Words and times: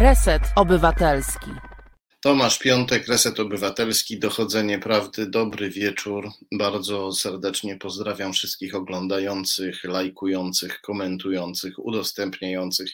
Reset 0.00 0.42
Obywatelski. 0.56 1.50
Tomasz 2.20 2.58
Piątek, 2.58 3.08
Reset 3.08 3.40
Obywatelski, 3.40 4.18
Dochodzenie 4.18 4.78
Prawdy. 4.78 5.26
Dobry 5.26 5.70
wieczór. 5.70 6.30
Bardzo 6.52 7.12
serdecznie 7.12 7.76
pozdrawiam 7.76 8.32
wszystkich 8.32 8.74
oglądających, 8.74 9.84
lajkujących, 9.84 10.80
komentujących, 10.80 11.78
udostępniających 11.78 12.90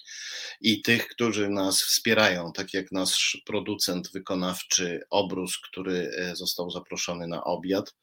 i 0.61 0.83
tych, 0.83 1.09
którzy 1.09 1.49
nas 1.49 1.83
wspierają, 1.83 2.53
tak 2.53 2.75
jak 2.75 2.93
nasz 2.93 3.43
producent 3.47 4.13
wykonawczy 4.13 5.01
Obrus, 5.11 5.59
który 5.59 6.11
e, 6.17 6.37
został 6.37 6.71
zaproszony 6.71 7.27
na 7.27 7.45
obiad, 7.45 7.95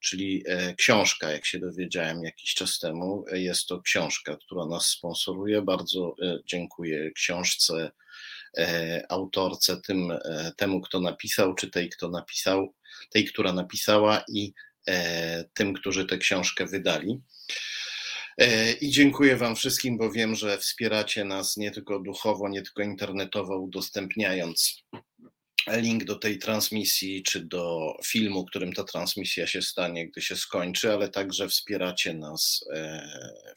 czyli 0.00 0.42
e, 0.46 0.74
książka, 0.74 1.30
jak 1.30 1.46
się 1.46 1.58
dowiedziałem 1.58 2.22
jakiś 2.22 2.54
czas 2.54 2.78
temu. 2.78 3.24
Jest 3.32 3.66
to 3.66 3.80
książka, 3.80 4.36
która 4.36 4.66
nas 4.66 4.86
sponsoruje. 4.86 5.62
Bardzo 5.62 6.14
e, 6.22 6.38
dziękuję 6.46 7.10
książce 7.10 7.92
E, 7.92 8.01
autorce, 9.08 9.80
tym, 9.80 10.10
e, 10.10 10.52
temu, 10.56 10.80
kto 10.80 11.00
napisał, 11.00 11.54
czy 11.54 11.70
tej, 11.70 11.88
kto 11.90 12.08
napisał, 12.08 12.74
tej, 13.10 13.24
która 13.24 13.52
napisała 13.52 14.24
i 14.28 14.52
e, 14.88 15.44
tym, 15.54 15.74
którzy 15.74 16.06
tę 16.06 16.18
książkę 16.18 16.66
wydali. 16.66 17.20
I 18.80 18.90
dziękuję 18.90 19.36
Wam 19.36 19.56
wszystkim, 19.56 19.98
bo 19.98 20.10
wiem, 20.10 20.34
że 20.34 20.58
wspieracie 20.58 21.24
nas 21.24 21.56
nie 21.56 21.70
tylko 21.70 21.98
duchowo, 21.98 22.48
nie 22.48 22.62
tylko 22.62 22.82
internetowo, 22.82 23.58
udostępniając 23.58 24.82
link 25.68 26.04
do 26.04 26.16
tej 26.16 26.38
transmisji, 26.38 27.22
czy 27.22 27.40
do 27.40 27.96
filmu, 28.04 28.44
którym 28.44 28.72
ta 28.72 28.84
transmisja 28.84 29.46
się 29.46 29.62
stanie, 29.62 30.08
gdy 30.08 30.20
się 30.20 30.36
skończy, 30.36 30.92
ale 30.92 31.08
także 31.08 31.48
wspieracie 31.48 32.14
nas 32.14 32.64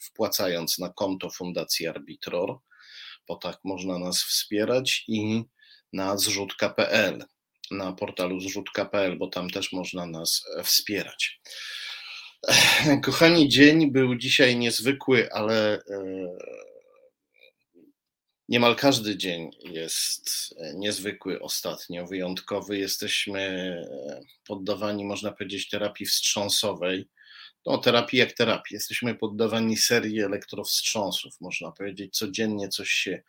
wpłacając 0.00 0.78
na 0.78 0.88
konto 0.88 1.30
Fundacji 1.30 1.86
Arbitror 1.86 2.58
bo 3.28 3.36
tak 3.36 3.58
można 3.64 3.98
nas 3.98 4.22
wspierać 4.22 5.04
i 5.08 5.44
na 5.92 6.16
zrzutka.pl, 6.16 7.24
na 7.70 7.92
portalu 7.92 8.40
zrzutka.pl, 8.40 9.18
bo 9.18 9.26
tam 9.28 9.50
też 9.50 9.72
można 9.72 10.06
nas 10.06 10.42
e, 10.56 10.62
wspierać. 10.62 11.40
Kochani, 13.04 13.48
dzień 13.48 13.92
był 13.92 14.14
dzisiaj 14.14 14.56
niezwykły, 14.56 15.32
ale 15.32 15.74
e, 15.74 15.80
niemal 18.48 18.76
każdy 18.76 19.16
dzień 19.16 19.50
jest 19.62 20.54
e, 20.58 20.74
niezwykły 20.74 21.40
ostatnio, 21.40 22.06
wyjątkowy. 22.06 22.78
Jesteśmy 22.78 23.76
poddawani, 24.46 25.04
można 25.04 25.32
powiedzieć, 25.32 25.68
terapii 25.68 26.06
wstrząsowej 26.06 27.08
no, 27.66 27.78
terapii 27.78 28.18
jak 28.18 28.32
terapii. 28.32 28.74
Jesteśmy 28.74 29.14
poddawani 29.14 29.76
serii 29.76 30.20
elektrowstrząsów, 30.20 31.40
można 31.40 31.72
powiedzieć, 31.72 32.16
codziennie 32.16 32.68
coś 32.68 32.90
się 32.90 33.22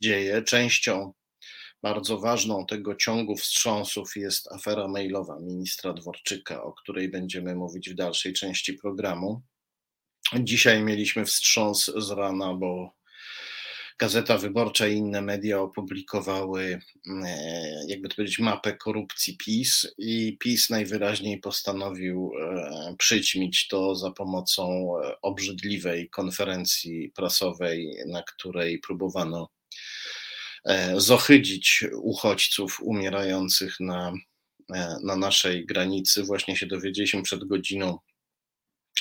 dzieje. 0.00 0.42
Częścią 0.42 1.12
bardzo 1.82 2.18
ważną 2.18 2.66
tego 2.66 2.94
ciągu 2.94 3.36
wstrząsów 3.36 4.16
jest 4.16 4.52
afera 4.52 4.88
mailowa 4.88 5.40
ministra 5.40 5.92
Dworczyka, 5.92 6.62
o 6.62 6.72
której 6.72 7.08
będziemy 7.08 7.54
mówić 7.54 7.90
w 7.90 7.94
dalszej 7.94 8.32
części 8.32 8.74
programu. 8.74 9.42
Dzisiaj 10.40 10.82
mieliśmy 10.82 11.24
wstrząs 11.24 11.84
z 11.96 12.10
rana, 12.10 12.54
bo 12.54 12.97
Gazeta 13.98 14.38
Wyborcza 14.38 14.88
i 14.88 14.96
inne 14.96 15.22
media 15.22 15.60
opublikowały, 15.60 16.80
e, 17.24 17.84
jakby 17.86 18.08
to 18.08 18.16
powiedzieć, 18.16 18.38
mapę 18.38 18.76
korupcji 18.76 19.36
PiS 19.36 19.86
i 19.98 20.36
PiS 20.40 20.70
najwyraźniej 20.70 21.40
postanowił 21.40 22.32
e, 22.40 22.94
przyćmić 22.98 23.68
to 23.68 23.94
za 23.94 24.10
pomocą 24.10 24.92
e, 25.04 25.20
obrzydliwej 25.22 26.10
konferencji 26.10 27.12
prasowej, 27.16 27.96
na 28.06 28.22
której 28.22 28.78
próbowano 28.78 29.48
zohydzić 30.96 31.84
uchodźców 32.02 32.80
umierających 32.80 33.80
na, 33.80 34.12
na 35.04 35.16
naszej 35.16 35.66
granicy. 35.66 36.22
Właśnie 36.22 36.56
się 36.56 36.66
dowiedzieliśmy 36.66 37.22
przed 37.22 37.44
godziną 37.44 37.98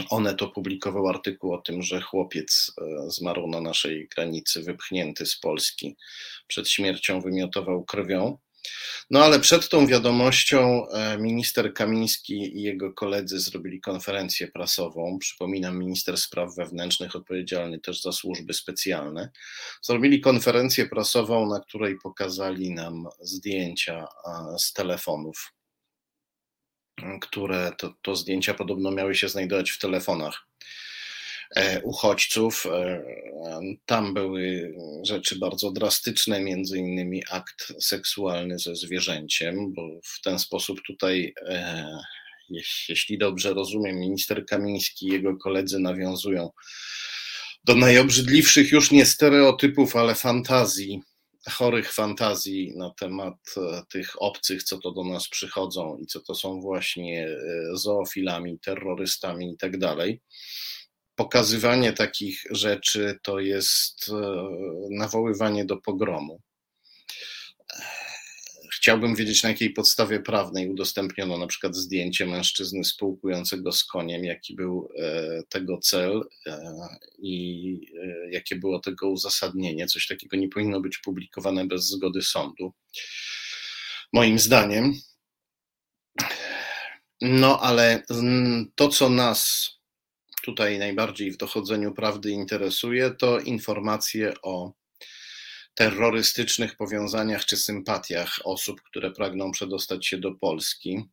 Onet 0.10 0.42
opublikował 0.42 1.08
artykuł 1.08 1.54
o 1.54 1.62
tym, 1.62 1.82
że 1.82 2.02
chłopiec 2.02 2.72
e, 2.82 3.10
zmarł 3.10 3.48
na 3.48 3.62
naszej 3.62 4.08
granicy, 4.16 4.64
wypchnięty 4.64 5.26
z 5.26 5.40
Polski. 5.40 5.98
Przed 6.48 6.70
śmiercią 6.70 7.22
wymiotował 7.22 7.86
krwią. 7.86 8.38
No 9.10 9.24
ale 9.24 9.40
przed 9.40 9.70
tą 9.70 9.88
wiadomością 9.88 10.88
e, 10.88 11.18
minister 11.18 11.74
Kamiński 11.74 12.58
i 12.58 12.62
jego 12.62 12.94
koledzy 12.94 13.40
zrobili 13.40 13.82
konferencję 13.82 14.48
prasową. 14.48 15.18
Przypominam, 15.20 15.80
minister 15.80 16.18
spraw 16.18 16.56
wewnętrznych, 16.56 17.16
odpowiedzialny 17.16 17.80
też 17.80 18.02
za 18.02 18.12
służby 18.12 18.54
specjalne. 18.54 19.30
Zrobili 19.82 20.22
konferencję 20.22 20.86
prasową, 20.86 21.50
na 21.50 21.60
której 21.60 21.98
pokazali 22.04 22.72
nam 22.72 23.08
zdjęcia 23.22 24.08
z 24.60 24.74
telefonów 24.74 25.57
które 27.22 27.72
to, 27.78 27.94
to 28.02 28.16
zdjęcia 28.16 28.54
podobno 28.54 28.92
miały 28.92 29.16
się 29.16 29.30
znajdować 29.30 29.72
w 29.72 29.80
telefonach 29.80 30.48
e, 31.56 31.82
uchodźców. 31.82 32.66
E, 32.66 33.04
tam 33.86 34.14
były 34.14 34.76
rzeczy 35.04 35.40
bardzo 35.40 35.72
drastyczne, 35.72 36.40
między 36.42 36.78
innymi 36.78 37.24
akt 37.32 37.74
seksualny 37.80 38.60
ze 38.60 38.76
zwierzęciem, 38.76 39.74
bo 39.74 39.82
w 40.04 40.22
ten 40.22 40.40
sposób 40.40 40.82
tutaj, 40.88 41.34
e, 41.50 41.86
jeśli 42.90 43.18
dobrze 43.18 43.54
rozumiem, 43.54 44.00
minister 44.00 44.46
Kamiński 44.46 45.08
i 45.08 45.12
jego 45.12 45.38
koledzy 45.38 45.80
nawiązują 45.80 46.50
do 47.64 47.76
najobrzydliwszych 47.76 48.72
już 48.72 48.92
nie 48.92 49.06
stereotypów, 49.06 49.96
ale 49.96 50.16
fantazji 50.16 51.02
chorych 51.50 51.94
fantazji 51.94 52.74
na 52.78 52.94
temat 53.00 53.36
e, 53.58 53.84
tych 53.90 54.22
obcych, 54.22 54.64
co 54.64 54.78
to 54.78 54.92
do 54.92 55.04
nas 55.04 55.28
przychodzą 55.28 55.98
i 55.98 56.06
co 56.06 56.20
to 56.20 56.36
są 56.36 56.62
właśnie 56.62 57.28
e, 57.28 57.38
zoofilami, 57.74 58.60
terrorystami 58.60 59.52
i 59.52 59.58
tak 59.58 59.78
dalej. 59.78 60.22
Pokazywanie 61.16 61.94
takich 61.94 62.42
rzeczy 62.52 63.20
to 63.24 63.40
jest 63.40 64.10
e, 64.10 64.14
nawoływanie 64.90 65.66
do 65.66 65.78
pogromu. 65.78 66.42
Chciałbym 68.78 69.16
wiedzieć, 69.16 69.44
na 69.44 69.50
jakiej 69.50 69.70
podstawie 69.70 70.20
prawnej 70.20 70.70
udostępniono 70.70 71.38
na 71.38 71.48
przykład 71.48 71.76
zdjęcie 71.76 72.26
mężczyzny 72.26 72.84
spółkującego 72.84 73.72
z 73.72 73.84
koniem, 73.84 74.26
jaki 74.26 74.56
był 74.56 74.90
e, 74.98 75.44
tego 75.50 75.78
cel 75.78 76.24
e, 76.46 76.74
i 77.20 77.74
e, 78.04 78.32
jakie 78.32 78.56
było 78.56 78.80
tego 78.80 79.10
uzasadnienie. 79.10 79.88
Coś 79.88 80.08
takiego 80.08 80.38
nie 80.38 80.50
powinno 80.50 80.82
być 80.82 80.98
publikowane 80.98 81.68
bez 81.68 81.88
zgody 81.88 82.22
sądu. 82.22 82.74
Moim 84.14 84.40
zdaniem. 84.40 84.94
No, 87.22 87.60
ale 87.60 88.04
to, 88.76 88.90
co 88.90 89.10
nas 89.10 89.70
tutaj 90.44 90.80
najbardziej 90.80 91.32
w 91.32 91.38
dochodzeniu 91.38 91.94
prawdy 91.94 92.32
interesuje, 92.32 93.12
to 93.12 93.40
informacje 93.40 94.34
o 94.42 94.74
terrorystycznych 95.78 96.76
powiązaniach 96.76 97.46
czy 97.46 97.58
sympatiach 97.58 98.40
osób, 98.44 98.82
które 98.82 99.12
pragną 99.12 99.52
przedostać 99.52 100.08
się 100.08 100.18
do 100.18 100.32
Polski. 100.32 101.04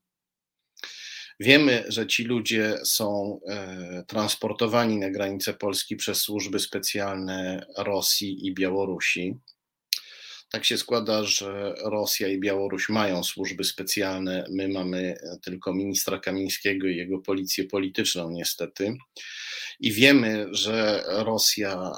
Wiemy, 1.41 1.85
że 1.89 2.07
ci 2.07 2.25
ludzie 2.25 2.79
są 2.85 3.41
e, 3.49 4.05
transportowani 4.09 4.97
na 4.97 5.11
granicę 5.11 5.55
Polski 5.55 5.97
przez 5.97 6.21
służby 6.21 6.59
specjalne 6.59 7.67
Rosji 7.79 8.47
i 8.47 8.55
Białorusi. 8.55 9.35
Tak 10.51 10.65
się 10.65 10.79
składa, 10.79 11.25
że 11.25 11.75
Rosja 11.85 12.29
i 12.29 12.41
Białoruś 12.41 12.89
mają 12.89 13.25
służby 13.25 13.65
specjalne. 13.65 14.45
My 14.51 14.69
mamy 14.69 15.17
tylko 15.43 15.75
ministra 15.75 16.19
Kamińskiego 16.19 16.87
i 16.87 16.97
jego 16.97 17.19
policję 17.19 17.65
polityczną, 17.65 18.31
niestety. 18.31 18.97
I 19.81 19.93
wiemy, 19.93 20.47
że 20.51 21.05
Rosja 21.07 21.93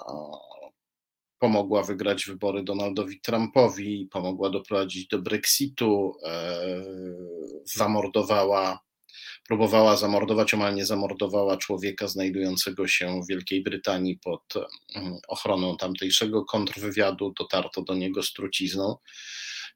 pomogła 1.39 1.83
wygrać 1.83 2.25
wybory 2.27 2.63
Donaldowi 2.63 3.21
Trumpowi, 3.21 4.09
pomogła 4.13 4.51
doprowadzić 4.51 5.07
do 5.07 5.19
Brexitu, 5.19 6.13
e, 6.25 6.61
zamordowała, 7.65 8.81
próbowała 9.49 9.97
zamordować, 9.97 10.55
omal 10.55 10.75
nie 10.75 10.87
zamordowała 10.87 11.57
człowieka 11.57 12.09
znajdującego 12.09 12.89
się 12.89 13.21
w 13.23 13.29
Wielkiej 13.29 13.63
Brytanii 13.63 14.19
pod 14.19 14.55
mm, 14.95 15.15
ochroną 15.29 15.77
tamtejszego 15.77 16.45
kontrwywiadu, 16.45 17.33
dotarto 17.39 17.83
do 17.83 17.95
niego 17.95 18.23
z 18.23 18.33
trucizną. 18.33 18.97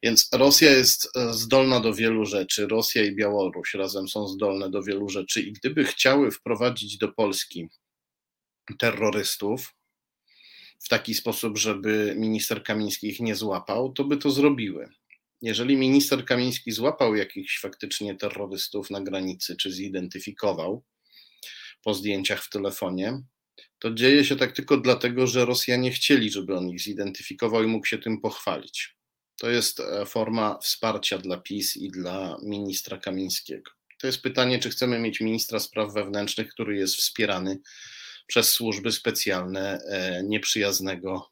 Więc 0.02 0.28
Rosja 0.32 0.70
jest 0.70 1.16
e, 1.16 1.32
zdolna 1.32 1.80
do 1.80 1.94
wielu 1.94 2.24
rzeczy. 2.24 2.66
Rosja 2.66 3.04
i 3.04 3.14
Białoruś 3.14 3.74
razem 3.74 4.08
są 4.08 4.28
zdolne 4.28 4.70
do 4.70 4.82
wielu 4.82 5.08
rzeczy, 5.08 5.40
i 5.40 5.52
gdyby 5.52 5.84
chciały 5.84 6.30
wprowadzić 6.30 6.98
do 6.98 7.12
Polski 7.12 7.68
terrorystów, 8.78 9.74
w 10.80 10.88
taki 10.88 11.14
sposób, 11.14 11.58
żeby 11.58 12.14
minister 12.18 12.62
Kamiński 12.62 13.08
ich 13.08 13.20
nie 13.20 13.34
złapał, 13.34 13.92
to 13.92 14.04
by 14.04 14.16
to 14.16 14.30
zrobiły. 14.30 14.88
Jeżeli 15.42 15.76
minister 15.76 16.24
Kamiński 16.24 16.72
złapał 16.72 17.16
jakichś 17.16 17.60
faktycznie 17.60 18.14
terrorystów 18.14 18.90
na 18.90 19.00
granicy, 19.00 19.56
czy 19.56 19.72
zidentyfikował 19.72 20.84
po 21.82 21.94
zdjęciach 21.94 22.44
w 22.44 22.50
telefonie, 22.50 23.22
to 23.78 23.90
dzieje 23.90 24.24
się 24.24 24.36
tak 24.36 24.52
tylko 24.52 24.76
dlatego, 24.76 25.26
że 25.26 25.44
Rosjanie 25.44 25.90
chcieli, 25.90 26.30
żeby 26.30 26.56
on 26.56 26.70
ich 26.70 26.80
zidentyfikował 26.80 27.64
i 27.64 27.66
mógł 27.66 27.86
się 27.86 27.98
tym 27.98 28.20
pochwalić. 28.20 28.96
To 29.36 29.50
jest 29.50 29.80
e, 29.80 30.06
forma 30.06 30.58
wsparcia 30.58 31.18
dla 31.18 31.36
PiS 31.36 31.76
i 31.76 31.88
dla 31.88 32.36
ministra 32.42 32.98
Kamińskiego. 32.98 33.70
To 33.98 34.06
jest 34.06 34.22
pytanie, 34.22 34.58
czy 34.58 34.70
chcemy 34.70 34.98
mieć 34.98 35.20
ministra 35.20 35.60
spraw 35.60 35.94
wewnętrznych, 35.94 36.48
który 36.48 36.76
jest 36.76 36.96
wspierany 36.96 37.60
przez 38.30 38.52
służby 38.52 38.92
specjalne 38.92 39.78
e, 39.88 40.22
nieprzyjaznego 40.24 41.30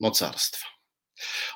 mocarstwa. 0.00 0.66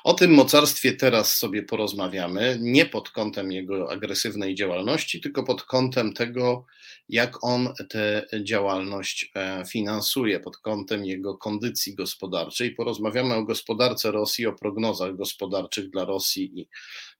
O 0.03 0.13
tym 0.13 0.31
mocarstwie 0.31 0.93
teraz 0.93 1.37
sobie 1.37 1.63
porozmawiamy, 1.63 2.57
nie 2.61 2.85
pod 2.85 3.09
kątem 3.09 3.51
jego 3.51 3.91
agresywnej 3.91 4.55
działalności, 4.55 5.21
tylko 5.21 5.43
pod 5.43 5.63
kątem 5.63 6.13
tego, 6.13 6.65
jak 7.09 7.43
on 7.43 7.73
tę 7.89 8.25
działalność 8.43 9.31
e, 9.35 9.63
finansuje, 9.65 10.39
pod 10.39 10.57
kątem 10.57 11.05
jego 11.05 11.37
kondycji 11.37 11.95
gospodarczej. 11.95 12.75
Porozmawiamy 12.75 13.33
o 13.35 13.43
gospodarce 13.43 14.11
Rosji, 14.11 14.45
o 14.47 14.53
prognozach 14.53 15.15
gospodarczych 15.15 15.89
dla 15.89 16.05
Rosji 16.05 16.59
i 16.59 16.67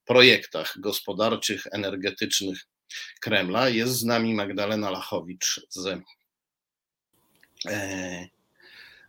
projektach 0.06 0.74
gospodarczych, 0.80 1.68
energetycznych 1.72 2.58
Kremla. 3.22 3.70
Jest 3.70 3.94
z 3.94 4.04
nami 4.04 4.34
Magdalena 4.34 4.92
Lachowicz 4.92 5.62
z, 5.70 6.02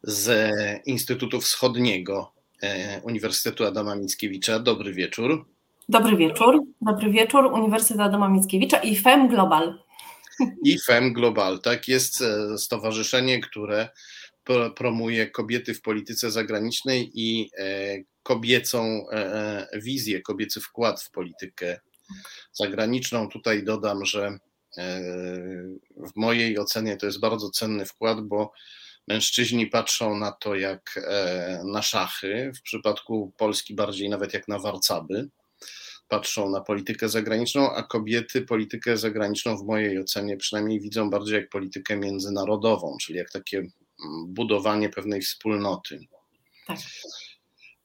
z 0.03 0.31
Instytutu 0.87 1.41
Wschodniego 1.41 2.35
E, 2.65 3.01
Uniwersytetu 3.03 3.65
Adama 3.65 3.95
Mickiewicza. 3.95 4.59
Dobry 4.59 4.93
wieczór. 4.93 5.47
Dobry 5.89 6.17
wieczór. 6.17 6.61
Dobry 6.81 7.11
wieczór. 7.11 7.45
Uniwersytet 7.45 8.01
Adama 8.01 8.29
Mickiewicza 8.29 8.79
i 8.79 8.97
FEM 8.97 9.29
Global. 9.29 9.79
I 10.65 10.79
FEM 10.79 11.13
Global, 11.13 11.61
tak, 11.61 11.89
jest 11.89 12.23
e, 12.23 12.59
stowarzyszenie, 12.59 13.41
które 13.41 13.89
promuje 14.77 15.31
kobiety 15.31 15.75
w 15.75 15.83
polityce 15.83 16.31
zagranicznej 16.31 17.11
i 17.15 17.51
e, 17.59 17.97
kobiecą 18.23 19.07
wizję, 19.77 20.21
kobiecy 20.23 20.61
wkład 20.61 21.03
w 21.03 21.11
politykę 21.11 21.81
zagraniczną. 22.53 23.29
Tutaj 23.29 23.65
dodam, 23.65 24.05
że 24.05 24.39
w 25.97 26.17
mojej 26.17 26.59
ocenie 26.59 26.97
to 26.97 27.07
jest 27.07 27.21
bardzo 27.21 27.51
cenny 27.51 27.87
wkład, 27.87 28.21
bo 28.21 28.53
Mężczyźni 29.09 29.67
patrzą 29.67 30.19
na 30.19 30.33
to 30.33 30.55
jak 30.55 31.01
e, 31.07 31.63
na 31.65 31.83
szachy, 31.83 32.53
w 32.57 32.63
przypadku 32.63 33.33
Polski 33.37 33.75
bardziej 33.75 34.09
nawet 34.09 34.35
jak 34.35 34.49
na 34.49 34.59
warcaby. 34.59 35.29
Patrzą 36.09 36.51
na 36.51 36.61
politykę 36.61 37.09
zagraniczną, 37.09 37.75
a 37.75 37.83
kobiety 37.83 38.43
politykę 38.43 38.97
zagraniczną 38.97 39.57
w 39.57 39.65
mojej 39.65 40.01
ocenie 40.01 40.37
przynajmniej 40.37 40.81
widzą 40.81 41.11
bardziej 41.11 41.35
jak 41.35 41.49
politykę 41.49 41.97
międzynarodową, 41.97 42.97
czyli 43.01 43.19
jak 43.19 43.31
takie 43.31 43.59
mm, 43.59 43.71
budowanie 44.29 44.89
pewnej 44.89 45.23
wspólnoty. 45.23 46.01
Tak. 46.67 46.79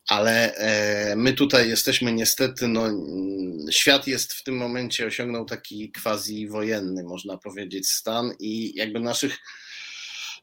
Ale 0.10 0.56
e, 0.56 1.16
my 1.16 1.34
tutaj 1.34 1.70
jesteśmy 1.70 2.14
niestety, 2.14 2.68
no, 2.68 2.88
świat 3.72 4.08
jest 4.08 4.34
w 4.34 4.44
tym 4.44 4.58
momencie 4.58 5.06
osiągnął 5.06 5.46
taki 5.46 5.92
quasi 5.92 6.48
wojenny, 6.48 7.04
można 7.04 7.38
powiedzieć, 7.38 7.90
stan 7.90 8.34
i 8.40 8.76
jakby 8.76 9.00
naszych 9.00 9.38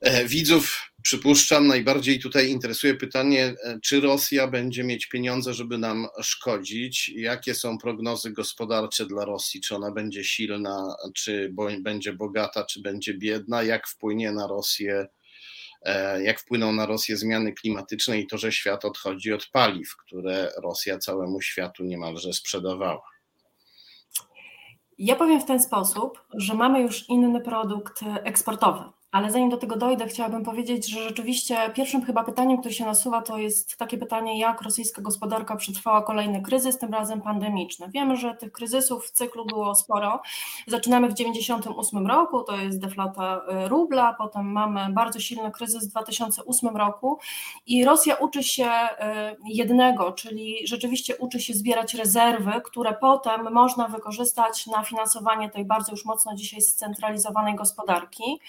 E, 0.00 0.24
widzów, 0.24 0.90
przypuszczam, 1.02 1.66
najbardziej 1.66 2.18
tutaj 2.18 2.50
interesuje 2.50 2.94
pytanie, 2.94 3.54
e, 3.62 3.78
czy 3.82 4.00
Rosja 4.00 4.46
będzie 4.48 4.84
mieć 4.84 5.06
pieniądze, 5.06 5.54
żeby 5.54 5.78
nam 5.78 6.06
szkodzić? 6.22 7.08
Jakie 7.08 7.54
są 7.54 7.78
prognozy 7.78 8.30
gospodarcze 8.30 9.06
dla 9.06 9.24
Rosji? 9.24 9.60
Czy 9.60 9.76
ona 9.76 9.90
będzie 9.90 10.24
silna, 10.24 10.96
czy 11.14 11.54
będzie 11.80 12.12
bogata, 12.12 12.64
czy 12.64 12.80
będzie 12.80 13.14
biedna? 13.14 13.62
Jak 13.62 13.88
wpłynie 13.88 14.32
na 14.32 14.46
Rosję? 14.46 15.06
E, 15.82 16.23
jak 16.23 16.40
wpłyną 16.40 16.73
na 16.73 16.87
Rosję 16.87 17.17
zmiany 17.17 17.52
klimatyczne 17.52 18.19
i 18.19 18.26
to, 18.26 18.38
że 18.38 18.52
świat 18.52 18.84
odchodzi 18.84 19.32
od 19.32 19.46
paliw, 19.46 19.96
które 19.96 20.50
Rosja 20.62 20.99
całemu 20.99 21.40
światu 21.40 21.84
niemalże 21.84 22.32
sprzedawała? 22.32 23.02
Ja 24.99 25.17
powiem 25.17 25.40
w 25.40 25.44
ten 25.44 25.62
sposób, 25.62 26.23
że 26.34 26.55
mamy 26.55 26.81
już 26.81 27.08
inny 27.08 27.40
produkt 27.40 28.00
eksportowy. 28.25 28.84
Ale 29.12 29.31
zanim 29.31 29.50
do 29.50 29.56
tego 29.56 29.76
dojdę, 29.76 30.06
chciałabym 30.06 30.44
powiedzieć, 30.44 30.91
że 30.91 31.03
rzeczywiście 31.03 31.70
pierwszym 31.75 32.05
chyba 32.05 32.25
pytaniem, 32.25 32.58
które 32.58 32.75
się 32.75 32.85
nasuwa, 32.85 33.23
to 33.23 33.38
jest 33.38 33.76
takie 33.76 33.99
pytanie, 33.99 34.38
jak 34.38 34.62
rosyjska 34.62 35.03
gospodarka 35.03 35.56
przetrwała 35.56 36.03
kolejny 36.03 36.43
kryzys, 36.43 36.79
tym 36.79 36.93
razem 36.93 37.20
pandemiczny. 37.20 37.88
Wiemy, 37.88 38.17
że 38.17 38.35
tych 38.35 38.53
kryzysów 38.53 39.06
w 39.06 39.11
cyklu 39.11 39.47
było 39.47 39.75
sporo. 39.75 40.23
Zaczynamy 40.67 41.08
w 41.08 41.14
1998 41.14 42.06
roku, 42.06 42.43
to 42.43 42.56
jest 42.56 42.81
deflata 42.81 43.41
y, 43.64 43.69
rubla, 43.69 44.14
potem 44.19 44.53
mamy 44.53 44.93
bardzo 44.93 45.20
silny 45.20 45.50
kryzys 45.50 45.87
w 45.87 45.91
2008 45.91 46.76
roku 46.76 47.19
i 47.67 47.85
Rosja 47.85 48.14
uczy 48.14 48.43
się 48.43 48.67
y, 48.67 49.37
jednego, 49.44 50.12
czyli 50.12 50.67
rzeczywiście 50.67 51.17
uczy 51.17 51.41
się 51.41 51.55
zbierać 51.55 51.94
rezerwy, 51.94 52.53
które 52.64 52.97
potem 53.00 53.53
można 53.53 53.88
wykorzystać 53.88 54.67
na 54.67 54.82
finansowanie 54.82 55.50
tej 55.50 55.64
bardzo 55.64 55.93
już 55.93 56.05
mocno 56.05 56.35
dzisiaj 56.35 56.61
scentralizowanej 56.61 57.55
gospodarki. 57.55 58.41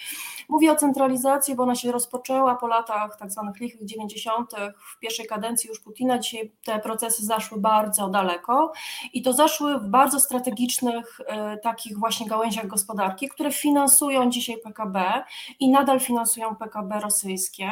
Mówię 0.58 0.72
o 0.72 0.76
centralizacji, 0.76 1.54
bo 1.54 1.62
ona 1.62 1.74
się 1.74 1.92
rozpoczęła 1.92 2.54
po 2.54 2.66
latach 2.66 3.16
tak 3.18 3.32
zwanych 3.32 3.60
lichych 3.60 3.84
90. 3.84 4.50
w 4.96 4.98
pierwszej 4.98 5.26
kadencji 5.26 5.68
już 5.68 5.80
Putina. 5.80 6.18
Dzisiaj 6.18 6.52
te 6.64 6.78
procesy 6.78 7.26
zaszły 7.26 7.60
bardzo 7.60 8.08
daleko 8.08 8.72
i 9.12 9.22
to 9.22 9.32
zaszły 9.32 9.78
w 9.78 9.88
bardzo 9.88 10.20
strategicznych 10.20 11.20
e, 11.26 11.56
takich 11.56 11.98
właśnie 11.98 12.26
gałęziach 12.26 12.66
gospodarki, 12.66 13.28
które 13.28 13.52
finansują 13.52 14.30
dzisiaj 14.30 14.58
PKB 14.58 15.24
i 15.60 15.70
nadal 15.70 16.00
finansują 16.00 16.56
PKB 16.56 17.00
rosyjskie. 17.00 17.70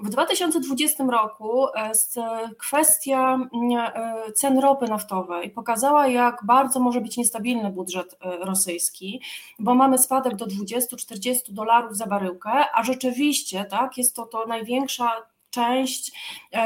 W 0.00 0.08
2020 0.08 1.04
roku 1.04 1.66
e, 1.66 1.92
kwestia 2.58 3.38
e, 3.78 4.32
cen 4.32 4.58
ropy 4.58 4.86
naftowej 4.88 5.50
pokazała, 5.50 6.06
jak 6.06 6.44
bardzo 6.44 6.80
może 6.80 7.00
być 7.00 7.16
niestabilny 7.16 7.70
budżet 7.70 8.18
rosyjski, 8.40 9.22
bo 9.58 9.74
mamy 9.74 9.98
spadek 9.98 10.36
do 10.36 10.46
20-40 10.46 11.52
dolarów 11.52 11.96
za 11.96 12.06
baryłkę, 12.08 12.64
a 12.74 12.82
rzeczywiście 12.82 13.64
tak, 13.64 13.98
jest 13.98 14.16
to 14.16 14.26
to 14.26 14.46
największa 14.46 15.10
część 15.50 16.12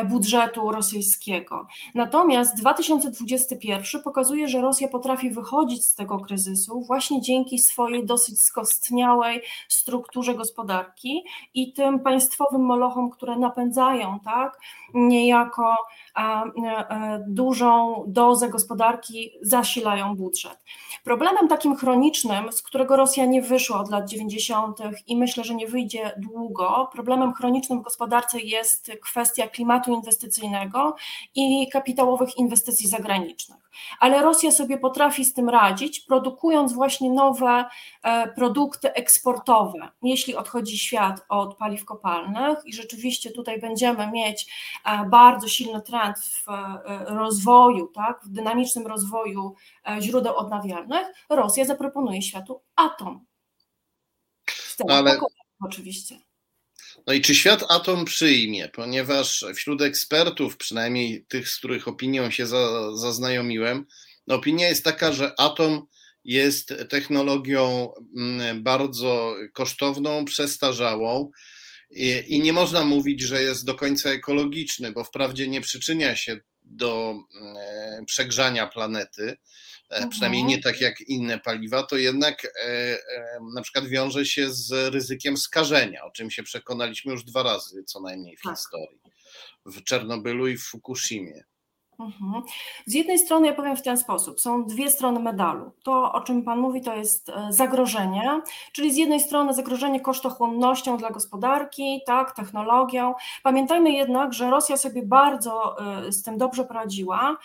budżetu 0.05 0.71
rosyjskiego. 0.71 1.67
Natomiast 1.95 2.57
2021 2.57 4.03
pokazuje, 4.03 4.49
że 4.49 4.61
Rosja 4.61 4.89
potrafi 4.89 5.31
wychodzić 5.31 5.85
z 5.85 5.95
tego 5.95 6.19
kryzysu 6.19 6.81
właśnie 6.81 7.21
dzięki 7.21 7.59
swojej 7.59 8.07
dosyć 8.07 8.45
skostniałej 8.45 9.43
strukturze 9.69 10.35
gospodarki 10.35 11.25
i 11.55 11.73
tym 11.73 12.01
państwowym 12.01 12.65
molochom, 12.65 13.11
które 13.11 13.39
napędzają 13.39 14.21
tak, 14.25 14.61
niejako 14.95 15.77
E, 16.19 17.25
dużą 17.29 18.05
dozę 18.07 18.49
gospodarki 18.49 19.31
zasilają 19.43 20.17
budżet. 20.17 20.59
Problemem 21.05 21.49
takim 21.49 21.77
chronicznym, 21.77 22.53
z 22.53 22.63
którego 22.63 22.97
Rosja 22.97 23.25
nie 23.25 23.43
wyszła 23.43 23.81
od 23.81 23.91
lat 23.91 24.09
90. 24.09 24.79
i 25.07 25.17
myślę, 25.17 25.45
że 25.45 25.55
nie 25.55 25.67
wyjdzie 25.67 26.13
długo, 26.17 26.89
problemem 26.93 27.35
chronicznym 27.35 27.81
w 27.81 27.83
gospodarce 27.83 28.41
jest 28.41 28.93
kwestia 29.03 29.47
klimatu 29.47 29.72
inwestycyjnego 29.93 30.97
i 31.35 31.69
kapitałowych 31.73 32.37
inwestycji 32.37 32.89
zagranicznych 32.89 33.63
ale 34.01 34.23
Rosja 34.23 34.51
sobie 34.51 34.79
potrafi 34.79 35.25
z 35.25 35.35
tym 35.35 35.49
radzić, 35.49 36.01
produkując 36.01 36.73
właśnie 36.73 37.11
nowe 37.11 37.65
e, 38.03 38.29
produkty 38.29 38.93
eksportowe, 38.93 39.89
jeśli 40.03 40.37
odchodzi 40.37 40.79
świat 40.79 41.25
od 41.29 41.57
paliw 41.57 41.85
kopalnych 41.85 42.59
i 42.65 42.73
rzeczywiście 42.73 43.31
tutaj 43.31 43.61
będziemy 43.61 44.11
mieć 44.11 44.47
e, 44.85 45.09
bardzo 45.09 45.49
silny 45.49 45.83
trend 45.83 46.19
w 46.19 46.49
e, 46.49 47.05
rozwoju, 47.05 47.87
tak, 47.87 48.21
w 48.25 48.29
dynamicznym 48.29 48.87
rozwoju 48.87 49.55
źródeł 50.01 50.37
odnawialnych, 50.37 51.07
Rosja 51.29 51.65
zaproponuje 51.65 52.23
światu 52.23 52.63
atom. 52.77 53.27
Ale... 54.89 55.19
Oczywiście. 55.61 56.32
No 57.07 57.13
i 57.13 57.21
czy 57.21 57.35
świat 57.35 57.65
atom 57.69 58.05
przyjmie? 58.05 58.69
Ponieważ 58.69 59.45
wśród 59.55 59.83
ekspertów, 59.83 60.57
przynajmniej 60.57 61.25
tych, 61.29 61.49
z 61.49 61.59
których 61.59 61.89
opinią 61.89 62.31
się 62.31 62.47
za, 62.47 62.97
zaznajomiłem, 62.97 63.87
opinia 64.29 64.69
jest 64.69 64.85
taka, 64.85 65.13
że 65.13 65.41
atom 65.41 65.87
jest 66.25 66.75
technologią 66.89 67.93
mm, 68.17 68.63
bardzo 68.63 69.37
kosztowną, 69.53 70.25
przestarzałą 70.25 71.31
i, 71.91 72.25
i 72.27 72.41
nie 72.41 72.53
można 72.53 72.85
mówić, 72.85 73.21
że 73.21 73.43
jest 73.43 73.65
do 73.65 73.75
końca 73.75 74.11
ekologiczny, 74.11 74.93
bo 74.93 75.05
wprawdzie 75.05 75.49
nie 75.49 75.61
przyczynia 75.61 76.17
się 76.17 76.41
do 76.63 77.15
mm, 77.41 78.07
przegrzania 78.07 78.67
planety, 78.67 79.37
E, 79.93 80.09
przynajmniej 80.09 80.45
nie 80.45 80.63
tak 80.63 80.81
jak 80.81 81.01
inne 81.01 81.39
paliwa, 81.39 81.83
to 81.83 81.97
jednak 81.97 82.45
e, 82.45 82.69
e, 82.69 82.99
na 83.55 83.63
przykład 83.63 83.87
wiąże 83.87 84.27
się 84.27 84.53
z 84.53 84.95
ryzykiem 84.95 85.37
skażenia, 85.37 86.05
o 86.05 86.11
czym 86.11 86.31
się 86.31 86.43
przekonaliśmy 86.43 87.13
już 87.13 87.25
dwa 87.25 87.43
razy 87.43 87.85
co 87.85 88.01
najmniej 88.01 88.37
w 88.37 88.43
tak. 88.43 88.57
historii. 88.57 89.01
W 89.67 89.85
Czernobylu 89.85 90.49
i 90.49 90.57
w 90.57 90.63
Fukushimie. 90.63 91.45
Mhm. 91.99 92.43
Z 92.87 92.95
jednej 92.95 93.19
strony 93.19 93.47
ja 93.47 93.55
powiem 93.55 93.77
w 93.77 93.83
ten 93.83 93.99
sposób, 93.99 94.41
są 94.41 94.65
dwie 94.65 94.91
strony 94.91 95.21
medalu. 95.21 95.71
To, 95.83 96.13
o 96.13 96.21
czym 96.21 96.43
Pan 96.43 96.59
mówi, 96.59 96.81
to 96.81 96.97
jest 96.97 97.31
zagrożenie, 97.51 98.41
czyli 98.73 98.93
z 98.93 98.97
jednej 98.97 99.21
strony 99.21 99.55
zagrożenie 99.55 100.01
kosztochłonnością 100.01 100.97
dla 100.97 101.11
gospodarki, 101.11 102.01
tak, 102.07 102.37
technologią. 102.37 103.15
Pamiętajmy 103.43 103.93
jednak, 103.93 104.35
że 104.35 104.51
Rosja 104.51 104.77
sobie 104.77 105.03
bardzo 105.03 105.77
z 106.09 106.23
tym 106.23 106.39
dobrze 106.39 106.65
poradziła 106.65 107.37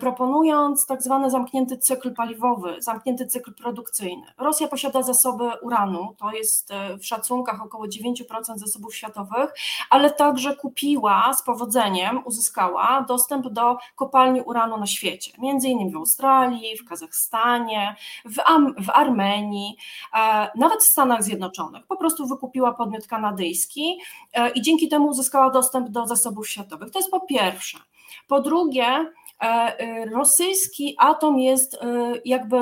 proponując 0.00 0.86
tak 0.86 1.02
zwany 1.02 1.30
zamknięty 1.30 1.78
cykl 1.78 2.14
paliwowy, 2.14 2.76
zamknięty 2.78 3.26
cykl 3.26 3.54
produkcyjny. 3.54 4.26
Rosja 4.38 4.68
posiada 4.68 5.02
zasoby 5.02 5.50
uranu, 5.62 6.14
to 6.18 6.32
jest 6.32 6.70
e, 6.70 6.98
w 6.98 7.06
szacunkach 7.06 7.62
około 7.62 7.84
9% 7.86 8.56
zasobów 8.56 8.94
światowych, 8.94 9.54
ale 9.90 10.10
także 10.10 10.56
kupiła 10.56 11.34
z 11.34 11.42
powodzeniem, 11.42 12.22
uzyskała 12.24 13.04
dostęp 13.08 13.48
do 13.48 13.76
kopalni 13.96 14.40
uranu 14.40 14.76
na 14.76 14.86
świecie, 14.86 15.32
między 15.38 15.68
innymi 15.68 15.92
w 15.92 15.96
Australii, 15.96 16.76
w 16.76 16.88
Kazachstanie, 16.88 17.96
w, 18.24 18.40
Am 18.44 18.74
w 18.74 18.90
Armenii, 18.90 19.76
nawet 20.54 20.80
w 20.80 20.88
Stanach 20.88 21.22
Zjednoczonych. 21.22 21.86
Po 21.86 21.96
prostu 21.96 22.26
wykupiła 22.26 22.74
podmiot 22.74 23.06
kanadyjski 23.06 23.98
i 24.54 24.62
dzięki 24.62 24.88
temu 24.88 25.06
uzyskała 25.06 25.50
dostęp 25.50 25.88
do 25.88 26.06
zasobów 26.06 26.48
światowych. 26.48 26.90
To 26.90 26.98
jest 26.98 27.10
po 27.10 27.20
pierwsze. 27.20 27.78
Po 28.28 28.40
drugie, 28.40 28.84
e, 28.84 29.04
e, 29.06 29.12
rosyjski 30.12 30.94
atom 30.98 31.38
jest 31.38 31.74
e, 31.74 32.12
jakby 32.24 32.56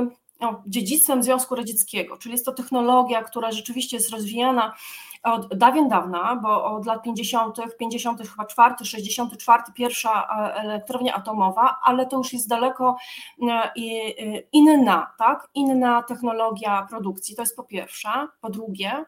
no, 0.44 0.62
dziedzictwem 0.66 1.22
Związku 1.22 1.54
Radzieckiego, 1.54 2.16
czyli 2.16 2.32
jest 2.32 2.44
to 2.44 2.52
technologia, 2.52 3.22
która 3.22 3.52
rzeczywiście 3.52 3.96
jest 3.96 4.10
rozwijana 4.10 4.74
od 5.22 5.54
dawien 5.54 5.88
dawna, 5.88 6.36
bo 6.36 6.64
od 6.64 6.86
lat 6.86 7.02
50., 7.02 7.56
50 7.78 8.28
chyba 8.28 8.44
4, 8.44 8.74
64 8.84 9.62
pierwsza 9.74 10.26
elektrownia 10.54 11.14
atomowa, 11.14 11.76
ale 11.84 12.06
to 12.06 12.16
już 12.16 12.32
jest 12.32 12.48
daleko 12.48 12.96
inna, 14.52 15.12
tak? 15.18 15.48
Inna 15.54 16.02
technologia 16.02 16.86
produkcji. 16.90 17.36
To 17.36 17.42
jest 17.42 17.56
po 17.56 17.62
pierwsze. 17.62 18.08
Po 18.40 18.50
drugie, 18.50 19.04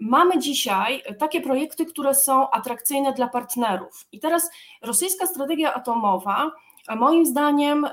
mamy 0.00 0.38
dzisiaj 0.38 1.02
takie 1.18 1.40
projekty, 1.40 1.86
które 1.86 2.14
są 2.14 2.50
atrakcyjne 2.50 3.12
dla 3.12 3.28
partnerów. 3.28 4.06
I 4.12 4.20
teraz 4.20 4.50
rosyjska 4.82 5.26
strategia 5.26 5.74
atomowa, 5.74 6.50
moim 6.96 7.26
zdaniem, 7.26 7.86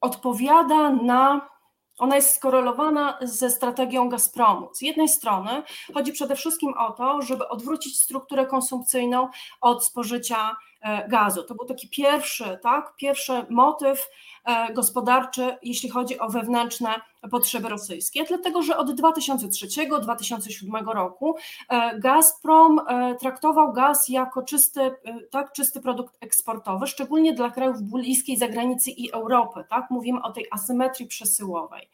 odpowiada 0.00 0.90
na 0.90 1.50
ona 2.00 2.16
jest 2.16 2.34
skorelowana 2.34 3.18
ze 3.22 3.50
strategią 3.50 4.08
Gazpromu. 4.08 4.68
Z 4.72 4.82
jednej 4.82 5.08
strony 5.08 5.62
chodzi 5.94 6.12
przede 6.12 6.36
wszystkim 6.36 6.74
o 6.78 6.92
to, 6.92 7.22
żeby 7.22 7.48
odwrócić 7.48 7.98
strukturę 7.98 8.46
konsumpcyjną 8.46 9.28
od 9.60 9.84
spożycia 9.84 10.56
e, 10.80 11.08
gazu. 11.08 11.42
To 11.42 11.54
był 11.54 11.66
taki 11.66 11.88
pierwszy, 11.88 12.58
tak, 12.62 12.96
pierwszy 12.96 13.46
motyw 13.50 14.08
gospodarczy, 14.74 15.56
jeśli 15.62 15.88
chodzi 15.88 16.18
o 16.18 16.28
wewnętrzne 16.28 16.90
potrzeby 17.30 17.68
rosyjskie, 17.68 18.24
dlatego 18.24 18.62
że 18.62 18.76
od 18.76 19.00
2003-2007 19.00 20.92
roku 20.92 21.36
e, 21.68 21.98
Gazprom 21.98 22.78
e, 22.78 23.14
traktował 23.14 23.72
gaz 23.72 24.08
jako 24.08 24.42
czysty, 24.42 24.80
tak, 25.30 25.52
czysty 25.52 25.80
produkt 25.80 26.16
eksportowy, 26.20 26.86
szczególnie 26.86 27.32
dla 27.32 27.50
krajów 27.50 27.82
bliskiej 27.82 28.36
zagranicy 28.36 28.90
i 28.90 29.12
Europy. 29.12 29.64
Tak? 29.70 29.90
Mówimy 29.90 30.22
o 30.22 30.32
tej 30.32 30.46
asymetrii 30.50 31.06
przesyłowej. 31.06 31.90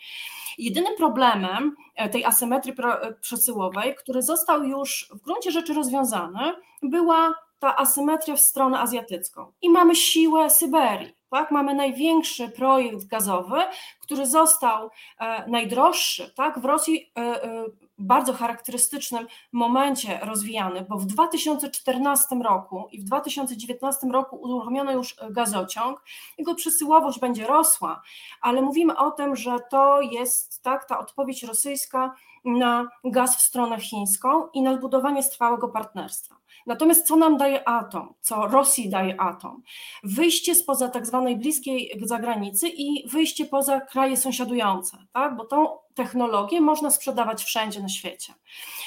Jedynym 0.58 0.96
problemem 0.96 1.76
tej 2.12 2.24
asymetrii 2.24 2.74
przesyłowej, 3.20 3.94
który 3.94 4.22
został 4.22 4.64
już 4.64 5.08
w 5.14 5.24
gruncie 5.24 5.50
rzeczy 5.50 5.74
rozwiązany, 5.74 6.52
była 6.82 7.34
ta 7.58 7.76
asymetria 7.76 8.36
w 8.36 8.40
stronę 8.40 8.78
azjatycką. 8.78 9.52
I 9.62 9.70
mamy 9.70 9.96
siłę 9.96 10.50
Syberii. 10.50 11.15
Tak? 11.30 11.50
Mamy 11.50 11.74
największy 11.74 12.48
projekt 12.48 13.04
gazowy, 13.04 13.60
który 14.00 14.26
został 14.26 14.90
e, 15.20 15.50
najdroższy 15.50 16.32
tak? 16.36 16.58
w 16.58 16.64
Rosji 16.64 17.12
e, 17.18 17.20
e, 17.20 17.64
bardzo 17.98 18.32
charakterystycznym 18.32 19.26
momencie 19.52 20.20
rozwijany, 20.22 20.86
bo 20.88 20.98
w 20.98 21.06
2014 21.06 22.36
roku 22.36 22.88
i 22.92 23.00
w 23.00 23.04
2019 23.04 24.06
roku 24.06 24.36
uruchomiono 24.36 24.92
już 24.92 25.16
gazociąg. 25.30 26.02
Jego 26.38 26.54
przesyłowość 26.54 27.20
będzie 27.20 27.46
rosła, 27.46 28.02
ale 28.40 28.62
mówimy 28.62 28.96
o 28.96 29.10
tym, 29.10 29.36
że 29.36 29.56
to 29.70 30.00
jest 30.00 30.62
tak 30.62 30.88
ta 30.88 30.98
odpowiedź 30.98 31.42
rosyjska 31.42 32.14
na 32.46 32.88
gaz 33.04 33.36
w 33.36 33.40
stronę 33.40 33.80
chińską 33.80 34.48
i 34.54 34.62
na 34.62 34.76
zbudowanie 34.76 35.22
trwałego 35.22 35.68
partnerstwa. 35.68 36.36
Natomiast 36.66 37.06
co 37.06 37.16
nam 37.16 37.36
daje 37.36 37.68
atom, 37.68 38.14
co 38.20 38.46
Rosji 38.46 38.88
daje 38.88 39.20
atom? 39.20 39.62
Wyjście 40.04 40.54
spoza 40.54 40.88
tak 40.88 41.06
zwanej 41.06 41.36
bliskiej 41.36 42.00
zagranicy 42.02 42.68
i 42.68 43.08
wyjście 43.08 43.44
poza 43.44 43.80
kraje 43.80 44.16
sąsiadujące, 44.16 44.98
tak? 45.12 45.36
bo 45.36 45.44
tą 45.44 45.68
technologię 45.94 46.60
można 46.60 46.90
sprzedawać 46.90 47.44
wszędzie 47.44 47.80
na 47.80 47.88
świecie. 47.88 48.34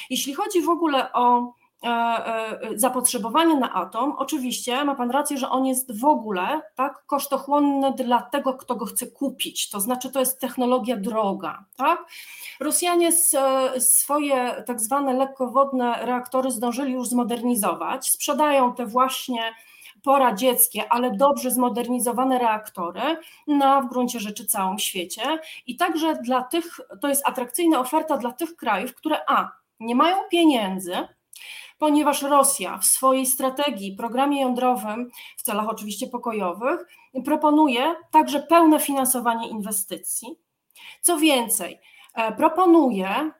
Jeśli 0.09 0.33
chodzi 0.33 0.61
w 0.61 0.69
ogóle 0.69 1.13
o 1.13 1.53
zapotrzebowanie 2.75 3.55
na 3.55 3.74
atom, 3.74 4.13
oczywiście 4.17 4.86
ma 4.86 4.95
Pan 4.95 5.12
rację, 5.12 5.38
że 5.38 5.50
on 5.50 5.65
jest 5.65 6.00
w 6.00 6.05
ogóle 6.05 6.62
tak, 6.75 7.05
kosztochłonny 7.05 7.93
dla 7.93 8.21
tego, 8.21 8.53
kto 8.53 8.75
go 8.75 8.86
chce 8.86 9.07
kupić, 9.07 9.69
to 9.69 9.79
znaczy 9.79 10.12
to 10.12 10.19
jest 10.19 10.39
technologia 10.41 10.98
droga. 10.98 11.65
Tak? 11.77 12.05
Rosjanie 12.59 13.12
swoje 13.79 14.63
tak 14.67 14.79
zwane 14.79 15.13
lekkowodne 15.13 16.05
reaktory 16.05 16.51
zdążyli 16.51 16.93
już 16.93 17.07
zmodernizować, 17.07 18.09
sprzedają 18.09 18.74
te 18.74 18.86
właśnie 18.86 19.53
poradzieckie, 20.03 20.89
ale 20.89 21.12
dobrze 21.12 21.51
zmodernizowane 21.51 22.39
reaktory 22.39 23.01
na 23.48 23.81
w 23.81 23.89
gruncie 23.89 24.19
rzeczy 24.19 24.45
całym 24.45 24.79
świecie 24.79 25.39
i 25.67 25.75
także 25.75 26.15
dla 26.15 26.43
tych, 26.43 26.79
to 27.01 27.07
jest 27.07 27.27
atrakcyjna 27.27 27.79
oferta 27.79 28.17
dla 28.17 28.31
tych 28.31 28.55
krajów, 28.55 28.95
które 28.95 29.17
a, 29.27 29.51
nie 29.79 29.95
mają 29.95 30.17
pieniędzy, 30.31 31.07
ponieważ 31.79 32.21
Rosja 32.21 32.77
w 32.77 32.86
swojej 32.86 33.25
strategii, 33.25 33.95
programie 33.95 34.41
jądrowym, 34.41 35.12
w 35.38 35.41
celach 35.41 35.69
oczywiście 35.69 36.07
pokojowych, 36.07 36.86
proponuje 37.25 37.95
także 38.12 38.39
pełne 38.39 38.79
finansowanie 38.79 39.50
inwestycji. 39.50 40.27
Co 41.01 41.17
więcej, 41.17 41.79
e, 42.13 42.31
proponuje 42.31 43.31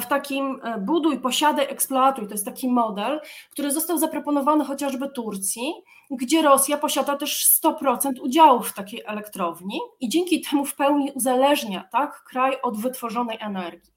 w 0.00 0.06
takim 0.06 0.60
e, 0.62 0.78
buduj, 0.78 1.20
posiadaj, 1.20 1.66
eksploatuj, 1.70 2.26
to 2.26 2.34
jest 2.34 2.44
taki 2.44 2.68
model, 2.68 3.20
który 3.50 3.70
został 3.70 3.98
zaproponowany 3.98 4.64
chociażby 4.64 5.08
Turcji, 5.08 5.72
gdzie 6.10 6.42
Rosja 6.42 6.78
posiada 6.78 7.16
też 7.16 7.60
100% 7.64 8.12
udziałów 8.20 8.68
w 8.68 8.74
takiej 8.74 9.02
elektrowni 9.06 9.80
i 10.00 10.08
dzięki 10.08 10.40
temu 10.40 10.64
w 10.64 10.74
pełni 10.74 11.12
uzależnia 11.14 11.88
tak, 11.92 12.24
kraj 12.24 12.56
od 12.62 12.80
wytworzonej 12.80 13.38
energii. 13.40 13.92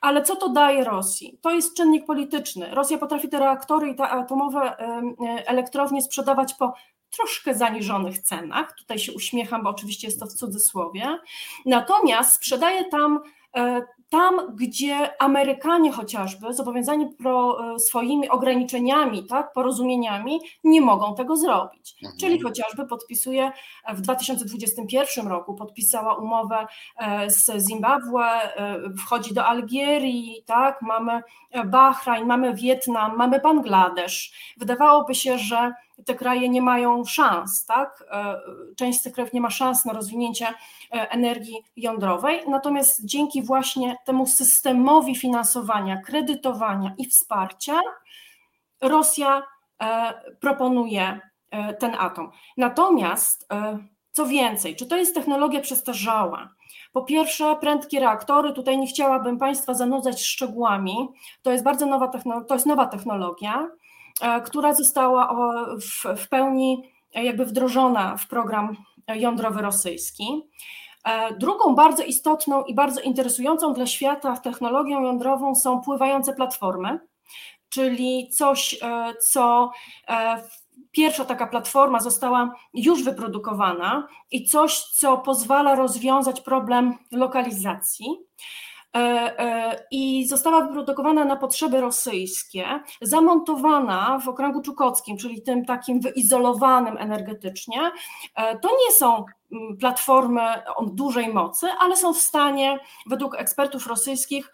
Ale 0.00 0.22
co 0.22 0.36
to 0.36 0.48
daje 0.48 0.84
Rosji? 0.84 1.38
To 1.42 1.50
jest 1.50 1.76
czynnik 1.76 2.06
polityczny. 2.06 2.74
Rosja 2.74 2.98
potrafi 2.98 3.28
te 3.28 3.38
reaktory 3.38 3.88
i 3.88 3.94
te 3.94 4.08
atomowe 4.08 4.76
elektrownie 5.46 6.02
sprzedawać 6.02 6.54
po 6.54 6.74
troszkę 7.16 7.54
zaniżonych 7.54 8.18
cenach. 8.18 8.74
Tutaj 8.78 8.98
się 8.98 9.12
uśmiecham, 9.12 9.62
bo 9.62 9.70
oczywiście 9.70 10.06
jest 10.06 10.20
to 10.20 10.26
w 10.26 10.32
cudzysłowie. 10.32 11.18
Natomiast 11.66 12.32
sprzedaje 12.32 12.84
tam 12.84 13.20
e, 13.56 13.82
tam, 14.14 14.56
gdzie 14.56 15.22
Amerykanie 15.22 15.92
chociażby, 15.92 16.54
zobowiązani 16.54 17.06
pro, 17.06 17.58
e, 17.74 17.78
swoimi 17.78 18.28
ograniczeniami, 18.28 19.26
tak, 19.26 19.52
porozumieniami, 19.52 20.40
nie 20.64 20.80
mogą 20.80 21.14
tego 21.14 21.36
zrobić. 21.36 21.94
Mhm. 22.02 22.18
Czyli 22.20 22.40
chociażby 22.40 22.86
podpisuje 22.86 23.52
w 23.88 24.00
2021 24.00 25.28
roku, 25.28 25.54
podpisała 25.54 26.14
umowę 26.14 26.66
e, 26.96 27.30
z 27.30 27.66
Zimbabwe, 27.68 28.20
e, 28.20 28.80
wchodzi 28.98 29.34
do 29.34 29.44
Algierii, 29.44 30.42
tak, 30.46 30.82
mamy 30.82 31.22
Bahrajn, 31.66 32.26
mamy 32.26 32.54
Wietnam, 32.54 33.16
mamy 33.16 33.40
Bangladesz. 33.40 34.32
Wydawałoby 34.56 35.14
się, 35.14 35.38
że 35.38 35.72
te 36.06 36.14
kraje 36.14 36.48
nie 36.48 36.62
mają 36.62 37.04
szans, 37.04 37.66
tak? 37.66 38.04
E, 38.10 38.40
część 38.76 39.00
z 39.00 39.02
tych 39.02 39.12
krajów 39.12 39.32
nie 39.32 39.40
ma 39.40 39.50
szans 39.50 39.84
na 39.84 39.92
rozwinięcie 39.92 40.46
e, 40.46 41.10
energii 41.10 41.56
jądrowej, 41.76 42.40
natomiast 42.48 43.04
dzięki 43.04 43.42
właśnie 43.42 43.96
temu 44.04 44.26
systemowi 44.26 45.16
finansowania, 45.16 45.96
kredytowania 46.02 46.94
i 46.98 47.06
wsparcia 47.06 47.80
Rosja 48.80 49.42
e, 49.82 50.14
proponuje 50.40 51.20
ten 51.78 51.94
atom. 51.98 52.30
Natomiast 52.56 53.48
co 54.12 54.26
więcej, 54.26 54.76
czy 54.76 54.86
to 54.86 54.96
jest 54.96 55.14
technologia 55.14 55.60
przestarzała? 55.60 56.54
Po 56.92 57.02
pierwsze, 57.02 57.56
prędkie 57.60 58.00
reaktory, 58.00 58.52
tutaj 58.52 58.78
nie 58.78 58.86
chciałabym 58.86 59.38
Państwa 59.38 59.74
zanudzać 59.74 60.22
szczegółami, 60.22 61.08
to 61.42 61.52
jest 61.52 61.64
bardzo 61.64 61.86
nowa, 61.86 62.10
to 62.48 62.54
jest 62.54 62.66
nowa 62.66 62.86
technologia, 62.86 63.68
która 64.44 64.74
została 64.74 65.36
w, 65.80 66.18
w 66.24 66.28
pełni 66.28 66.92
jakby 67.14 67.44
wdrożona 67.44 68.16
w 68.16 68.28
program 68.28 68.76
jądrowy 69.14 69.62
rosyjski. 69.62 70.42
E, 71.04 71.34
drugą 71.34 71.74
bardzo 71.74 72.02
istotną 72.02 72.64
i 72.64 72.74
bardzo 72.74 73.00
interesującą 73.00 73.72
dla 73.72 73.86
świata 73.86 74.36
technologią 74.36 75.02
jądrową 75.02 75.54
są 75.54 75.80
pływające 75.80 76.34
platformy, 76.34 77.00
czyli 77.68 78.28
coś, 78.28 78.78
e, 78.82 79.14
co 79.14 79.70
pierwsza 80.90 81.24
taka 81.24 81.46
platforma 81.46 82.00
została 82.00 82.54
już 82.74 83.04
wyprodukowana 83.04 84.08
i 84.30 84.44
coś, 84.44 84.78
co 84.78 85.18
pozwala 85.18 85.74
rozwiązać 85.74 86.40
problem 86.40 86.94
lokalizacji. 87.12 88.06
I 89.90 90.28
została 90.28 90.66
wyprodukowana 90.66 91.24
na 91.24 91.36
potrzeby 91.36 91.80
rosyjskie, 91.80 92.66
zamontowana 93.02 94.18
w 94.24 94.28
okręgu 94.28 94.62
czukockim, 94.62 95.16
czyli 95.16 95.42
tym 95.42 95.64
takim 95.64 96.00
wyizolowanym 96.00 96.96
energetycznie. 96.98 97.92
To 98.36 98.68
nie 98.86 98.94
są 98.94 99.24
mm, 99.52 99.76
platformy 99.76 100.64
o 100.76 100.84
dużej 100.86 101.28
mocy, 101.28 101.66
ale 101.80 101.96
są 101.96 102.14
w 102.14 102.18
stanie, 102.18 102.78
według 103.06 103.34
ekspertów 103.40 103.86
rosyjskich, 103.86 104.50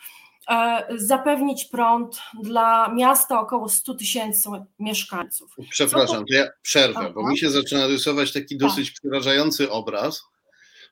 E, 0.50 0.84
zapewnić 0.96 1.64
prąd 1.64 2.20
dla 2.42 2.94
miasta 2.94 3.40
około 3.40 3.68
100 3.68 3.94
tysięcy 3.94 4.48
mieszkańców. 4.78 5.56
Przepraszam, 5.70 6.24
to 6.26 6.34
ja 6.34 6.46
przerwę, 6.62 7.00
Aha. 7.00 7.10
bo 7.14 7.28
mi 7.28 7.38
się 7.38 7.50
zaczyna 7.50 7.86
rysować 7.86 8.32
taki 8.32 8.58
tak. 8.58 8.68
dosyć 8.68 8.88
tak. 8.88 9.00
przerażający 9.00 9.70
obraz, 9.70 10.22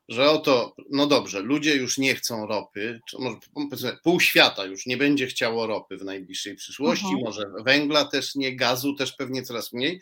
że 0.08 0.30
oto, 0.30 0.74
no 0.90 1.06
dobrze, 1.06 1.40
ludzie 1.40 1.76
już 1.76 1.98
nie 1.98 2.14
chcą 2.14 2.46
ropy, 2.46 3.00
czy 3.08 3.16
może 3.18 3.98
pół 4.02 4.20
świata 4.20 4.64
już 4.64 4.86
nie 4.86 4.96
będzie 4.96 5.26
chciało 5.26 5.66
ropy 5.66 5.96
w 5.96 6.04
najbliższej 6.04 6.56
przyszłości, 6.56 7.04
mhm. 7.04 7.24
może 7.24 7.42
węgla 7.64 8.04
też 8.04 8.34
nie, 8.34 8.56
gazu 8.56 8.94
też 8.94 9.12
pewnie 9.12 9.42
coraz 9.42 9.72
mniej, 9.72 10.00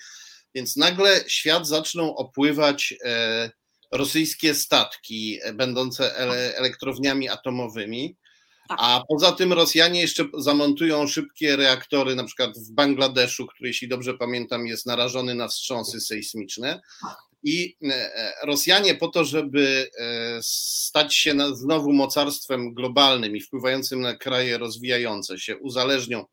więc 0.54 0.76
nagle 0.76 1.24
świat 1.26 1.66
zaczną 1.66 2.16
opływać 2.16 2.94
e, 3.04 3.50
rosyjskie 3.92 4.54
statki 4.54 5.38
e, 5.42 5.52
będące 5.52 6.16
ele, 6.16 6.56
elektrowniami 6.56 7.28
atomowymi, 7.28 8.16
tak. 8.68 8.78
A 8.80 9.02
poza 9.08 9.32
tym 9.32 9.52
Rosjanie 9.52 10.00
jeszcze 10.00 10.24
zamontują 10.38 11.06
szybkie 11.06 11.56
reaktory, 11.56 12.14
na 12.14 12.24
przykład 12.24 12.58
w 12.58 12.72
Bangladeszu, 12.72 13.46
który, 13.46 13.68
jeśli 13.68 13.88
dobrze 13.88 14.14
pamiętam, 14.14 14.66
jest 14.66 14.86
narażony 14.86 15.34
na 15.34 15.48
wstrząsy 15.48 16.00
sejsmiczne. 16.00 16.80
I 17.46 17.76
e, 17.82 18.32
Rosjanie 18.42 18.94
po 18.94 19.08
to, 19.08 19.24
żeby 19.24 19.90
e, 19.98 20.38
stać 20.42 21.14
się 21.14 21.34
znowu 21.56 21.92
mocarstwem 21.92 22.74
globalnym 22.74 23.36
i 23.36 23.40
wpływającym 23.40 24.00
na 24.00 24.16
kraje 24.16 24.58
rozwijające 24.58 25.38
się, 25.38 25.56
uzależnią 25.56 26.24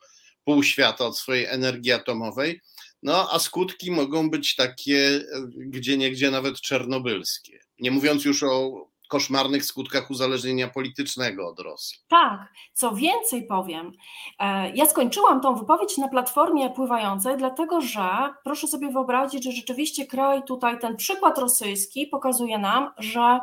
pół 0.44 0.64
świata 0.64 1.06
od 1.06 1.18
swojej 1.18 1.46
energii 1.46 1.92
atomowej, 1.92 2.62
no 3.04 3.28
a 3.32 3.40
skutki 3.40 3.92
mogą 3.92 4.30
być 4.30 4.56
takie, 4.56 4.98
e, 4.98 5.24
gdzie 5.58 5.98
niegdzie 5.98 6.32
nawet 6.32 6.62
czernobylskie. 6.62 7.60
Nie 7.80 7.92
mówiąc 7.92 8.26
już 8.26 8.44
o 8.44 8.88
koszmarnych 9.08 9.66
skutkach 9.66 10.12
uzależnienia 10.12 10.68
politycznego 10.68 11.48
od 11.48 11.60
Rosji. 11.60 11.98
Tak, 12.08 12.54
co 12.74 12.96
więcej 12.96 13.48
powiem, 13.48 13.92
e, 14.40 14.76
ja 14.76 14.86
skończyłam 14.86 15.42
tą 15.42 15.56
wypowiedź 15.56 15.98
na 15.98 16.08
platformie 16.08 16.70
pływającej, 16.70 17.38
dlatego 17.38 17.82
że 17.82 18.10
proszę 18.44 18.68
sobie 18.68 18.92
wyobrazić, 18.92 19.44
że 19.44 19.52
rzeczywiście 19.52 20.06
kraj 20.06 20.44
tutaj, 20.44 20.80
ten 20.80 20.96
przykład 20.96 21.38
rosyjski 21.38 22.08
pokazuje 22.08 22.58
nam, 22.58 22.92
że 22.98 23.40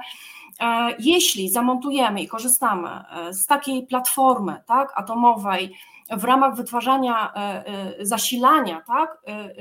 e, 0.60 0.96
jeśli 0.98 1.50
zamontujemy 1.50 2.22
i 2.22 2.28
korzystamy 2.28 2.88
e, 2.88 3.34
z 3.34 3.46
takiej 3.46 3.86
platformy 3.86 4.62
tak, 4.66 4.92
atomowej, 4.96 5.76
w 6.10 6.24
ramach 6.24 6.54
wytwarzania, 6.54 7.32
e, 7.34 7.66
e, 7.66 8.06
zasilania 8.06 8.82
tak, 8.86 9.18
e, 9.26 9.54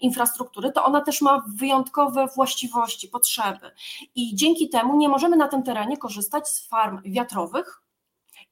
infrastruktury, 0.00 0.72
to 0.72 0.84
ona 0.84 1.00
też 1.00 1.22
ma 1.22 1.44
wyjątkowe 1.56 2.26
właściwości, 2.36 3.08
potrzeby. 3.08 3.70
I 4.14 4.36
dzięki 4.36 4.68
temu 4.68 4.96
nie 4.96 5.08
możemy 5.08 5.36
na 5.36 5.48
tym 5.48 5.62
terenie 5.62 5.96
korzystać 5.96 6.48
z 6.48 6.68
farm 6.68 7.02
wiatrowych, 7.04 7.82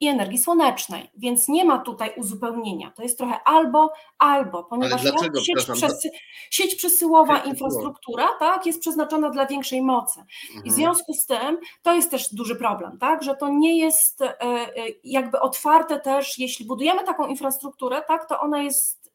i 0.01 0.09
energii 0.09 0.39
słonecznej, 0.39 1.11
więc 1.17 1.49
nie 1.49 1.65
ma 1.65 1.79
tutaj 1.79 2.13
uzupełnienia. 2.17 2.91
To 2.91 3.03
jest 3.03 3.19
trochę 3.19 3.41
albo, 3.45 3.93
albo, 4.19 4.65
ponieważ 4.65 5.03
dlaczego, 5.03 5.41
sieć, 5.41 5.65
przesy, 5.73 6.11
sieć 6.51 6.75
przesyłowa, 6.75 7.39
infrastruktura 7.39 8.29
tak, 8.39 8.67
jest 8.67 8.81
przeznaczona 8.81 9.31
dla 9.31 9.47
większej 9.47 9.83
mocy. 9.83 10.21
I 10.51 10.53
w 10.53 10.57
mhm. 10.57 10.75
związku 10.75 11.15
z 11.15 11.27
tym 11.27 11.59
to 11.83 11.95
jest 11.95 12.11
też 12.11 12.35
duży 12.35 12.57
problem, 12.57 12.99
tak, 12.99 13.23
że 13.23 13.37
to 13.37 13.49
nie 13.49 13.79
jest 13.79 14.23
e, 14.23 14.41
e, 14.41 14.69
jakby 15.05 15.41
otwarte 15.41 16.01
też, 16.01 16.39
jeśli 16.39 16.67
budujemy 16.67 17.05
taką 17.05 17.27
infrastrukturę, 17.27 18.03
tak, 18.09 18.29
to 18.29 18.41
ona 18.41 18.63
jest 18.63 19.06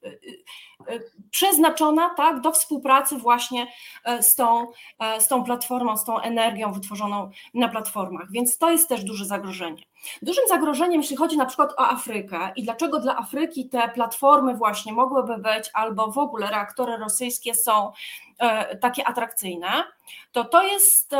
przeznaczona 1.30 2.14
tak, 2.14 2.40
do 2.40 2.52
współpracy 2.52 3.16
właśnie 3.16 3.66
e, 4.04 4.22
z 4.22 4.34
tą, 4.34 4.66
e, 4.98 5.20
z 5.20 5.28
tą 5.28 5.44
platformą, 5.44 5.96
z 5.96 6.04
tą 6.04 6.20
energią 6.20 6.72
wytworzoną 6.72 7.30
na 7.54 7.68
platformach. 7.68 8.30
Więc 8.30 8.58
to 8.58 8.70
jest 8.70 8.88
też 8.88 9.04
duże 9.04 9.24
zagrożenie. 9.24 9.82
Dużym 10.22 10.44
zagrożeniem, 10.48 11.00
jeśli 11.00 11.16
chodzi 11.16 11.36
na 11.36 11.46
przykład 11.46 11.72
o 11.72 11.88
Afrykę 11.88 12.52
i 12.56 12.62
dlaczego 12.62 13.00
dla 13.00 13.16
Afryki 13.16 13.68
te 13.68 13.88
platformy 13.88 14.54
właśnie 14.56 14.92
mogłyby 14.92 15.38
być, 15.38 15.70
albo 15.74 16.12
w 16.12 16.18
ogóle 16.18 16.50
reaktory 16.50 16.96
rosyjskie 16.96 17.54
są 17.54 17.92
e, 18.38 18.76
takie 18.76 19.08
atrakcyjne, 19.08 19.84
to 20.32 20.44
to 20.44 20.62
jest 20.62 21.10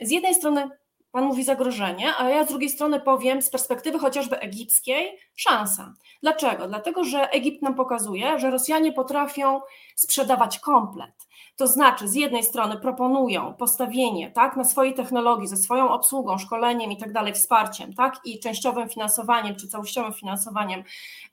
z 0.00 0.10
jednej 0.10 0.34
strony 0.34 0.70
Pan 1.12 1.24
mówi 1.24 1.44
zagrożenie, 1.44 2.12
a 2.18 2.28
ja 2.28 2.44
z 2.44 2.48
drugiej 2.48 2.70
strony 2.70 3.00
powiem 3.00 3.42
z 3.42 3.50
perspektywy 3.50 3.98
chociażby 3.98 4.40
egipskiej 4.40 5.18
szansa. 5.36 5.94
Dlaczego? 6.22 6.68
Dlatego, 6.68 7.04
że 7.04 7.30
Egipt 7.30 7.62
nam 7.62 7.74
pokazuje, 7.74 8.38
że 8.38 8.50
Rosjanie 8.50 8.92
potrafią 8.92 9.60
sprzedawać 9.96 10.58
komplet. 10.58 11.28
To 11.56 11.66
znaczy, 11.66 12.08
z 12.08 12.14
jednej 12.14 12.44
strony 12.44 12.76
proponują 12.76 13.54
postawienie 13.54 14.30
tak, 14.30 14.56
na 14.56 14.64
swojej 14.64 14.94
technologii, 14.94 15.48
ze 15.48 15.56
swoją 15.56 15.90
obsługą, 15.90 16.38
szkoleniem 16.38 16.92
i 16.92 16.96
tak 16.96 17.12
dalej, 17.12 17.32
wsparciem, 17.32 17.94
tak, 17.94 18.20
i 18.24 18.40
częściowym 18.40 18.88
finansowaniem 18.88 19.56
czy 19.56 19.68
całościowym 19.68 20.12
finansowaniem 20.12 20.80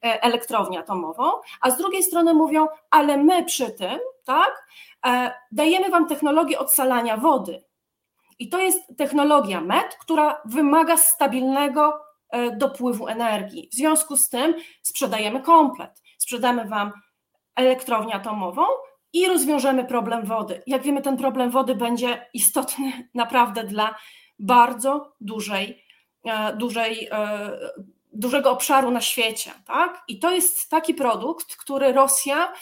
e, 0.04 0.24
elektrownię 0.24 0.80
atomową, 0.80 1.24
a 1.62 1.72
z 1.72 1.78
drugiej 1.78 2.04
strony 2.04 2.34
mówią, 2.34 2.68
ale 2.90 3.18
my 3.18 3.46
przy 3.46 3.72
tym, 3.72 4.00
tak, 4.26 4.68
e, 5.06 5.32
dajemy 5.52 5.90
wam 5.90 6.08
technologię 6.08 6.60
odsalania 6.60 7.18
wody 7.18 7.64
i 8.39 8.50
to 8.50 8.60
jest 8.60 8.98
technologia 8.98 9.62
MET, 9.62 9.98
która 10.02 10.41
wymaga 10.45 10.98
stabilnego 10.98 12.00
e, 12.30 12.52
dopływu 12.58 13.08
energii. 13.08 13.69
W 13.71 13.76
związku 13.76 14.17
z 14.17 14.30
tym 14.30 14.56
sprzedajemy 14.82 15.41
komplet. 15.41 16.02
Sprzedamy 16.17 16.65
Wam 16.65 16.91
elektrownię 17.56 18.13
atomową 18.13 18.63
i 19.13 19.28
rozwiążemy 19.28 19.86
problem 19.86 20.26
wody. 20.26 20.63
Jak 20.67 20.84
wiemy, 20.84 21.02
ten 21.02 21.17
problem 21.17 21.52
wody 21.52 21.76
będzie 21.76 22.26
istotny 22.34 22.91
naprawdę 23.13 23.63
dla 23.63 23.95
bardzo 24.39 25.13
dużej, 25.21 25.84
e, 26.26 26.56
dużej, 26.56 27.08
e, 27.12 27.52
dużego 28.13 28.52
obszaru 28.52 28.91
na 28.91 29.02
świecie. 29.02 29.52
Tak? 29.67 30.04
I 30.08 30.19
to 30.19 30.32
jest 30.32 30.69
taki 30.69 30.93
produkt, 30.93 31.56
który 31.56 31.93
Rosja 31.93 32.54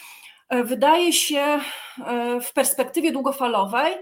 wydaje 0.64 1.14
się 1.14 1.60
w 2.42 2.54
perspektywie 2.54 3.12
długofalowej 3.12 3.96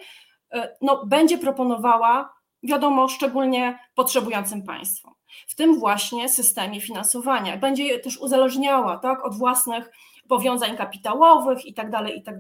no, 0.82 1.06
będzie 1.06 1.38
proponowała, 1.38 2.34
wiadomo, 2.64 3.08
szczególnie 3.08 3.80
potrzebującym 3.96 4.64
państwom. 4.64 5.14
W 5.48 5.56
tym 5.56 5.80
właśnie 5.80 6.30
systemie 6.30 6.82
finansowania. 6.82 7.58
Będzie 7.58 7.84
je 7.84 8.00
też 8.00 8.18
uzależniała 8.18 8.98
tak, 8.98 9.26
od 9.26 9.38
własnych 9.38 9.92
powiązań 10.28 10.78
kapitałowych 10.78 11.66
i 11.66 11.74
tak 11.74 11.90
dalej, 11.90 12.20
i 12.20 12.24
tak. 12.24 12.40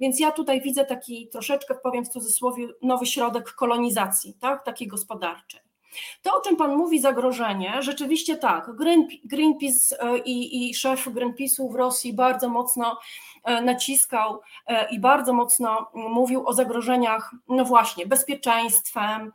Więc 0.00 0.20
ja 0.20 0.30
tutaj 0.32 0.60
widzę 0.60 0.84
taki 0.84 1.28
troszeczkę, 1.28 1.74
powiem 1.82 2.04
w 2.04 2.08
cudzysłowie, 2.08 2.68
nowy 2.82 3.06
środek 3.06 3.52
kolonizacji, 3.52 4.34
tak, 4.40 4.64
takiej 4.64 4.88
gospodarczej. 4.88 5.69
To, 6.22 6.36
o 6.36 6.40
czym 6.40 6.56
Pan 6.56 6.76
mówi, 6.76 7.00
zagrożenie, 7.00 7.82
rzeczywiście 7.82 8.36
tak. 8.36 8.70
Greenpeace 9.24 10.02
e, 10.02 10.18
i, 10.18 10.70
i 10.70 10.74
szef 10.74 11.06
Greenpeace'u 11.06 11.72
w 11.72 11.74
Rosji 11.74 12.12
bardzo 12.12 12.48
mocno 12.48 12.96
E, 13.44 13.62
naciskał 13.62 14.40
e, 14.66 14.90
i 14.90 15.00
bardzo 15.00 15.32
mocno 15.32 15.90
mówił 15.94 16.48
o 16.48 16.52
zagrożeniach, 16.52 17.34
no 17.48 17.64
właśnie, 17.64 18.06
bezpieczeństwem, 18.06 19.32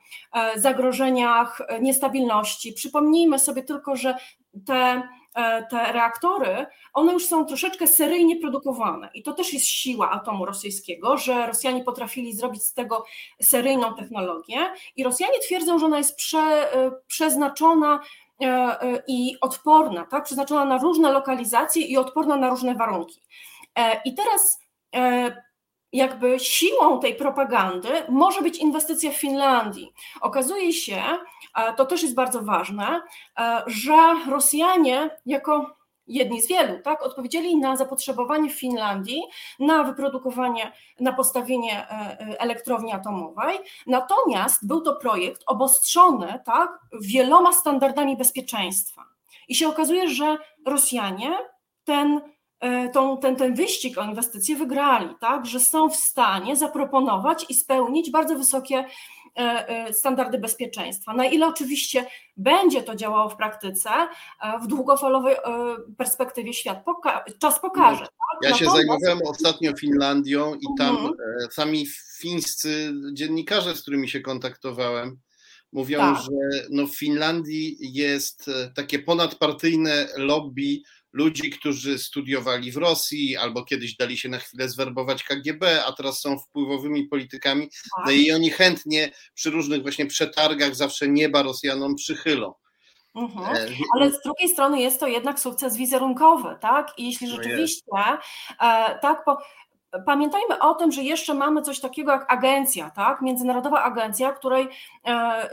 zagrożeniach 0.55 1.61
niestabilności. 1.81 2.73
Przypomnijmy 2.73 3.39
sobie 3.39 3.63
tylko, 3.63 3.95
że 3.95 4.15
te 4.65 5.07
te 5.69 5.91
reaktory, 5.91 6.65
one 6.93 7.13
już 7.13 7.25
są 7.25 7.45
troszeczkę 7.45 7.87
seryjnie 7.87 8.35
produkowane 8.37 9.09
i 9.13 9.23
to 9.23 9.33
też 9.33 9.53
jest 9.53 9.65
siła 9.65 10.11
atomu 10.11 10.45
rosyjskiego, 10.45 11.17
że 11.17 11.47
Rosjanie 11.47 11.83
potrafili 11.83 12.33
zrobić 12.33 12.63
z 12.63 12.73
tego 12.73 13.05
seryjną 13.41 13.95
technologię 13.95 14.57
i 14.95 15.03
Rosjanie 15.03 15.39
twierdzą, 15.39 15.79
że 15.79 15.85
ona 15.85 15.97
jest 15.97 16.15
prze, 16.15 16.69
przeznaczona 17.07 17.99
i 19.07 19.37
odporna, 19.41 20.05
tak? 20.05 20.23
przeznaczona 20.23 20.65
na 20.65 20.77
różne 20.77 21.11
lokalizacje 21.11 21.85
i 21.85 21.97
odporna 21.97 22.35
na 22.35 22.49
różne 22.49 22.75
warunki. 22.75 23.21
E, 23.75 24.01
I 24.05 24.13
teraz 24.13 24.59
e, 24.95 25.44
jakby 25.95 26.39
siłą 26.39 26.99
tej 26.99 27.15
propagandy 27.15 27.89
może 28.09 28.41
być 28.41 28.57
inwestycja 28.57 29.11
w 29.11 29.15
Finlandii. 29.15 29.93
Okazuje 30.21 30.73
się, 30.73 31.01
to 31.77 31.85
też 31.85 32.03
jest 32.03 32.15
bardzo 32.15 32.41
ważne, 32.41 33.01
e, 33.39 33.63
że 33.67 34.15
Rosjanie 34.29 35.09
jako 35.25 35.75
jedni 36.07 36.41
z 36.41 36.47
wielu, 36.47 36.79
tak, 36.83 37.01
odpowiedzieli 37.01 37.57
na 37.57 37.75
zapotrzebowanie 37.75 38.49
w 38.49 38.59
Finlandii 38.59 39.23
na 39.59 39.83
wyprodukowanie, 39.83 40.71
na 40.99 41.13
postawienie 41.13 41.87
elektrowni 42.19 42.91
atomowej. 42.91 43.59
Natomiast 43.87 44.67
był 44.67 44.81
to 44.81 44.95
projekt 44.95 45.43
obostrzony 45.47 46.39
tak, 46.45 46.79
wieloma 47.01 47.53
standardami 47.53 48.17
bezpieczeństwa. 48.17 49.05
I 49.47 49.55
się 49.55 49.67
okazuje, 49.67 50.07
że 50.09 50.37
Rosjanie 50.65 51.37
ten 51.83 52.21
E, 52.21 52.34
tą, 52.93 53.17
ten, 53.17 53.35
ten 53.35 53.55
wyścig 53.55 53.97
o 53.97 54.03
inwestycje 54.03 54.55
wygrali, 54.55 55.09
tak, 55.19 55.45
że 55.45 55.59
są 55.59 55.89
w 55.89 55.95
stanie 55.95 56.55
zaproponować 56.55 57.45
i 57.49 57.53
spełnić 57.53 58.11
bardzo 58.11 58.35
wysokie 58.35 58.85
standardy 59.91 60.37
bezpieczeństwa. 60.37 61.13
Na 61.13 61.25
ile 61.25 61.47
oczywiście 61.47 62.05
będzie 62.37 62.83
to 62.83 62.95
działało 62.95 63.29
w 63.29 63.35
praktyce, 63.35 63.89
w 64.61 64.67
długofalowej 64.67 65.35
perspektywie 65.97 66.53
świat 66.53 66.85
poka 66.85 67.25
czas 67.39 67.61
pokaże. 67.61 67.99
Tak? 68.05 68.49
Ja 68.49 68.57
się 68.57 68.65
zajmowałem 68.65 69.19
ostatnio 69.25 69.73
Finlandią 69.73 70.55
i 70.55 70.65
tam 70.77 70.95
mhm. 70.95 71.13
sami 71.51 71.87
fińscy 72.19 72.93
dziennikarze, 73.13 73.75
z 73.75 73.81
którymi 73.81 74.09
się 74.09 74.21
kontaktowałem, 74.21 75.19
mówią, 75.71 75.99
tak. 75.99 76.17
że 76.17 76.65
no 76.69 76.87
w 76.87 76.95
Finlandii 76.95 77.77
jest 77.79 78.51
takie 78.75 78.99
ponadpartyjne 78.99 80.07
lobby 80.17 80.81
ludzi, 81.15 81.49
którzy 81.49 81.99
studiowali 81.99 82.71
w 82.71 82.77
Rosji 82.77 83.37
albo 83.37 83.63
kiedyś 83.63 83.95
dali 83.95 84.17
się 84.17 84.29
na 84.29 84.39
chwilę 84.39 84.69
zwerbować 84.69 85.23
KGB, 85.23 85.85
a 85.85 85.93
teraz 85.93 86.21
są 86.21 86.39
wpływowymi 86.39 87.03
politykami. 87.03 87.69
No 88.05 88.11
i 88.11 88.31
oni 88.31 88.49
chętnie 88.49 89.11
przy 89.33 89.49
różnych 89.49 89.81
właśnie 89.81 90.05
przetargach 90.05 90.75
zawsze 90.75 91.07
nieba 91.07 91.43
Rosjanom 91.43 91.95
przychylą. 91.95 92.53
Mhm. 93.15 93.55
E, 93.55 93.67
Ale 93.95 94.11
z 94.11 94.21
drugiej 94.21 94.49
strony 94.49 94.81
jest 94.81 94.99
to 94.99 95.07
jednak 95.07 95.39
sukces 95.39 95.77
wizerunkowy, 95.77 96.55
tak? 96.61 96.93
I 96.97 97.05
jeśli 97.05 97.27
no 97.27 97.35
rzeczywiście 97.35 97.81
no 97.91 98.17
tak, 99.01 99.23
po, 99.25 99.37
Pamiętajmy 100.05 100.59
o 100.59 100.73
tym, 100.75 100.91
że 100.91 101.03
jeszcze 101.03 101.33
mamy 101.33 101.61
coś 101.61 101.79
takiego 101.79 102.11
jak 102.11 102.33
agencja, 102.33 102.89
tak? 102.89 103.21
międzynarodowa 103.21 103.83
agencja, 103.83 104.31
której 104.31 104.67
e, 105.05 105.09
e, 105.09 105.11
e, 105.11 105.49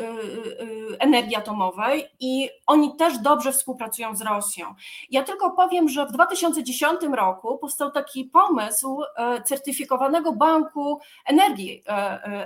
energii 0.99 1.37
atomowej 1.37 2.09
i 2.21 2.51
oni 2.67 2.97
też 2.97 3.19
dobrze 3.19 3.53
współpracują 3.53 4.17
z 4.17 4.23
Rosją. 4.23 4.75
Ja 5.11 5.23
tylko 5.23 5.51
powiem, 5.51 5.89
że 5.89 6.07
w 6.07 6.13
2010 6.13 7.01
roku 7.13 7.59
powstał 7.59 7.91
taki 7.91 8.25
pomysł 8.25 9.03
certyfikowanego 9.45 10.33
banku 10.33 11.01
energii 11.27 11.85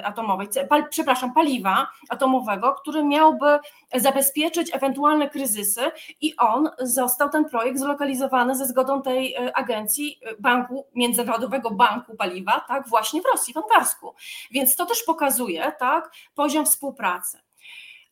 atomowej, 0.04 0.48
przepraszam, 0.90 1.34
paliwa 1.34 1.86
atomowego, 2.08 2.72
który 2.72 3.04
miałby 3.04 3.58
zabezpieczyć 3.94 4.74
ewentualne 4.74 5.30
kryzysy 5.30 5.80
i 6.20 6.36
on 6.36 6.70
został 6.78 7.30
ten 7.30 7.44
projekt 7.44 7.78
zlokalizowany 7.78 8.56
ze 8.56 8.66
zgodą 8.66 9.02
tej 9.02 9.36
agencji 9.54 10.20
banku 10.38 10.86
międzynarodowego 10.94 11.70
banku 11.70 11.85
banku 11.88 12.16
paliwa, 12.16 12.60
tak, 12.68 12.88
właśnie 12.88 13.22
w 13.22 13.24
Rosji, 13.32 13.54
w 13.54 13.56
Angarsku. 13.56 14.14
Więc 14.50 14.76
to 14.76 14.86
też 14.86 15.02
pokazuje, 15.02 15.72
tak, 15.78 16.12
poziom 16.34 16.66
współpracy. 16.66 17.38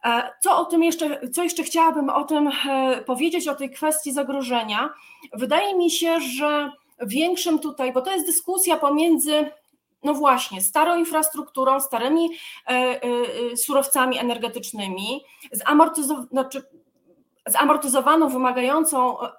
E, 0.04 0.32
co 0.40 0.58
o 0.58 0.64
tym 0.64 0.82
jeszcze, 0.82 1.28
co 1.28 1.42
jeszcze 1.42 1.62
chciałabym 1.62 2.10
o 2.10 2.24
tym 2.24 2.50
e, 2.68 3.02
powiedzieć, 3.06 3.48
o 3.48 3.54
tej 3.54 3.70
kwestii 3.70 4.12
zagrożenia? 4.12 4.90
Wydaje 5.32 5.74
mi 5.74 5.90
się, 5.90 6.20
że 6.20 6.72
większym 7.06 7.58
tutaj, 7.58 7.92
bo 7.92 8.02
to 8.02 8.12
jest 8.12 8.26
dyskusja 8.26 8.76
pomiędzy 8.76 9.50
no 10.02 10.14
właśnie, 10.14 10.62
starą 10.62 10.98
infrastrukturą, 10.98 11.80
starymi 11.80 12.30
e, 12.66 13.56
surowcami 13.56 14.18
energetycznymi, 14.18 15.24
zamortyzowaną, 15.52 16.26
znaczy 16.26 16.62
zamortyzowaną, 17.46 18.28
wymagającą 18.28 19.20
e, 19.20 19.33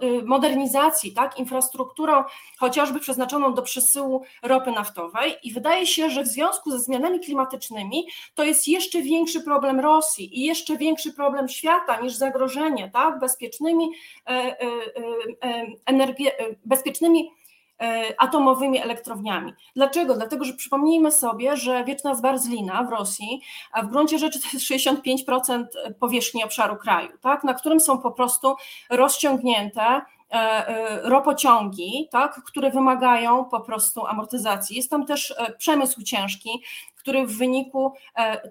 e, 0.00 0.22
modernizacji, 0.24 1.12
tak, 1.12 1.38
infrastrukturą 1.38 2.24
chociażby 2.58 3.00
przeznaczoną 3.00 3.54
do 3.54 3.62
przesyłu 3.62 4.22
ropy 4.42 4.72
naftowej. 4.72 5.36
I 5.42 5.52
wydaje 5.52 5.86
się, 5.86 6.10
że 6.10 6.22
w 6.22 6.26
związku 6.26 6.70
ze 6.70 6.78
zmianami 6.78 7.20
klimatycznymi 7.20 8.06
to 8.34 8.44
jest 8.44 8.68
jeszcze 8.68 9.02
większy 9.02 9.40
problem 9.40 9.80
Rosji 9.80 10.38
i 10.38 10.44
jeszcze 10.44 10.76
większy 10.76 11.12
problem 11.12 11.48
świata 11.48 12.00
niż 12.00 12.14
zagrożenie 12.14 12.90
tak, 12.92 13.18
bezpiecznymi, 13.18 13.90
e, 14.28 14.56
bezpiecznymi 16.64 17.30
atomowymi 18.18 18.82
elektrowniami. 18.82 19.54
Dlaczego? 19.76 20.14
Dlatego, 20.14 20.44
że 20.44 20.52
przypomnijmy 20.52 21.12
sobie, 21.12 21.56
że 21.56 21.84
wieczna 21.84 22.14
zwarzlina 22.14 22.82
w 22.82 22.90
Rosji, 22.90 23.40
a 23.72 23.82
w 23.82 23.86
gruncie 23.86 24.18
rzeczy 24.18 24.40
to 24.40 24.48
jest 24.52 24.66
65% 24.66 25.64
powierzchni 26.00 26.44
obszaru 26.44 26.76
kraju, 26.76 27.08
tak, 27.20 27.44
na 27.44 27.54
którym 27.54 27.80
są 27.80 27.98
po 27.98 28.10
prostu 28.10 28.56
rozciągnięte 28.90 29.82
e, 29.82 30.02
e, 30.32 31.00
ropociągi, 31.08 32.08
tak, 32.10 32.42
które 32.44 32.70
wymagają 32.70 33.44
po 33.44 33.60
prostu 33.60 34.06
amortyzacji. 34.06 34.76
Jest 34.76 34.90
tam 34.90 35.06
też 35.06 35.34
przemysł 35.58 36.02
ciężki, 36.02 36.62
który 36.96 37.26
w 37.26 37.38
wyniku 37.38 37.92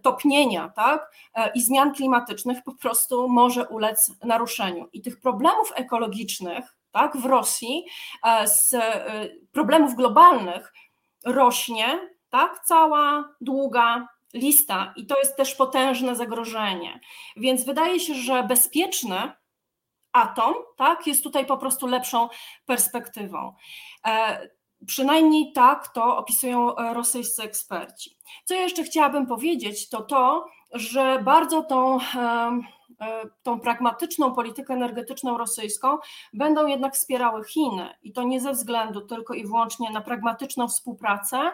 topnienia 0.01 0.71
tak, 0.75 1.11
i 1.55 1.61
zmian 1.61 1.93
klimatycznych 1.93 2.63
po 2.63 2.73
prostu 2.75 3.29
może 3.29 3.67
ulec 3.67 4.11
naruszeniu. 4.23 4.87
I 4.93 5.01
tych 5.01 5.19
problemów 5.19 5.71
ekologicznych 5.75 6.76
tak, 6.97 7.17
w 7.17 7.25
Rosji 7.25 7.85
e, 8.23 8.47
z 8.47 8.73
e, 8.73 9.29
problemów 9.51 9.95
globalnych 9.95 10.73
rośnie 11.25 12.09
tak, 12.29 12.59
cała 12.65 13.29
długa 13.41 14.07
lista 14.33 14.93
i 14.95 15.05
to 15.05 15.19
jest 15.19 15.37
też 15.37 15.55
potężne 15.55 16.15
zagrożenie. 16.15 16.99
Więc 17.35 17.65
wydaje 17.65 17.99
się, 17.99 18.13
że 18.13 18.43
bezpieczny 18.43 19.31
atom 20.11 20.53
tak, 20.77 21.07
jest 21.07 21.23
tutaj 21.23 21.45
po 21.45 21.57
prostu 21.57 21.87
lepszą 21.87 22.29
perspektywą. 22.65 23.53
E, 24.07 24.49
przynajmniej 24.87 25.51
tak 25.53 25.87
to 25.87 26.17
opisują 26.17 26.75
rosyjscy 26.93 27.43
eksperci. 27.43 28.17
Co 28.45 28.53
jeszcze 28.53 28.83
chciałabym 28.83 29.27
powiedzieć, 29.27 29.89
to 29.89 30.01
to, 30.01 30.45
że 30.73 31.19
bardzo 31.23 31.61
tą 31.61 31.99
tą 33.43 33.59
pragmatyczną 33.59 34.35
politykę 34.35 34.73
energetyczną 34.73 35.37
rosyjską 35.37 35.97
będą 36.33 36.67
jednak 36.67 36.95
wspierały 36.95 37.45
Chiny 37.45 37.89
i 38.03 38.13
to 38.13 38.23
nie 38.23 38.41
ze 38.41 38.53
względu 38.53 39.01
tylko 39.01 39.33
i 39.33 39.43
wyłącznie 39.43 39.91
na 39.91 40.01
pragmatyczną 40.01 40.67
współpracę, 40.67 41.51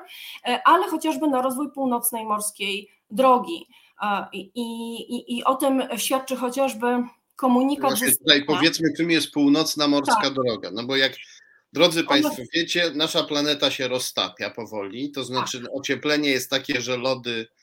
e, 0.48 0.62
ale 0.66 0.88
chociażby 0.88 1.28
na 1.28 1.42
rozwój 1.42 1.72
północnej 1.72 2.26
morskiej 2.26 2.90
drogi. 3.10 3.68
E, 4.02 4.28
I, 4.34 4.52
i, 4.56 5.38
i 5.38 5.44
o 5.44 5.56
tym 5.56 5.84
świadczy 5.98 6.36
chociażby 6.36 7.04
komunikat. 7.36 7.90
Właśnie 7.90 8.16
tutaj 8.16 8.46
powiedzmy, 8.46 8.88
czym 8.98 9.12
jest 9.12 9.32
północna 9.32 9.88
morska 9.88 10.22
tak. 10.22 10.34
droga. 10.34 10.72
No 10.74 10.84
bo 10.84 10.96
jak 10.96 11.14
Drodzy 11.74 12.04
Państwo, 12.04 12.44
wiecie, 12.54 12.92
nasza 12.96 13.24
planeta 13.24 13.72
się 13.72 13.88
roztapia 13.88 14.50
powoli, 14.50 15.12
to 15.12 15.24
znaczy 15.24 15.62
tak. 15.62 15.70
ocieplenie 15.74 16.30
jest 16.30 16.50
takie, 16.50 16.82
że 16.82 16.98
lody 16.98 17.48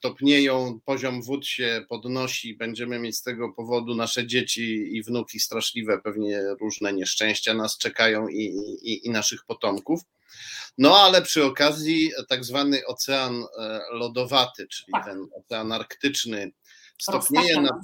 topnieją, 0.00 0.80
poziom 0.84 1.22
wód 1.22 1.46
się 1.46 1.84
podnosi, 1.88 2.56
będziemy 2.56 2.98
mieć 2.98 3.16
z 3.16 3.22
tego 3.22 3.52
powodu 3.52 3.94
nasze 3.94 4.26
dzieci 4.26 4.96
i 4.96 5.02
wnuki 5.02 5.40
straszliwe, 5.40 6.00
pewnie 6.00 6.42
różne 6.60 6.92
nieszczęścia 6.92 7.54
nas 7.54 7.78
czekają 7.78 8.28
i, 8.28 8.42
i, 8.82 9.06
i 9.06 9.10
naszych 9.10 9.44
potomków. 9.44 10.00
No 10.78 10.96
ale 10.96 11.22
przy 11.22 11.44
okazji 11.44 12.10
tak 12.28 12.44
zwany 12.44 12.86
ocean 12.86 13.44
e, 13.58 13.80
lodowaty, 13.92 14.66
czyli 14.68 14.92
tak. 14.92 15.04
ten 15.04 15.26
ocean 15.34 15.72
arktyczny, 15.72 16.52
stopnieje 16.98 17.60
na, 17.60 17.80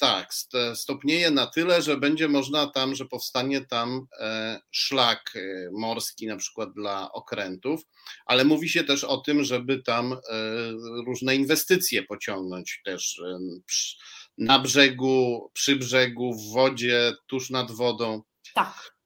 tak, 0.00 0.34
stopnieje 0.74 1.30
na 1.30 1.46
tyle, 1.46 1.82
że 1.82 1.96
będzie 1.96 2.28
można 2.28 2.66
tam, 2.66 2.94
że 2.94 3.04
powstanie 3.04 3.60
tam 3.60 4.06
e, 4.20 4.60
szlak 4.70 5.32
e, 5.36 5.70
morski, 5.72 6.26
na 6.26 6.36
przykład 6.36 6.72
dla 6.72 7.12
okrętów, 7.12 7.80
ale 8.26 8.44
mówi 8.44 8.68
się 8.68 8.84
też 8.84 9.04
o 9.04 9.16
tym, 9.16 9.44
żeby 9.44 9.82
tam 9.82 10.12
e, 10.12 10.16
różne 11.06 11.36
inwestycje 11.36 12.02
pociągnąć 12.02 12.80
też 12.84 13.20
na 14.38 14.58
brzegu, 14.58 15.50
przy 15.52 15.76
brzegu, 15.76 16.34
w 16.34 16.52
wodzie, 16.52 17.12
tuż 17.26 17.50
nad 17.50 17.70
wodą. 17.70 18.22
Tak. 18.54 18.96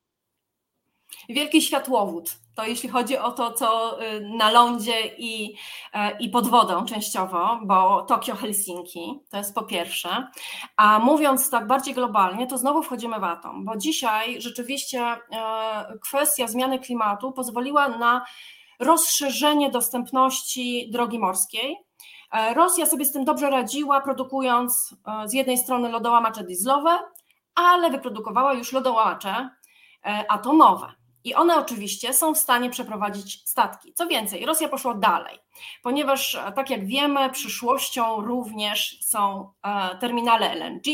Wielki 1.28 1.62
światłowód 1.62 2.43
to 2.54 2.64
jeśli 2.64 2.88
chodzi 2.88 3.18
o 3.18 3.30
to, 3.30 3.52
co 3.52 3.98
y, 4.02 4.20
na 4.20 4.50
lądzie 4.50 5.06
i, 5.18 5.54
e, 5.92 6.18
i 6.18 6.28
pod 6.28 6.48
wodą 6.48 6.84
częściowo, 6.84 7.58
bo 7.62 8.02
Tokio, 8.02 8.34
Helsinki, 8.34 9.20
to 9.30 9.36
jest 9.36 9.54
po 9.54 9.62
pierwsze. 9.62 10.28
A 10.76 10.98
mówiąc 10.98 11.50
tak 11.50 11.66
bardziej 11.66 11.94
globalnie, 11.94 12.46
to 12.46 12.58
znowu 12.58 12.82
wchodzimy 12.82 13.20
w 13.20 13.24
atom, 13.24 13.64
bo 13.64 13.76
dzisiaj 13.76 14.40
rzeczywiście 14.40 15.00
e, 15.00 15.18
kwestia 16.02 16.46
zmiany 16.46 16.78
klimatu 16.78 17.32
pozwoliła 17.32 17.88
na 17.88 18.24
rozszerzenie 18.78 19.70
dostępności 19.70 20.90
drogi 20.90 21.18
morskiej. 21.18 21.76
E, 22.32 22.54
Rosja 22.54 22.86
sobie 22.86 23.04
z 23.04 23.12
tym 23.12 23.24
dobrze 23.24 23.50
radziła, 23.50 24.00
produkując 24.00 24.94
z 25.24 25.32
jednej 25.32 25.58
strony 25.58 25.88
lodołamacze 25.88 26.44
dieslowe, 26.44 26.98
ale 27.54 27.90
wyprodukowała 27.90 28.54
już 28.54 28.72
lodołamacze 28.72 29.50
atomowe. 30.28 30.92
I 31.24 31.34
one 31.34 31.56
oczywiście 31.56 32.14
są 32.14 32.34
w 32.34 32.38
stanie 32.38 32.70
przeprowadzić 32.70 33.48
statki. 33.48 33.92
Co 33.94 34.06
więcej, 34.06 34.46
Rosja 34.46 34.68
poszła 34.68 34.94
dalej, 34.94 35.38
ponieważ, 35.82 36.38
tak 36.56 36.70
jak 36.70 36.86
wiemy, 36.86 37.30
przyszłością 37.30 38.20
również 38.20 38.98
są 39.04 39.52
e, 39.62 39.98
terminale 39.98 40.52
LNG, 40.52 40.84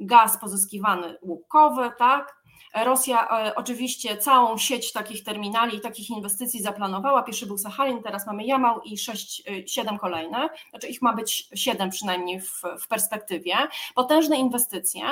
gaz 0.00 0.40
pozyskiwany 0.40 1.18
łupkowy, 1.22 1.90
tak, 1.98 2.37
Rosja 2.74 3.28
e, 3.28 3.54
oczywiście 3.54 4.16
całą 4.16 4.58
sieć 4.58 4.92
takich 4.92 5.24
terminali 5.24 5.76
i 5.76 5.80
takich 5.80 6.10
inwestycji 6.10 6.62
zaplanowała. 6.62 7.22
Pierwszy 7.22 7.46
był 7.46 7.58
Sachalin, 7.58 8.02
teraz 8.02 8.26
mamy 8.26 8.44
Jamał 8.44 8.80
i 8.82 8.98
6, 8.98 9.42
7 9.66 9.94
e, 9.94 9.98
kolejne. 9.98 10.48
Znaczy 10.70 10.88
ich 10.88 11.02
ma 11.02 11.12
być 11.12 11.48
7 11.54 11.90
przynajmniej 11.90 12.40
w, 12.40 12.62
w 12.80 12.88
perspektywie. 12.88 13.54
Potężne 13.94 14.36
inwestycje. 14.36 15.02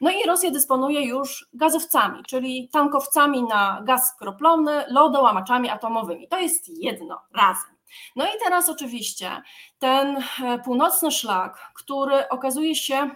No 0.00 0.10
i 0.10 0.26
Rosja 0.26 0.50
dysponuje 0.50 1.06
już 1.06 1.48
gazowcami, 1.54 2.22
czyli 2.28 2.68
tankowcami 2.72 3.42
na 3.42 3.82
gaz 3.84 4.08
skroplony, 4.08 4.84
lodołamaczami 4.88 5.68
atomowymi. 5.68 6.28
To 6.28 6.38
jest 6.38 6.68
jedno 6.82 7.20
razem. 7.34 7.70
No 8.16 8.24
i 8.24 8.38
teraz 8.44 8.68
oczywiście 8.68 9.42
ten 9.78 10.16
e, 10.16 10.58
północny 10.58 11.10
szlak, 11.10 11.72
który 11.74 12.28
okazuje 12.28 12.74
się 12.74 13.10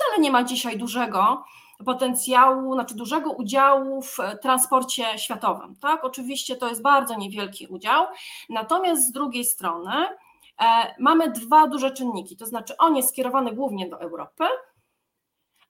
wcale 0.00 0.18
nie 0.18 0.30
ma 0.30 0.44
dzisiaj 0.44 0.78
dużego 0.78 1.44
potencjału, 1.84 2.74
znaczy 2.74 2.94
dużego 2.94 3.32
udziału 3.32 4.02
w 4.02 4.18
transporcie 4.42 5.18
światowym. 5.18 5.76
Tak, 5.76 6.04
oczywiście 6.04 6.56
to 6.56 6.68
jest 6.68 6.82
bardzo 6.82 7.14
niewielki 7.14 7.66
udział, 7.66 8.06
natomiast 8.48 9.06
z 9.08 9.12
drugiej 9.12 9.44
strony 9.44 9.92
e, 10.60 10.94
mamy 10.98 11.30
dwa 11.30 11.66
duże 11.66 11.90
czynniki, 11.90 12.36
to 12.36 12.46
znaczy 12.46 12.76
on 12.76 12.96
jest 12.96 13.08
skierowany 13.08 13.52
głównie 13.52 13.88
do 13.88 14.00
Europy, 14.00 14.44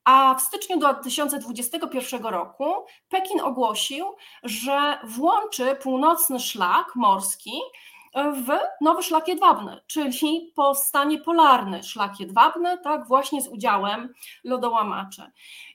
a 0.04 0.34
w 0.34 0.42
styczniu 0.42 0.78
2021 0.78 2.26
roku 2.26 2.74
Pekin 3.08 3.40
ogłosił, 3.40 4.04
że 4.42 4.98
włączy 5.04 5.76
północny 5.82 6.40
szlak 6.40 6.96
morski 6.96 7.52
w 8.14 8.48
nowy 8.80 9.02
szlak 9.02 9.28
jedwabny, 9.28 9.80
czyli 9.86 10.52
powstanie 10.56 11.18
polarny 11.18 11.82
szlak 11.82 12.20
jedwabny, 12.20 12.78
tak, 12.84 13.08
właśnie 13.08 13.42
z 13.42 13.48
udziałem 13.48 14.14
lodołamaczy. 14.44 15.22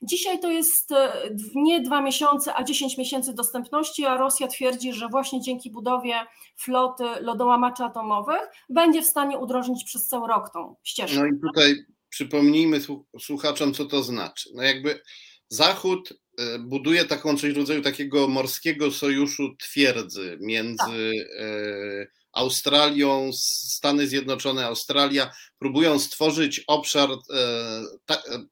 Dzisiaj 0.01 0.39
to 0.39 0.51
jest 0.51 0.91
e, 0.91 1.11
nie 1.55 1.81
dwa 1.81 2.01
miesiące, 2.01 2.55
a 2.55 2.63
10 2.63 2.97
miesięcy 2.97 3.33
dostępności, 3.33 4.05
a 4.05 4.17
Rosja 4.17 4.47
twierdzi, 4.47 4.93
że 4.93 5.07
właśnie 5.07 5.41
dzięki 5.41 5.71
budowie 5.71 6.15
floty 6.57 7.03
lodołamaczy 7.21 7.83
atomowych 7.83 8.41
będzie 8.69 9.01
w 9.01 9.05
stanie 9.05 9.37
udrożnić 9.37 9.83
przez 9.83 10.07
cały 10.07 10.27
rok 10.27 10.49
tą 10.53 10.75
ścieżkę. 10.83 11.19
No 11.19 11.25
i 11.25 11.39
tutaj 11.41 11.75
przypomnijmy 12.09 12.79
słuchaczom, 13.19 13.73
co 13.73 13.85
to 13.85 14.03
znaczy. 14.03 14.49
No 14.53 14.63
jakby 14.63 15.01
Zachód 15.49 16.13
e, 16.37 16.59
buduje 16.59 17.05
taką 17.05 17.37
coś 17.37 17.53
w 17.53 17.57
rodzaju 17.57 17.81
takiego 17.81 18.27
morskiego 18.27 18.91
sojuszu 18.91 19.55
twierdzy 19.59 20.37
między 20.41 21.11
tak. 21.17 22.15
Australią, 22.35 23.31
Stany 23.33 24.07
Zjednoczone, 24.07 24.65
Australia 24.65 25.31
próbują 25.59 25.99
stworzyć 25.99 26.61
obszar, 26.67 27.09
e, 27.11 27.17
ta, 28.05 28.15
e, 28.15 28.45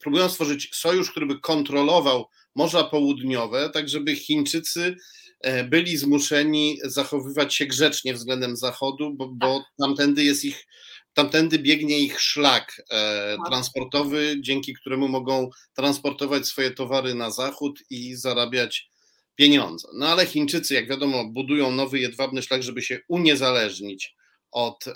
próbują 0.00 0.28
stworzyć 0.28 0.70
sojusz, 0.74 1.10
który 1.10 1.26
by 1.26 1.40
kontrolował 1.40 2.28
Morza 2.54 2.84
Południowe, 2.84 3.70
tak 3.70 3.88
żeby 3.88 4.16
Chińczycy 4.16 4.96
e, 5.40 5.64
byli 5.64 5.96
zmuszeni 5.96 6.78
zachowywać 6.84 7.54
się 7.54 7.66
grzecznie 7.66 8.14
względem 8.14 8.56
Zachodu, 8.56 9.14
bo, 9.14 9.28
bo 9.28 9.58
tak. 9.58 9.66
tamtędy 9.78 10.24
jest 10.24 10.44
ich, 10.44 10.66
tamtędy 11.14 11.58
biegnie 11.58 11.98
ich 11.98 12.20
szlak 12.20 12.82
tak. 12.88 13.38
transportowy, 13.46 14.36
dzięki 14.40 14.74
któremu 14.74 15.08
mogą 15.08 15.50
transportować 15.74 16.46
swoje 16.46 16.70
towary 16.70 17.14
na 17.14 17.30
Zachód 17.30 17.78
i 17.90 18.16
zarabiać 18.16 18.90
pieniądze. 19.34 19.88
No 19.94 20.08
ale 20.08 20.26
Chińczycy, 20.26 20.74
jak 20.74 20.88
wiadomo, 20.88 21.24
budują 21.24 21.70
nowy 21.70 21.98
jedwabny 21.98 22.42
szlak, 22.42 22.62
żeby 22.62 22.82
się 22.82 23.00
uniezależnić 23.08 24.16
od 24.50 24.86
e, 24.88 24.92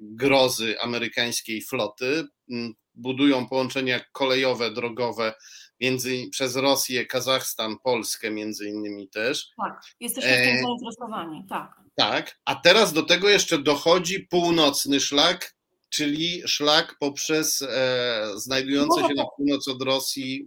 grozy 0.00 0.80
amerykańskiej 0.80 1.62
floty. 1.62 2.24
Mm, 2.50 2.74
budują 2.94 3.46
połączenia 3.48 4.00
kolejowe, 4.12 4.70
drogowe 4.70 5.34
między, 5.80 6.28
przez 6.30 6.56
Rosję, 6.56 7.06
Kazachstan, 7.06 7.76
Polskę 7.82 8.30
między 8.30 8.68
innymi 8.68 9.08
też. 9.08 9.48
Tak, 9.56 9.80
jesteśmy 10.00 10.30
w 10.30 10.34
tym 10.34 10.56
e, 10.56 10.62
zainteresowani, 10.62 11.44
tak. 11.48 11.84
Tak, 11.96 12.38
a 12.44 12.54
teraz 12.54 12.92
do 12.92 13.02
tego 13.02 13.28
jeszcze 13.28 13.58
dochodzi 13.58 14.20
północny 14.20 15.00
szlak, 15.00 15.54
czyli 15.88 16.42
szlak 16.46 16.96
poprzez 17.00 17.62
e, 17.62 18.30
znajdujące 18.36 19.00
się 19.00 19.14
na 19.16 19.24
północ 19.36 19.68
od 19.68 19.82
Rosji 19.82 20.46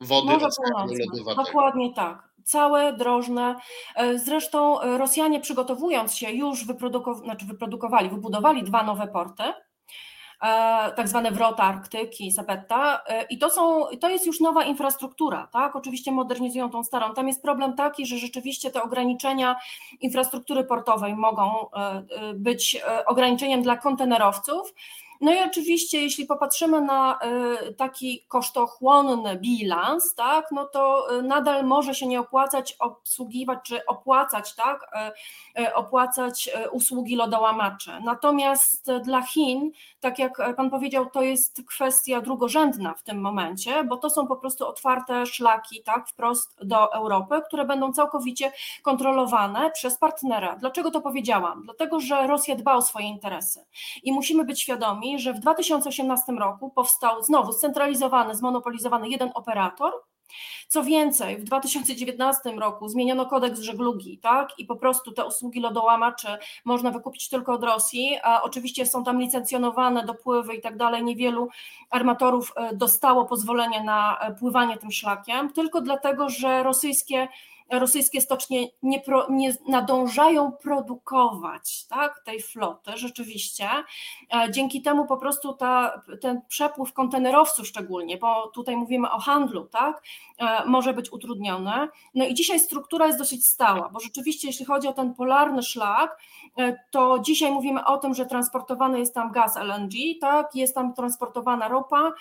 wody 0.00 0.26
Morze 0.26 0.48
Lodowatego. 1.10 1.44
Dokładnie 1.44 1.94
tak. 1.94 2.30
Całe 2.44 2.92
drożne. 2.92 3.56
E, 3.96 4.18
zresztą 4.18 4.80
e, 4.80 4.98
Rosjanie 4.98 5.40
przygotowując 5.40 6.14
się 6.14 6.30
już 6.30 6.66
wyprodukow 6.66 7.18
znaczy 7.18 7.46
wyprodukowali, 7.46 8.10
wybudowali 8.10 8.62
dwa 8.62 8.82
nowe 8.82 9.06
porty, 9.06 9.42
e, 9.42 9.54
tak 10.96 11.08
zwane 11.08 11.30
wrota 11.30 11.62
Arktyki 11.62 12.26
i 12.26 12.32
Sapetta 12.32 13.02
i 13.30 13.38
to, 13.38 13.50
są, 13.50 13.84
to 14.00 14.08
jest 14.08 14.26
już 14.26 14.40
nowa 14.40 14.64
infrastruktura, 14.64 15.48
tak? 15.52 15.76
Oczywiście 15.76 16.12
modernizują 16.12 16.70
tą 16.70 16.84
starą. 16.84 17.14
Tam 17.14 17.28
jest 17.28 17.42
problem 17.42 17.76
taki, 17.76 18.06
że 18.06 18.18
rzeczywiście 18.18 18.70
te 18.70 18.82
ograniczenia 18.82 19.56
infrastruktury 20.00 20.64
portowej 20.64 21.16
mogą 21.16 21.66
być 22.34 22.82
ograniczeniem 23.06 23.62
dla 23.62 23.76
kontenerowców, 23.76 24.74
no 25.20 25.32
i 25.32 25.38
oczywiście, 25.38 26.02
jeśli 26.02 26.26
popatrzymy 26.26 26.80
na 26.80 27.18
y, 27.68 27.74
taki 27.74 28.24
kosztochłonny 28.28 29.36
bilans, 29.36 30.14
tak, 30.14 30.46
no 30.52 30.66
to 30.66 31.14
y, 31.18 31.22
nadal 31.22 31.64
może 31.64 31.94
się 31.94 32.06
nie 32.06 32.20
opłacać 32.20 32.76
obsługiwać 32.78 33.58
czy 33.64 33.86
opłacać, 33.86 34.54
tak, 34.54 34.90
y, 35.58 35.74
opłacać 35.74 36.50
usługi 36.72 37.16
lodołamacze. 37.16 38.00
Natomiast 38.04 38.90
dla 39.04 39.22
Chin, 39.22 39.70
tak 40.00 40.18
jak 40.18 40.56
Pan 40.56 40.70
powiedział, 40.70 41.10
to 41.10 41.22
jest 41.22 41.62
kwestia 41.68 42.20
drugorzędna 42.20 42.94
w 42.94 43.02
tym 43.02 43.20
momencie, 43.20 43.84
bo 43.84 43.96
to 43.96 44.10
są 44.10 44.26
po 44.26 44.36
prostu 44.36 44.66
otwarte 44.66 45.26
szlaki, 45.26 45.82
tak, 45.82 46.08
wprost 46.08 46.56
do 46.64 46.92
Europy, 46.94 47.42
które 47.46 47.64
będą 47.64 47.92
całkowicie 47.92 48.52
kontrolowane 48.82 49.70
przez 49.70 49.98
partnera. 49.98 50.56
Dlaczego 50.56 50.90
to 50.90 51.00
powiedziałam? 51.00 51.62
Dlatego, 51.64 52.00
że 52.00 52.26
Rosja 52.26 52.54
dba 52.56 52.74
o 52.74 52.82
swoje 52.82 53.06
interesy 53.06 53.64
i 54.02 54.12
musimy 54.12 54.44
być 54.44 54.60
świadomi, 54.60 55.09
że 55.18 55.34
w 55.34 55.40
2018 55.40 56.32
roku 56.32 56.70
powstał 56.70 57.22
znowu 57.22 57.52
scentralizowany, 57.52 58.34
zmonopolizowany 58.34 59.08
jeden 59.08 59.30
operator. 59.34 59.92
Co 60.68 60.84
więcej, 60.84 61.36
w 61.38 61.44
2019 61.44 62.52
roku 62.52 62.88
zmieniono 62.88 63.26
kodeks 63.26 63.60
żeglugi, 63.60 64.18
tak? 64.18 64.58
I 64.58 64.64
po 64.64 64.76
prostu 64.76 65.12
te 65.12 65.24
usługi 65.24 65.60
lodołamaczy 65.60 66.28
można 66.64 66.90
wykupić 66.90 67.28
tylko 67.28 67.52
od 67.52 67.64
Rosji, 67.64 68.18
a 68.22 68.42
oczywiście 68.42 68.86
są 68.86 69.04
tam 69.04 69.20
licencjonowane 69.20 70.04
dopływy 70.04 70.54
i 70.54 70.60
tak 70.60 70.76
dalej. 70.76 71.04
Niewielu 71.04 71.48
armatorów 71.90 72.52
e, 72.56 72.74
dostało 72.76 73.24
pozwolenie 73.24 73.84
na 73.84 74.18
e, 74.18 74.34
pływanie 74.34 74.76
tym 74.76 74.92
szlakiem, 74.92 75.52
tylko 75.52 75.80
dlatego, 75.80 76.28
że 76.28 76.62
rosyjskie 76.62 77.28
rosyjskie 77.70 78.20
stocznie 78.20 78.68
nie, 78.82 79.00
pro, 79.00 79.26
nie 79.30 79.54
nadążają 79.68 80.52
produkować 80.52 81.86
tak, 81.86 82.22
tej 82.24 82.42
floty 82.42 82.90
rzeczywiście. 82.94 83.68
E, 84.34 84.50
dzięki 84.50 84.82
temu 84.82 85.06
po 85.06 85.16
prostu 85.16 85.52
ta, 85.52 86.02
ten 86.20 86.40
przepływ 86.48 86.92
kontenerowców 86.92 87.66
szczególnie, 87.66 88.16
bo 88.16 88.46
tutaj 88.46 88.76
mówimy 88.76 89.10
o 89.10 89.18
handlu, 89.18 89.64
tak, 89.64 90.02
e, 90.38 90.64
może 90.64 90.92
być 90.92 91.12
utrudniony. 91.12 91.88
No 92.14 92.24
i 92.24 92.34
dzisiaj 92.34 92.60
struktura 92.60 93.06
jest 93.06 93.18
dosyć 93.18 93.46
stała, 93.46 93.88
bo 93.88 94.00
rzeczywiście 94.00 94.48
jeśli 94.48 94.64
chodzi 94.64 94.88
o 94.88 94.92
ten 94.92 95.14
polarny 95.14 95.62
szlak, 95.62 96.18
e, 96.58 96.76
to 96.90 97.18
dzisiaj 97.18 97.52
mówimy 97.52 97.84
o 97.84 97.98
tym, 97.98 98.14
że 98.14 98.26
transportowany 98.26 98.98
jest 98.98 99.14
tam 99.14 99.32
gaz 99.32 99.56
LNG, 99.56 99.92
tak, 100.20 100.54
jest 100.54 100.74
tam 100.74 100.94
transportowana 100.94 101.68
ropa 101.68 102.12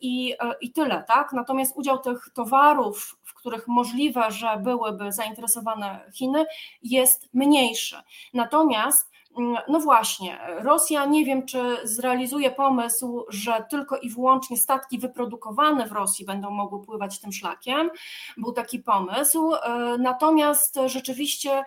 i, 0.00 0.34
i 0.60 0.72
tyle, 0.72 1.04
tak. 1.08 1.32
Natomiast 1.32 1.76
udział 1.76 1.98
tych 1.98 2.30
towarów, 2.34 3.16
w 3.22 3.34
których 3.34 3.68
możliwe 3.68 3.93
możliwe, 3.94 4.30
że 4.30 4.56
byłyby 4.56 5.12
zainteresowane 5.12 6.10
Chiny, 6.14 6.46
jest 6.82 7.28
mniejszy. 7.34 7.96
Natomiast 8.34 9.10
mm, 9.38 9.56
no 9.68 9.80
właśnie, 9.80 10.38
Rosja 10.62 11.04
nie 11.04 11.24
wiem, 11.24 11.46
czy 11.46 11.76
zrealizuje 11.84 12.50
pomysł, 12.50 13.24
że 13.28 13.64
tylko 13.70 13.96
i 13.96 14.10
wyłącznie 14.10 14.56
statki 14.56 14.98
wyprodukowane 14.98 15.86
w 15.86 15.92
Rosji 15.92 16.26
będą 16.26 16.50
mogły 16.50 16.82
pływać 16.82 17.20
tym 17.20 17.32
szlakiem. 17.32 17.90
Był 18.36 18.52
taki 18.52 18.78
pomysł. 18.78 19.54
E, 19.54 19.98
natomiast 19.98 20.78
rzeczywiście 20.86 21.64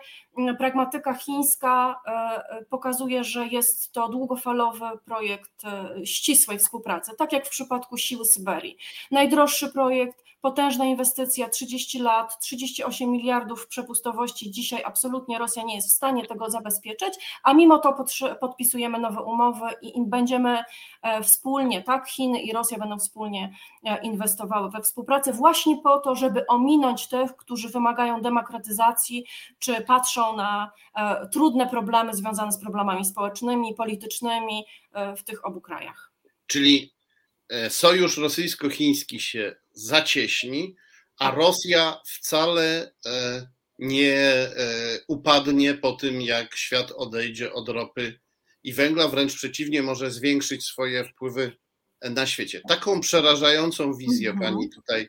pragmatyka 0.58 1.14
chińska 1.14 2.00
e, 2.06 2.64
pokazuje, 2.64 3.24
że 3.24 3.46
jest 3.46 3.92
to 3.92 4.08
długofalowy 4.08 4.84
projekt 5.04 5.64
e, 5.64 6.06
ścisłej 6.06 6.58
współpracy, 6.58 7.12
tak 7.18 7.32
jak 7.32 7.46
w 7.46 7.50
przypadku 7.50 7.96
Siły 7.96 8.24
Syberii. 8.24 8.76
Najdroższy 9.10 9.72
projekt, 9.72 10.24
potężna 10.40 10.84
inwestycja, 10.84 11.48
30 11.48 11.98
lat, 11.98 12.40
38 12.40 13.10
miliardów 13.10 13.66
przepustowości. 13.66 14.50
Dzisiaj 14.50 14.82
absolutnie 14.84 15.38
Rosja 15.38 15.62
nie 15.62 15.74
jest 15.74 15.88
w 15.88 15.92
stanie 15.92 16.26
tego 16.26 16.50
zabezpieczyć, 16.50 17.40
a 17.42 17.54
mimo 17.54 17.78
to 17.78 18.04
podpisujemy 18.40 18.98
nowe 18.98 19.22
umowy 19.22 19.66
i 19.82 19.92
będziemy 20.06 20.64
e, 21.02 21.22
wspólnie, 21.22 21.82
tak, 21.82 22.08
Chiny 22.08 22.40
i 22.40 22.52
Rosja 22.52 22.78
będą 22.78 22.98
wspólnie 22.98 23.52
inwestowały 24.02 24.70
we 24.70 24.82
współpracę 24.82 25.32
właśnie 25.32 25.76
po 25.76 25.98
to, 25.98 26.14
żeby 26.14 26.46
ominąć 26.46 27.08
tych, 27.08 27.36
którzy 27.36 27.68
wymagają 27.68 28.20
demokratyzacji, 28.20 29.24
czy 29.58 29.80
patrzą 29.80 30.27
na 30.36 30.72
e, 30.94 31.28
trudne 31.28 31.70
problemy 31.70 32.14
związane 32.14 32.52
z 32.52 32.60
problemami 32.60 33.04
społecznymi, 33.04 33.74
politycznymi 33.74 34.64
w 35.16 35.22
tych 35.22 35.46
obu 35.46 35.60
krajach. 35.60 36.12
Czyli 36.46 36.94
sojusz 37.68 38.18
rosyjsko-chiński 38.18 39.20
się 39.20 39.56
zacieśni, 39.72 40.76
a 41.18 41.30
Rosja 41.30 42.00
wcale 42.06 42.92
e, 43.06 43.46
nie 43.78 44.16
e, 44.16 44.50
upadnie 45.08 45.74
po 45.74 45.92
tym, 45.92 46.22
jak 46.22 46.56
świat 46.56 46.92
odejdzie 46.92 47.52
od 47.52 47.68
ropy 47.68 48.20
i 48.64 48.72
węgla, 48.72 49.08
wręcz 49.08 49.34
przeciwnie, 49.34 49.82
może 49.82 50.10
zwiększyć 50.10 50.64
swoje 50.64 51.04
wpływy 51.04 51.56
na 52.02 52.26
świecie. 52.26 52.60
Taką 52.68 53.00
przerażającą 53.00 53.94
wizję 53.94 54.30
mhm. 54.30 54.54
pani 54.54 54.70
tutaj 54.70 55.08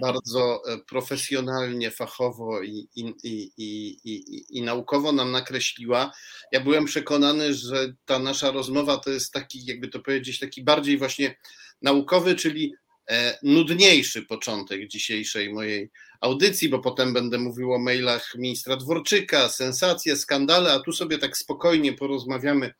bardzo 0.00 0.62
e, 0.66 0.78
profesjonalnie, 0.78 1.90
fachowo 1.90 2.62
i, 2.62 2.88
i, 2.94 3.14
i, 3.24 4.58
i, 4.58 4.62
naukowo 4.62 5.12
nam 5.12 5.32
nakreśliła. 5.32 6.12
Ja 6.52 6.60
byłem 6.60 6.84
przekonany, 6.84 7.54
że 7.54 7.94
ta 8.04 8.18
nasza 8.18 8.50
rozmowa 8.50 8.96
to 8.96 9.10
jest 9.10 9.32
taki, 9.32 9.64
jakby 9.64 9.88
to 9.88 10.00
powiedzieć, 10.00 10.38
taki 10.38 10.64
bardziej 10.64 10.98
właśnie 10.98 11.36
naukowy, 11.82 12.34
czyli 12.34 12.74
e, 13.10 13.38
nudniejszy 13.42 14.22
początek 14.22 14.88
dzisiejszej 14.88 15.52
mojej 15.52 15.90
audycji, 16.20 16.68
bo 16.68 16.78
potem 16.78 17.12
będę 17.12 17.38
mówił 17.38 17.72
o 17.72 17.78
mailach 17.78 18.34
ministra 18.34 18.76
Dworczyka, 18.76 19.48
sensacje, 19.48 20.16
skandale, 20.16 20.72
a 20.72 20.80
tu 20.80 20.92
sobie 20.92 21.18
tak 21.18 21.36
spokojnie 21.36 21.92
porozmawiamy 21.92 22.74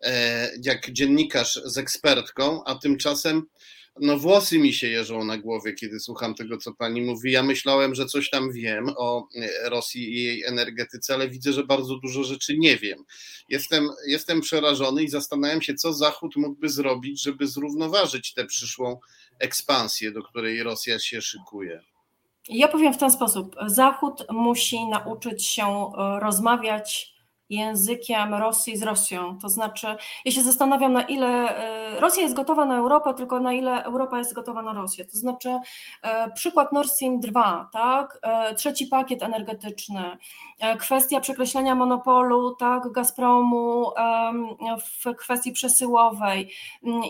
e, 0.00 0.50
jak 0.64 0.90
dziennikarz 0.90 1.60
z 1.64 1.78
ekspertką, 1.78 2.64
a 2.64 2.74
tymczasem 2.74 3.46
no 4.00 4.18
włosy 4.18 4.58
mi 4.58 4.72
się 4.72 4.88
jeżą 4.88 5.24
na 5.24 5.38
głowie, 5.38 5.72
kiedy 5.72 6.00
słucham 6.00 6.34
tego, 6.34 6.56
co 6.56 6.74
pani 6.74 7.02
mówi. 7.02 7.32
Ja 7.32 7.42
myślałem, 7.42 7.94
że 7.94 8.06
coś 8.06 8.30
tam 8.30 8.52
wiem 8.52 8.88
o 8.96 9.28
e, 9.34 9.70
Rosji 9.70 10.14
i 10.14 10.24
jej 10.24 10.44
energetyce, 10.44 11.14
ale 11.14 11.28
widzę, 11.28 11.52
że 11.52 11.64
bardzo 11.64 11.96
dużo 11.96 12.24
rzeczy 12.24 12.58
nie 12.58 12.76
wiem. 12.76 13.04
Jestem, 13.48 13.88
jestem 14.06 14.40
przerażony 14.40 15.02
i 15.02 15.08
zastanawiam 15.08 15.62
się, 15.62 15.74
co 15.74 15.92
Zachód 15.92 16.36
mógłby 16.36 16.68
zrobić, 16.68 17.22
żeby 17.22 17.46
zrównoważyć 17.46 18.34
tę 18.34 18.44
przyszłą 18.44 19.00
ekspansję, 19.38 20.12
do 20.12 20.22
której 20.22 20.62
Rosja 20.62 20.98
się 20.98 21.22
szykuje. 21.22 21.80
Ja 22.48 22.68
powiem 22.68 22.94
w 22.94 22.98
ten 22.98 23.10
sposób. 23.10 23.56
Zachód 23.66 24.26
musi 24.30 24.86
nauczyć 24.86 25.46
się 25.46 25.66
e, 25.66 26.20
rozmawiać 26.20 27.15
językiem 27.50 28.34
Rosji 28.34 28.76
z 28.76 28.82
Rosją. 28.82 29.38
To 29.38 29.48
znaczy, 29.48 29.96
ja 30.24 30.32
się 30.32 30.42
zastanawiam, 30.42 30.92
na 30.92 31.02
ile 31.02 31.56
e, 31.56 32.00
Rosja 32.00 32.22
jest 32.22 32.34
gotowa 32.34 32.64
na 32.64 32.78
Europę, 32.78 33.14
tylko 33.14 33.40
na 33.40 33.52
ile 33.52 33.84
Europa 33.84 34.18
jest 34.18 34.34
gotowa 34.34 34.62
na 34.62 34.72
Rosję. 34.72 35.04
To 35.04 35.18
znaczy, 35.18 35.58
e, 36.02 36.30
przykład 36.30 36.72
Nord 36.72 36.90
Stream 36.90 37.20
2, 37.20 37.68
tak? 37.72 38.18
E, 38.22 38.54
trzeci 38.54 38.86
pakiet 38.86 39.22
energetyczny, 39.22 40.16
kwestia 40.78 41.20
przekreślenia 41.20 41.74
monopolu 41.74 42.54
tak, 42.54 42.92
Gazpromu 42.92 43.90
w 44.80 45.16
kwestii 45.16 45.52
przesyłowej. 45.52 46.52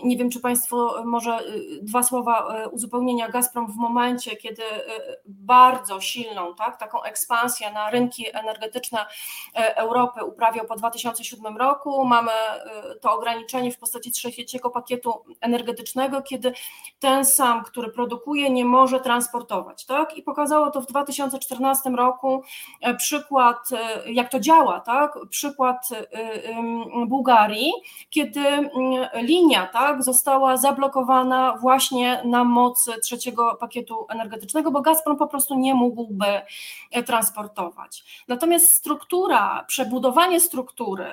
Nie 0.03 0.17
wiem, 0.17 0.29
czy 0.29 0.39
Państwo 0.39 1.03
może 1.05 1.39
dwa 1.81 2.03
słowa 2.03 2.47
uzupełnienia. 2.71 3.29
Gazprom 3.29 3.71
w 3.71 3.75
momencie, 3.75 4.35
kiedy 4.35 4.63
bardzo 5.25 6.01
silną, 6.01 6.55
tak, 6.55 6.77
taką 6.77 7.03
ekspansję 7.03 7.71
na 7.71 7.89
rynki 7.89 8.37
energetyczne 8.37 9.05
Europy 9.75 10.19
uprawiał 10.27 10.65
po 10.65 10.75
2007 10.75 11.57
roku. 11.57 12.05
Mamy 12.05 12.31
y, 12.31 12.99
to 12.99 13.13
ograniczenie 13.13 13.71
w 13.71 13.77
postaci 13.77 14.11
trzeciego 14.11 14.69
pakietu 14.69 15.13
energetycznego, 15.41 16.21
kiedy 16.21 16.53
ten 16.99 17.25
sam, 17.25 17.63
który 17.63 17.89
produkuje, 17.91 18.49
nie 18.49 18.65
może 18.65 18.99
transportować. 18.99 19.85
Tak? 19.85 20.17
I 20.17 20.23
pokazało 20.23 20.71
to 20.71 20.81
w 20.81 20.85
2014 20.85 21.89
roku 21.89 22.43
e, 22.81 22.95
przykład, 22.95 23.69
e, 23.71 24.11
jak 24.11 24.31
to 24.31 24.39
działa, 24.39 24.79
tak? 24.79 25.13
przykład 25.29 25.89
y, 25.91 27.07
Bułgarii, 27.07 27.71
kiedy 28.09 28.69
linia 29.13 29.67
tak, 29.67 30.03
została 30.03 30.57
zablokowana 30.57 31.57
właśnie 31.61 32.21
na 32.25 32.43
mocy 32.43 32.91
trzeciego 33.03 33.55
pakietu 33.59 34.05
energetycznego, 34.09 34.71
bo 34.71 34.81
Gazprom 34.81 35.17
po 35.17 35.27
prostu 35.27 35.55
nie 35.55 35.75
mógłby 35.75 36.41
e, 36.91 37.03
transportować. 37.03 38.23
Natomiast 38.27 38.71
struktura 38.71 39.65
przebudowania 39.67 40.16
budowanie 40.17 40.39
struktury 40.39 41.05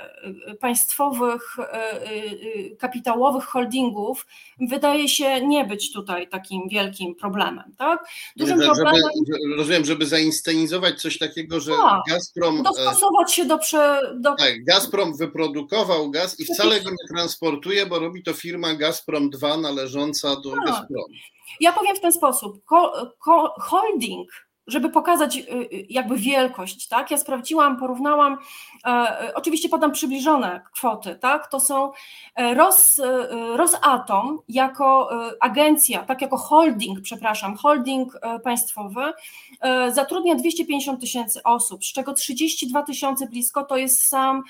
y, 0.53 0.55
państwowych, 0.55 1.57
y, 1.59 2.73
y, 2.73 2.77
kapitałowych 2.77 3.45
holdingów 3.45 4.27
wydaje 4.61 5.09
się 5.09 5.47
nie 5.47 5.65
być 5.65 5.93
tutaj 5.93 6.29
takim 6.29 6.69
wielkim 6.69 7.15
problemem. 7.15 7.75
Tak? 7.79 8.05
Dużym 8.37 8.63
żeby, 8.63 8.67
problemem... 8.67 9.03
Żeby, 9.33 9.57
rozumiem, 9.57 9.85
żeby 9.85 10.07
zainscenizować 10.07 11.03
coś 11.03 11.19
takiego, 11.19 11.61
że 11.61 11.73
tak, 11.73 12.01
Gazprom. 12.09 12.61
E, 12.61 12.63
dostosować 12.63 13.33
się 13.33 13.45
do, 13.45 13.59
prze, 13.59 14.01
do. 14.15 14.35
Tak, 14.35 14.65
Gazprom 14.65 15.17
wyprodukował 15.17 16.11
gaz 16.11 16.41
i 16.41 16.45
wcale 16.45 16.81
go 16.81 16.91
nie 16.91 17.09
transportuje, 17.09 17.87
bo 17.87 17.99
robi 17.99 18.23
to 18.23 18.33
firma 18.33 18.75
Gazprom 18.75 19.31
2 19.31 19.57
należąca 19.57 20.37
do 20.37 20.51
tak. 20.51 20.67
Gazpromu. 20.67 21.15
Ja 21.61 21.73
powiem 21.73 21.97
w 21.97 22.01
ten 22.01 22.13
sposób. 22.13 22.63
holding 23.61 24.29
żeby 24.67 24.91
pokazać 24.91 25.37
y, 25.37 25.41
y, 25.41 25.87
jakby 25.91 26.17
wielkość, 26.17 26.89
tak? 26.89 27.11
Ja 27.11 27.19
sprawdziłam, 27.19 27.77
porównałam, 27.77 28.39
e, 28.85 28.89
e, 28.89 29.35
oczywiście 29.35 29.69
podam 29.69 29.93
przybliżone 29.93 30.61
kwoty, 30.73 31.19
tak? 31.21 31.51
To 31.51 31.61
są 31.61 31.93
e, 32.35 32.55
Ros, 32.55 33.01
Rosatom 33.57 34.39
jako 34.49 35.11
agencja, 35.41 36.03
tak 36.03 36.23
jako 36.23 36.37
holding, 36.37 37.01
przepraszam, 37.01 37.57
holding 37.57 38.19
państwowy 38.45 39.13
zatrudnia 39.93 40.35
250 40.35 41.01
tysięcy 41.01 41.43
osób, 41.43 41.85
z 41.85 41.93
czego 41.93 42.13
32 42.13 42.83
tysiące 42.83 43.27
blisko 43.27 43.65
to 43.65 43.77
jest 43.77 44.09
sam 44.09 44.43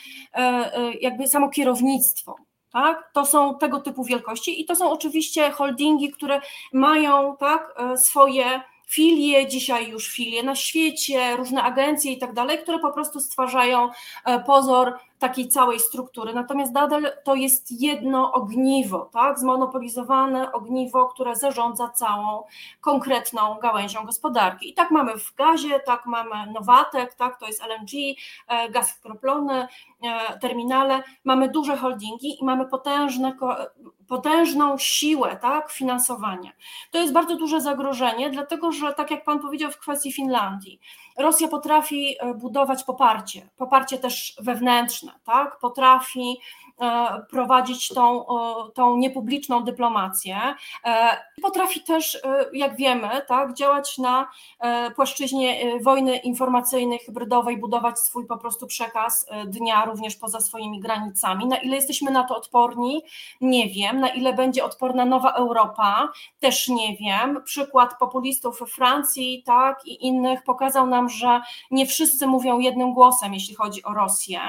jakby 1.00 1.28
samo 1.28 1.48
kierownictwo. 1.48 2.36
Tak? 2.72 3.10
To 3.12 3.26
są 3.26 3.58
tego 3.58 3.80
typu 3.80 4.04
wielkości 4.04 4.62
i 4.62 4.64
to 4.64 4.76
są 4.76 4.90
oczywiście 4.90 5.50
holdingi, 5.50 6.10
które 6.10 6.40
mają 6.72 7.36
tak, 7.36 7.74
swoje 7.96 8.60
filie, 8.94 9.48
dzisiaj 9.48 9.88
już 9.88 10.08
filie 10.08 10.42
na 10.42 10.54
świecie, 10.56 11.36
różne 11.36 11.62
agencje 11.62 12.12
i 12.12 12.18
tak 12.18 12.32
dalej, 12.32 12.58
które 12.58 12.78
po 12.78 12.92
prostu 12.92 13.20
stwarzają 13.20 13.90
e, 14.24 14.40
pozór 14.40 14.92
takiej 15.24 15.48
całej 15.48 15.80
struktury. 15.80 16.34
Natomiast 16.34 16.72
nadal 16.72 17.02
to 17.24 17.34
jest 17.34 17.80
jedno 17.82 18.32
ogniwo, 18.32 19.10
tak? 19.12 19.38
zmonopolizowane 19.38 20.52
ogniwo, 20.52 21.06
które 21.06 21.36
zarządza 21.36 21.88
całą 21.88 22.42
konkretną 22.80 23.58
gałęzią 23.62 24.04
gospodarki. 24.04 24.70
I 24.70 24.74
tak 24.74 24.90
mamy 24.90 25.18
w 25.18 25.34
gazie, 25.34 25.80
tak 25.80 26.06
mamy 26.06 26.52
Nowatek, 26.52 27.14
tak? 27.14 27.38
to 27.38 27.46
jest 27.46 27.62
LNG, 27.62 28.16
e, 28.48 28.70
gaz 28.70 28.98
kroplony, 28.98 29.66
e, 30.02 30.38
terminale. 30.38 31.02
Mamy 31.24 31.48
duże 31.48 31.76
holdingi 31.76 32.40
i 32.40 32.44
mamy 32.44 32.66
potężne, 32.66 33.36
potężną 34.08 34.78
siłę 34.78 35.36
tak? 35.36 35.70
finansowania. 35.70 36.52
To 36.90 36.98
jest 36.98 37.12
bardzo 37.12 37.36
duże 37.36 37.60
zagrożenie, 37.60 38.30
dlatego 38.30 38.72
że 38.72 38.92
tak 38.92 39.10
jak 39.10 39.24
Pan 39.24 39.40
powiedział 39.40 39.70
w 39.70 39.78
kwestii 39.78 40.12
Finlandii, 40.12 40.80
Rosja 41.18 41.48
potrafi 41.48 42.16
e, 42.20 42.34
budować 42.34 42.84
poparcie, 42.84 43.48
poparcie 43.56 43.98
też 43.98 44.36
wewnętrzne, 44.40 45.12
tak? 45.24 45.58
potrafi 45.58 46.38
prowadzić 47.30 47.88
tą, 47.88 48.26
tą 48.74 48.96
niepubliczną 48.96 49.64
dyplomację. 49.64 50.38
E, 50.84 51.16
potrafi 51.42 51.80
też, 51.80 52.22
jak 52.52 52.76
wiemy, 52.76 53.08
tak, 53.28 53.54
działać 53.54 53.98
na 53.98 54.28
płaszczyźnie 54.96 55.78
wojny 55.80 56.16
informacyjnej, 56.16 56.98
hybrydowej, 56.98 57.58
budować 57.58 57.98
swój 57.98 58.26
po 58.26 58.36
prostu 58.36 58.66
przekaz 58.66 59.26
dnia 59.46 59.84
również 59.84 60.16
poza 60.16 60.40
swoimi 60.40 60.80
granicami. 60.80 61.46
Na 61.46 61.56
ile 61.56 61.76
jesteśmy 61.76 62.10
na 62.10 62.24
to 62.24 62.36
odporni, 62.36 63.02
nie 63.40 63.68
wiem. 63.68 64.00
Na 64.00 64.08
ile 64.08 64.32
będzie 64.32 64.64
odporna 64.64 65.04
nowa 65.04 65.32
Europa, 65.32 66.08
też 66.40 66.68
nie 66.68 66.96
wiem. 66.96 67.42
Przykład 67.44 67.98
populistów 67.98 68.58
Francji 68.74 69.42
tak, 69.46 69.86
i 69.86 70.06
innych 70.06 70.42
pokazał 70.42 70.86
nam, 70.86 71.08
że 71.08 71.40
nie 71.70 71.86
wszyscy 71.86 72.26
mówią 72.26 72.58
jednym 72.58 72.94
głosem, 72.94 73.34
jeśli 73.34 73.54
chodzi 73.54 73.84
o 73.84 73.94
Rosję. 73.94 74.40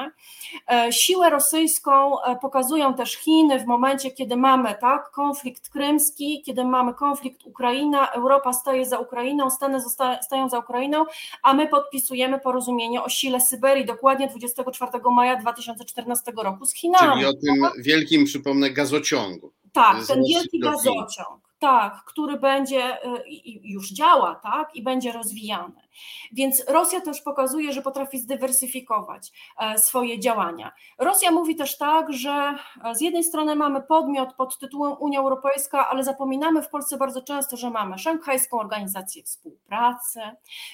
E, 0.71 0.93
siłę 0.93 1.29
rosyjską 1.29 2.14
e, 2.14 2.14
pokazują 2.41 2.93
też 2.93 3.15
Chiny 3.15 3.60
w 3.60 3.65
momencie, 3.65 4.12
kiedy 4.12 4.36
mamy 4.36 4.75
tak, 4.82 5.12
konflikt 5.12 5.69
krymski, 5.69 6.43
kiedy 6.45 6.63
mamy 6.63 6.93
konflikt 6.93 7.45
Ukraina, 7.45 8.08
Europa 8.12 8.54
staje 8.54 8.86
za 8.86 8.99
Ukrainą, 8.99 9.49
Stany 9.49 9.80
stają 10.21 10.49
za 10.49 10.60
Ukrainą, 10.60 11.06
a 11.43 11.54
my 11.54 11.67
podpisujemy 11.67 12.39
porozumienie 12.39 13.04
o 13.04 13.10
sile 13.10 13.41
Syberii 13.41 13.86
dokładnie 13.86 14.28
24 14.28 14.91
maja 15.15 15.36
2014 15.36 16.32
roku 16.43 16.65
z 16.65 16.73
Chinami. 16.73 17.13
Czyli 17.13 17.25
o 17.25 17.34
tym 17.34 17.82
wielkim, 17.84 18.25
przypomnę, 18.25 18.69
gazociągu. 18.69 19.51
Tak, 19.75 20.07
ten 20.07 20.23
wielki 20.23 20.59
gazociąg 20.59 21.45
tak, 21.59 22.03
który 22.05 22.39
będzie 22.39 23.05
y, 23.05 23.23
już 23.63 23.91
działa, 23.91 24.35
tak, 24.35 24.75
i 24.75 24.83
będzie 24.83 25.11
rozwijany. 25.11 25.85
Więc 26.31 26.63
Rosja 26.67 27.01
też 27.01 27.21
pokazuje, 27.21 27.73
że 27.73 27.81
potrafi 27.81 28.19
zdywersyfikować 28.19 29.31
e, 29.59 29.77
swoje 29.77 30.19
działania. 30.19 30.71
Rosja 30.97 31.31
mówi 31.31 31.55
też 31.55 31.77
tak, 31.77 32.13
że 32.13 32.57
e, 32.83 32.95
z 32.95 33.01
jednej 33.01 33.23
strony 33.23 33.55
mamy 33.55 33.81
podmiot 33.81 34.33
pod 34.33 34.59
tytułem 34.59 34.95
Unia 34.99 35.19
Europejska, 35.19 35.89
ale 35.89 36.03
zapominamy 36.03 36.61
w 36.61 36.69
Polsce 36.69 36.97
bardzo 36.97 37.21
często, 37.21 37.57
że 37.57 37.69
mamy 37.69 37.97
Szanghajską 37.97 38.59
Organizację 38.59 39.23
Współpracy, 39.23 40.19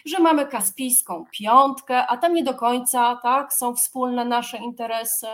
że 0.05 0.19
mamy 0.19 0.45
Kaspijską 0.45 1.25
Piątkę, 1.31 2.07
a 2.07 2.17
tam 2.17 2.33
nie 2.33 2.43
do 2.43 2.53
końca 2.53 3.19
tak, 3.23 3.53
są 3.53 3.75
wspólne 3.75 4.25
nasze 4.25 4.57
interesy, 4.57 5.27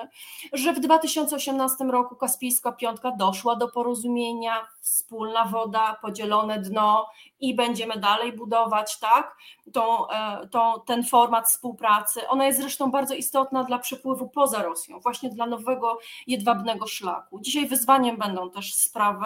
że 0.54 0.74
w 0.74 0.80
2018 0.80 1.84
roku 1.84 2.16
Kaspijska 2.16 2.72
Piątka 2.72 3.12
doszła 3.12 3.56
do 3.58 3.68
porozumienia, 3.68 4.68
wspólna 4.82 5.46
woda, 5.46 5.98
podzielone 6.02 6.60
dno 6.60 7.10
i 7.40 7.56
będziemy 7.56 7.98
dalej 7.98 8.34
budować 8.34 9.00
tak, 9.00 9.38
tą, 9.74 10.10
e, 10.10 10.48
tą, 10.48 10.74
ten 10.86 11.04
format 11.04 11.48
współpracy. 11.48 12.28
Ona 12.28 12.46
jest 12.46 12.60
zresztą 12.60 12.92
bardzo 12.92 13.16
istotna 13.16 13.64
dla 13.64 13.80
przepływu 13.80 14.30
poza 14.30 14.64
Rosją, 14.64 15.00
właśnie 15.00 15.30
dla 15.30 15.46
nowego 15.46 16.00
jedwabnego 16.28 16.88
szlaku. 16.88 17.40
Dzisiaj 17.40 17.68
wyzwaniem 17.68 18.18
będą 18.18 18.50
też 18.50 18.76
sprawy 18.76 19.26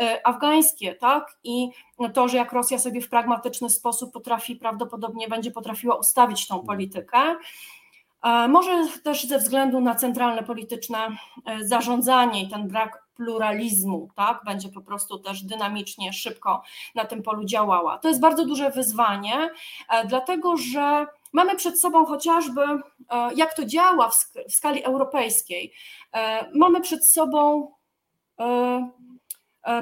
e, 0.00 0.26
afgańskie, 0.26 0.94
tak? 0.94 1.36
I 1.44 1.70
to, 2.14 2.28
że 2.28 2.36
jak 2.36 2.52
Rosja 2.52 2.78
sobie 2.78 3.00
w 3.00 3.08
pragmatyczny 3.08 3.70
sposób 3.70 4.12
potrafi, 4.12 4.56
prawdopodobnie 4.56 5.28
będzie 5.28 5.50
potrafiła 5.50 5.94
ustawić 5.94 6.48
tą 6.48 6.60
politykę. 6.60 7.36
E, 8.22 8.48
może 8.48 8.88
też 9.04 9.24
ze 9.24 9.38
względu 9.38 9.80
na 9.80 9.94
centralne 9.94 10.42
polityczne 10.42 11.08
zarządzanie 11.60 12.42
i 12.42 12.48
ten 12.48 12.68
brak 12.68 13.01
pluralizmu, 13.24 14.08
tak, 14.16 14.40
będzie 14.44 14.68
po 14.68 14.80
prostu 14.80 15.18
też 15.18 15.42
dynamicznie, 15.42 16.12
szybko 16.12 16.62
na 16.94 17.04
tym 17.04 17.22
polu 17.22 17.44
działała. 17.44 17.98
To 17.98 18.08
jest 18.08 18.20
bardzo 18.20 18.46
duże 18.46 18.70
wyzwanie, 18.70 19.50
e, 19.88 20.06
dlatego 20.06 20.56
że 20.56 21.06
mamy 21.32 21.56
przed 21.56 21.80
sobą 21.80 22.04
chociażby, 22.04 22.62
e, 22.62 22.80
jak 23.36 23.54
to 23.54 23.64
działa 23.64 24.10
w, 24.10 24.14
skali 24.48 24.84
europejskiej, 24.84 25.72
e, 26.14 26.46
mamy 26.54 26.80
przed 26.80 27.08
sobą 27.08 27.72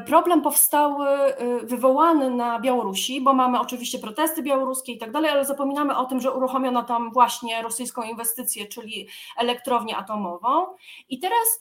problem 0.07 0.43
powstały, 0.43 1.07
wywołany 1.63 2.31
na 2.31 2.61
Białorusi, 2.61 3.21
bo 3.21 3.33
mamy 3.33 3.61
oczywiście 3.61 3.99
protesty 3.99 4.43
białoruskie 4.43 4.93
i 4.93 4.99
tak 4.99 5.13
dalej, 5.13 5.31
ale 5.31 5.45
zapominamy 5.45 5.97
o 5.97 6.05
tym, 6.05 6.21
że 6.21 6.33
uruchomiono 6.33 6.83
tam 6.83 7.13
właśnie 7.13 7.63
rosyjską 7.63 8.03
inwestycję, 8.03 8.67
czyli 8.67 9.09
elektrownię 9.37 9.97
atomową. 9.97 10.67
I 11.09 11.19
teraz 11.19 11.61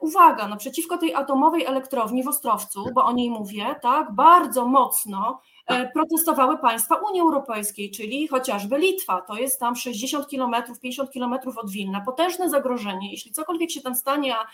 uwaga, 0.00 0.48
no 0.48 0.56
przeciwko 0.56 0.98
tej 0.98 1.14
atomowej 1.14 1.64
elektrowni 1.64 2.22
w 2.22 2.28
Ostrowcu, 2.28 2.84
bo 2.94 3.04
o 3.04 3.12
niej 3.12 3.30
mówię, 3.30 3.74
tak, 3.82 4.12
bardzo 4.12 4.66
mocno 4.66 5.40
e, 5.66 5.88
protestowały 5.88 6.58
państwa 6.58 6.94
Unii 6.94 7.20
Europejskiej, 7.20 7.90
czyli 7.90 8.28
chociażby 8.28 8.78
Litwa, 8.78 9.20
to 9.20 9.34
jest 9.34 9.60
tam 9.60 9.76
60 9.76 10.26
km, 10.30 10.54
50 10.82 11.10
km 11.12 11.34
od 11.56 11.70
Wilna. 11.70 12.00
Potężne 12.00 12.50
zagrożenie, 12.50 13.10
jeśli 13.10 13.32
cokolwiek 13.32 13.70
się 13.70 13.80
tam 13.80 13.94
stanie, 13.94 14.36
a 14.36 14.46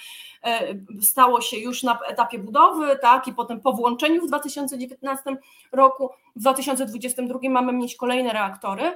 e, 0.49 0.75
stało 1.01 1.41
się 1.41 1.57
już 1.57 1.83
na 1.83 1.99
etapie 2.09 2.39
budowy, 2.39 2.99
tak, 3.03 3.29
i 3.29 3.33
potem 3.33 3.61
po 3.61 3.73
włączeniu 3.73 4.23
w 4.23 4.29
2019 4.29 5.37
roku, 5.73 6.11
w 6.37 6.41
2022 6.41 7.39
mamy 7.51 7.73
mieć 7.73 7.97
kolejne 7.97 8.33
reaktory, 8.33 8.93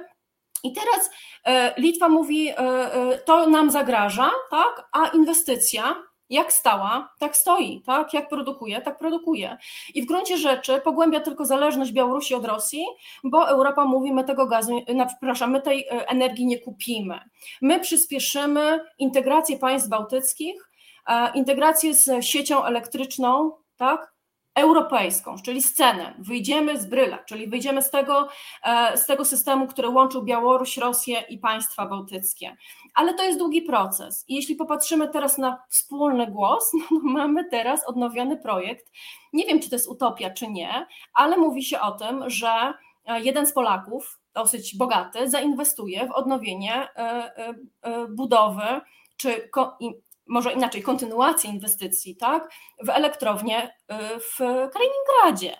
i 0.63 0.73
teraz 0.73 1.09
e, 1.45 1.73
Litwa 1.77 2.09
mówi, 2.09 2.49
e, 2.49 2.53
e, 2.57 3.17
to 3.17 3.49
nam 3.49 3.71
zagraża, 3.71 4.31
tak? 4.49 4.89
a 4.91 5.07
inwestycja 5.07 5.95
jak 6.29 6.53
stała, 6.53 7.13
tak 7.19 7.37
stoi, 7.37 7.81
tak? 7.85 8.13
Jak 8.13 8.29
produkuje, 8.29 8.81
tak 8.81 8.97
produkuje. 8.97 9.57
I 9.93 10.01
w 10.01 10.05
gruncie 10.05 10.37
rzeczy 10.37 10.81
pogłębia 10.83 11.19
tylko 11.19 11.45
zależność 11.45 11.91
Białorusi 11.91 12.35
od 12.35 12.45
Rosji, 12.45 12.85
bo 13.23 13.49
Europa 13.49 13.85
mówi, 13.85 14.13
my 14.13 14.23
tego 14.23 14.47
gazu, 14.47 14.81
przepraszam, 15.07 15.51
my 15.51 15.61
tej 15.61 15.87
energii 15.89 16.45
nie 16.45 16.59
kupimy. 16.59 17.19
My 17.61 17.79
przyspieszymy 17.79 18.79
integrację 18.99 19.57
państw 19.57 19.89
bałtyckich, 19.89 20.69
integrację 21.33 21.93
z 21.93 22.25
siecią 22.25 22.63
elektryczną, 22.63 23.51
tak? 23.77 24.14
Europejską, 24.55 25.35
czyli 25.45 25.61
scenę, 25.61 26.13
wyjdziemy 26.19 26.79
z 26.79 26.85
bryla, 26.85 27.17
czyli 27.17 27.47
wyjdziemy 27.47 27.81
z 27.81 27.89
tego, 27.89 28.27
e, 28.63 28.97
z 28.97 29.05
tego 29.05 29.25
systemu, 29.25 29.67
który 29.67 29.89
łączył 29.89 30.23
Białoruś, 30.23 30.77
Rosję 30.77 31.23
i 31.29 31.37
państwa 31.37 31.85
bałtyckie. 31.85 32.57
Ale 32.95 33.13
to 33.13 33.23
jest 33.23 33.39
długi 33.39 33.61
proces. 33.61 34.25
I 34.27 34.35
jeśli 34.35 34.55
popatrzymy 34.55 35.07
teraz 35.07 35.37
na 35.37 35.63
wspólny 35.69 36.27
głos, 36.27 36.71
no 36.91 36.99
mamy 37.03 37.49
teraz 37.49 37.87
odnowiony 37.87 38.37
projekt. 38.37 38.91
Nie 39.33 39.45
wiem, 39.45 39.59
czy 39.59 39.69
to 39.69 39.75
jest 39.75 39.87
utopia, 39.87 40.29
czy 40.29 40.47
nie, 40.47 40.87
ale 41.13 41.37
mówi 41.37 41.63
się 41.63 41.79
o 41.79 41.91
tym, 41.91 42.29
że 42.29 42.73
e, 43.05 43.21
jeden 43.21 43.45
z 43.47 43.53
Polaków, 43.53 44.19
dosyć 44.33 44.77
bogaty, 44.77 45.29
zainwestuje 45.29 46.07
w 46.07 46.11
odnowienie 46.11 46.87
e, 46.95 47.53
budowy 48.09 48.81
czy 49.17 49.49
może 50.27 50.53
inaczej, 50.53 50.83
kontynuację 50.83 51.49
inwestycji 51.49 52.15
tak, 52.15 52.49
w 52.83 52.89
elektrownię 52.89 53.63
y, 53.67 53.69
w 54.19 54.37
Kaliningradzie, 54.73 55.57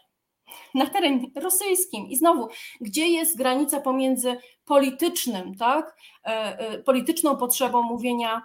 na 0.73 0.87
terenie 0.87 1.27
rosyjskim. 1.35 2.07
I 2.07 2.15
znowu, 2.15 2.49
gdzie 2.81 3.07
jest 3.07 3.37
granica 3.37 3.81
pomiędzy 3.81 4.37
politycznym, 4.65 5.55
tak, 5.55 5.95
y, 6.27 6.73
y, 6.73 6.83
polityczną 6.83 7.37
potrzebą 7.37 7.81
mówienia 7.81 8.41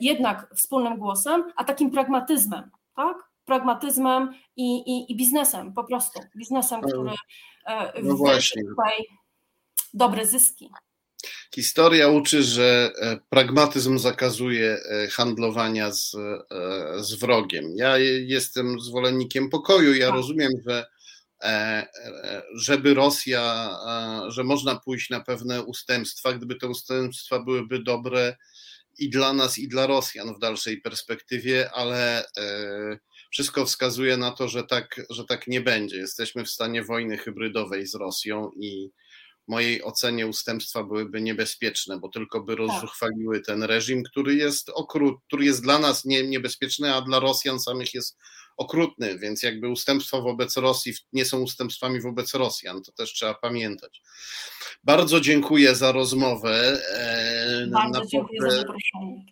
jednak 0.00 0.50
wspólnym 0.54 0.98
głosem, 0.98 1.52
a 1.56 1.64
takim 1.64 1.90
pragmatyzmem, 1.90 2.70
tak? 2.96 3.16
Pragmatyzmem 3.44 4.34
i, 4.56 4.76
i, 4.76 5.12
i 5.12 5.16
biznesem, 5.16 5.72
po 5.72 5.84
prostu. 5.84 6.20
Biznesem, 6.36 6.80
który 6.80 7.10
no 8.02 8.16
właśnie. 8.16 8.62
tutaj 8.64 8.92
dobre 9.94 10.26
zyski. 10.26 10.70
Historia 11.54 12.08
uczy, 12.08 12.42
że 12.42 12.92
e, 12.98 13.18
pragmatyzm 13.28 13.98
zakazuje 13.98 14.78
e, 14.78 15.08
handlowania 15.08 15.92
z, 15.92 16.14
e, 16.14 17.04
z 17.04 17.14
wrogiem. 17.14 17.64
Ja 17.76 17.98
jestem 18.26 18.80
zwolennikiem 18.80 19.50
pokoju. 19.50 19.94
Ja 19.94 20.06
tak. 20.06 20.16
rozumiem, 20.16 20.52
że 20.68 20.86
żeby 22.54 22.94
Rosja, 22.94 23.76
że 24.28 24.44
można 24.44 24.80
pójść 24.80 25.10
na 25.10 25.20
pewne 25.20 25.62
ustępstwa, 25.62 26.32
gdyby 26.32 26.54
te 26.54 26.68
ustępstwa 26.68 27.38
byłyby 27.38 27.82
dobre 27.82 28.36
i 28.98 29.10
dla 29.10 29.32
nas, 29.32 29.58
i 29.58 29.68
dla 29.68 29.86
Rosjan 29.86 30.34
w 30.34 30.38
dalszej 30.38 30.80
perspektywie, 30.80 31.70
ale 31.74 32.24
wszystko 33.30 33.66
wskazuje 33.66 34.16
na 34.16 34.30
to, 34.30 34.48
że 34.48 34.64
tak, 34.64 35.00
że 35.10 35.24
tak 35.24 35.46
nie 35.46 35.60
będzie. 35.60 35.96
Jesteśmy 35.96 36.44
w 36.44 36.50
stanie 36.50 36.82
wojny 36.82 37.18
hybrydowej 37.18 37.86
z 37.86 37.94
Rosją 37.94 38.50
i 38.60 38.90
mojej 39.48 39.84
ocenie 39.84 40.26
ustępstwa 40.26 40.82
byłyby 40.82 41.22
niebezpieczne, 41.22 41.98
bo 41.98 42.08
tylko 42.08 42.40
by 42.40 42.52
tak. 42.52 42.58
rozruchwaliły 42.58 43.40
ten 43.40 43.62
reżim, 43.62 44.02
który 44.02 44.34
jest 44.34 44.68
okrut, 44.68 45.14
który 45.26 45.44
jest 45.44 45.62
dla 45.62 45.78
nas 45.78 46.04
nie, 46.04 46.28
niebezpieczny, 46.28 46.94
a 46.94 47.00
dla 47.00 47.20
Rosjan 47.20 47.60
samych 47.60 47.94
jest 47.94 48.18
okrutny, 48.56 49.18
więc 49.18 49.42
jakby 49.42 49.68
ustępstwa 49.68 50.20
wobec 50.20 50.56
Rosji 50.56 50.92
nie 51.12 51.24
są 51.24 51.40
ustępstwami 51.40 52.00
wobec 52.00 52.34
Rosjan, 52.34 52.82
to 52.82 52.92
też 52.92 53.12
trzeba 53.12 53.34
pamiętać. 53.34 54.02
Bardzo 54.84 55.20
dziękuję 55.20 55.74
za 55.74 55.92
rozmowę. 55.92 56.80
E, 56.92 57.66
Bardzo 57.66 58.00
Na 58.00 58.06
dziękuję 58.06 58.40
za 58.40 58.50
zaproszenie. 58.50 59.26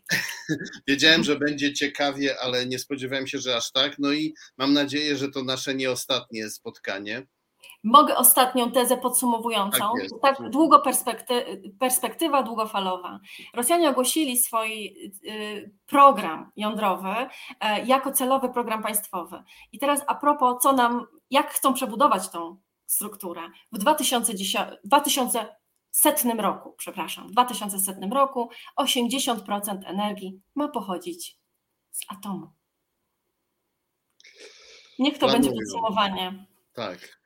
Wiedziałem, 0.89 1.25
że 1.25 1.39
będzie 1.39 1.73
ciekawie, 1.73 2.41
ale 2.41 2.67
nie 2.67 2.79
spodziewałem 2.79 3.27
się, 3.27 3.39
że 3.39 3.57
aż 3.57 3.73
tak. 3.73 3.99
No 3.99 4.13
i 4.13 4.35
mam 4.59 4.73
nadzieję, 4.73 5.17
że 5.17 5.29
to 5.29 5.43
nasze 5.43 5.75
nie 5.75 5.91
ostatnie 5.91 6.51
spotkanie. 6.51 7.27
Mogę 7.85 8.17
ostatnią 8.17 8.71
tezę 8.71 8.97
podsumowującą. 8.97 9.93
Tak, 10.23 10.37
tak 10.39 10.51
długo 10.51 10.79
perspekty 10.79 11.63
perspektywa 11.79 12.43
długofalowa. 12.43 13.21
Rosjanie 13.55 13.91
ogłosili 13.91 14.37
swój 14.37 14.87
y, 15.25 15.73
program 15.87 16.53
jądrowy 16.57 17.15
e, 17.61 17.85
jako 17.85 18.13
celowy 18.13 18.49
program 18.49 18.83
państwowy. 18.83 19.43
I 19.73 19.79
teraz 19.79 20.03
a 20.07 20.15
propos, 20.15 20.63
co 20.63 20.73
nam, 20.73 21.07
jak 21.31 21.51
chcą 21.51 21.75
przebudować 21.75 22.29
tą 22.29 22.61
strukturę. 22.87 23.41
W 23.73 23.79
2010, 23.79 24.69
2100 24.85 26.43
roku, 26.43 26.75
przepraszam, 26.79 27.29
w 27.29 27.31
2100 27.31 28.15
roku 28.15 28.51
80% 28.81 29.79
energii 29.85 30.41
ma 30.55 30.69
pochodzić 30.69 31.39
z 31.91 32.01
atomu. 32.09 32.53
Niech 34.99 35.19
to 35.19 35.27
będzie 35.27 35.51
podsumowanie. 35.51 36.47
Tak 36.75 37.24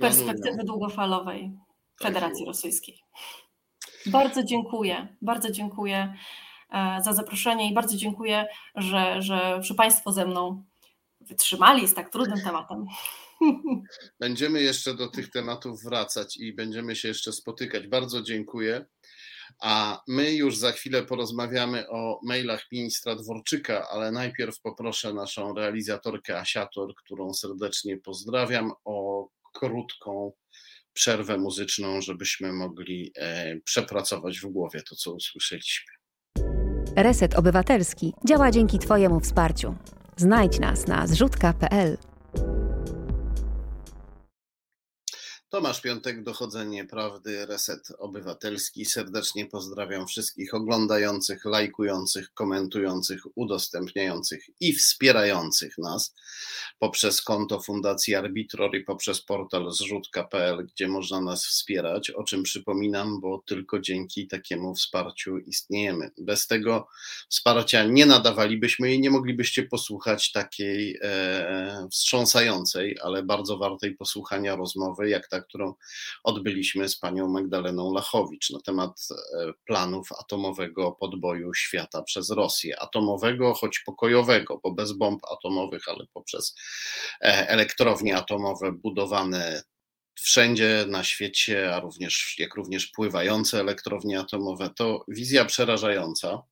perspektywy 0.00 0.64
długofalowej 0.64 1.50
tak 1.98 2.08
Federacji 2.08 2.46
Rosyjskiej. 2.46 2.98
Bardzo 4.06 4.44
dziękuję, 4.44 5.16
bardzo 5.22 5.50
dziękuję 5.50 6.14
e, 6.72 6.98
za 7.04 7.12
zaproszenie 7.12 7.70
i 7.70 7.74
bardzo 7.74 7.96
dziękuję, 7.96 8.46
że, 8.74 9.22
że, 9.22 9.62
że 9.62 9.74
Państwo 9.74 10.12
ze 10.12 10.26
mną 10.26 10.64
wytrzymali 11.20 11.88
z 11.88 11.94
tak 11.94 12.10
trudnym 12.10 12.40
tematem. 12.44 12.86
Będziemy 14.20 14.62
jeszcze 14.62 14.94
do 14.94 15.08
tych 15.08 15.30
tematów 15.30 15.82
wracać 15.82 16.36
i 16.36 16.52
będziemy 16.52 16.96
się 16.96 17.08
jeszcze 17.08 17.32
spotykać. 17.32 17.88
Bardzo 17.88 18.22
dziękuję. 18.22 18.86
A 19.60 20.02
my 20.08 20.32
już 20.34 20.56
za 20.56 20.72
chwilę 20.72 21.02
porozmawiamy 21.02 21.88
o 21.88 22.20
mailach 22.22 22.66
ministra 22.72 23.16
Dworczyka, 23.16 23.88
ale 23.88 24.12
najpierw 24.12 24.60
poproszę 24.60 25.14
naszą 25.14 25.54
realizatorkę 25.54 26.38
Asiator, 26.38 26.94
którą 26.94 27.34
serdecznie 27.34 27.98
pozdrawiam, 27.98 28.72
o 28.84 29.28
krótką 29.52 30.32
przerwę 30.92 31.38
muzyczną, 31.38 32.00
żebyśmy 32.00 32.52
mogli 32.52 33.12
e, 33.16 33.56
przepracować 33.60 34.38
w 34.38 34.46
głowie 34.46 34.82
to, 34.88 34.96
co 34.96 35.12
usłyszeliśmy. 35.12 35.92
Reset 36.96 37.34
Obywatelski 37.34 38.12
działa 38.28 38.50
dzięki 38.50 38.78
Twojemu 38.78 39.20
wsparciu. 39.20 39.76
Znajdź 40.16 40.58
nas 40.58 40.86
na 40.86 41.06
zrzutka.pl. 41.06 41.96
Tomasz 45.50 45.80
Piątek, 45.80 46.22
Dochodzenie 46.22 46.84
Prawdy, 46.84 47.46
Reset 47.46 47.92
Obywatelski. 47.98 48.84
Serdecznie 48.84 49.46
pozdrawiam 49.46 50.06
wszystkich 50.06 50.54
oglądających, 50.54 51.44
lajkujących, 51.44 52.34
komentujących, 52.34 53.22
udostępniających 53.34 54.44
i 54.60 54.72
wspierających 54.72 55.78
nas 55.78 56.14
poprzez 56.78 57.22
konto 57.22 57.60
Fundacji 57.60 58.14
Arbitror 58.14 58.76
i 58.76 58.84
poprzez 58.84 59.20
portal 59.20 59.72
zrzutka.pl, 59.72 60.66
gdzie 60.66 60.88
można 60.88 61.20
nas 61.20 61.46
wspierać, 61.46 62.10
o 62.10 62.24
czym 62.24 62.42
przypominam, 62.42 63.20
bo 63.20 63.42
tylko 63.46 63.80
dzięki 63.80 64.28
takiemu 64.28 64.74
wsparciu 64.74 65.38
istniejemy. 65.38 66.10
Bez 66.18 66.46
tego 66.46 66.88
wsparcia 67.28 67.84
nie 67.84 68.06
nadawalibyśmy 68.06 68.94
i 68.94 69.00
nie 69.00 69.10
moglibyście 69.10 69.62
posłuchać 69.62 70.32
takiej 70.32 70.98
e, 71.02 71.88
wstrząsającej, 71.90 72.96
ale 73.02 73.22
bardzo 73.22 73.58
wartej 73.58 73.96
posłuchania 73.96 74.56
rozmowy, 74.56 75.08
jak 75.08 75.28
ta 75.28 75.39
którą 75.42 75.74
odbyliśmy 76.24 76.88
z 76.88 76.98
panią 76.98 77.28
Magdaleną 77.28 77.92
Lachowicz 77.92 78.50
na 78.50 78.60
temat 78.60 79.08
e, 79.10 79.52
planów 79.64 80.08
atomowego 80.20 80.92
podboju 80.92 81.54
świata 81.54 82.02
przez 82.02 82.30
Rosję. 82.30 82.80
Atomowego, 82.80 83.54
choć 83.54 83.78
pokojowego, 83.78 84.60
bo 84.62 84.72
bez 84.72 84.92
bomb 84.92 85.22
atomowych, 85.32 85.88
ale 85.88 86.06
poprzez 86.14 86.54
e, 87.20 87.48
elektrownie 87.48 88.16
atomowe 88.16 88.72
budowane 88.72 89.62
wszędzie 90.14 90.84
na 90.88 91.04
świecie, 91.04 91.74
a 91.74 91.80
również 91.80 92.34
jak 92.38 92.54
również 92.54 92.86
pływające 92.86 93.60
elektrownie 93.60 94.20
atomowe. 94.20 94.70
To 94.76 95.04
wizja 95.08 95.44
przerażająca 95.44 96.42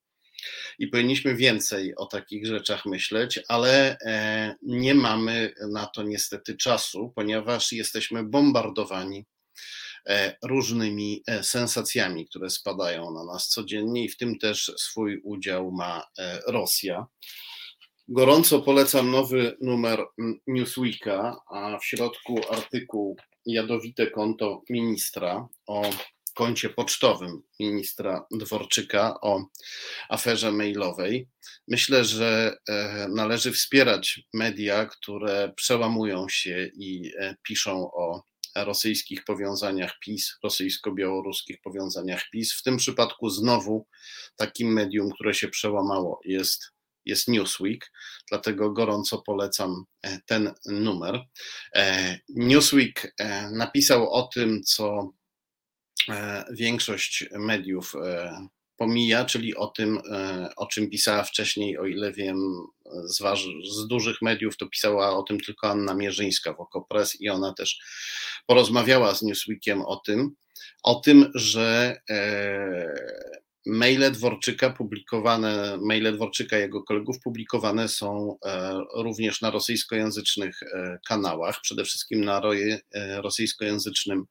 i 0.79 0.87
powinniśmy 0.87 1.35
więcej 1.35 1.97
o 1.97 2.07
takich 2.07 2.47
rzeczach 2.47 2.87
myśleć, 2.87 3.41
ale 3.49 3.99
e, 3.99 4.55
nie 4.63 4.95
mamy 4.95 5.53
na 5.73 5.87
to 5.87 6.03
niestety 6.03 6.57
czasu, 6.57 7.13
ponieważ 7.15 7.73
jesteśmy 7.73 8.25
bombardowani 8.25 9.27
e, 10.07 10.37
różnymi 10.43 11.23
e, 11.27 11.45
sensacjami, 11.45 12.27
które 12.27 12.51
spadają 12.51 13.15
na 13.15 13.25
nas 13.25 13.49
codziennie 13.49 14.05
i 14.05 14.09
w 14.09 14.17
tym 14.17 14.39
też 14.39 14.73
swój 14.77 15.21
udział 15.25 15.73
ma 15.73 16.03
Rosja. 16.47 17.07
Gorąco 18.09 18.61
polecam 18.61 19.11
nowy 19.11 19.57
numer 19.61 20.05
Newsweeka, 20.47 21.37
a 21.51 21.79
w 21.79 21.85
środku 21.85 22.41
artykuł 22.51 23.17
Jadowite 23.47 24.07
konto 24.07 24.63
ministra 24.71 25.49
o 25.67 25.83
koncie 26.39 26.69
pocztowym 26.69 27.43
ministra 27.61 28.27
Dworczyka 28.31 29.21
o 29.21 29.45
aferze 30.09 30.53
mailowej. 30.53 31.29
Myślę, 31.69 32.05
że 32.05 32.57
e, 32.69 33.09
należy 33.15 33.53
wspierać 33.53 34.21
media, 34.35 34.87
które 34.87 35.53
przełamują 35.57 36.27
się 36.29 36.71
i 36.75 37.13
e, 37.19 37.37
piszą 37.43 37.91
o 37.93 38.23
rosyjskich 38.57 39.25
powiązaniach 39.25 39.99
PiS, 40.01 40.39
rosyjsko-białoruskich 40.45 41.61
powiązaniach 41.65 42.23
PiS. 42.33 42.53
W 42.53 42.63
tym 42.63 42.77
przypadku 42.77 43.31
znowu 43.31 43.87
takim 44.37 44.73
medium, 44.73 45.11
które 45.11 45.35
się 45.35 45.49
przełamało 45.49 46.21
jest, 46.25 46.65
jest 47.05 47.29
Newsweek, 47.29 47.93
dlatego 48.29 48.73
gorąco 48.73 49.23
polecam 49.27 49.85
e, 50.03 50.19
ten 50.27 50.55
numer. 50.67 51.21
Newsweek 52.29 53.15
napisał 53.53 54.13
o 54.13 54.23
tym, 54.23 54.63
co 54.63 55.13
większość 56.51 57.25
mediów 57.39 57.95
e, 57.95 58.33
pomija, 58.77 59.25
czyli 59.25 59.57
o 59.57 59.67
tym, 59.67 60.01
e, 60.13 60.49
o 60.57 60.67
czym 60.67 60.91
pisała 60.91 61.25
wcześniej, 61.25 61.79
o 61.79 61.87
ile 61.87 62.13
wiem, 62.13 62.67
z, 63.05 63.19
z, 63.71 63.87
dużych 63.87 64.23
mediów 64.23 64.57
to 64.57 64.69
pisała 64.69 65.17
o 65.17 65.23
tym 65.23 65.41
tylko 65.41 65.71
Anna 65.71 65.95
Mierzyńska 65.95 66.53
w 66.53 66.61
Okopres 66.61 67.21
i 67.21 67.29
ona 67.29 67.55
też 67.55 67.81
porozmawiała 68.47 69.15
z 69.15 69.23
Newsweekiem 69.23 69.83
o 69.83 69.97
tym, 69.97 70.31
o 70.83 70.95
tym, 70.95 71.31
że 71.35 72.01
maile 73.67 74.11
Dworczyka 74.11 74.71
publikowane, 74.71 75.79
maile 75.83 76.13
Dworczyka 76.13 76.59
i 76.59 76.61
jego 76.61 76.83
kolegów 76.83 77.21
publikowane 77.21 77.89
są 77.89 78.39
również 78.95 79.41
na 79.41 79.51
rosyjskojęzycznych 79.51 80.61
kanałach, 81.09 81.61
przede 81.61 81.85
wszystkim 81.85 82.25
na 82.25 82.43
rosyjskojęzycznym 83.23 84.27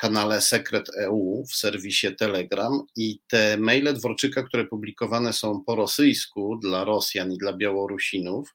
kanale 0.00 0.40
Sekret 0.40 0.90
EU 0.96 1.44
w 1.50 1.54
serwisie 1.54 2.16
Telegram 2.16 2.82
i 2.96 3.20
te 3.28 3.56
maile 3.56 3.94
Dworczyka, 3.94 4.42
które 4.42 4.66
publikowane 4.66 5.32
są 5.32 5.64
po 5.66 5.74
rosyjsku 5.74 6.58
dla 6.62 6.84
Rosjan 6.84 7.32
i 7.32 7.38
dla 7.38 7.52
Białorusinów, 7.52 8.54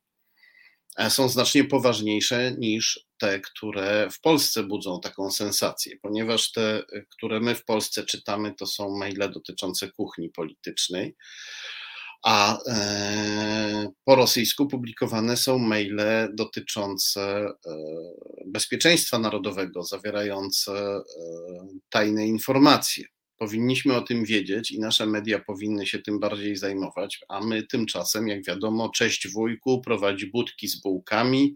e, 0.98 1.10
są 1.10 1.30
znacznie 1.30 1.64
poważniejsze 1.64 2.52
niż 2.58 3.06
te, 3.18 3.40
które 3.40 4.10
w 4.12 4.22
Polsce 4.22 4.64
budzą 4.64 5.00
taką 5.00 5.32
sensację, 5.32 5.98
ponieważ 6.02 6.52
te, 6.52 6.84
które 7.10 7.40
my 7.40 7.56
w 7.56 7.66
Polsce 7.66 8.04
czytamy, 8.04 8.54
to 8.56 8.68
są 8.68 8.98
maile 8.98 9.32
dotyczące 9.32 9.92
kuchni 9.92 10.30
politycznej 10.30 11.16
a 12.26 12.58
e, 12.68 13.92
po 14.04 14.16
rosyjsku 14.16 14.68
publikowane 14.68 15.38
są 15.38 15.60
maile 15.60 16.30
dotyczące 16.34 17.22
e, 17.22 17.52
bezpieczeństwa 18.46 19.20
narodowego, 19.20 19.84
zawierające 19.84 20.72
e, 20.72 21.02
tajne 21.90 22.28
informacje. 22.28 23.06
Powinniśmy 23.38 23.96
o 23.96 24.02
tym 24.02 24.26
wiedzieć 24.26 24.72
i 24.72 24.80
nasze 24.80 25.06
media 25.06 25.40
powinny 25.40 25.88
się 25.88 26.00
tym 26.00 26.20
bardziej 26.20 26.56
zajmować, 26.56 27.20
a 27.30 27.42
my 27.42 27.64
tymczasem, 27.64 28.28
jak 28.28 28.46
wiadomo, 28.46 28.90
cześć 28.90 29.28
wujku, 29.28 29.82
prowadzi 29.82 30.32
budki 30.32 30.68
z 30.68 30.82
bułkami. 30.82 31.56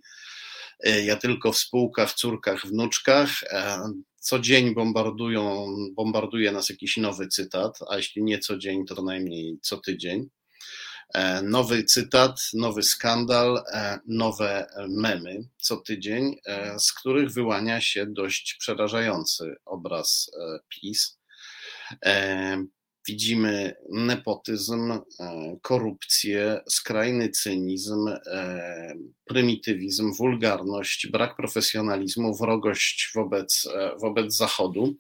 Ja 1.06 1.16
tylko 1.16 1.52
w 1.52 1.58
spółkach, 1.58 2.14
córkach, 2.14 2.68
wnuczkach. 2.68 3.30
Co 4.16 4.40
dzień 4.40 4.74
bombardują, 4.74 5.68
bombarduje 5.96 6.52
nas 6.52 6.70
jakiś 6.70 6.98
nowy 6.98 7.28
cytat, 7.28 7.80
a 7.90 7.98
jeśli 7.98 8.24
nie 8.24 8.40
co 8.40 8.58
dzień, 8.58 8.86
to 8.86 9.04
najmniej 9.04 9.60
co 9.62 9.78
tydzień. 9.78 10.30
E, 11.14 11.42
nowy 11.42 11.84
cytat, 11.84 12.50
nowy 12.54 12.84
skandal, 12.84 13.64
e, 13.74 14.00
nowe 14.08 14.68
memy 14.90 15.44
co 15.58 15.78
tydzień, 15.78 16.36
e, 16.46 16.80
z 16.80 16.94
których 16.94 17.34
wyłania 17.34 17.82
się 17.82 18.06
dość 18.06 18.56
przerażający 18.60 19.56
obraz 19.66 20.32
PiS. 20.70 21.20
Widzimy 23.08 23.76
nepotyzm, 23.90 24.92
e, 24.92 25.02
korupcję, 25.62 26.62
skrajny 26.70 27.30
cynizm, 27.30 28.08
e, 28.08 28.94
prymitywizm, 29.26 30.14
wulgarność, 30.14 31.08
brak 31.08 31.36
profesjonalizmu, 31.36 32.36
wrogość 32.38 33.12
wobec, 33.16 33.68
e, 33.76 33.92
wobec 34.02 34.36
Zachodu. 34.36 34.96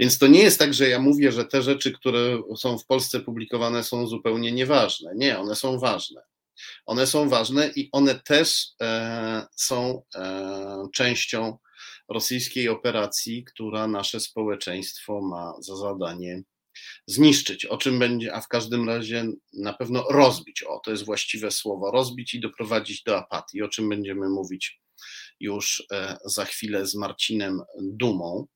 Więc 0.00 0.18
to 0.18 0.26
nie 0.26 0.42
jest 0.42 0.58
tak, 0.58 0.74
że 0.74 0.88
ja 0.88 0.98
mówię, 0.98 1.32
że 1.32 1.44
te 1.44 1.62
rzeczy, 1.62 1.92
które 1.92 2.42
są 2.56 2.78
w 2.78 2.86
Polsce 2.86 3.20
publikowane, 3.20 3.84
są 3.84 4.06
zupełnie 4.06 4.52
nieważne. 4.52 5.12
Nie, 5.16 5.38
one 5.38 5.56
są 5.56 5.78
ważne. 5.78 6.22
One 6.86 7.06
są 7.06 7.28
ważne 7.28 7.70
i 7.76 7.88
one 7.92 8.14
też 8.14 8.68
są 9.56 10.02
częścią 10.92 11.58
rosyjskiej 12.08 12.68
operacji, 12.68 13.44
która 13.44 13.86
nasze 13.86 14.20
społeczeństwo 14.20 15.20
ma 15.20 15.54
za 15.60 15.76
zadanie 15.76 16.42
zniszczyć, 17.06 17.64
o 17.64 17.78
czym 17.78 17.98
będzie, 17.98 18.34
a 18.34 18.40
w 18.40 18.48
każdym 18.48 18.88
razie 18.88 19.26
na 19.52 19.72
pewno 19.72 20.04
rozbić. 20.10 20.62
O, 20.62 20.80
to 20.84 20.90
jest 20.90 21.04
właściwe 21.04 21.50
słowo, 21.50 21.90
rozbić 21.90 22.34
i 22.34 22.40
doprowadzić 22.40 23.02
do 23.02 23.18
apatii, 23.18 23.62
o 23.62 23.68
czym 23.68 23.88
będziemy 23.88 24.28
mówić 24.28 24.80
już 25.40 25.86
e, 25.92 26.18
za 26.24 26.44
chwilę 26.44 26.86
z 26.86 26.94
Marcinem 26.94 27.60
Dumą 27.82 28.46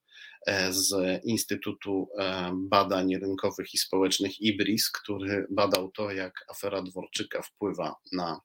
e, 0.47 0.72
z 0.72 1.20
Instytutu 1.25 2.09
e, 2.18 2.53
Badań 2.55 3.16
Rynkowych 3.16 3.75
i 3.75 3.79
Społecznych 3.79 4.41
IBRIS, 4.41 4.91
który 4.91 5.47
badał 5.51 5.91
to, 5.91 6.11
jak 6.11 6.33
afera 6.49 6.83
Dworczyka 6.83 7.43
wpływa 7.43 7.95
na, 8.12 8.41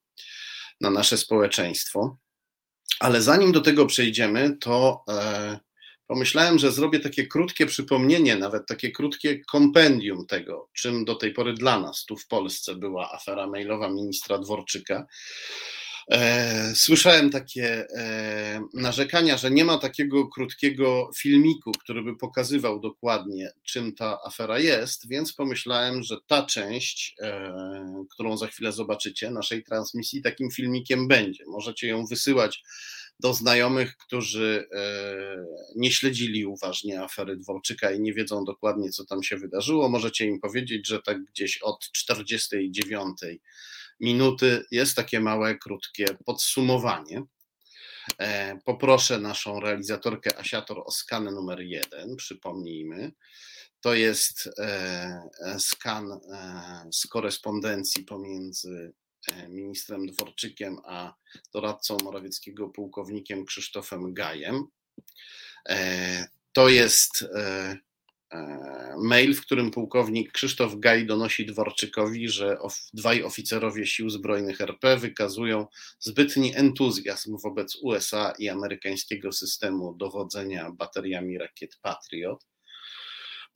na 0.82 0.90
nasze 0.90 1.18
społeczeństwo. 1.18 2.18
Ale 3.00 3.22
zanim 3.22 3.52
do 3.52 3.62
tego 3.62 3.86
przejdziemy, 3.86 4.58
to 4.58 5.04
pomyślałem, 6.10 6.60
że 6.60 6.72
zrobię 6.72 7.00
takie 7.00 7.28
krótkie 7.28 7.66
przypomnienie, 7.66 8.36
nawet 8.36 8.68
takie 8.68 8.92
krótkie 8.92 9.40
kompendium 9.40 10.26
tego, 10.28 10.70
czym 10.74 11.06
do 11.06 11.16
tej 11.16 11.34
pory 11.34 11.54
dla 11.54 11.80
nas 11.80 12.06
tu 12.06 12.18
w 12.18 12.28
Polsce 12.28 12.76
była 12.76 13.12
afera 13.12 13.48
mailowa 13.48 13.90
ministra 13.90 14.38
Dworczyka. 14.38 15.06
E, 16.12 16.74
słyszałem 16.76 17.30
takie 17.30 17.88
e, 17.98 18.62
narzekania, 18.74 19.38
że 19.38 19.52
nie 19.52 19.66
ma 19.66 19.78
takiego 19.78 20.28
krótkiego 20.28 21.10
filmiku, 21.18 21.72
który 21.72 22.04
by 22.04 22.18
pokazywał 22.18 22.80
dokładnie, 22.80 23.52
czym 23.64 23.96
ta 23.96 24.18
afera 24.26 24.60
jest, 24.60 25.10
więc 25.10 25.34
pomyślałem, 25.34 26.04
że 26.04 26.18
ta 26.28 26.46
część, 26.46 27.16
e, 27.22 27.54
którą 28.12 28.38
za 28.38 28.48
chwilę 28.48 28.72
zobaczycie, 28.72 29.32
naszej 29.32 29.64
transmisji, 29.64 30.22
takim 30.22 30.52
filmikiem 30.52 31.08
będzie. 31.08 31.44
Możecie 31.48 31.88
ją 31.88 32.06
wysyłać 32.06 32.64
do 33.20 33.34
znajomych, 33.34 33.98
którzy 33.98 34.68
e, 34.72 35.46
nie 35.76 35.92
śledzili 35.92 36.46
uważnie 36.46 37.02
afery 37.02 37.38
Dworczyka 37.38 37.92
i 37.92 38.00
nie 38.00 38.14
wiedzą 38.14 38.44
dokładnie, 38.44 38.90
co 38.90 39.06
tam 39.06 39.24
się 39.24 39.38
wydarzyło. 39.38 39.90
Możecie 39.90 40.26
im 40.26 40.40
powiedzieć, 40.40 40.88
że 40.88 41.02
tak 41.02 41.24
gdzieś 41.24 41.58
od 41.58 41.92
49 41.92 43.18
minuty 44.00 44.66
jest 44.72 44.96
takie 44.96 45.20
małe, 45.20 45.58
krótkie 45.58 46.06
podsumowanie. 46.26 47.24
E, 48.20 48.60
poproszę 48.66 49.20
naszą 49.20 49.60
realizatorkę 49.60 50.38
Asiator 50.38 50.84
o 50.86 50.92
skan 50.92 51.24
numer 51.24 51.62
jeden, 51.62 52.16
przypomnijmy. 52.16 53.12
To 53.82 53.94
jest 53.94 54.50
skan 55.60 56.20
z 56.92 57.08
korespondencji 57.08 58.04
pomiędzy 58.04 58.94
ministrem 59.50 60.06
Dworczykiem 60.06 60.78
a 60.86 61.14
doradcą 61.54 61.98
Morawieckiego 62.04 62.70
pułkownikiem 62.70 63.46
Krzysztofem 63.46 64.14
Gajem. 64.14 64.64
To 66.54 66.70
jest 66.70 67.26
E, 68.34 68.96
mail, 68.98 69.36
w 69.36 69.42
którym 69.42 69.72
pułkownik 69.72 70.32
Krzysztof 70.32 70.80
Gaj 70.80 71.06
donosi 71.06 71.46
Dworczykowi, 71.46 72.30
że 72.30 72.58
dwaj 72.94 73.24
oficerowie 73.24 73.86
sił 73.86 74.10
zbrojnych 74.10 74.62
RP 74.62 74.98
wykazują 74.98 75.68
zbytni 76.00 76.56
entuzjazm 76.56 77.38
wobec 77.44 77.78
USA 77.82 78.34
i 78.40 78.50
amerykańskiego 78.50 79.32
systemu 79.32 79.96
dowodzenia 79.96 80.72
bateriami 80.72 81.38
rakiet 81.38 81.78
Patriot. 81.82 82.46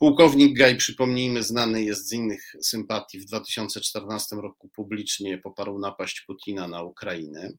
Pułkownik 0.04 0.58
Gaj, 0.58 0.78
przypomnijmy, 0.78 1.44
znany 1.44 1.84
jest 1.84 2.08
z 2.08 2.14
innych 2.14 2.56
sympatii. 2.62 3.20
W 3.20 3.26
2014 3.26 4.36
roku 4.36 4.70
publicznie 4.70 5.38
poparł 5.38 5.80
napaść 5.80 6.22
Putina 6.22 6.68
na 6.68 6.82
Ukrainę. 6.82 7.52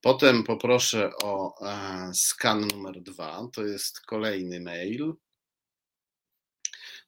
Potem 0.00 0.44
poproszę 0.44 1.10
o 1.22 1.54
e, 1.66 2.10
skan 2.14 2.66
numer 2.66 3.02
dwa. 3.02 3.48
To 3.52 3.66
jest 3.66 4.00
kolejny 4.00 4.60
mail 4.60 5.14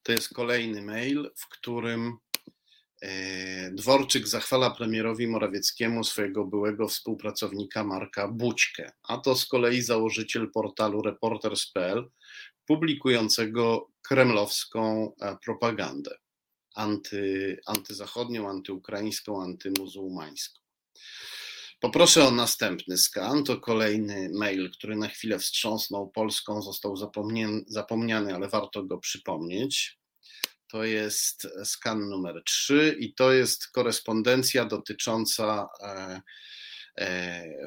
to 0.02 0.12
jest 0.12 0.34
kolejny 0.34 0.82
mail, 0.82 1.30
w 1.36 1.48
którym 1.48 2.16
e, 3.02 3.70
Dworczyk 3.70 4.28
zachwala 4.28 4.70
premierowi 4.70 5.26
Morawieckiemu 5.26 6.04
swojego 6.04 6.44
byłego 6.44 6.88
współpracownika 6.88 7.84
Marka 7.84 8.28
Bućkę, 8.28 8.90
a 9.02 9.18
to 9.18 9.36
z 9.36 9.46
kolei 9.46 9.82
założyciel 9.82 10.50
portalu 10.50 11.02
Reporters.pl 11.02 12.10
publikującego 12.66 13.90
kremlowską 14.02 15.12
e, 15.20 15.36
propagandę 15.44 16.18
anty, 16.74 17.58
antyzachodnią, 17.66 18.48
antyukraińską, 18.48 19.42
antymuzułmańską. 19.42 20.60
Poproszę 21.80 22.24
o 22.24 22.30
następny 22.30 22.98
skan. 22.98 23.44
To 23.44 23.60
kolejny 23.60 24.28
mail, 24.34 24.70
który 24.70 24.96
na 24.96 25.08
chwilę 25.08 25.38
wstrząsnął 25.38 26.10
Polską, 26.10 26.62
został 26.62 26.94
zapomniany, 27.68 28.34
ale 28.34 28.48
warto 28.48 28.84
go 28.84 28.98
przypomnieć. 28.98 29.98
To 30.68 30.84
jest 30.84 31.48
skan 31.64 32.08
numer 32.08 32.42
3 32.46 32.96
i 33.00 33.14
to 33.14 33.32
jest 33.32 33.68
korespondencja 33.68 34.64
dotycząca 34.64 35.68
e, 35.80 36.20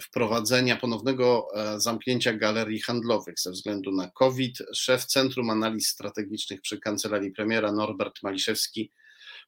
wprowadzenia 0.01 0.75
ponownego 0.75 1.47
e, 1.55 1.79
zamknięcia 1.79 2.33
galerii 2.33 2.81
handlowych 2.81 3.39
ze 3.39 3.51
względu 3.51 3.91
na 3.91 4.11
COVID. 4.11 4.57
Szef 4.75 5.05
Centrum 5.05 5.49
Analiz 5.49 5.87
Strategicznych 5.87 6.61
przy 6.61 6.79
kancelarii 6.79 7.31
premiera 7.31 7.71
Norbert 7.71 8.23
Maliszewski 8.23 8.91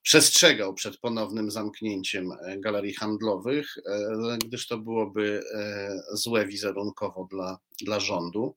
przestrzegał 0.02 0.74
przed 0.74 0.98
ponownym 0.98 1.52
zamknięciem 1.52 2.32
e, 2.32 2.60
galerii 2.60 2.94
handlowych, 2.94 3.78
e, 3.78 4.38
gdyż 4.46 4.68
to 4.68 4.78
byłoby 4.78 5.44
e, 5.54 5.90
złe 6.14 6.48
wizerunkowo 6.48 7.28
dla, 7.32 7.60
dla 7.82 8.00
rządu. 8.00 8.56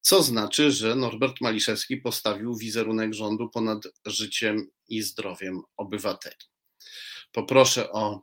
Co 0.00 0.22
znaczy, 0.22 0.70
że 0.70 0.94
Norbert 0.94 1.40
Maliszewski 1.40 1.96
postawił 1.96 2.56
wizerunek 2.56 3.14
rządu 3.14 3.50
ponad 3.50 3.78
życiem 4.06 4.70
i 4.88 5.02
zdrowiem 5.02 5.62
obywateli. 5.76 6.36
Poproszę 7.32 7.92
o 7.92 8.22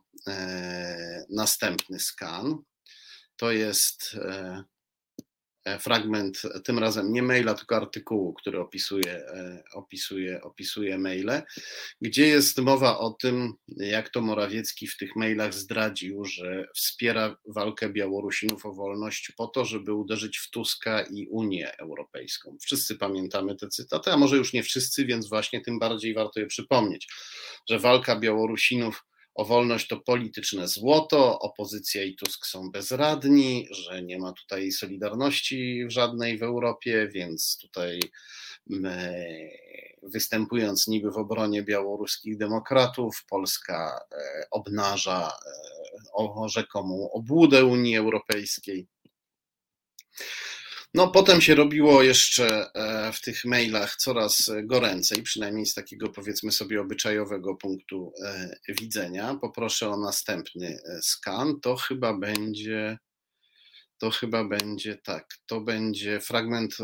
następny 1.30 2.00
skan. 2.00 2.58
To 3.36 3.52
jest 3.52 4.14
E, 4.14 4.64
fragment, 5.80 6.42
tym 6.64 6.78
razem 6.78 7.12
nie 7.12 7.22
maila, 7.22 7.54
tylko 7.54 7.76
artykułu, 7.76 8.34
który 8.34 8.60
opisuje, 8.60 9.16
e, 9.16 9.62
opisuje, 9.74 10.42
opisuje 10.42 10.98
maile, 10.98 11.42
gdzie 12.00 12.26
jest 12.26 12.58
mowa 12.58 12.98
o 12.98 13.10
tym, 13.10 13.54
jak 13.68 14.08
to 14.08 14.20
Morawiecki 14.20 14.86
w 14.86 14.96
tych 14.96 15.16
mailach 15.16 15.54
zdradził, 15.54 16.24
że 16.24 16.68
wspiera 16.74 17.36
walkę 17.48 17.88
Białorusinów 17.88 18.66
o 18.66 18.72
wolność 18.72 19.32
po 19.36 19.46
to, 19.46 19.64
żeby 19.64 19.92
uderzyć 19.92 20.38
w 20.38 20.50
Tuska 20.50 21.02
i 21.02 21.26
Unię 21.26 21.76
Europejską. 21.78 22.56
Wszyscy 22.60 22.96
pamiętamy 22.96 23.56
te 23.56 23.68
cytaty, 23.68 24.12
a 24.12 24.16
może 24.16 24.36
już 24.36 24.52
nie 24.52 24.62
wszyscy, 24.62 25.06
więc 25.06 25.28
właśnie 25.28 25.60
tym 25.60 25.78
bardziej 25.78 26.14
warto 26.14 26.40
je 26.40 26.46
przypomnieć, 26.46 27.08
że 27.68 27.78
walka 27.78 28.20
Białorusinów 28.20 29.04
o 29.36 29.44
wolność 29.44 29.88
to 29.88 29.96
polityczne 29.96 30.68
złoto, 30.68 31.38
opozycja 31.38 32.04
i 32.04 32.14
Tusk 32.14 32.46
są 32.46 32.70
bezradni, 32.70 33.68
że 33.70 34.02
nie 34.02 34.18
ma 34.18 34.32
tutaj 34.32 34.72
solidarności 34.72 35.84
żadnej 35.88 36.38
w 36.38 36.42
Europie, 36.42 37.08
więc 37.14 37.58
tutaj 37.60 38.00
występując 40.02 40.86
niby 40.86 41.10
w 41.10 41.16
obronie 41.16 41.62
białoruskich 41.62 42.36
demokratów, 42.36 43.24
Polska 43.28 44.00
e, 44.12 44.46
obnaża 44.50 45.28
e, 45.28 46.48
rzekomą 46.48 47.10
obłudę 47.12 47.64
Unii 47.64 47.96
Europejskiej. 47.96 48.86
No, 50.96 51.08
potem 51.08 51.40
się 51.40 51.54
robiło 51.54 52.02
jeszcze 52.02 52.70
e, 52.74 53.12
w 53.12 53.20
tych 53.20 53.44
mailach 53.44 53.96
coraz 53.96 54.50
goręcej, 54.64 55.22
przynajmniej 55.22 55.66
z 55.66 55.74
takiego 55.74 56.08
powiedzmy 56.08 56.52
sobie 56.52 56.80
obyczajowego 56.80 57.56
punktu 57.56 58.12
e, 58.24 58.50
widzenia. 58.80 59.38
Poproszę 59.40 59.90
o 59.90 59.96
następny 59.96 60.66
e, 60.66 61.02
skan. 61.02 61.60
To 61.60 61.76
chyba 61.76 62.18
będzie. 62.18 62.98
To 63.98 64.10
chyba 64.10 64.44
będzie 64.44 64.96
tak. 65.04 65.26
To 65.46 65.60
będzie 65.60 66.20
fragment. 66.20 66.76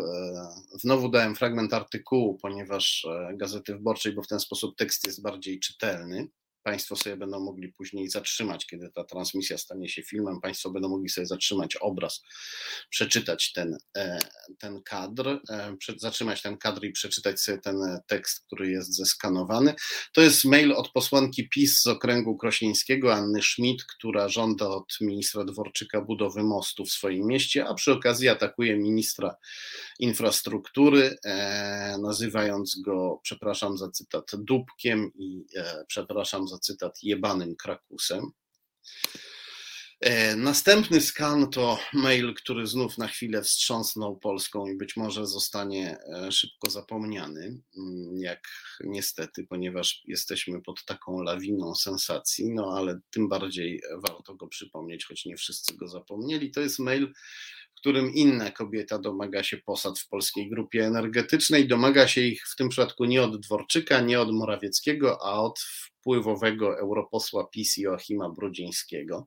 Znowu 0.80 1.08
dałem 1.08 1.36
fragment 1.36 1.74
artykułu, 1.74 2.38
ponieważ 2.42 3.06
Gazety 3.34 3.72
Wyborczej, 3.72 4.12
bo 4.12 4.22
w 4.22 4.28
ten 4.28 4.40
sposób 4.40 4.76
tekst 4.76 5.06
jest 5.06 5.22
bardziej 5.22 5.60
czytelny. 5.60 6.28
Państwo 6.62 6.96
sobie 6.96 7.16
będą 7.16 7.40
mogli 7.40 7.72
później 7.72 8.08
zatrzymać, 8.08 8.66
kiedy 8.66 8.90
ta 8.94 9.04
transmisja 9.04 9.58
stanie 9.58 9.88
się 9.88 10.02
filmem, 10.02 10.40
Państwo 10.40 10.70
będą 10.70 10.88
mogli 10.88 11.08
sobie 11.08 11.26
zatrzymać 11.26 11.76
obraz, 11.76 12.22
przeczytać 12.90 13.52
ten, 13.52 13.76
e, 13.96 14.18
ten 14.58 14.82
kadr, 14.82 15.40
e, 15.50 15.76
zatrzymać 15.96 16.42
ten 16.42 16.58
kadr 16.58 16.84
i 16.84 16.92
przeczytać 16.92 17.40
sobie 17.40 17.58
ten 17.58 17.76
tekst, 18.06 18.44
który 18.46 18.70
jest 18.70 18.96
zeskanowany. 18.96 19.74
To 20.12 20.20
jest 20.20 20.44
mail 20.44 20.72
od 20.72 20.92
posłanki 20.92 21.48
PiS 21.48 21.82
z 21.82 21.86
okręgu 21.86 22.36
krośnieńskiego, 22.36 23.14
Anny 23.14 23.42
Schmidt, 23.42 23.84
która 23.84 24.28
żąda 24.28 24.68
od 24.68 25.00
ministra 25.00 25.44
Dworczyka 25.44 26.00
budowy 26.00 26.42
mostu 26.42 26.84
w 26.84 26.90
swoim 26.90 27.26
mieście, 27.26 27.66
a 27.68 27.74
przy 27.74 27.92
okazji 27.92 28.28
atakuje 28.28 28.76
ministra 28.76 29.36
infrastruktury, 29.98 31.16
e, 31.24 31.98
nazywając 32.02 32.80
go, 32.80 33.20
przepraszam 33.22 33.78
za 33.78 33.90
cytat, 33.90 34.30
dupkiem 34.34 35.10
i 35.14 35.44
przepraszam 35.86 36.48
za 36.53 36.59
cytat, 36.59 37.03
jebanym 37.03 37.57
krakusem. 37.57 38.32
E, 40.00 40.36
następny 40.36 41.00
skan 41.00 41.50
to 41.50 41.78
mail, 41.92 42.34
który 42.34 42.66
znów 42.66 42.98
na 42.98 43.09
chwilę 43.09 43.42
wstrząsnął 43.42 44.18
Polską 44.18 44.66
i 44.66 44.76
być 44.76 44.96
może 44.96 45.26
zostanie 45.26 45.98
e, 46.14 46.32
szybko 46.32 46.70
zapomniany, 46.70 47.61
mm, 47.78 48.18
jak 48.18 48.48
niestety, 48.84 49.46
ponieważ 49.46 50.03
jesteśmy 50.07 50.62
pod 50.62 50.84
taką 50.84 51.22
lawiną 51.22 51.74
sensacji, 51.74 52.50
no 52.55 52.74
ale 52.76 53.00
tym 53.11 53.28
bardziej 53.28 53.82
warto 54.09 54.34
go 54.34 54.48
przypomnieć, 54.48 55.05
choć 55.05 55.24
nie 55.24 55.36
wszyscy 55.36 55.76
go 55.76 55.88
zapomnieli. 55.88 56.50
To 56.50 56.61
jest 56.61 56.78
mail 56.78 57.12
którym 57.83 58.14
inna 58.14 58.51
kobieta 58.51 58.99
domaga 58.99 59.43
się 59.43 59.57
posad 59.57 59.99
w 59.99 60.09
polskiej 60.09 60.51
grupie 60.51 60.87
energetycznej. 60.87 61.68
Domaga 61.68 62.09
się 62.09 62.20
ich 62.20 62.45
w 62.49 62.57
tym 62.57 62.68
przypadku 62.68 63.05
nie 63.05 63.22
od 63.22 63.41
Dworczyka, 63.41 64.01
nie 64.01 64.20
od 64.20 64.33
Morawieckiego, 64.33 65.18
a 65.22 65.33
od 65.33 65.61
wpływowego 65.61 66.78
europosła 66.78 67.47
PiS 67.47 67.76
Joachima 67.76 68.28
Brudzińskiego, 68.28 69.26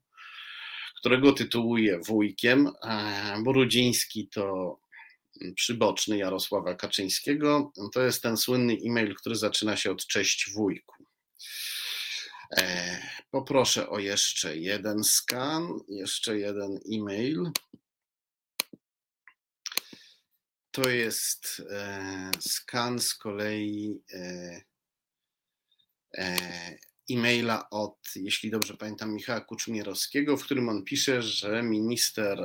którego 0.99 1.33
tytułuje 1.33 1.99
wujkiem. 2.07 2.71
Brudziński 3.43 4.27
to 4.27 4.77
przyboczny 5.55 6.17
Jarosława 6.17 6.75
Kaczyńskiego. 6.75 7.71
To 7.93 8.01
jest 8.01 8.23
ten 8.23 8.37
słynny 8.37 8.77
e-mail, 8.85 9.15
który 9.15 9.35
zaczyna 9.35 9.77
się 9.77 9.91
od 9.91 10.07
cześć 10.07 10.51
wujku. 10.53 10.95
E, 12.57 12.97
poproszę 13.31 13.89
o 13.89 13.99
jeszcze 13.99 14.57
jeden 14.57 15.03
skan, 15.03 15.79
jeszcze 15.89 16.39
jeden 16.39 16.79
e-mail. 16.93 17.51
To 20.75 20.89
jest 20.89 21.61
e, 21.71 22.31
skan 22.39 22.99
z 22.99 23.13
kolei 23.13 24.01
e, 24.13 24.61
e, 26.17 26.37
e-maila 27.11 27.69
od, 27.69 27.97
jeśli 28.15 28.51
dobrze 28.51 28.77
pamiętam, 28.77 29.13
Michała 29.13 29.41
Kuczmierowskiego, 29.41 30.37
w 30.37 30.43
którym 30.43 30.69
on 30.69 30.83
pisze, 30.83 31.21
że 31.21 31.63
minister 31.63 32.39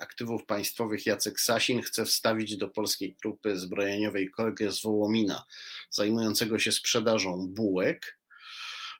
aktywów 0.00 0.46
państwowych 0.46 1.06
Jacek 1.06 1.40
Sasin 1.40 1.82
chce 1.82 2.04
wstawić 2.04 2.56
do 2.56 2.68
polskiej 2.68 3.16
grupy 3.22 3.58
zbrojeniowej 3.58 4.30
kolegę 4.30 4.72
z 4.72 4.82
Wołomina, 4.82 5.44
zajmującego 5.90 6.58
się 6.58 6.72
sprzedażą 6.72 7.48
bułek, 7.48 8.18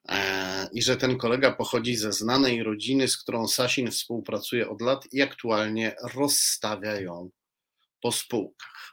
e, 0.08 0.68
i 0.72 0.82
że 0.82 0.96
ten 0.96 1.18
kolega 1.18 1.52
pochodzi 1.52 1.96
ze 1.96 2.12
znanej 2.12 2.62
rodziny, 2.62 3.08
z 3.08 3.18
którą 3.18 3.48
Sasin 3.48 3.90
współpracuje 3.90 4.68
od 4.68 4.80
lat 4.80 5.12
i 5.12 5.22
aktualnie 5.22 5.96
rozstawia 6.14 7.00
ją 7.00 7.30
po 8.02 8.12
spółkach. 8.12 8.92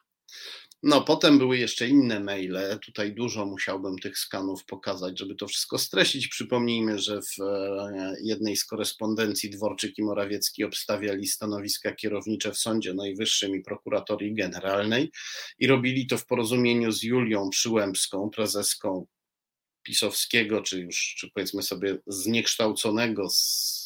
No, 0.84 1.01
potem 1.01 1.38
były 1.38 1.57
jeszcze 1.57 1.88
inne 1.88 2.20
maile. 2.20 2.80
Tutaj 2.86 3.14
dużo 3.14 3.45
musiałbym 3.45 3.97
tych 3.97 4.18
skanów 4.18 4.66
pokazać, 4.66 5.20
żeby 5.20 5.36
to 5.36 5.47
wszystko 5.47 5.78
streścić. 5.78 6.28
Przypomnijmy, 6.28 6.99
że 6.99 7.22
w 7.22 7.41
e, 7.41 8.16
jednej 8.24 8.55
z 8.55 8.66
korespondencji 8.66 9.49
Dworczyk 9.49 9.97
i 9.97 10.03
Morawiecki 10.03 10.64
obstawiali 10.64 11.28
stanowiska 11.28 11.91
kierownicze 11.95 12.51
w 12.51 12.57
Sądzie 12.57 12.93
Najwyższym 12.93 13.55
i 13.55 13.62
Prokuratorii 13.62 14.36
Generalnej 14.36 15.12
i 15.60 15.68
robili 15.68 16.07
to 16.07 16.18
w 16.18 16.26
porozumieniu 16.26 16.91
z 16.91 17.03
Julią 17.03 17.49
Przyłębską, 17.49 18.30
prezeską 18.30 19.05
pisowskiego, 19.84 20.62
czy 20.62 20.80
już, 20.80 21.16
czy 21.18 21.32
powiedzmy 21.34 21.64
sobie, 21.64 21.97
zniekształconego 22.07 23.30
z 23.30 23.78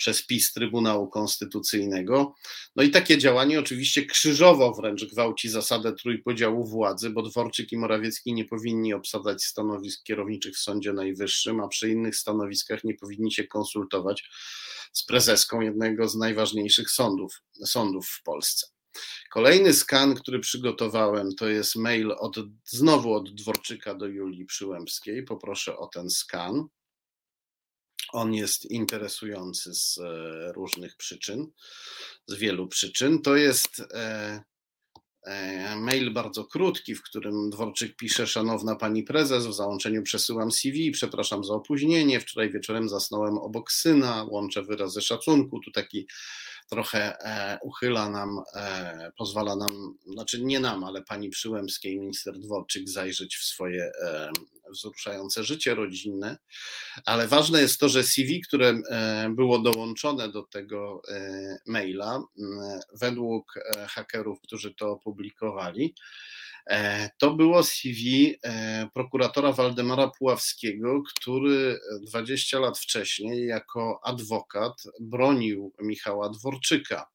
przez 0.00 0.26
PiS 0.26 0.52
Trybunału 0.52 1.08
Konstytucyjnego. 1.08 2.34
No 2.76 2.82
i 2.82 2.90
takie 2.90 3.18
działanie 3.18 3.60
oczywiście 3.60 4.06
krzyżowo 4.06 4.74
wręcz 4.74 5.04
gwałci 5.04 5.48
zasadę 5.48 5.92
trójpodziału 5.92 6.66
władzy, 6.66 7.10
bo 7.10 7.22
Dworczyk 7.22 7.72
i 7.72 7.76
Morawiecki 7.76 8.34
nie 8.34 8.44
powinni 8.44 8.94
obsadzać 8.94 9.44
stanowisk 9.44 10.02
kierowniczych 10.04 10.54
w 10.54 10.58
Sądzie 10.58 10.92
Najwyższym, 10.92 11.60
a 11.60 11.68
przy 11.68 11.90
innych 11.90 12.16
stanowiskach 12.16 12.84
nie 12.84 12.94
powinni 12.94 13.32
się 13.32 13.44
konsultować 13.44 14.28
z 14.92 15.04
prezeską 15.04 15.60
jednego 15.60 16.08
z 16.08 16.16
najważniejszych 16.16 16.90
sądów, 16.90 17.42
sądów 17.64 18.08
w 18.08 18.22
Polsce. 18.22 18.66
Kolejny 19.30 19.74
skan, 19.74 20.14
który 20.14 20.40
przygotowałem, 20.40 21.34
to 21.34 21.48
jest 21.48 21.76
mail 21.76 22.12
od, 22.18 22.36
znowu 22.64 23.14
od 23.14 23.34
Dworczyka 23.34 23.94
do 23.94 24.06
Julii 24.06 24.44
Przyłębskiej. 24.44 25.22
Poproszę 25.22 25.78
o 25.78 25.86
ten 25.86 26.10
skan. 26.10 26.68
On 28.12 28.34
jest 28.34 28.70
interesujący 28.70 29.74
z 29.74 29.98
e, 29.98 30.52
różnych 30.52 30.96
przyczyn, 30.96 31.46
z 32.26 32.34
wielu 32.34 32.68
przyczyn. 32.68 33.22
To 33.22 33.36
jest 33.36 33.80
e, 33.94 34.42
e, 35.26 35.76
mail 35.76 36.12
bardzo 36.12 36.44
krótki, 36.44 36.94
w 36.94 37.02
którym 37.02 37.50
Dworczyk 37.50 37.96
pisze: 37.96 38.26
Szanowna 38.26 38.76
pani 38.76 39.02
prezes, 39.02 39.46
w 39.46 39.54
załączeniu 39.54 40.02
przesyłam 40.02 40.52
CV, 40.52 40.90
przepraszam 40.90 41.44
za 41.44 41.54
opóźnienie. 41.54 42.20
Wczoraj 42.20 42.52
wieczorem 42.52 42.88
zasnąłem 42.88 43.38
obok 43.38 43.72
syna, 43.72 44.26
łączę 44.30 44.62
wyrazy 44.62 45.02
szacunku. 45.02 45.60
Tu 45.60 45.70
taki 45.70 46.06
trochę 46.70 47.16
uchyla 47.62 48.10
nam, 48.10 48.40
pozwala 49.18 49.56
nam, 49.56 49.94
znaczy 50.06 50.42
nie 50.42 50.60
nam, 50.60 50.84
ale 50.84 51.02
pani 51.02 51.30
Przyłębskiej, 51.30 52.00
minister 52.00 52.38
Dworczyk, 52.38 52.88
zajrzeć 52.88 53.36
w 53.36 53.44
swoje 53.44 53.92
wzruszające 54.70 55.44
życie 55.44 55.74
rodzinne, 55.74 56.38
ale 57.04 57.28
ważne 57.28 57.60
jest 57.60 57.80
to, 57.80 57.88
że 57.88 58.02
CV, 58.02 58.40
które 58.40 58.68
e, 58.68 59.30
było 59.36 59.58
dołączone 59.58 60.28
do 60.28 60.42
tego 60.42 61.02
e, 61.08 61.58
maila, 61.66 62.22
według 63.00 63.54
e, 63.56 63.86
hakerów, 63.86 64.40
którzy 64.40 64.74
to 64.74 64.90
opublikowali, 64.90 65.94
to 67.18 67.34
było 67.34 67.62
CV 67.62 68.34
prokuratora 68.94 69.52
Waldemara 69.52 70.10
Puławskiego, 70.18 71.02
który 71.02 71.80
20 72.06 72.58
lat 72.58 72.78
wcześniej 72.78 73.46
jako 73.46 74.00
adwokat 74.04 74.72
bronił 75.00 75.72
Michała 75.82 76.28
Dworczyka. 76.28 77.06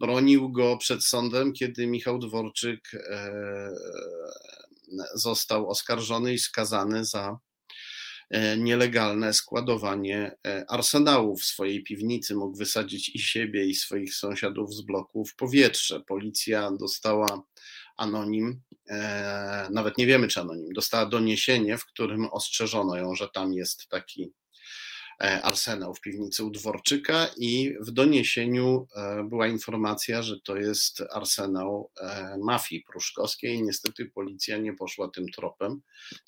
Bronił 0.00 0.52
go 0.52 0.76
przed 0.76 1.04
sądem, 1.04 1.52
kiedy 1.52 1.86
Michał 1.86 2.18
Dworczyk 2.18 2.90
został 5.14 5.68
oskarżony 5.68 6.34
i 6.34 6.38
skazany 6.38 7.04
za 7.04 7.38
e, 8.30 8.56
nielegalne 8.58 9.32
składowanie 9.32 10.36
e, 10.46 10.64
arsenału 10.68 11.36
w 11.36 11.44
swojej 11.44 11.82
piwnicy. 11.82 12.34
Mógł 12.34 12.56
wysadzić 12.56 13.08
i 13.08 13.18
siebie, 13.18 13.66
i 13.66 13.74
swoich 13.74 14.14
sąsiadów 14.14 14.74
z 14.74 14.82
bloku 14.82 15.24
w 15.24 15.34
powietrze. 15.34 16.00
Policja 16.00 16.70
dostała 16.80 17.42
anonim, 17.96 18.60
e, 18.88 19.68
nawet 19.72 19.98
nie 19.98 20.06
wiemy 20.06 20.28
czy 20.28 20.40
anonim, 20.40 20.72
dostała 20.72 21.06
doniesienie, 21.06 21.78
w 21.78 21.86
którym 21.86 22.24
ostrzeżono 22.24 22.96
ją, 22.96 23.14
że 23.14 23.28
tam 23.28 23.52
jest 23.52 23.88
taki 23.88 24.32
E, 25.20 25.42
arsenał 25.42 25.94
w 25.94 26.00
piwnicy 26.00 26.44
u 26.44 26.50
Dworczyka 26.50 27.28
i 27.36 27.74
w 27.80 27.90
doniesieniu 27.90 28.86
e, 28.96 29.24
była 29.24 29.46
informacja, 29.46 30.22
że 30.22 30.40
to 30.40 30.56
jest 30.56 31.02
arsenał 31.10 31.90
mafii 32.38 32.82
pruszkowskiej. 32.82 33.62
Niestety 33.62 34.06
policja 34.06 34.58
nie 34.58 34.72
poszła 34.72 35.08
tym 35.08 35.26
tropem, 35.28 35.80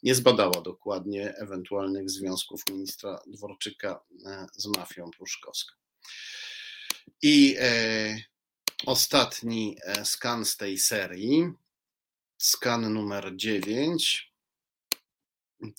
nie 0.03 0.15
zbadała 0.15 0.61
dokładnie 0.61 1.35
ewentualnych 1.37 2.11
związków 2.11 2.63
ministra 2.71 3.19
Dworczyka 3.27 4.01
z 4.57 4.67
mafią 4.67 5.11
pruszkowską. 5.11 5.75
I 7.23 7.57
ostatni 8.87 9.77
skan 10.05 10.45
z 10.45 10.57
tej 10.57 10.79
serii, 10.79 11.53
skan 12.39 12.93
numer 12.93 13.33
9 13.37 14.33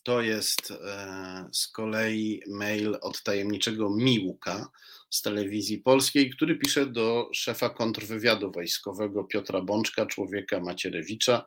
to 0.03 0.21
jest 0.21 0.71
e, 0.71 1.49
z 1.51 1.67
kolei 1.67 2.41
mail 2.47 2.97
od 3.01 3.23
tajemniczego 3.23 3.89
Miłka 3.89 4.69
z 5.09 5.21
telewizji 5.21 5.77
polskiej, 5.77 6.29
który 6.29 6.55
pisze 6.55 6.85
do 6.85 7.29
szefa 7.33 7.69
kontrwywiadu 7.69 8.51
wojskowego 8.51 9.23
Piotra 9.23 9.61
Bączka, 9.61 10.05
człowieka 10.05 10.59
Macierewicza, 10.59 11.45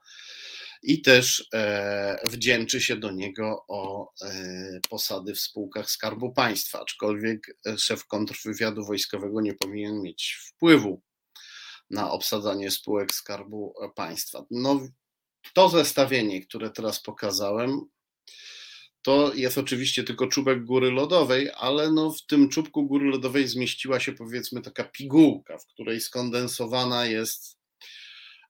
i 0.82 1.02
też 1.02 1.48
e, 1.54 2.18
wdzięczy 2.24 2.80
się 2.80 2.96
do 2.96 3.10
niego 3.10 3.64
o 3.68 4.12
e, 4.22 4.80
posady 4.90 5.34
w 5.34 5.40
spółkach 5.40 5.90
Skarbu 5.90 6.32
Państwa, 6.32 6.80
aczkolwiek 6.80 7.56
szef 7.78 8.06
kontrwywiadu 8.06 8.84
wojskowego 8.84 9.40
nie 9.40 9.54
powinien 9.54 10.02
mieć 10.02 10.38
wpływu 10.42 11.02
na 11.90 12.10
obsadzanie 12.10 12.70
spółek 12.70 13.14
Skarbu 13.14 13.74
Państwa. 13.94 14.44
No, 14.50 14.80
to 15.54 15.68
zestawienie, 15.68 16.46
które 16.46 16.70
teraz 16.70 17.02
pokazałem, 17.02 17.80
to 19.02 19.34
jest 19.34 19.58
oczywiście 19.58 20.04
tylko 20.04 20.26
czubek 20.26 20.64
góry 20.64 20.90
lodowej, 20.90 21.50
ale 21.56 21.90
no 21.90 22.10
w 22.10 22.26
tym 22.26 22.48
czubku 22.48 22.86
góry 22.86 23.06
lodowej 23.10 23.48
zmieściła 23.48 24.00
się 24.00 24.12
powiedzmy 24.12 24.62
taka 24.62 24.84
pigułka, 24.84 25.58
w 25.58 25.66
której 25.66 26.00
skondensowana 26.00 27.06
jest 27.06 27.58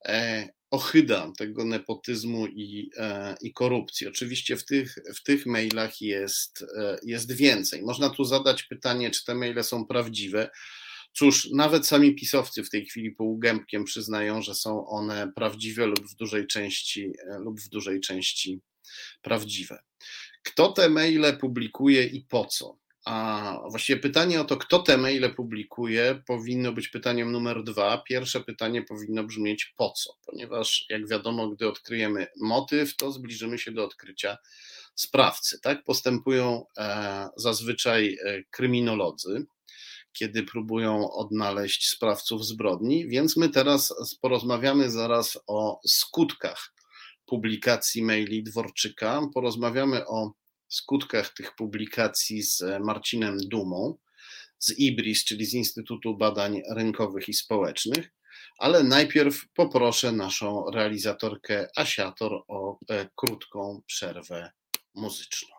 e, 0.04 0.48
ochyda 0.70 1.32
tego 1.38 1.64
nepotyzmu 1.64 2.46
i, 2.46 2.90
e, 2.96 3.34
i 3.42 3.52
korupcji. 3.52 4.06
Oczywiście 4.06 4.56
w 4.56 4.64
tych, 4.64 4.94
w 5.16 5.22
tych 5.22 5.46
mailach 5.46 6.00
jest, 6.00 6.64
e, 6.78 6.98
jest 7.02 7.32
więcej. 7.32 7.82
Można 7.82 8.10
tu 8.10 8.24
zadać 8.24 8.62
pytanie, 8.62 9.10
czy 9.10 9.24
te 9.24 9.34
maile 9.34 9.64
są 9.64 9.86
prawdziwe. 9.86 10.50
Cóż, 11.18 11.48
nawet 11.50 11.86
sami 11.86 12.14
pisowcy 12.14 12.64
w 12.64 12.70
tej 12.70 12.86
chwili 12.86 13.10
półgębkiem 13.10 13.84
przyznają, 13.84 14.42
że 14.42 14.54
są 14.54 14.86
one 14.86 15.32
prawdziwe 15.32 15.86
lub 15.86 16.00
w 16.00 16.14
dużej 16.14 16.46
części, 16.46 17.12
lub 17.38 17.60
w 17.60 17.68
dużej 17.68 18.00
części 18.00 18.60
prawdziwe. 19.22 19.78
Kto 20.42 20.72
te 20.72 20.88
maile 20.88 21.36
publikuje 21.40 22.04
i 22.04 22.20
po 22.20 22.44
co? 22.44 22.78
A 23.04 23.58
właściwie 23.70 24.00
pytanie 24.00 24.40
o 24.40 24.44
to, 24.44 24.56
kto 24.56 24.78
te 24.78 24.96
maile 24.96 25.34
publikuje, 25.34 26.22
powinno 26.26 26.72
być 26.72 26.88
pytaniem 26.88 27.32
numer 27.32 27.64
dwa. 27.64 27.98
Pierwsze 27.98 28.40
pytanie 28.40 28.82
powinno 28.82 29.24
brzmieć 29.24 29.74
po 29.76 29.90
co, 29.90 30.16
ponieważ 30.26 30.86
jak 30.88 31.08
wiadomo, 31.08 31.48
gdy 31.48 31.68
odkryjemy 31.68 32.26
motyw, 32.40 32.96
to 32.96 33.12
zbliżymy 33.12 33.58
się 33.58 33.72
do 33.72 33.84
odkrycia 33.84 34.38
sprawcy. 34.94 35.60
Tak 35.60 35.84
postępują 35.84 36.64
e, 36.78 37.28
zazwyczaj 37.36 38.18
e, 38.24 38.42
kryminolodzy, 38.50 39.46
kiedy 40.18 40.42
próbują 40.42 41.10
odnaleźć 41.10 41.88
sprawców 41.88 42.46
zbrodni, 42.46 43.08
więc 43.08 43.36
my 43.36 43.48
teraz 43.48 43.94
porozmawiamy 44.20 44.90
zaraz 44.90 45.38
o 45.46 45.80
skutkach 45.86 46.72
publikacji 47.26 48.02
maili 48.02 48.42
Dworczyka. 48.42 49.20
Porozmawiamy 49.34 50.06
o 50.06 50.32
skutkach 50.68 51.34
tych 51.34 51.54
publikacji 51.54 52.42
z 52.42 52.62
Marcinem 52.80 53.38
Dumą 53.48 53.98
z 54.58 54.78
IBRIS, 54.78 55.24
czyli 55.24 55.46
z 55.46 55.54
Instytutu 55.54 56.16
Badań 56.16 56.62
Rynkowych 56.70 57.28
i 57.28 57.34
Społecznych, 57.34 58.10
ale 58.58 58.84
najpierw 58.84 59.48
poproszę 59.54 60.12
naszą 60.12 60.70
realizatorkę 60.70 61.68
Asiator 61.76 62.32
o 62.48 62.78
e, 62.90 63.08
krótką 63.16 63.82
przerwę 63.86 64.50
muzyczną. 64.94 65.55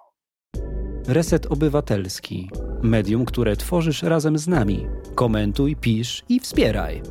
Reset 1.08 1.46
Obywatelski. 1.46 2.50
Medium, 2.84 3.26
które 3.26 3.56
tworzysz 3.56 4.04
razem 4.04 4.38
z 4.38 4.48
nami. 4.48 4.88
Komentuj, 5.16 5.76
pisz 5.76 6.24
i 6.30 6.40
wspieraj. 6.40 7.02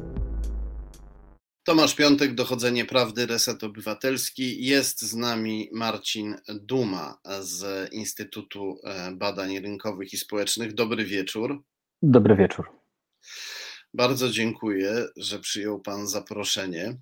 Tomasz 1.65 1.95
Piątek, 1.95 2.35
Dochodzenie 2.35 2.85
Prawdy, 2.85 3.27
Reset 3.27 3.65
Obywatelski. 3.65 4.65
Jest 4.67 5.03
z 5.03 5.15
nami 5.15 5.69
Marcin 5.73 6.35
Duma 6.49 7.19
z 7.41 7.93
Instytutu 7.93 8.79
e, 8.85 9.13
Badań 9.13 9.59
Rynkowych 9.59 10.13
i 10.13 10.17
Społecznych. 10.17 10.75
Dobry 10.75 11.05
wieczór. 11.05 11.63
Dobry 12.03 12.37
wieczór. 12.37 12.71
Bardzo 13.95 14.31
dziękuję, 14.31 15.07
że 15.17 15.39
przyjął 15.39 15.81
Pan 15.81 16.07
zaproszenie. 16.07 16.97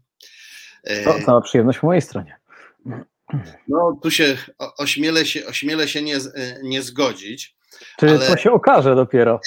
To 1.05 1.14
cała 1.26 1.40
przyjemność 1.40 1.78
po 1.78 1.86
mojej 1.86 2.03
stronie. 2.03 2.36
No 3.68 3.99
tu 4.03 4.11
się 4.11 4.37
ośmielę 4.78 5.26
się, 5.26 5.47
ośmielę 5.47 5.89
się 5.89 6.03
nie, 6.03 6.18
nie 6.62 6.82
zgodzić. 6.82 7.57
Czy 7.99 8.11
ale... 8.11 8.26
to 8.26 8.37
się 8.37 8.53
okaże 8.53 8.95
dopiero? 8.95 9.41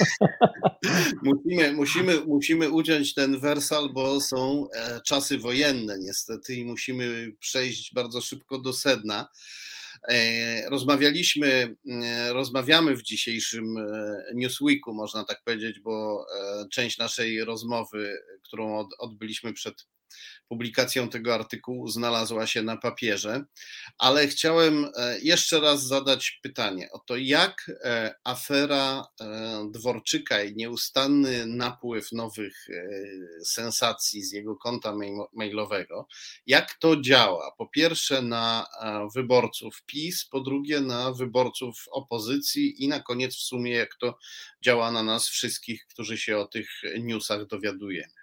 musimy, 1.23 1.73
musimy, 1.73 2.21
musimy 2.25 2.69
uciąć 2.69 3.13
ten 3.13 3.39
wersal, 3.39 3.89
bo 3.93 4.21
są 4.21 4.67
e, 4.73 5.01
czasy 5.05 5.37
wojenne 5.37 5.99
niestety 5.99 6.55
i 6.55 6.65
musimy 6.65 7.31
przejść 7.39 7.93
bardzo 7.93 8.21
szybko 8.21 8.59
do 8.59 8.73
sedna. 8.73 9.29
E, 10.09 10.69
rozmawialiśmy, 10.69 11.75
e, 12.03 12.33
rozmawiamy 12.33 12.95
w 12.95 13.03
dzisiejszym 13.03 13.75
Newsweeku, 14.33 14.93
można 14.93 15.23
tak 15.23 15.41
powiedzieć, 15.43 15.79
bo 15.79 16.25
część 16.71 16.97
naszej 16.97 17.43
rozmowy, 17.43 18.19
którą 18.43 18.87
odbyliśmy 18.99 19.53
przed 19.53 19.87
publikacją 20.47 21.09
tego 21.09 21.33
artykułu 21.33 21.87
znalazła 21.87 22.47
się 22.47 22.63
na 22.63 22.77
papierze, 22.77 23.43
ale 23.97 24.27
chciałem 24.27 24.85
e, 24.95 25.19
jeszcze 25.19 25.59
raz 25.59 25.83
zadać 25.83 26.39
pytanie 26.43 26.89
o 26.91 26.99
to, 26.99 27.15
jak 27.17 27.71
e, 27.83 28.15
afera 28.23 29.07
e, 29.21 29.67
Dworczyka 29.71 30.43
i 30.43 30.55
nieustanny 30.55 31.45
napływ 31.45 32.11
nowych 32.11 32.67
sensacji 33.45 34.23
z 34.23 34.31
jego 34.31 34.55
konta 34.55 34.93
mailowego, 35.33 36.07
jak 36.45 36.73
to 36.73 37.01
działa? 37.01 37.51
Po 37.57 37.67
pierwsze 37.67 38.21
na 38.21 38.65
wyborców 39.15 39.83
PiS, 39.85 40.25
po 40.25 40.41
drugie 40.41 40.81
na 40.81 41.11
wyborców 41.11 41.85
opozycji 41.91 42.83
i 42.83 42.87
na 42.87 42.99
koniec 42.99 43.35
w 43.35 43.41
sumie 43.41 43.71
jak 43.71 43.95
to 43.99 44.17
działa 44.61 44.91
na 44.91 45.03
nas 45.03 45.27
wszystkich, 45.27 45.85
którzy 45.89 46.17
się 46.17 46.37
o 46.37 46.47
tych 46.47 46.69
newsach 46.99 47.45
dowiadujemy. 47.45 48.16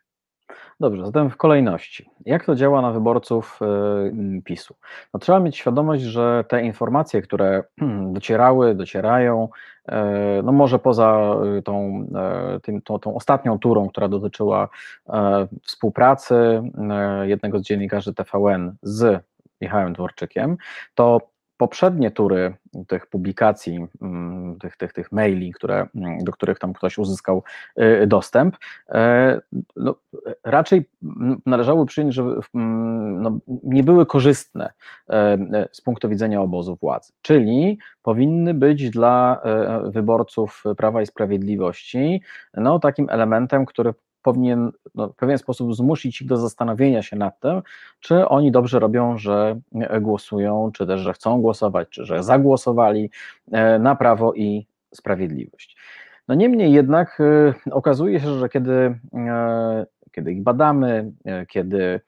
Dobrze, 0.81 1.07
zatem 1.07 1.31
w 1.31 1.37
kolejności. 1.37 2.11
Jak 2.27 2.45
to 2.45 2.55
działa 2.55 2.83
na 2.83 2.91
wyborców 2.91 3.61
y, 4.39 4.43
PiSu? 4.43 4.75
No, 5.15 5.21
trzeba 5.21 5.41
mieć 5.41 5.57
świadomość, 5.57 6.03
że 6.03 6.45
te 6.49 6.63
informacje, 6.63 7.23
które 7.23 7.63
docierały, 8.13 8.75
docierają, 8.75 9.49
y, 9.89 9.93
no 10.45 10.53
może 10.53 10.79
poza 10.79 11.37
y, 11.59 11.63
tą, 11.63 12.07
tym, 12.63 12.83
tą, 12.83 12.99
tą 12.99 13.15
ostatnią 13.15 13.59
turą, 13.59 13.89
która 13.89 14.09
dotyczyła 14.09 14.69
współpracy 15.63 16.63
jednego 17.23 17.59
z 17.59 17.63
dziennikarzy 17.63 18.15
TVN 18.15 18.75
z 18.83 19.25
Michałem 19.61 19.93
Dworczykiem, 19.93 20.57
to 20.95 21.34
poprzednie 21.65 22.11
tury 22.11 22.55
tych 22.89 23.07
publikacji, 23.07 23.87
mm, 24.03 24.59
tych, 24.59 24.77
tych, 24.77 24.93
tych 24.93 25.13
maili, 25.13 25.53
które, 25.53 25.87
mm, 25.95 26.19
do 26.25 26.33
których 26.33 26.59
tam 26.59 26.73
ktoś 26.73 26.99
uzyskał 26.99 27.43
y, 28.03 28.07
dostęp, 28.07 28.57
e, 28.89 29.41
no, 29.77 29.95
raczej 30.45 30.85
należało 31.47 31.87
przyjąć, 31.87 32.15
że 32.15 32.23
mm, 32.55 33.23
no, 33.23 33.39
nie 33.63 33.83
były 33.83 34.07
korzystne 34.07 34.73
e, 35.09 35.13
e, 35.13 35.69
z 35.73 35.81
punktu 35.81 36.09
widzenia 36.09 36.41
obozu 36.41 36.77
władzy, 36.77 37.13
czyli 37.23 37.79
powinny 38.03 38.55
być 38.55 38.91
dla 38.91 39.43
wyborców 39.85 40.65
Prawa 40.77 41.03
i 41.03 41.07
Sprawiedliwości 41.07 42.23
no, 42.55 42.79
takim 42.79 43.07
elementem, 43.11 43.67
który 43.67 43.95
powinien 44.25 44.73
no, 44.95 45.09
w 45.09 45.17
pewien 45.17 45.39
sposób 45.39 45.75
zmusić 45.75 46.23
ich 46.23 46.29
do 46.29 46.37
zastanowienia 46.37 47.03
się 47.03 47.17
nad 47.17 47.41
tym, 47.41 47.63
czy 48.01 48.29
oni 48.29 48.53
dobrze 48.53 48.79
robią, 48.79 49.19
że 49.19 49.61
głosują, 50.01 50.71
czy 50.75 50.87
też, 50.87 51.01
że 51.01 51.13
chcą 51.13 51.41
głosować, 51.41 51.89
czy 51.89 52.05
że 52.05 52.23
zagłosowali 52.23 53.11
e, 53.53 53.79
na 53.79 53.97
prawo 53.97 54.35
i 54.35 54.67
sprawiedliwość. 54.95 55.77
No 56.29 56.35
niemniej 56.35 56.73
jednak 56.73 57.21
e, 57.21 57.55
okazuje 57.71 58.21
się, 58.21 58.39
że 58.39 58.49
kiedy, 58.49 58.99
e, 59.15 59.87
kiedy 60.13 60.33
ich 60.33 60.43
badamy, 60.43 61.13
kiedy 61.49 62.01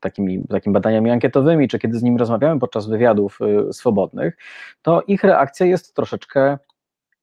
takimi, 0.00 0.44
takimi 0.48 0.72
badaniami 0.72 1.10
ankietowymi, 1.10 1.68
czy 1.68 1.78
kiedy 1.78 1.98
z 1.98 2.02
nimi 2.02 2.18
rozmawiamy 2.18 2.60
podczas 2.60 2.86
wywiadów 2.86 3.38
swobodnych, 3.72 4.36
to 4.82 5.02
ich 5.06 5.24
reakcja 5.24 5.66
jest 5.66 5.94
troszeczkę 5.94 6.58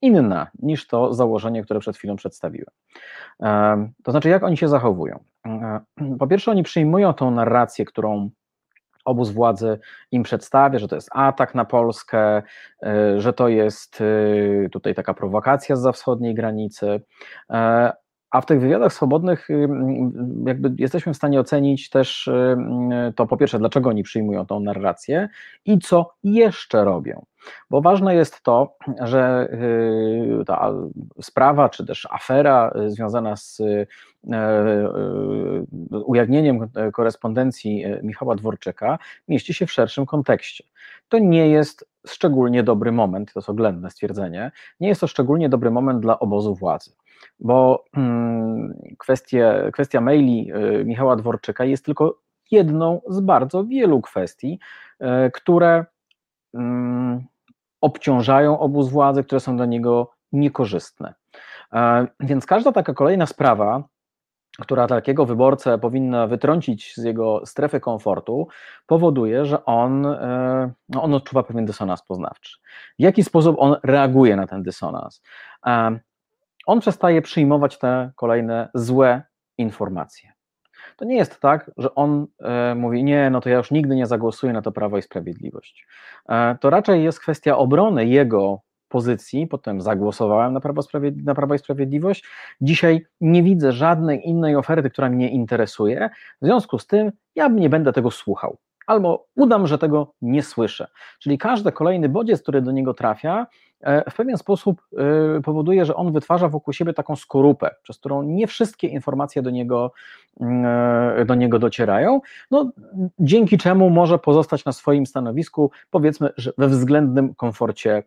inna 0.01 0.47
niż 0.59 0.87
to 0.87 1.13
założenie, 1.13 1.63
które 1.63 1.79
przed 1.79 1.97
chwilą 1.97 2.15
przedstawiłem. 2.15 2.71
To 4.03 4.11
znaczy, 4.11 4.29
jak 4.29 4.43
oni 4.43 4.57
się 4.57 4.67
zachowują? 4.67 5.23
Po 6.19 6.27
pierwsze, 6.27 6.51
oni 6.51 6.63
przyjmują 6.63 7.13
tą 7.13 7.31
narrację, 7.31 7.85
którą 7.85 8.29
obóz 9.05 9.31
władzy 9.31 9.79
im 10.11 10.23
przedstawia, 10.23 10.79
że 10.79 10.87
to 10.87 10.95
jest 10.95 11.09
atak 11.11 11.55
na 11.55 11.65
Polskę, 11.65 12.41
e, 12.83 13.21
że 13.21 13.33
to 13.33 13.47
jest 13.47 14.01
e, 14.01 14.69
tutaj 14.69 14.95
taka 14.95 15.13
prowokacja 15.13 15.75
z 15.75 15.81
za 15.81 15.91
wschodniej 15.91 16.35
granicy, 16.35 17.01
e, 17.49 17.91
a 18.31 18.41
w 18.41 18.45
tych 18.45 18.61
wywiadach 18.61 18.93
swobodnych 18.93 19.49
y, 19.49 19.67
jakby 20.45 20.73
jesteśmy 20.77 21.13
w 21.13 21.17
stanie 21.17 21.39
ocenić 21.39 21.89
też 21.89 22.27
y, 22.27 22.57
to 23.15 23.27
po 23.27 23.37
pierwsze, 23.37 23.59
dlaczego 23.59 23.89
oni 23.89 24.03
przyjmują 24.03 24.45
tą 24.45 24.59
narrację 24.59 25.29
i 25.65 25.79
co 25.79 26.13
jeszcze 26.23 26.85
robią. 26.85 27.25
Bo 27.69 27.81
ważne 27.81 28.15
jest 28.15 28.43
to, 28.43 28.75
że 29.01 29.49
y, 30.41 30.45
ta 30.45 30.73
sprawa, 31.21 31.69
czy 31.69 31.85
też 31.85 32.07
afera 32.11 32.73
związana 32.87 33.35
z 33.35 33.61
ujawnieniem 36.05 36.69
korespondencji 36.93 37.85
Michała 38.03 38.35
Dworczyka 38.35 38.99
mieści 39.27 39.53
się 39.53 39.65
w 39.65 39.71
szerszym 39.71 40.05
kontekście. 40.05 40.63
To 41.09 41.19
nie 41.19 41.49
jest 41.49 41.89
szczególnie 42.07 42.63
dobry 42.63 42.91
moment, 42.91 43.33
to 43.33 43.39
jest 43.39 43.49
oględne 43.49 43.89
stwierdzenie, 43.89 44.51
nie 44.79 44.87
jest 44.87 45.01
to 45.01 45.07
szczególnie 45.07 45.49
dobry 45.49 45.71
moment 45.71 45.99
dla 45.99 46.19
obozu 46.19 46.55
władzy 46.55 46.91
bo 47.39 47.85
hmm, 47.95 48.73
kwestie, 48.97 49.69
kwestia 49.73 50.01
maili 50.01 50.51
y, 50.53 50.85
Michała 50.85 51.15
Dworczyka 51.15 51.65
jest 51.65 51.85
tylko 51.85 52.19
jedną 52.51 53.01
z 53.09 53.19
bardzo 53.19 53.65
wielu 53.65 54.01
kwestii, 54.01 54.59
y, 55.01 55.31
które 55.31 55.85
hmm, 56.51 57.23
obciążają 57.81 58.59
obóz 58.59 58.89
władzy, 58.89 59.23
które 59.23 59.39
są 59.39 59.57
dla 59.57 59.65
niego 59.65 60.11
niekorzystne. 60.31 61.13
E, 61.73 62.07
więc 62.19 62.45
każda 62.45 62.71
taka 62.71 62.93
kolejna 62.93 63.25
sprawa, 63.25 63.83
która 64.59 64.87
takiego 64.87 65.25
wyborcę 65.25 65.77
powinna 65.77 66.27
wytrącić 66.27 66.93
z 66.95 67.03
jego 67.03 67.45
strefy 67.45 67.79
komfortu, 67.79 68.47
powoduje, 68.87 69.45
że 69.45 69.65
on, 69.65 70.05
e, 70.05 70.71
no 70.89 71.03
on 71.03 71.13
odczuwa 71.13 71.43
pewien 71.43 71.65
dysonans 71.65 72.01
poznawczy. 72.01 72.57
W 72.99 73.01
jaki 73.01 73.23
sposób 73.23 73.55
on 73.59 73.75
reaguje 73.83 74.35
na 74.35 74.47
ten 74.47 74.63
dysonans? 74.63 75.21
E, 75.65 75.99
on 76.65 76.79
przestaje 76.79 77.21
przyjmować 77.21 77.79
te 77.79 78.11
kolejne 78.15 78.69
złe 78.73 79.23
informacje. 79.57 80.33
To 81.01 81.05
nie 81.05 81.17
jest 81.17 81.39
tak, 81.39 81.71
że 81.77 81.95
on 81.95 82.27
e, 82.39 82.75
mówi, 82.75 83.03
nie, 83.03 83.29
no 83.29 83.41
to 83.41 83.49
ja 83.49 83.57
już 83.57 83.71
nigdy 83.71 83.95
nie 83.95 84.05
zagłosuję 84.05 84.53
na 84.53 84.61
to 84.61 84.71
Prawo 84.71 84.97
i 84.97 85.01
Sprawiedliwość. 85.01 85.87
E, 86.29 86.57
to 86.61 86.69
raczej 86.69 87.03
jest 87.03 87.19
kwestia 87.19 87.57
obrony 87.57 88.05
jego 88.05 88.61
pozycji, 88.89 89.47
potem 89.47 89.81
zagłosowałem 89.81 90.53
na 90.53 90.59
Prawo, 90.59 90.81
na 91.23 91.35
Prawo 91.35 91.53
i 91.53 91.59
Sprawiedliwość. 91.59 92.23
Dzisiaj 92.61 93.05
nie 93.21 93.43
widzę 93.43 93.71
żadnej 93.71 94.27
innej 94.29 94.55
oferty, 94.55 94.89
która 94.89 95.09
mnie 95.09 95.29
interesuje. 95.29 96.09
W 96.41 96.45
związku 96.45 96.79
z 96.79 96.87
tym 96.87 97.11
ja 97.35 97.47
nie 97.47 97.69
będę 97.69 97.93
tego 97.93 98.11
słuchał. 98.11 98.57
Albo 98.87 99.27
udam, 99.35 99.67
że 99.67 99.77
tego 99.77 100.13
nie 100.21 100.43
słyszę. 100.43 100.87
Czyli 101.19 101.37
każdy 101.37 101.71
kolejny 101.71 102.09
bodziec, 102.09 102.41
który 102.41 102.61
do 102.61 102.71
niego 102.71 102.93
trafia, 102.93 103.47
E, 103.81 104.11
w 104.11 104.15
pewien 104.15 104.37
sposób 104.37 104.81
e, 105.37 105.41
powoduje, 105.41 105.85
że 105.85 105.95
on 105.95 106.13
wytwarza 106.13 106.49
wokół 106.49 106.73
siebie 106.73 106.93
taką 106.93 107.15
skorupę, 107.15 107.75
przez 107.83 107.97
którą 107.97 108.23
nie 108.23 108.47
wszystkie 108.47 108.87
informacje 108.87 109.41
do 109.41 109.49
niego, 109.49 109.91
mm, 110.39 110.65
e, 111.21 111.25
do 111.25 111.35
niego 111.35 111.59
docierają, 111.59 112.21
no, 112.51 112.71
dzięki 113.19 113.57
czemu 113.57 113.89
może 113.89 114.19
pozostać 114.19 114.65
na 114.65 114.71
swoim 114.71 115.05
stanowisku, 115.05 115.71
powiedzmy, 115.91 116.29
we 116.57 116.67
względnym 116.67 117.35
komforcie 117.35 118.03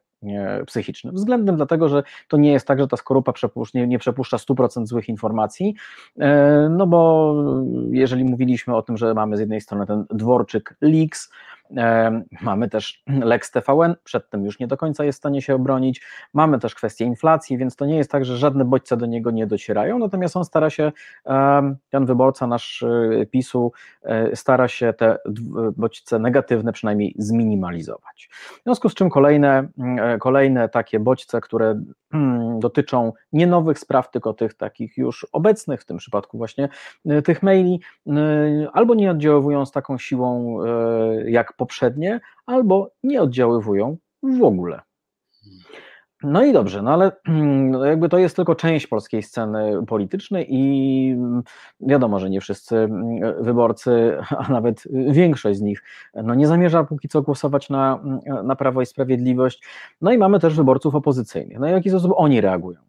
psychicznym. 0.67 1.15
Względem 1.15 1.57
dlatego, 1.57 1.89
że 1.89 2.03
to 2.29 2.37
nie 2.37 2.53
jest 2.53 2.67
tak, 2.67 2.79
że 2.79 2.89
ta 2.89 2.97
skorupa 2.97 3.33
nie, 3.75 3.87
nie 3.87 3.99
przepuszcza 3.99 4.37
100% 4.37 4.87
złych 4.87 5.09
informacji, 5.09 5.75
no 6.71 6.87
bo 6.87 7.35
jeżeli 7.91 8.25
mówiliśmy 8.25 8.77
o 8.77 8.83
tym, 8.83 8.97
że 8.97 9.15
mamy 9.15 9.37
z 9.37 9.41
jednej 9.41 9.61
strony 9.61 9.87
ten 9.87 10.05
dworczyk 10.11 10.77
leaks, 10.81 11.31
Mamy 12.43 12.69
też 12.69 13.03
Lex 13.07 13.51
TVN, 13.51 13.95
przed 14.05 14.31
tym 14.31 14.45
już 14.45 14.59
nie 14.59 14.67
do 14.67 14.77
końca 14.77 15.05
jest 15.05 15.19
w 15.19 15.23
stanie 15.23 15.43
się 15.43 15.55
obronić. 15.55 16.03
Mamy 16.33 16.59
też 16.59 16.75
kwestię 16.75 17.05
inflacji, 17.05 17.59
więc 17.59 17.77
to 17.77 17.87
nie 17.87 17.97
jest 17.97 18.11
tak, 18.11 18.25
że 18.25 18.37
żadne 18.37 18.65
bodźce 18.65 18.97
do 18.97 19.07
niego 19.07 19.31
nie 19.31 19.47
docierają, 19.47 19.99
natomiast 19.99 20.37
on 20.37 20.45
stara 20.45 20.71
się, 20.71 20.93
ten 21.91 22.07
wyborca 22.07 22.47
nasz 22.47 22.83
y, 22.83 23.29
PiSu, 23.31 23.73
e, 24.03 24.37
stara 24.37 24.69
się 24.69 24.93
te 24.93 25.19
bodźce 25.77 26.19
negatywne 26.19 26.73
przynajmniej 26.73 27.15
zminimalizować. 27.19 28.29
W 28.61 28.63
związku 28.65 28.89
z 28.89 28.95
czym 28.95 29.11
kolejne, 29.11 29.69
e, 29.99 30.19
kolejne 30.19 30.69
takie 30.69 31.01
bodźce, 31.01 31.41
które 31.41 31.71
mm, 31.71 31.95
dotyczą 32.59 33.13
nie 33.33 33.47
nowych 33.47 33.79
spraw, 33.79 34.11
tylko 34.11 34.35
tych 34.35 34.55
takich 34.55 34.97
już 34.97 35.27
obecnych, 35.33 35.83
w 35.83 35.85
tym 35.85 35.97
przypadku 35.97 36.39
właśnie 36.39 36.69
e, 37.07 37.23
tych 37.23 37.43
maili, 37.43 37.81
albo 38.73 38.95
nie 38.95 39.11
oddziaływują 39.11 39.67
z 39.67 39.73
taką 39.73 39.99
siłą 39.99 40.59
jak 41.27 41.53
poprzednie, 41.53 42.21
albo 42.47 42.91
nie 43.03 43.23
oddziaływują 43.23 43.97
w 44.23 44.43
ogóle. 44.43 44.81
No 46.23 46.45
i 46.45 46.53
dobrze, 46.53 46.83
no 46.83 46.93
ale 46.93 47.13
no 47.71 47.85
jakby 47.85 48.09
to 48.09 48.19
jest 48.19 48.37
tylko 48.37 48.55
część 48.55 48.87
polskiej 48.87 49.23
sceny 49.23 49.87
politycznej 49.87 50.47
i 50.49 51.17
wiadomo, 51.81 52.19
że 52.19 52.31
nie 52.31 52.41
wszyscy 52.41 52.77
mm, 52.77 53.45
wyborcy, 53.45 54.17
a 54.39 54.53
nawet 54.53 54.83
większość 54.91 55.59
z 55.59 55.63
nich, 55.63 55.83
no 56.15 56.35
nie 56.35 56.47
zamierza 56.47 56.85
póki 56.85 57.09
co 57.09 57.23
głosować 57.23 57.71
na, 57.71 58.01
mm, 58.05 58.47
na 58.47 58.57
Prawo 58.57 58.83
i 58.83 58.87
Sprawiedliwość. 58.87 59.63
No 60.01 60.13
i 60.13 60.19
mamy 60.19 60.41
też 60.41 60.55
wyborców 60.55 60.95
opozycyjnych. 60.95 61.59
No 61.59 61.67
i 61.67 61.71
w 61.71 61.73
jaki 61.73 61.91
sposób 61.91 62.13
oni 62.17 62.41
reagują? 62.41 62.81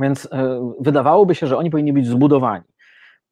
Więc 0.00 0.28
e, 0.32 0.72
wydawałoby 0.80 1.34
się, 1.34 1.46
że 1.46 1.56
oni 1.56 1.70
powinni 1.70 1.92
być 1.92 2.06
zbudowani. 2.06 2.64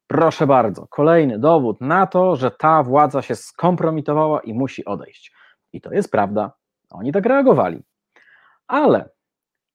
Proszę 0.07 0.47
bardzo, 0.47 0.87
kolejny 0.87 1.39
dowód 1.39 1.81
na 1.81 2.07
to, 2.07 2.35
że 2.35 2.51
ta 2.51 2.83
władza 2.83 3.21
się 3.21 3.35
skompromitowała 3.35 4.39
i 4.39 4.53
musi 4.53 4.85
odejść. 4.85 5.33
I 5.73 5.81
to 5.81 5.93
jest 5.93 6.11
prawda. 6.11 6.51
Oni 6.89 7.11
tak 7.11 7.25
reagowali. 7.25 7.83
Ale 8.67 9.09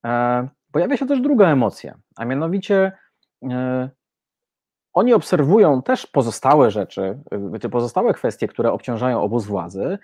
e, 0.07 0.49
pojawia 0.72 0.97
się 0.97 1.07
też 1.07 1.20
druga 1.20 1.49
emocja, 1.49 1.95
a 2.16 2.24
mianowicie 2.24 2.93
e, 3.51 3.90
oni 4.93 5.14
obserwują 5.14 5.82
też 5.82 6.07
pozostałe 6.07 6.70
rzeczy, 6.70 7.18
e, 7.55 7.59
te 7.59 7.68
pozostałe 7.68 8.14
kwestie, 8.14 8.49
które 8.49 8.72
obciążają 8.72 9.20
obóz 9.20 9.47
władzy. 9.47 9.99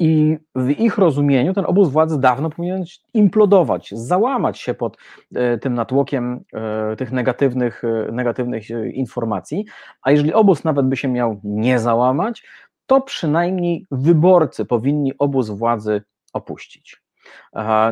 I 0.00 0.38
w 0.54 0.70
ich 0.70 0.98
rozumieniu 0.98 1.54
ten 1.54 1.64
obóz 1.66 1.88
władzy 1.88 2.20
dawno 2.20 2.50
powinien 2.50 2.84
implodować, 3.14 3.90
załamać 3.90 4.58
się 4.58 4.74
pod 4.74 4.96
tym 5.60 5.74
natłokiem 5.74 6.44
tych 6.98 7.12
negatywnych, 7.12 7.82
negatywnych 8.12 8.70
informacji. 8.92 9.64
A 10.02 10.10
jeżeli 10.10 10.34
obóz 10.34 10.64
nawet 10.64 10.86
by 10.86 10.96
się 10.96 11.08
miał 11.08 11.40
nie 11.44 11.78
załamać, 11.78 12.46
to 12.86 13.00
przynajmniej 13.00 13.86
wyborcy 13.90 14.64
powinni 14.64 15.18
obóz 15.18 15.50
władzy 15.50 16.02
opuścić. 16.32 17.02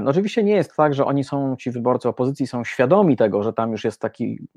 No 0.00 0.10
oczywiście 0.10 0.42
nie 0.42 0.54
jest 0.54 0.76
tak, 0.76 0.94
że 0.94 1.04
oni 1.04 1.24
są, 1.24 1.56
ci 1.56 1.70
wyborcy 1.70 2.08
opozycji 2.08 2.46
są 2.46 2.64
świadomi 2.64 3.16
tego, 3.16 3.42
że 3.42 3.52
tam 3.52 3.72
już 3.72 3.84
jest 3.84 4.00
taki 4.00 4.48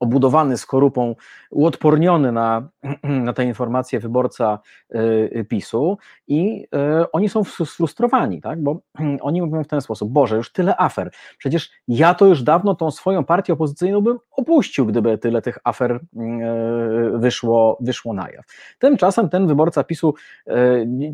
obudowany 0.00 0.58
skorupą, 0.58 1.14
uodporniony 1.50 2.32
na, 2.32 2.68
na 3.02 3.32
te 3.32 3.44
informacje 3.44 4.00
wyborca 4.00 4.58
y, 4.94 5.46
PiSu 5.48 5.98
i 6.28 6.66
y, 7.02 7.10
oni 7.12 7.28
są 7.28 7.44
sfrustrowani, 7.44 8.40
tak? 8.40 8.62
bo 8.62 8.80
oni 9.20 9.42
mówią 9.42 9.64
w 9.64 9.68
ten 9.68 9.80
sposób, 9.80 10.12
Boże, 10.12 10.36
już 10.36 10.52
tyle 10.52 10.76
afer, 10.76 11.10
przecież 11.38 11.70
ja 11.88 12.14
to 12.14 12.26
już 12.26 12.42
dawno 12.42 12.74
tą 12.74 12.90
swoją 12.90 13.24
partię 13.24 13.52
opozycyjną 13.52 14.00
bym 14.00 14.18
opuścił, 14.30 14.86
gdyby 14.86 15.18
tyle 15.18 15.42
tych 15.42 15.58
afer 15.64 15.92
y, 15.92 17.18
wyszło, 17.18 17.78
wyszło 17.80 18.14
na 18.14 18.30
jaw. 18.30 18.44
Tymczasem 18.78 19.28
ten 19.28 19.46
wyborca 19.46 19.84
PiSu 19.84 20.14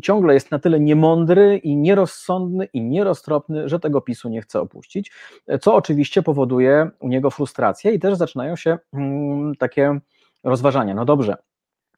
ciągle 0.03 0.33
jest 0.33 0.51
na 0.51 0.59
tyle 0.59 0.79
niemądry 0.79 1.57
i 1.57 1.77
nierozsądny 1.77 2.65
i 2.65 2.81
nieroztropny, 2.81 3.69
że 3.69 3.79
tego 3.79 4.01
PiSu 4.01 4.29
nie 4.29 4.41
chce 4.41 4.61
opuścić, 4.61 5.11
co 5.61 5.75
oczywiście 5.75 6.23
powoduje 6.23 6.89
u 6.99 7.07
niego 7.07 7.31
frustrację 7.31 7.91
i 7.91 7.99
też 7.99 8.15
zaczynają 8.15 8.55
się 8.55 8.76
Mm, 8.93 9.55
takie 9.55 9.99
rozważania. 10.43 10.93
No 10.93 11.05
dobrze, 11.05 11.37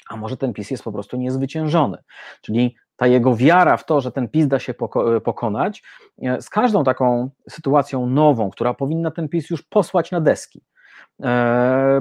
a 0.10 0.18
może 0.18 0.38
ten 0.38 0.54
PiS 0.54 0.72
jest 0.72 0.84
po 0.84 0.92
prostu 0.92 1.18
niezwyciężony. 1.18 1.98
Czyli 2.42 2.76
ta 2.96 3.08
jego 3.08 3.36
wiara 3.36 3.78
w 3.78 3.86
to, 3.86 4.02
że 4.02 4.12
ten 4.12 4.30
PiS 4.30 4.48
da 4.48 4.60
się 4.60 4.74
pokonać, 5.24 5.84
e, 6.24 6.42
z 6.42 6.50
każdą 6.50 6.84
taką 6.84 7.30
sytuacją 7.50 8.06
nową, 8.06 8.50
która 8.50 8.74
powinna 8.74 9.12
ten 9.12 9.30
PiS 9.30 9.50
już 9.50 9.64
posłać 9.64 10.12
na 10.12 10.22
deski, 10.22 10.62
e, 10.62 10.79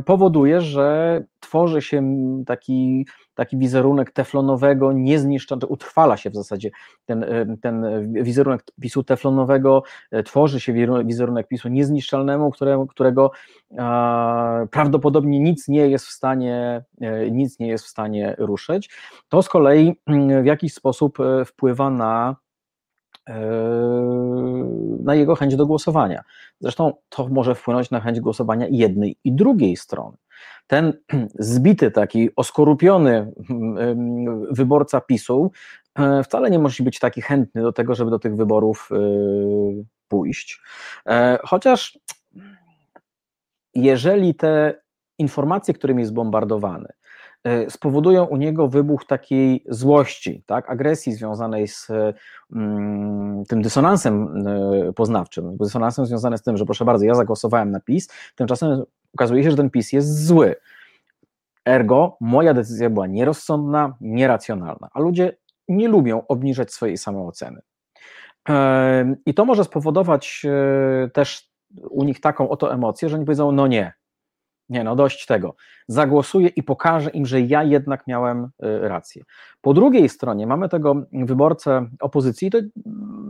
powoduje, 0.04 0.60
że 0.60 1.22
tworzy 1.40 1.82
się 1.82 2.02
taki 2.46 3.06
taki 3.38 3.56
wizerunek 3.56 4.10
teflonowego, 4.10 4.92
niezniszczalnego, 4.92 5.66
utrwala 5.66 6.16
się 6.16 6.30
w 6.30 6.34
zasadzie 6.34 6.70
ten, 7.06 7.24
e, 7.24 7.56
ten 7.62 7.84
wizerunek 8.22 8.64
PiSu 8.80 9.04
teflonowego, 9.04 9.82
e, 10.10 10.22
tworzy 10.22 10.60
się 10.60 10.72
wizerunek 11.04 11.48
PiSu 11.48 11.68
niezniszczalnemu, 11.68 12.50
którego, 12.50 12.86
którego 12.86 13.30
prawdopodobnie 14.70 15.40
nic 15.40 15.68
nie 15.68 15.88
jest 15.88 16.06
w 16.06 16.10
stanie, 16.10 16.84
e, 17.00 17.30
nic 17.30 17.58
nie 17.58 17.68
jest 17.68 17.84
w 17.84 17.88
stanie 17.88 18.34
ruszyć. 18.38 18.90
To 19.28 19.42
z 19.42 19.48
kolei 19.48 19.94
mm, 20.06 20.42
w 20.42 20.46
jakiś 20.46 20.74
sposób 20.74 21.18
wpływa 21.46 21.90
na 21.90 22.36
na 25.02 25.14
jego 25.14 25.34
chęć 25.34 25.56
do 25.56 25.66
głosowania. 25.66 26.22
Zresztą 26.60 26.92
to 27.08 27.28
może 27.28 27.54
wpłynąć 27.54 27.90
na 27.90 28.00
chęć 28.00 28.20
głosowania 28.20 28.66
jednej 28.70 29.16
i 29.24 29.32
drugiej 29.32 29.76
strony 29.76 30.16
ten 30.68 30.92
zbity, 31.34 31.90
taki 31.90 32.30
oskorupiony 32.36 33.32
mm, 33.50 34.54
wyborca 34.54 35.00
PiSu 35.00 35.50
e, 35.98 36.22
wcale 36.22 36.50
nie 36.50 36.58
musi 36.58 36.82
być 36.82 36.98
taki 36.98 37.22
chętny 37.22 37.62
do 37.62 37.72
tego, 37.72 37.94
żeby 37.94 38.10
do 38.10 38.18
tych 38.18 38.36
wyborów 38.36 38.88
e, 38.92 38.96
pójść. 40.08 40.60
E, 41.06 41.38
chociaż 41.42 41.98
jeżeli 43.74 44.34
te 44.34 44.74
informacje, 45.18 45.74
którymi 45.74 46.00
jest 46.00 46.14
bombardowany, 46.14 46.88
spowodują 47.68 48.24
u 48.24 48.36
niego 48.36 48.68
wybuch 48.68 49.04
takiej 49.04 49.64
złości, 49.68 50.42
tak, 50.46 50.70
agresji 50.70 51.12
związanej 51.12 51.68
z 51.68 51.88
mm, 52.52 53.44
tym 53.44 53.62
dysonansem 53.62 54.44
poznawczym, 54.96 55.56
dysonansem 55.56 56.06
związanym 56.06 56.38
z 56.38 56.42
tym, 56.42 56.56
że 56.56 56.64
proszę 56.64 56.84
bardzo, 56.84 57.04
ja 57.04 57.14
zagłosowałem 57.14 57.70
na 57.70 57.80
PiS, 57.80 58.08
tymczasem 58.34 58.82
okazuje 59.14 59.44
się, 59.44 59.50
że 59.50 59.56
ten 59.56 59.70
PiS 59.70 59.92
jest 59.92 60.26
zły. 60.26 60.54
Ergo, 61.64 62.16
moja 62.20 62.54
decyzja 62.54 62.90
była 62.90 63.06
nierozsądna, 63.06 63.96
nieracjonalna, 64.00 64.88
a 64.92 65.00
ludzie 65.00 65.36
nie 65.68 65.88
lubią 65.88 66.26
obniżać 66.26 66.72
swojej 66.72 66.98
samooceny. 66.98 67.60
I 69.26 69.34
to 69.34 69.44
może 69.44 69.64
spowodować 69.64 70.42
e, 70.44 71.10
też 71.10 71.50
u 71.90 72.04
nich 72.04 72.20
taką 72.20 72.48
oto 72.48 72.72
emocję, 72.72 73.08
że 73.08 73.16
oni 73.16 73.24
powiedzą: 73.24 73.52
No 73.52 73.66
nie, 73.66 73.92
nie, 74.68 74.84
no 74.84 74.96
dość 74.96 75.26
tego. 75.26 75.54
Zagłosuję 75.88 76.48
i 76.48 76.62
pokażę 76.62 77.10
im, 77.10 77.26
że 77.26 77.40
ja 77.40 77.62
jednak 77.62 78.06
miałem 78.06 78.44
y, 78.44 78.48
rację. 78.88 79.22
Po 79.60 79.74
drugiej 79.74 80.08
stronie 80.08 80.46
mamy 80.46 80.68
tego 80.68 81.02
wyborcę 81.12 81.88
opozycji. 82.00 82.50
To 82.50 82.58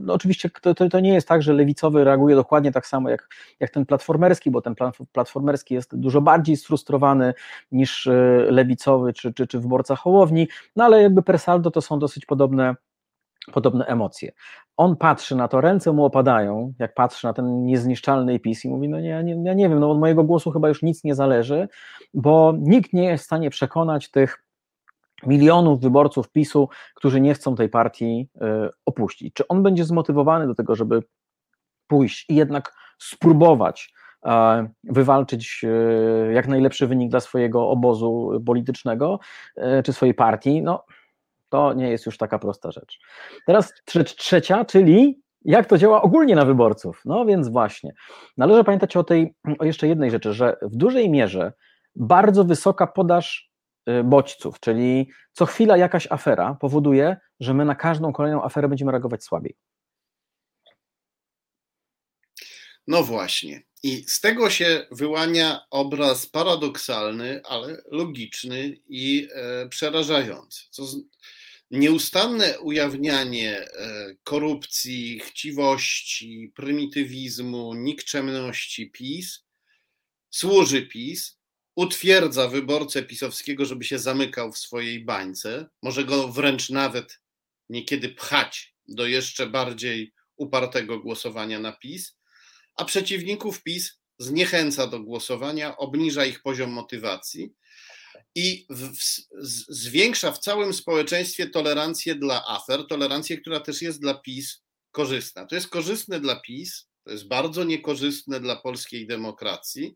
no 0.03 0.15
oczywiście 0.15 0.51
to, 0.63 0.75
to, 0.75 0.89
to, 0.89 1.01
nie 1.01 1.15
jest 1.15 1.29
tak, 1.29 1.43
że 1.43 1.53
lewicowy 1.53 2.05
reaguje 2.05 2.37
dokładnie 2.37 2.73
tak 2.73 2.87
samo 2.87 3.09
jak, 3.09 3.29
jak 3.61 3.71
ten 3.71 3.87
platformerski, 3.87 4.51
bo 4.51 4.63
ten 4.63 4.75
platformerski 5.13 5.75
jest 5.75 5.97
dużo 5.97 6.21
bardziej 6.21 6.57
sfrustrowany 6.57 7.35
niż 7.73 8.07
y, 8.07 8.47
lewicowy 8.51 9.13
czy, 9.13 9.33
czy, 9.35 9.47
czy 9.47 9.61
wyborca 9.61 9.97
Hołowni, 9.97 10.49
no 10.77 10.85
ale 10.85 11.03
jakby 11.03 11.23
per 11.23 11.39
saldo 11.39 11.71
to 11.71 11.81
są 11.81 11.99
dosyć 11.99 12.27
podobne 12.27 12.75
podobne 13.53 13.85
emocje. 13.85 14.33
On 14.77 14.97
patrzy 14.97 15.37
na 15.37 15.49
to, 15.49 15.61
ręce 15.61 15.93
mu 15.93 16.05
opadają, 16.05 16.73
jak 16.79 16.95
patrzy 16.95 17.27
na 17.27 17.33
ten 17.33 17.65
niezniszczalny 17.65 18.39
PiS 18.39 18.65
i 18.65 18.69
mówi, 18.69 18.89
no 18.89 19.01
nie, 19.01 19.25
nie, 19.25 19.43
ja 19.45 19.55
nie 19.55 19.69
wiem, 19.69 19.81
no 19.81 19.91
od 19.91 19.99
mojego 19.99 20.25
głosu 20.25 20.51
chyba 20.51 20.69
już 20.69 20.83
nic 20.83 21.05
nie 21.05 21.15
zależy, 21.15 21.69
bo 22.15 22.55
nikt 22.59 22.93
nie 22.93 23.05
jest 23.05 23.25
w 23.25 23.27
stanie 23.27 23.51
przekonać 23.51 24.11
tych 24.11 24.45
milionów 25.27 25.81
wyborców 25.81 26.31
PiSu, 26.31 26.69
którzy 26.95 27.21
nie 27.21 27.35
chcą 27.35 27.55
tej 27.55 27.69
partii 27.69 28.29
y, 28.37 28.41
opuścić. 28.87 29.35
Czy 29.35 29.49
on 29.49 29.63
będzie 29.63 29.85
zmotywowany 29.85 30.47
do 30.47 30.55
tego, 30.55 30.75
żeby 30.75 31.03
pójść 31.87 32.31
i 32.31 32.35
jednak 32.35 32.75
spróbować 32.99 33.93
wywalczyć 34.85 35.61
y, 35.65 36.33
jak 36.33 36.49
najlepszy 36.49 36.87
wynik 36.87 37.11
dla 37.11 37.21
swojego 37.21 37.69
obozu 37.69 38.43
politycznego 38.47 39.21
y, 39.57 39.83
czy 39.83 39.93
swojej 39.93 40.15
partii? 40.15 40.63
No, 40.63 40.85
to 41.49 41.73
nie 41.73 41.91
jest 41.91 42.07
już 42.07 42.17
taka 42.17 42.39
prosta 42.39 42.73
rzecz. 42.73 42.99
Teraz 43.47 43.73
rzecz 43.93 44.17
trzecia, 44.17 44.65
czyli 44.65 45.23
jak 45.45 45.67
to 45.67 45.79
działa 45.79 46.03
ogólnie 46.03 46.35
na 46.35 46.45
wyborców. 46.45 47.03
No 47.05 47.25
więc 47.25 47.49
właśnie, 47.49 47.95
należy 48.37 48.65
pamiętać 48.65 48.97
o 48.97 49.05
tej, 49.05 49.35
o 49.59 49.65
jeszcze 49.65 49.89
jednej 49.89 50.11
rzeczy, 50.11 50.33
że 50.33 50.57
w 50.63 50.77
dużej 50.77 51.11
mierze 51.11 51.53
bardzo 51.97 52.45
wysoka 52.45 52.87
podaż 52.87 53.51
y, 53.89 54.05
bodźców, 54.05 54.61
czyli 54.61 55.11
co 55.33 55.47
chwila 55.47 55.77
jakaś 55.77 56.13
afera 56.13 56.57
powoduje, 56.61 57.17
że 57.41 57.55
my 57.55 57.65
na 57.65 57.75
każdą 57.75 58.13
kolejną 58.13 58.45
aferę 58.45 58.69
będziemy 58.69 58.93
reagować 58.93 59.25
słabiej. 59.25 59.57
No 62.87 63.03
właśnie. 63.03 63.63
I 63.83 64.05
z 64.09 64.21
tego 64.21 64.51
się 64.51 64.87
wyłania 64.91 65.61
obraz 65.71 66.27
paradoksalny, 66.27 67.41
ale 67.45 67.83
logiczny 67.91 68.77
i 68.89 69.29
e, 69.35 69.69
przerażający. 69.69 70.63
Co 70.71 70.85
z, 70.87 70.97
nieustanne 71.71 72.61
ujawnianie 72.61 73.61
e, 73.61 74.15
korupcji, 74.25 75.21
chciwości, 75.21 76.53
prymitywizmu, 76.55 77.75
nikczemności 77.75 78.91
PiS. 78.91 79.45
Służy 80.31 80.83
PiS, 80.83 81.39
utwierdza 81.77 82.49
wyborcę 82.49 83.03
pisowskiego, 83.03 83.65
żeby 83.65 83.85
się 83.85 83.99
zamykał 83.99 84.53
w 84.53 84.59
swojej 84.59 85.05
bańce, 85.05 85.67
może 85.83 86.05
go 86.05 86.29
wręcz 86.29 86.71
nawet 86.71 87.21
niekiedy 87.69 88.09
pchać 88.09 88.75
do 88.89 89.07
jeszcze 89.07 89.47
bardziej 89.47 90.13
upartego 90.37 91.01
głosowania 91.01 91.61
na 91.61 91.73
PiS, 91.73 92.17
a 92.77 92.85
przeciwników 92.85 93.63
PiS 93.63 94.01
zniechęca 94.19 94.87
do 94.87 95.01
głosowania, 95.01 95.77
obniża 95.77 96.25
ich 96.25 96.43
poziom 96.43 96.71
motywacji 96.71 97.55
i 98.35 98.67
w, 98.71 98.91
w, 98.91 99.25
zwiększa 99.69 100.33
w 100.33 100.39
całym 100.39 100.73
społeczeństwie 100.73 101.47
tolerancję 101.47 102.15
dla 102.15 102.45
afer, 102.47 102.87
tolerancję, 102.87 103.39
która 103.39 103.61
też 103.61 103.83
jest 103.83 104.01
dla 104.01 104.15
PiS 104.15 104.63
korzystna. 104.91 105.47
To 105.47 105.55
jest 105.55 105.69
korzystne 105.69 106.21
dla 106.21 106.41
PiS, 106.41 106.89
to 107.05 107.11
jest 107.13 107.29
bardzo 107.29 107.65
niekorzystne 107.65 108.41
dla 108.41 108.57
polskiej 108.57 109.07
demokracji 109.07 109.95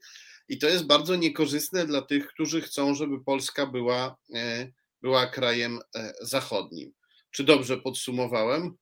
i 0.48 0.58
to 0.58 0.66
jest 0.66 0.86
bardzo 0.86 1.16
niekorzystne 1.16 1.86
dla 1.86 2.02
tych, 2.02 2.26
którzy 2.26 2.60
chcą, 2.60 2.94
żeby 2.94 3.24
Polska 3.24 3.66
była, 3.66 4.16
e, 4.34 4.66
była 5.02 5.26
krajem 5.26 5.78
e, 5.96 6.12
zachodnim. 6.20 6.92
Czy 7.30 7.44
dobrze 7.44 7.76
podsumowałem? 7.76 8.76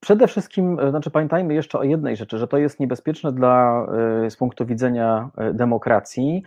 Przede 0.00 0.28
wszystkim, 0.28 0.78
e, 0.78 0.90
znaczy 0.90 1.10
pamiętajmy 1.10 1.54
jeszcze 1.54 1.78
o 1.78 1.82
jednej 1.82 2.16
rzeczy, 2.16 2.38
że 2.38 2.48
to 2.48 2.58
jest 2.58 2.80
niebezpieczne 2.80 3.32
dla, 3.32 3.86
z 4.28 4.36
punktu 4.36 4.66
widzenia 4.66 5.30
demokracji, 5.54 6.42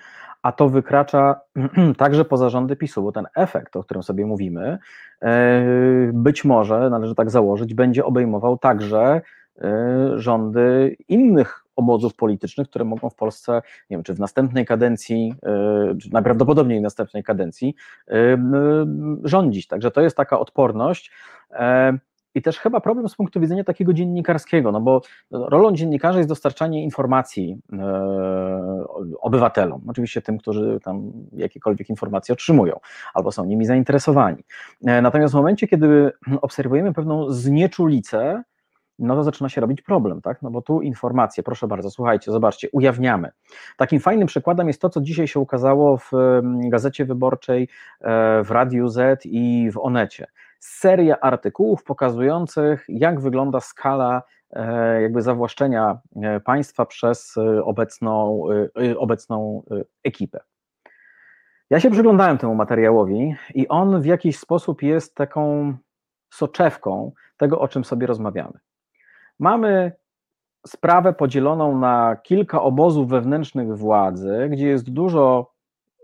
a 0.45 0.51
to 0.51 0.69
wykracza 0.69 1.39
także 1.97 2.25
poza 2.25 2.49
rządy 2.49 2.75
PiSu, 2.75 3.03
bo 3.03 3.11
ten 3.11 3.25
efekt, 3.35 3.75
o 3.75 3.83
którym 3.83 4.03
sobie 4.03 4.25
mówimy, 4.25 4.77
być 6.13 6.45
może, 6.45 6.89
należy 6.89 7.15
tak 7.15 7.29
założyć, 7.29 7.73
będzie 7.73 8.05
obejmował 8.05 8.57
także 8.57 9.21
rządy 10.15 10.95
innych 11.07 11.65
obozów 11.75 12.15
politycznych, 12.15 12.69
które 12.69 12.85
mogą 12.85 13.09
w 13.09 13.15
Polsce, 13.15 13.61
nie 13.89 13.97
wiem, 13.97 14.03
czy 14.03 14.13
w 14.13 14.19
następnej 14.19 14.65
kadencji, 14.65 15.35
e, 15.43 15.95
czy 16.01 16.13
najprawdopodobniej 16.13 16.81
następnej 16.81 17.23
kadencji 17.23 17.75
e, 18.07 18.37
rządzić. 19.23 19.67
Także 19.67 19.91
to 19.91 20.01
jest 20.01 20.17
taka 20.17 20.39
odporność. 20.39 21.11
E, 22.35 22.39
I 22.39 22.41
też 22.41 22.59
chyba 22.59 22.79
problem 22.79 23.09
z 23.09 23.15
punktu 23.15 23.39
widzenia 23.39 23.63
takiego 23.63 23.93
dziennikarskiego, 23.93 24.71
no 24.71 24.81
bo 24.81 25.01
rolą 25.31 25.75
dziennikarza 25.75 26.17
jest 26.17 26.29
dostarczanie 26.29 26.83
informacji 26.83 27.57
obywatelom, 29.21 29.81
oczywiście 29.87 30.21
tym, 30.21 30.37
którzy 30.37 30.79
tam 30.83 31.11
jakiekolwiek 31.33 31.89
informacje 31.89 32.33
otrzymują 32.33 32.79
albo 33.13 33.31
są 33.31 33.45
nimi 33.45 33.65
zainteresowani. 33.65 34.43
Natomiast 34.81 35.33
w 35.33 35.37
momencie, 35.37 35.67
kiedy 35.67 36.11
obserwujemy 36.41 36.93
pewną 36.93 37.29
znieczulicę, 37.29 38.43
no 38.99 39.15
to 39.15 39.23
zaczyna 39.23 39.49
się 39.49 39.61
robić 39.61 39.81
problem, 39.81 40.21
tak? 40.21 40.41
No 40.41 40.51
bo 40.51 40.61
tu 40.61 40.81
informacje, 40.81 41.43
proszę 41.43 41.67
bardzo, 41.67 41.91
słuchajcie, 41.91 42.31
zobaczcie, 42.31 42.69
ujawniamy. 42.71 43.31
Takim 43.77 43.99
fajnym 43.99 44.27
przykładem 44.27 44.67
jest 44.67 44.81
to, 44.81 44.89
co 44.89 45.01
dzisiaj 45.01 45.27
się 45.27 45.39
ukazało 45.39 45.97
w 45.97 46.11
Gazecie 46.43 47.05
Wyborczej, 47.05 47.69
e, 48.01 48.43
w 48.43 48.51
Radiu 48.51 48.87
Z 48.87 49.25
i 49.25 49.69
w 49.71 49.77
Onecie. 49.77 50.27
Seria 50.59 51.19
artykułów 51.19 51.83
pokazujących, 51.83 52.85
jak 52.87 53.19
wygląda 53.19 53.59
skala 53.59 54.23
e, 54.51 55.01
jakby 55.01 55.21
zawłaszczenia 55.21 55.99
e, 56.15 56.39
państwa 56.39 56.85
przez 56.85 57.35
obecną, 57.63 58.43
obecną 58.97 59.63
ekipę. 60.03 60.39
Ja 61.69 61.79
się 61.79 61.91
przyglądałem 61.91 62.37
temu 62.37 62.55
materiałowi 62.55 63.35
i 63.53 63.67
on 63.67 64.01
w 64.01 64.05
jakiś 64.05 64.39
sposób 64.39 64.81
jest 64.81 65.15
taką 65.15 65.73
soczewką 66.29 67.11
tego, 67.37 67.59
o 67.59 67.67
czym 67.67 67.83
sobie 67.83 68.07
rozmawiamy. 68.07 68.59
Mamy 69.39 69.91
sprawę 70.67 71.13
podzieloną 71.13 71.79
na 71.79 72.15
kilka 72.23 72.61
obozów 72.61 73.09
wewnętrznych 73.09 73.77
władzy, 73.77 74.47
gdzie 74.51 74.67
jest 74.67 74.89
dużo 74.89 75.51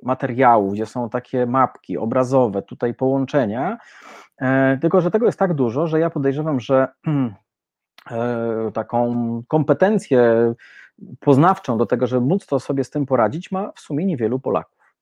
materiałów, 0.03 0.73
gdzie 0.73 0.85
są 0.85 1.09
takie 1.09 1.45
mapki 1.45 1.97
obrazowe, 1.97 2.61
tutaj 2.61 2.93
połączenia, 2.93 3.77
e, 3.77 3.77
tylko 4.81 5.01
że 5.01 5.11
tego 5.11 5.25
jest 5.25 5.39
tak 5.39 5.53
dużo, 5.53 5.87
że 5.87 5.99
ja 5.99 6.09
podejrzewam, 6.09 6.59
że 6.59 6.87
e, 8.11 8.71
taką 8.73 9.43
kompetencję 9.47 10.53
poznawczą 11.19 11.77
do 11.77 11.85
tego, 11.85 12.07
żeby 12.07 12.25
móc 12.25 12.45
to 12.45 12.59
sobie 12.59 12.83
z 12.83 12.89
tym 12.89 13.05
poradzić, 13.05 13.51
ma 13.51 13.71
w 13.71 13.79
sumie 13.79 14.05
niewielu 14.05 14.39
Polaków. 14.39 14.95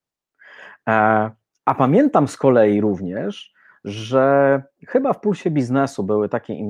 E, 0.89 1.31
a 1.65 1.75
pamiętam 1.75 2.27
z 2.27 2.37
kolei 2.37 2.81
również, 2.81 3.53
że 3.83 4.63
chyba 4.87 5.13
w 5.13 5.19
Pulsie 5.19 5.51
Biznesu 5.51 6.03
były 6.03 6.29
takie, 6.29 6.69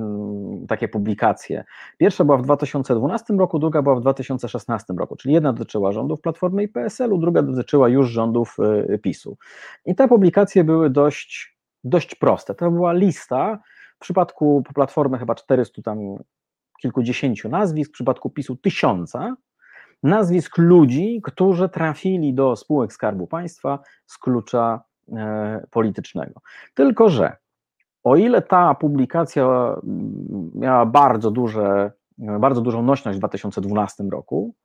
takie 0.67 0.87
publikacje. 0.87 1.63
Pierwsza 1.97 2.23
była 2.23 2.37
w 2.37 2.41
2012 2.41 3.33
roku, 3.33 3.59
druga 3.59 3.81
była 3.81 3.95
w 3.95 4.01
2016 4.01 4.93
roku, 4.93 5.15
czyli 5.15 5.33
jedna 5.33 5.53
dotyczyła 5.53 5.91
rządów 5.91 6.21
Platformy 6.21 6.63
i 6.63 6.67
PSL-u, 6.67 7.17
druga 7.17 7.41
dotyczyła 7.41 7.89
już 7.89 8.09
rządów 8.09 8.57
y, 8.89 8.99
PiSu. 8.99 9.37
I 9.85 9.95
te 9.95 10.07
publikacje 10.07 10.63
były 10.63 10.89
dość, 10.89 11.58
dość 11.83 12.15
proste. 12.15 12.55
To 12.55 12.71
była 12.71 12.93
lista, 12.93 13.59
w 13.95 13.99
przypadku 13.99 14.63
Platformy 14.75 15.19
chyba 15.19 15.35
400 15.35 15.81
tam 15.81 15.99
kilkudziesięciu 16.81 17.49
nazwisk, 17.49 17.91
w 17.91 17.93
przypadku 17.93 18.29
PiSu 18.29 18.55
tysiąca, 18.55 19.35
nazwisk 20.03 20.57
ludzi, 20.57 21.21
którzy 21.23 21.69
trafili 21.69 22.33
do 22.33 22.55
spółek 22.55 22.93
Skarbu 22.93 23.27
Państwa 23.27 23.79
z 24.05 24.17
klucza 24.17 24.81
E, 25.17 25.67
politycznego. 25.71 26.41
Tylko, 26.73 27.09
że 27.09 27.35
o 28.03 28.15
ile 28.15 28.41
ta 28.41 28.75
publikacja 28.75 29.45
mm, 29.83 30.51
miała 30.55 30.85
bardzo, 30.85 31.31
duże, 31.31 31.91
bardzo 32.17 32.61
dużą 32.61 32.83
nośność 32.83 33.17
w 33.17 33.19
2012 33.19 34.03
roku, 34.11 34.55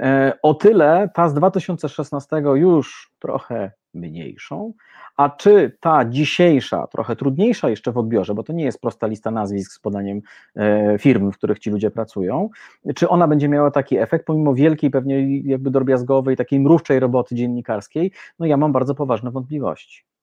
e, 0.00 0.32
o 0.42 0.54
tyle 0.54 1.10
ta 1.14 1.28
z 1.28 1.34
2016 1.34 2.36
już 2.54 3.12
trochę 3.18 3.72
mniejszą, 3.96 4.72
a 5.16 5.30
czy 5.30 5.76
ta 5.80 6.04
dzisiejsza, 6.04 6.86
trochę 6.86 7.16
trudniejsza 7.16 7.68
jeszcze 7.70 7.92
w 7.92 7.98
odbiorze, 7.98 8.34
bo 8.34 8.42
to 8.42 8.52
nie 8.52 8.64
jest 8.64 8.80
prosta 8.80 9.06
lista 9.06 9.30
nazwisk 9.30 9.72
z 9.72 9.78
podaniem 9.78 10.20
e, 10.56 10.98
firm, 10.98 11.32
w 11.32 11.36
których 11.38 11.58
ci 11.58 11.70
ludzie 11.70 11.90
pracują, 11.90 12.50
czy 12.94 13.08
ona 13.08 13.28
będzie 13.28 13.48
miała 13.48 13.70
taki 13.70 13.98
efekt, 13.98 14.26
pomimo 14.26 14.54
wielkiej, 14.54 14.90
pewnie 14.90 15.38
jakby 15.38 15.70
drobiazgowej, 15.70 16.36
takiej 16.36 16.60
mrówczej 16.60 17.00
roboty 17.00 17.34
dziennikarskiej, 17.34 18.12
no 18.38 18.46
ja 18.46 18.56
mam 18.56 18.72
bardzo 18.72 18.94
poważne 18.94 19.30
wątpliwości. 19.30 20.15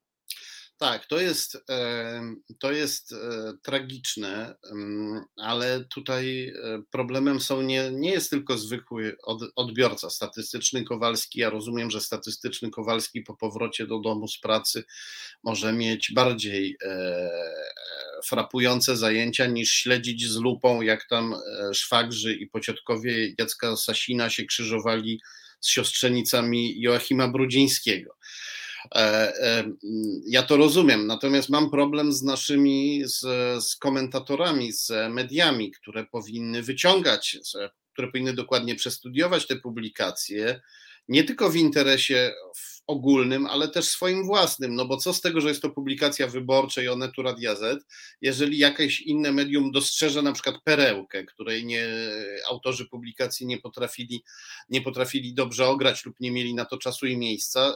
Tak, 0.84 1.06
to 1.06 1.20
jest, 1.20 1.58
to 2.60 2.72
jest 2.72 3.14
e, 3.14 3.18
tragiczne, 3.64 4.56
ale 5.38 5.86
tutaj 5.86 6.48
e, 6.48 6.84
problemem 6.92 7.40
są 7.42 7.62
nie, 7.62 7.92
nie 7.92 8.12
jest 8.12 8.30
tylko 8.30 8.58
zwykły 8.58 9.16
odbiorca 9.56 10.10
statystyczny 10.10 10.84
Kowalski. 10.84 11.40
Ja 11.40 11.50
rozumiem, 11.50 11.92
że 11.92 12.02
statystyczny 12.02 12.70
Kowalski 12.70 13.22
po 13.22 13.36
powrocie 13.36 13.88
do 13.88 14.00
domu 14.00 14.28
z 14.28 14.40
pracy 14.40 14.84
może 15.44 15.74
mieć 15.74 16.12
bardziej 16.14 16.78
e, 16.86 17.30
frapujące 18.26 18.98
zajęcia 18.98 19.46
niż 19.46 19.72
śledzić 19.72 20.28
z 20.28 20.36
lupą, 20.36 20.82
jak 20.82 21.08
tam 21.08 21.36
szwagrzy 21.74 22.34
i 22.34 22.48
pociotkowie 22.48 23.34
Jacka 23.40 23.76
Sasina 23.76 24.30
się 24.30 24.46
krzyżowali 24.46 25.22
z 25.60 25.70
siostrzenicami 25.70 26.82
Joachima 26.82 27.28
Brudzińskiego. 27.28 28.16
E, 28.92 28.98
e, 28.98 29.64
ja 30.28 30.44
to 30.44 30.58
rozumiem, 30.58 31.08
natomiast 31.08 31.50
mam 31.50 31.70
problem 31.70 32.14
z 32.14 32.24
naszymi, 32.24 33.02
z, 33.06 33.20
z 33.66 33.76
komentatorami, 33.76 34.72
z 34.72 34.92
mediami, 35.10 35.72
które 35.72 36.06
powinny 36.06 36.62
wyciągać, 36.64 37.38
które 37.94 38.08
powinny 38.08 38.34
dokładnie 38.34 38.76
przestudiować 38.76 39.48
te 39.48 39.56
publikacje, 39.56 40.62
nie 41.08 41.24
tylko 41.24 41.50
w 41.50 41.56
interesie 41.56 42.34
ogólnym, 42.88 43.46
ale 43.46 43.68
też 43.68 43.86
swoim 43.86 44.26
własnym, 44.26 44.76
no 44.76 44.86
bo 44.86 44.98
co 44.98 45.14
z 45.14 45.22
tego, 45.22 45.42
że 45.42 45.48
jest 45.48 45.62
to 45.62 45.70
publikacja 45.70 46.28
wyborcza 46.28 46.82
i 46.82 46.88
Onetu 46.88 47.22
Radia 47.22 47.56
Z, 47.56 47.86
jeżeli 48.22 48.58
jakieś 48.58 49.02
inne 49.02 49.32
medium 49.32 49.72
dostrzeże 49.72 50.22
na 50.22 50.34
przykład 50.34 50.56
perełkę, 50.64 51.24
której 51.24 51.66
nie, 51.66 51.88
autorzy 52.50 52.86
publikacji 52.86 53.46
nie 53.48 53.58
potrafili, 53.58 54.24
nie 54.70 54.82
potrafili 54.82 55.34
dobrze 55.34 55.68
ograć 55.68 56.06
lub 56.06 56.20
nie 56.20 56.32
mieli 56.32 56.54
na 56.54 56.66
to 56.66 56.78
czasu 56.78 57.06
i 57.06 57.18
miejsca, 57.18 57.76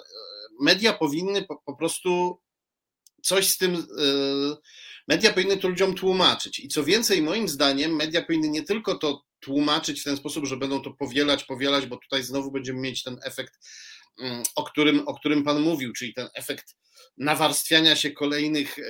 media 0.62 0.94
powinny 0.94 1.44
po, 1.44 1.62
po 1.66 1.76
prostu 1.76 2.40
coś 3.24 3.48
z 3.48 3.58
tym. 3.58 3.76
E, 3.76 4.58
media 5.08 5.34
powinny 5.34 5.58
to 5.58 5.68
ludziom 5.68 5.96
tłumaczyć. 5.96 6.60
I 6.60 6.68
co 6.68 6.84
więcej, 6.84 7.22
moim 7.22 7.48
zdaniem, 7.48 7.96
media 7.96 8.22
powinny 8.22 8.50
nie 8.50 8.64
tylko 8.64 8.96
to 8.96 9.24
tłumaczyć 9.40 10.02
w 10.02 10.04
ten 10.04 10.18
sposób, 10.18 10.46
że 10.46 10.58
będą 10.58 10.82
to 10.82 10.92
powielać, 10.92 11.44
powielać, 11.44 11.86
bo 11.86 11.98
tutaj 11.98 12.24
znowu 12.24 12.52
będziemy 12.52 12.80
mieć 12.80 13.04
ten 13.04 13.20
efekt, 13.24 13.54
o 14.56 14.64
którym, 14.64 15.08
o 15.08 15.16
którym 15.16 15.44
Pan 15.44 15.62
mówił, 15.62 15.94
czyli 15.94 16.14
ten 16.14 16.28
efekt 16.36 16.76
nawarstwiania 17.18 17.96
się 17.96 18.12
kolejnych 18.12 18.78
yy, 18.78 18.86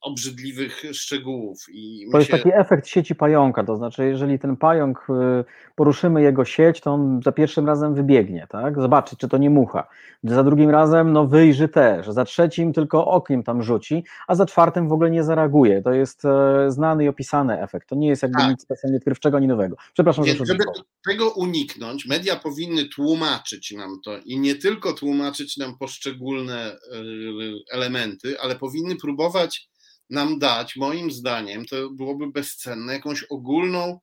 obrzydliwych 0.00 0.82
szczegółów. 0.92 1.58
I 1.68 2.08
to 2.12 2.18
jest 2.18 2.30
się... 2.30 2.36
taki 2.36 2.50
efekt 2.54 2.86
sieci 2.86 3.14
pająka, 3.14 3.64
to 3.64 3.76
znaczy, 3.76 4.06
jeżeli 4.06 4.38
ten 4.38 4.56
pająk, 4.56 5.06
yy, 5.08 5.44
poruszymy 5.74 6.22
jego 6.22 6.44
sieć, 6.44 6.80
to 6.80 6.90
on 6.90 7.20
za 7.24 7.32
pierwszym 7.32 7.66
razem 7.66 7.94
wybiegnie, 7.94 8.46
tak? 8.50 8.80
Zobaczy, 8.80 9.16
czy 9.16 9.28
to 9.28 9.38
nie 9.38 9.50
mucha. 9.50 9.88
Za 10.24 10.44
drugim 10.44 10.70
razem, 10.70 11.12
no 11.12 11.26
wyjrzy 11.26 11.68
też. 11.68 12.08
Za 12.08 12.24
trzecim 12.24 12.72
tylko 12.72 13.06
okiem 13.06 13.42
tam 13.42 13.62
rzuci, 13.62 14.04
a 14.28 14.34
za 14.34 14.46
czwartym 14.46 14.88
w 14.88 14.92
ogóle 14.92 15.10
nie 15.10 15.24
zareaguje. 15.24 15.82
To 15.82 15.92
jest 15.92 16.24
yy, 16.24 16.70
znany 16.72 17.04
i 17.04 17.08
opisany 17.08 17.62
efekt. 17.62 17.88
To 17.88 17.94
nie 17.94 18.08
jest 18.08 18.22
jakby 18.22 18.38
tak. 18.38 18.50
nic 18.50 18.62
specjalnie 18.62 18.98
odkrywczego 18.98 19.36
ani 19.36 19.46
nowego. 19.46 19.76
Przepraszam, 19.94 20.24
Więc, 20.24 20.38
że 20.38 20.46
żeby 20.46 20.64
tego 21.08 21.30
uniknąć, 21.30 22.06
media 22.06 22.36
powinny 22.36 22.88
tłumaczyć 22.88 23.72
nam 23.72 24.00
to 24.04 24.18
i 24.24 24.38
nie 24.40 24.45
tylko 24.54 24.92
tłumaczyć 24.92 25.56
nam 25.56 25.78
poszczególne 25.78 26.78
yy, 26.92 27.58
elementy, 27.70 28.40
ale 28.40 28.56
powinny 28.56 28.96
próbować 28.96 29.68
nam 30.10 30.38
dać, 30.38 30.76
moim 30.76 31.10
zdaniem, 31.10 31.66
to 31.66 31.90
byłoby 31.90 32.30
bezcenne, 32.30 32.92
jakąś 32.92 33.22
ogólną 33.22 34.00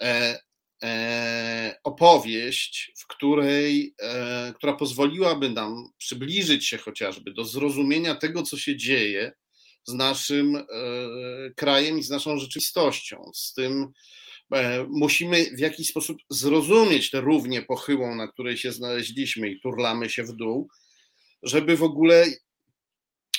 e, 0.00 0.38
e, 0.82 1.76
opowieść, 1.84 2.92
w 2.98 3.06
której, 3.06 3.94
e, 4.00 4.52
która 4.56 4.72
pozwoliłaby 4.72 5.50
nam 5.50 5.88
przybliżyć 5.98 6.66
się 6.66 6.78
chociażby 6.78 7.32
do 7.32 7.44
zrozumienia 7.44 8.14
tego, 8.14 8.42
co 8.42 8.56
się 8.58 8.76
dzieje 8.76 9.32
z 9.84 9.92
naszym 9.92 10.56
e, 10.56 10.64
krajem 11.56 11.98
i 11.98 12.02
z 12.02 12.10
naszą 12.10 12.38
rzeczywistością. 12.38 13.30
Z 13.34 13.52
tym 13.52 13.82
e, 13.82 13.92
musimy 14.88 15.44
w 15.44 15.58
jakiś 15.58 15.88
sposób 15.88 16.18
zrozumieć 16.30 17.10
tę 17.10 17.20
równię 17.20 17.62
pochyłą, 17.62 18.14
na 18.14 18.28
której 18.28 18.56
się 18.56 18.72
znaleźliśmy 18.72 19.48
i 19.48 19.60
turlamy 19.60 20.10
się 20.10 20.24
w 20.24 20.32
dół, 20.32 20.68
żeby 21.42 21.76
w 21.76 21.82
ogóle 21.82 22.24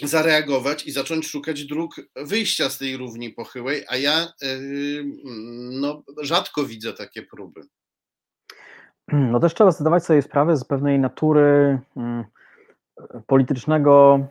zareagować 0.03 0.85
i 0.85 0.91
zacząć 0.91 1.27
szukać 1.27 1.65
dróg 1.65 1.95
wyjścia 2.15 2.69
z 2.69 2.77
tej 2.77 2.97
równi 2.97 3.29
pochyłej, 3.29 3.83
a 3.87 3.97
ja 3.97 4.27
no, 5.71 6.03
rzadko 6.21 6.63
widzę 6.63 6.93
takie 6.93 7.23
próby. 7.23 7.61
No 9.07 9.39
też 9.39 9.53
trzeba 9.53 9.71
zdawać 9.71 10.05
sobie 10.05 10.21
sprawę 10.21 10.57
z 10.57 10.63
pewnej 10.63 10.99
natury 10.99 11.79
mm, 11.97 12.23
politycznego, 13.27 14.27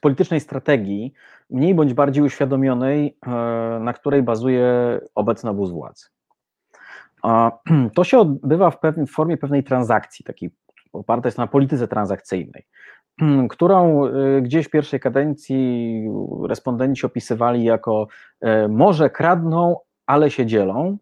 politycznej 0.00 0.40
strategii, 0.40 1.12
mniej 1.50 1.74
bądź 1.74 1.94
bardziej 1.94 2.24
uświadomionej, 2.24 3.16
e, 3.26 3.30
na 3.80 3.92
której 3.92 4.22
bazuje 4.22 5.00
obecny 5.14 5.50
obóz 5.50 5.70
władzy. 5.70 6.06
To 7.94 8.04
się 8.04 8.18
odbywa 8.18 8.70
w, 8.70 8.80
pewnej, 8.80 9.06
w 9.06 9.10
formie 9.10 9.36
pewnej 9.36 9.64
transakcji, 9.64 10.24
takiej 10.24 10.50
oparta 10.92 11.28
jest 11.28 11.38
na 11.38 11.46
polityce 11.46 11.88
transakcyjnej, 11.88 12.66
którą 13.50 14.06
e, 14.06 14.42
gdzieś 14.42 14.66
w 14.66 14.70
pierwszej 14.70 15.00
kadencji 15.00 16.08
respondenci 16.48 17.06
opisywali 17.06 17.64
jako 17.64 18.06
e, 18.40 18.68
może 18.68 19.10
kradną, 19.10 19.76
ale 20.06 20.30
się 20.30 20.46
dzielą, 20.46 20.98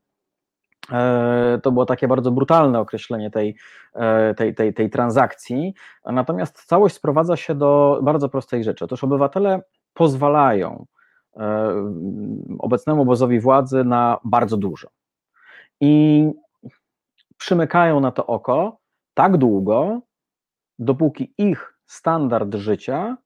to 1.62 1.72
było 1.72 1.86
takie 1.86 2.08
bardzo 2.08 2.30
brutalne 2.30 2.80
określenie 2.80 3.30
tej, 3.30 3.56
e, 3.94 4.34
tej, 4.34 4.54
tej, 4.54 4.74
tej 4.74 4.90
transakcji. 4.90 5.74
Natomiast 6.04 6.64
całość 6.64 6.94
sprowadza 6.94 7.36
się 7.36 7.54
do 7.54 8.00
bardzo 8.02 8.28
prostej 8.28 8.64
rzeczy. 8.64 8.84
Otóż 8.84 9.04
obywatele 9.04 9.62
pozwalają 9.94 10.86
e, 11.36 11.74
obecnemu 12.58 13.02
obozowi 13.02 13.40
władzy 13.40 13.84
na 13.84 14.18
bardzo 14.24 14.56
dużo. 14.56 14.88
I 15.80 16.24
przymykają 17.36 18.00
na 18.00 18.12
to 18.12 18.26
oko 18.26 18.78
tak 19.14 19.36
długo, 19.36 20.00
dopóki 20.78 21.34
ich 21.38 21.78
standard 21.86 22.54
życia 22.54 23.16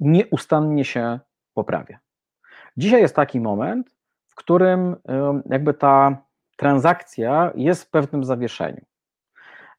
nieustannie 0.00 0.84
się 0.84 1.20
poprawia. 1.54 1.98
Dzisiaj 2.76 3.00
jest 3.00 3.16
taki 3.16 3.40
moment, 3.40 3.96
w 4.26 4.34
którym 4.34 4.96
jakby 5.50 5.74
ta 5.74 6.27
transakcja 6.58 7.52
jest 7.54 7.84
w 7.84 7.90
pewnym 7.90 8.24
zawieszeniu. 8.24 8.84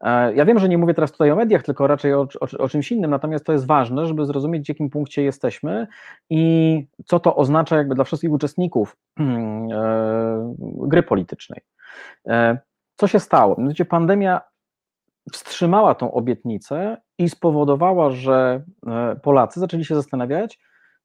E, 0.01 0.33
ja 0.33 0.45
wiem, 0.45 0.59
że 0.59 0.69
nie 0.69 0.77
mówię 0.77 0.93
teraz 0.93 1.11
tutaj 1.11 1.31
o 1.31 1.35
mediach, 1.35 1.63
tylko 1.63 1.87
raczej 1.87 2.13
o, 2.13 2.27
o, 2.39 2.57
o, 2.59 2.69
czymś 2.69 2.91
innym, 2.91 3.11
natomiast 3.11 3.45
to 3.45 3.51
jest 3.51 3.65
ważne, 3.65 4.05
żeby 4.05 4.25
zrozumieć, 4.25 4.65
w 4.65 4.69
jakim 4.69 4.89
punkcie 4.89 5.23
jesteśmy 5.23 5.87
i 6.29 6.87
co 7.05 7.19
to 7.19 7.35
oznacza 7.35 7.77
jakby 7.77 7.95
dla 7.95 8.03
wszystkich 8.03 8.31
uczestników 8.31 8.97
e, 9.19 10.55
gry 10.59 11.03
politycznej. 11.03 11.61
E, 12.27 12.57
co 12.95 13.07
się 13.07 13.19
stało? 13.19 13.55
Mianowicie 13.57 13.85
pandemia 13.85 14.41
wstrzymała 15.31 15.95
tą 15.95 16.11
obietnicę 16.11 16.97
i 17.17 17.29
spowodowała, 17.29 18.11
że 18.11 18.63
Polacy 19.21 19.59
zaczęli 19.59 19.85
się 19.85 19.95
zastanawiać, 19.95 20.59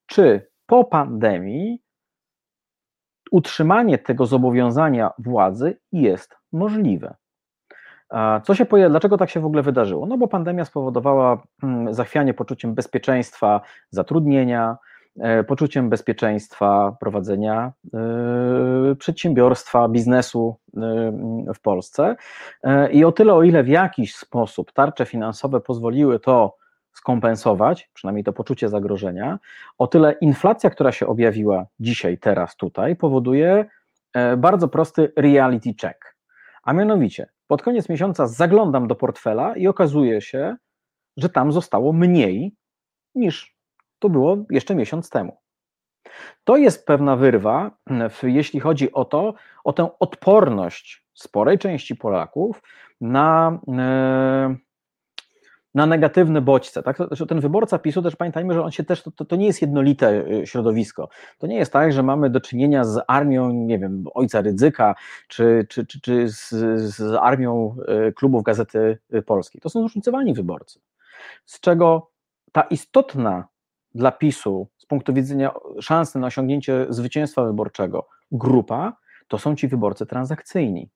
czy 0.07 0.47
po 0.67 0.85
pandemii 0.85 1.84
utrzymanie 3.31 3.99
tego 3.99 4.27
zobowiązania 4.27 5.11
władzy 5.19 5.77
jest 5.93 6.37
możliwe. 6.53 7.15
Co 8.45 8.55
się 8.55 8.65
pojawi, 8.65 8.91
dlaczego 8.91 9.19
tak 9.19 9.31
się 9.31 9.41
w 9.41 9.45
ogóle 9.47 9.63
wydarzyło? 9.63 10.07
No 10.07 10.19
bo 10.19 10.29
pandemia 10.29 10.65
spowodowała 10.65 11.43
mm, 11.63 11.95
zachwianie 11.95 12.35
poczuciem 12.35 12.75
bezpieczeństwa 12.75 13.61
zatrudnienia, 13.91 14.77
e, 15.21 15.45
poczuciem 15.45 15.91
bezpieczeństwa 15.91 16.97
prowadzenia 17.01 17.73
e, 17.95 18.95
przedsiębiorstwa, 18.95 19.89
biznesu 19.89 20.57
e, 20.77 20.81
w 21.55 21.61
Polsce. 21.61 22.17
I 22.91 23.05
o 23.05 23.13
tyle, 23.13 23.35
o 23.35 23.43
ile 23.43 23.63
w 23.63 23.69
jakiś 23.69 24.17
sposób 24.17 24.73
tarcze 24.73 25.07
finansowe 25.07 25.61
pozwoliły 25.61 26.21
to 26.21 26.57
skompensować, 26.95 27.91
przynajmniej 27.95 28.25
to 28.25 28.33
poczucie 28.33 28.69
zagrożenia, 28.69 29.39
o 29.79 29.87
tyle 29.87 30.12
inflacja, 30.12 30.71
która 30.71 30.93
się 30.93 31.07
objawiła 31.07 31.66
dzisiaj, 31.81 32.19
teraz, 32.19 32.57
tutaj, 32.57 32.97
powoduje 32.97 33.66
e, 34.15 34.37
bardzo 34.37 34.69
prosty 34.69 35.12
reality 35.16 35.75
check. 35.81 36.16
A 36.62 36.73
mianowicie, 36.73 37.27
pod 37.47 37.62
koniec 37.62 37.89
miesiąca 37.89 38.27
zaglądam 38.27 38.89
do 38.89 38.95
portfela 38.95 39.57
i 39.57 39.66
okazuje 39.66 40.21
się, 40.21 40.57
że 41.16 41.29
tam 41.29 41.53
zostało 41.53 41.93
mniej 41.93 42.57
niż 43.15 43.55
to 43.99 44.09
było 44.09 44.37
jeszcze 44.51 44.75
miesiąc 44.75 45.11
temu. 45.11 45.37
To 46.45 46.57
jest 46.57 46.87
pewna 46.87 47.16
wyrwa, 47.16 47.71
jeśli 48.23 48.61
chodzi 48.61 48.93
o 48.93 49.05
to, 49.05 49.35
o 49.65 49.73
tę 49.73 49.89
odporność 49.99 51.07
sporej 51.15 51.59
części 51.59 51.97
Polaków 51.97 52.62
na 53.01 53.59
e, 53.69 54.57
na 55.75 55.87
negatywne 55.87 56.41
bodźce. 56.41 56.83
Tak? 56.83 56.99
Ten 57.29 57.41
wyborca 57.41 57.79
PiSu, 57.79 58.03
też 58.03 58.17
pamiętajmy, 58.17 58.55
że 58.55 58.63
on 58.63 58.71
się 58.71 58.85
też, 58.85 59.03
to, 59.03 59.25
to 59.25 59.37
nie 59.37 59.47
jest 59.47 59.63
jednolite 59.63 60.27
y, 60.27 60.47
środowisko. 60.47 61.09
To 61.39 61.47
nie 61.47 61.57
jest 61.57 61.73
tak, 61.73 61.93
że 61.93 62.03
mamy 62.03 62.31
do 62.31 62.41
czynienia 62.41 62.85
z 62.85 63.05
armią, 63.07 63.53
nie 63.53 63.79
wiem, 63.79 64.05
ojca 64.15 64.41
Rydzyka, 64.41 64.95
czy, 65.29 65.67
czy, 65.69 65.87
czy, 65.87 66.01
czy 66.01 66.29
z, 66.29 66.49
z 66.81 67.15
armią 67.21 67.77
y, 68.09 68.13
klubów 68.13 68.43
Gazety 68.43 68.99
Polskiej. 69.27 69.61
To 69.61 69.69
są 69.69 69.81
zróżnicowani 69.81 70.35
wyborcy. 70.35 70.81
Z 71.45 71.61
czego 71.61 72.11
ta 72.53 72.63
istotna 72.63 73.49
dla 73.95 74.13
PiSu 74.13 74.69
z 74.79 74.87
punktu 74.87 75.13
widzenia 75.13 75.55
szansy 75.81 76.19
na 76.19 76.27
osiągnięcie 76.27 76.87
zwycięstwa 76.89 77.45
wyborczego 77.45 78.09
grupa, 78.33 78.97
to 79.29 79.39
są 79.39 79.57
ci 79.57 79.69
wyborcy 79.69 80.07
transakcyjni. 80.07 80.91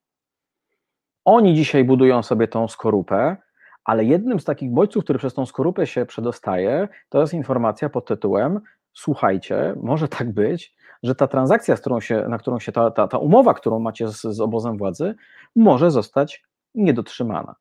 Oni 1.25 1.55
dzisiaj 1.55 1.85
budują 1.85 2.23
sobie 2.23 2.49
tą 2.49 2.69
skorupę, 2.69 3.37
ale 3.85 4.05
jednym 4.05 4.41
z 4.41 4.45
takich 4.45 4.71
bodźców, 4.71 5.05
który 5.05 5.19
przez 5.19 5.35
tą 5.35 5.47
skorupę 5.47 5.87
się 5.87 6.07
przedostaje, 6.07 6.89
to 7.09 7.21
jest 7.21 7.35
informacja 7.35 7.89
pod 7.89 8.07
tytułem 8.07 8.61
słuchajcie, 8.99 9.75
może 9.83 10.09
tak 10.09 10.33
być, 10.33 10.75
że 11.03 11.15
ta 11.15 11.27
transakcja, 11.27 11.77
którą 11.77 12.01
się, 12.01 12.25
na 12.29 12.39
którą 12.39 12.59
się 12.59 12.73
ta, 12.73 12.91
ta, 12.91 13.09
ta 13.09 13.19
umowa, 13.19 13.55
którą 13.55 13.79
macie 13.79 14.09
z, 14.09 14.23
z 14.23 14.41
obozem 14.41 14.77
władzy, 14.77 15.15
może 15.57 15.91
zostać 15.91 16.45
niedotrzymana. 16.75 17.55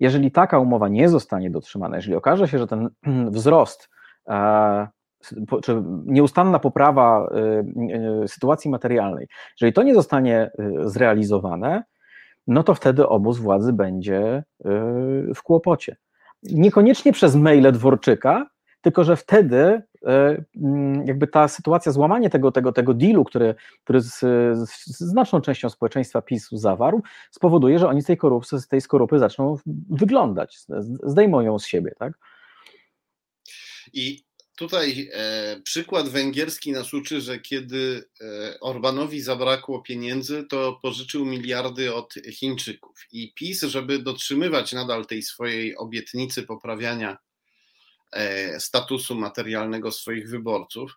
Jeżeli 0.00 0.30
taka 0.30 0.58
umowa 0.58 0.88
nie 0.88 1.08
zostanie 1.08 1.50
dotrzymana, 1.50 1.96
jeżeli 1.96 2.16
okaże 2.16 2.48
się, 2.48 2.58
że 2.58 2.66
ten 2.66 2.88
wzrost 3.36 3.90
e, 4.28 4.88
czy 5.62 5.82
nieustanna 6.06 6.58
poprawa 6.58 7.26
e, 7.26 7.64
e, 8.22 8.28
sytuacji 8.28 8.70
materialnej, 8.70 9.26
jeżeli 9.60 9.72
to 9.72 9.82
nie 9.82 9.94
zostanie 9.94 10.50
zrealizowane, 10.84 11.82
no 12.46 12.62
to 12.62 12.74
wtedy 12.74 13.08
obóz 13.08 13.38
władzy 13.38 13.72
będzie 13.72 14.44
y, 14.60 15.34
w 15.34 15.42
kłopocie. 15.42 15.96
Niekoniecznie 16.42 17.12
przez 17.12 17.36
maile 17.36 17.72
Dworczyka, 17.72 18.46
tylko 18.80 19.04
że 19.04 19.16
wtedy 19.16 19.56
y, 19.56 20.44
mm, 20.62 21.06
jakby 21.06 21.26
ta 21.26 21.48
sytuacja, 21.48 21.92
złamanie 21.92 22.30
tego, 22.30 22.52
tego, 22.52 22.72
tego 22.72 22.94
dealu, 22.94 23.24
który, 23.24 23.54
który 23.84 24.00
z, 24.00 24.18
z 24.68 25.00
znaczną 25.00 25.40
częścią 25.40 25.70
społeczeństwa 25.70 26.22
PiSu 26.22 26.56
zawarł, 26.56 27.02
spowoduje, 27.30 27.78
że 27.78 27.88
oni 27.88 28.02
z 28.02 28.06
tej, 28.06 28.16
korupy, 28.16 28.60
z 28.60 28.68
tej 28.68 28.80
skorupy 28.80 29.18
zaczną 29.18 29.56
wyglądać, 29.90 30.58
zdejmą 31.02 31.40
ją 31.40 31.58
z 31.58 31.66
siebie. 31.66 31.92
Tak? 31.98 32.12
I 33.92 34.24
Tutaj 34.56 35.10
e, 35.12 35.60
przykład 35.64 36.08
węgierski 36.08 36.72
nas 36.72 36.94
uczy, 36.94 37.20
że 37.20 37.38
kiedy 37.38 38.04
e, 38.20 38.60
Orbanowi 38.60 39.20
zabrakło 39.20 39.82
pieniędzy, 39.82 40.44
to 40.44 40.78
pożyczył 40.82 41.24
miliardy 41.26 41.94
od 41.94 42.14
Chińczyków. 42.32 43.06
I 43.12 43.32
PiS, 43.34 43.62
żeby 43.62 43.98
dotrzymywać 43.98 44.72
nadal 44.72 45.06
tej 45.06 45.22
swojej 45.22 45.76
obietnicy 45.76 46.42
poprawiania 46.42 47.16
e, 48.12 48.60
statusu 48.60 49.14
materialnego 49.14 49.92
swoich 49.92 50.30
wyborców, 50.30 50.92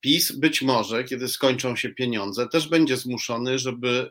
PiS 0.00 0.32
być 0.32 0.62
może, 0.62 1.04
kiedy 1.04 1.28
skończą 1.28 1.76
się 1.76 1.88
pieniądze, 1.88 2.48
też 2.48 2.68
będzie 2.68 2.96
zmuszony, 2.96 3.58
żeby 3.58 4.10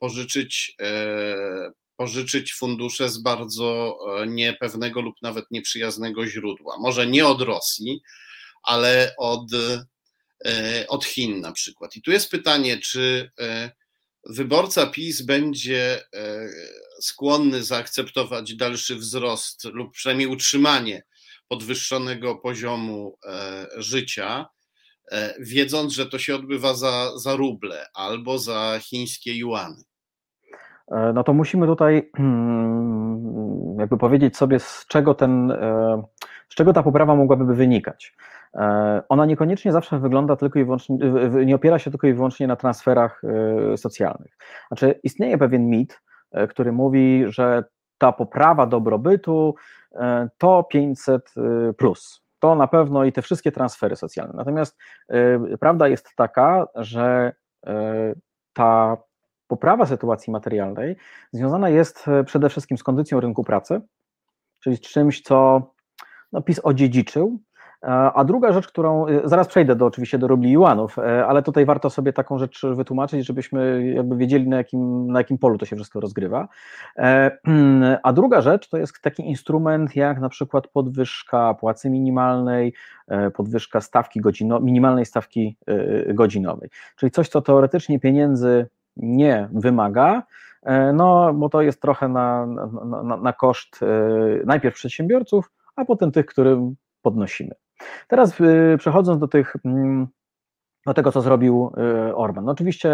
pożyczyć, 0.00 0.76
pożyczyć 1.96 2.54
fundusze 2.54 3.08
z 3.08 3.18
bardzo 3.18 3.98
niepewnego 4.26 5.00
lub 5.00 5.14
nawet 5.22 5.50
nieprzyjaznego 5.50 6.26
źródła. 6.26 6.76
Może 6.78 7.06
nie 7.06 7.26
od 7.26 7.42
Rosji, 7.42 8.02
ale 8.68 9.14
od, 9.18 9.52
e, 10.44 10.84
od 10.88 11.04
Chin 11.04 11.40
na 11.40 11.52
przykład. 11.52 11.96
I 11.96 12.02
tu 12.02 12.10
jest 12.10 12.30
pytanie, 12.30 12.78
czy 12.78 13.30
e, 13.40 13.70
wyborca 14.30 14.86
PiS 14.86 15.22
będzie 15.22 16.00
e, 16.14 16.48
skłonny 17.00 17.62
zaakceptować 17.62 18.56
dalszy 18.56 18.96
wzrost 18.96 19.64
lub 19.64 19.92
przynajmniej 19.92 20.28
utrzymanie 20.28 21.02
podwyższonego 21.48 22.36
poziomu 22.36 23.18
życia, 23.76 24.46
wiedząc, 25.40 25.92
że 25.92 26.06
to 26.06 26.18
się 26.18 26.34
odbywa 26.34 26.74
za, 26.74 27.18
za 27.18 27.36
ruble 27.36 27.86
albo 27.94 28.38
za 28.38 28.80
chińskie 28.82 29.38
juany. 29.38 29.82
No 31.14 31.24
to 31.24 31.34
musimy 31.34 31.66
tutaj 31.66 32.10
jakby 33.78 33.98
powiedzieć 33.98 34.36
sobie, 34.36 34.58
z 34.58 34.86
czego 34.88 35.14
ten 35.14 35.52
Z 36.48 36.54
czego 36.54 36.72
ta 36.72 36.82
poprawa 36.82 37.14
mogłaby 37.14 37.54
wynikać? 37.54 38.16
E, 38.54 39.02
ona 39.08 39.26
niekoniecznie 39.26 39.72
zawsze 39.72 39.98
wygląda 39.98 40.36
tylko 40.36 40.58
i 40.58 40.64
wyłącznie, 40.64 40.98
nie 41.46 41.54
opiera 41.54 41.78
się 41.78 41.90
tylko 41.90 42.06
i 42.06 42.14
wyłącznie 42.14 42.46
na 42.46 42.56
transferach 42.56 43.22
e, 43.24 43.76
socjalnych. 43.76 44.38
Znaczy, 44.68 45.00
istnieje 45.02 45.38
pewien 45.38 45.66
mit, 45.66 46.00
e, 46.32 46.48
który 46.48 46.72
mówi, 46.72 47.24
że 47.26 47.64
ta 47.98 48.12
poprawa 48.12 48.66
dobrobytu 48.66 49.54
to 50.38 50.62
500 50.62 51.34
plus. 51.76 52.22
To 52.38 52.54
na 52.54 52.66
pewno 52.66 53.04
i 53.04 53.12
te 53.12 53.22
wszystkie 53.22 53.52
transfery 53.52 53.96
socjalne. 53.96 54.34
Natomiast 54.36 54.78
prawda 55.60 55.88
jest 55.88 56.08
taka, 56.16 56.66
że 56.74 57.32
ta 58.52 58.96
poprawa 59.46 59.86
sytuacji 59.86 60.32
materialnej 60.32 60.96
związana 61.32 61.68
jest 61.68 62.06
przede 62.26 62.48
wszystkim 62.48 62.78
z 62.78 62.82
kondycją 62.82 63.20
rynku 63.20 63.44
pracy, 63.44 63.80
czyli 64.60 64.76
z 64.76 64.80
czymś, 64.80 65.22
co 65.22 65.70
no, 66.32 66.42
PiS 66.42 66.60
odziedziczył, 66.62 67.40
a 68.14 68.24
druga 68.24 68.52
rzecz, 68.52 68.68
którą 68.68 69.08
y, 69.08 69.20
zaraz 69.24 69.48
przejdę 69.48 69.76
do 69.76 69.86
oczywiście 69.86 70.18
do 70.18 70.28
rubli 70.28 70.52
juanów, 70.52 70.98
e, 70.98 71.26
ale 71.26 71.42
tutaj 71.42 71.64
warto 71.64 71.90
sobie 71.90 72.12
taką 72.12 72.38
rzecz 72.38 72.66
wytłumaczyć, 72.66 73.26
żebyśmy 73.26 73.92
jakby 73.94 74.16
wiedzieli 74.16 74.48
na 74.48 74.56
jakim, 74.56 75.12
na 75.12 75.20
jakim 75.20 75.38
polu 75.38 75.58
to 75.58 75.66
się 75.66 75.76
wszystko 75.76 76.00
rozgrywa. 76.00 76.48
E, 76.96 77.30
a 78.02 78.12
druga 78.12 78.40
rzecz 78.40 78.68
to 78.68 78.78
jest 78.78 79.02
taki 79.02 79.28
instrument 79.28 79.96
jak 79.96 80.20
na 80.20 80.28
przykład 80.28 80.68
podwyżka 80.68 81.54
płacy 81.54 81.90
minimalnej, 81.90 82.74
e, 83.08 83.30
podwyżka 83.30 83.80
stawki 83.80 84.20
godzino, 84.20 84.60
minimalnej 84.60 85.06
stawki 85.06 85.56
godzinowej, 86.14 86.70
czyli 86.96 87.10
coś, 87.10 87.28
co 87.28 87.42
teoretycznie 87.42 88.00
pieniędzy 88.00 88.66
nie 88.96 89.48
wymaga, 89.52 90.22
no 90.94 91.34
bo 91.34 91.48
to 91.48 91.62
jest 91.62 91.82
trochę 91.82 92.08
na, 92.08 92.46
na, 92.46 93.16
na 93.16 93.32
koszt 93.32 93.80
najpierw 94.44 94.74
przedsiębiorców, 94.74 95.50
a 95.78 95.84
potem 95.84 96.12
tych, 96.12 96.26
którym 96.26 96.76
podnosimy. 97.02 97.54
Teraz 98.08 98.40
y, 98.40 98.76
przechodząc 98.78 99.20
do 99.20 99.28
tych 99.28 99.56
mm, 99.64 100.08
do 100.86 100.94
tego, 100.94 101.12
co 101.12 101.20
zrobił 101.20 101.72
y, 102.08 102.16
Orban. 102.16 102.44
No 102.44 102.52
oczywiście 102.52 102.90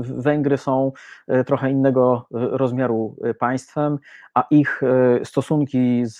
Węgry 0.00 0.58
są 0.58 0.92
y, 1.32 1.44
trochę 1.44 1.70
innego 1.70 2.26
rozmiaru 2.30 3.16
państwem, 3.38 3.98
a 4.34 4.46
ich 4.50 4.82
stosunki 5.24 6.06
z, 6.06 6.16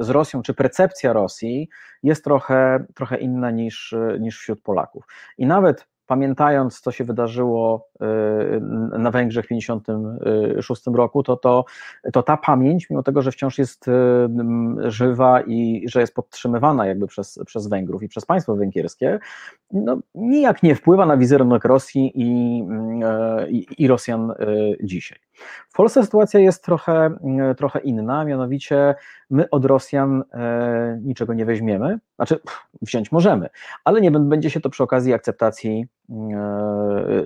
z 0.00 0.10
Rosją, 0.10 0.42
czy 0.42 0.54
percepcja 0.54 1.12
Rosji 1.12 1.68
jest 2.02 2.24
trochę, 2.24 2.84
trochę 2.94 3.16
inna 3.16 3.50
niż, 3.50 3.94
niż 4.20 4.38
wśród 4.38 4.62
Polaków. 4.62 5.04
I 5.38 5.46
nawet 5.46 5.91
pamiętając, 6.12 6.80
co 6.80 6.92
się 6.92 7.04
wydarzyło 7.04 7.88
y, 7.94 8.98
na 8.98 9.10
Węgrzech 9.10 9.44
w 9.44 9.48
1956 9.48 10.82
roku, 10.94 11.22
to, 11.22 11.36
to, 11.36 11.64
to 12.12 12.22
ta 12.22 12.36
pamięć, 12.36 12.90
mimo 12.90 13.02
tego, 13.02 13.22
że 13.22 13.32
wciąż 13.32 13.58
jest 13.58 13.88
y, 13.88 13.92
żywa 14.90 15.40
i 15.40 15.84
że 15.88 16.00
jest 16.00 16.14
podtrzymywana 16.14 16.86
jakby 16.86 17.06
przez, 17.06 17.38
przez 17.46 17.66
Węgrów 17.66 18.02
i 18.02 18.08
przez 18.08 18.26
państwo 18.26 18.56
węgierskie, 18.56 19.18
no, 19.72 19.98
nijak 20.14 20.62
nie 20.62 20.74
wpływa 20.74 21.06
na 21.06 21.16
wizerunek 21.16 21.64
Rosji 21.64 22.12
i, 22.14 22.62
y, 23.44 23.50
i, 23.50 23.66
i 23.78 23.86
Rosjan 23.86 24.32
dzisiaj. 24.82 25.18
W 25.68 25.76
Polsce 25.76 26.04
sytuacja 26.04 26.40
jest 26.40 26.64
trochę, 26.64 27.10
trochę 27.56 27.78
inna, 27.78 28.24
mianowicie 28.24 28.94
my 29.30 29.50
od 29.50 29.64
Rosjan 29.64 30.24
niczego 31.00 31.34
nie 31.34 31.44
weźmiemy, 31.44 31.98
znaczy 32.16 32.38
wziąć 32.82 33.12
możemy, 33.12 33.48
ale 33.84 34.00
nie 34.00 34.10
będzie 34.10 34.50
się 34.50 34.60
to 34.60 34.70
przy 34.70 34.82
okazji 34.82 35.14
akceptacji 35.14 35.86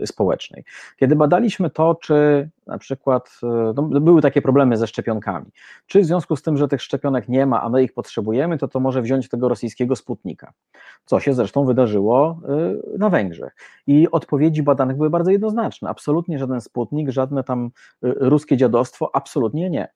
społecznej. 0.05 0.65
Kiedy 0.97 1.17
badaliśmy 1.17 1.71
to, 1.71 1.95
czy 1.95 2.49
na 2.67 2.79
przykład 2.79 3.31
e, 3.43 3.73
no, 3.77 3.83
były 3.83 4.23
takie 4.23 4.43
problemy 4.43 4.77
ze 4.77 4.87
szczepionkami, 4.87 5.47
czy 5.87 6.01
w 6.01 6.05
związku 6.05 6.37
z 6.37 6.43
tym, 6.43 6.57
że 6.57 6.69
tych 6.69 6.83
szczepionek 6.83 7.29
nie 7.29 7.47
ma, 7.47 7.63
a 7.63 7.69
my 7.69 7.83
ich 7.83 7.95
potrzebujemy, 7.95 8.59
to 8.59 8.69
to 8.69 8.81
może 8.81 9.03
wziąć 9.03 9.29
tego 9.29 9.49
rosyjskiego 9.49 9.97
sputnika, 9.97 10.53
co 11.05 11.21
się 11.21 11.35
zresztą 11.35 11.65
wydarzyło 11.65 12.41
na 12.99 13.11
Węgrzech. 13.11 13.57
I 13.87 14.11
odpowiedzi 14.11 14.63
badanych 14.63 14.97
były 14.97 15.11
bardzo 15.11 15.31
jednoznaczne. 15.31 15.91
Absolutnie 15.91 16.39
żaden 16.39 16.61
sputnik, 16.61 17.11
żadne 17.11 17.45
tam 17.45 17.71
ruskie 18.03 18.57
dziadostwo, 18.57 19.11
absolutnie 19.15 19.71
nie. 19.71 19.89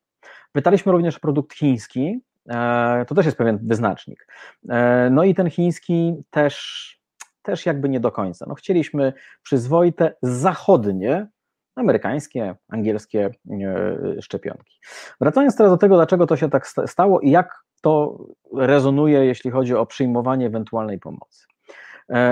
Pytaliśmy 0.51 0.91
również 0.91 1.17
o 1.17 1.19
produkt 1.19 1.53
chiński, 1.53 2.19
e, 2.49 3.05
to 3.07 3.15
też 3.15 3.25
jest 3.25 3.37
pewien 3.37 3.59
wyznacznik. 3.63 4.27
E, 4.69 5.09
no 5.11 5.23
i 5.23 5.35
ten 5.35 5.49
chiński 5.49 6.23
też, 6.29 7.00
też 7.41 7.65
jakby 7.65 7.89
nie 7.89 7.99
do 7.99 8.11
końca. 8.11 8.45
No 8.47 8.55
chcieliśmy 8.55 9.13
przyzwoite, 9.43 10.15
zachodnie, 10.21 11.27
amerykańskie, 11.75 12.55
angielskie 12.69 13.29
e, 13.51 14.21
szczepionki. 14.21 14.79
Wracając 15.21 15.55
teraz 15.55 15.71
do 15.71 15.77
tego, 15.77 15.95
dlaczego 15.95 16.27
to 16.27 16.35
się 16.35 16.49
tak 16.49 16.67
stało 16.85 17.19
i 17.19 17.31
jak 17.31 17.63
to 17.81 18.17
rezonuje, 18.57 19.25
jeśli 19.25 19.51
chodzi 19.51 19.75
o 19.75 19.85
przyjmowanie 19.85 20.45
ewentualnej 20.45 20.99
pomocy. 20.99 21.45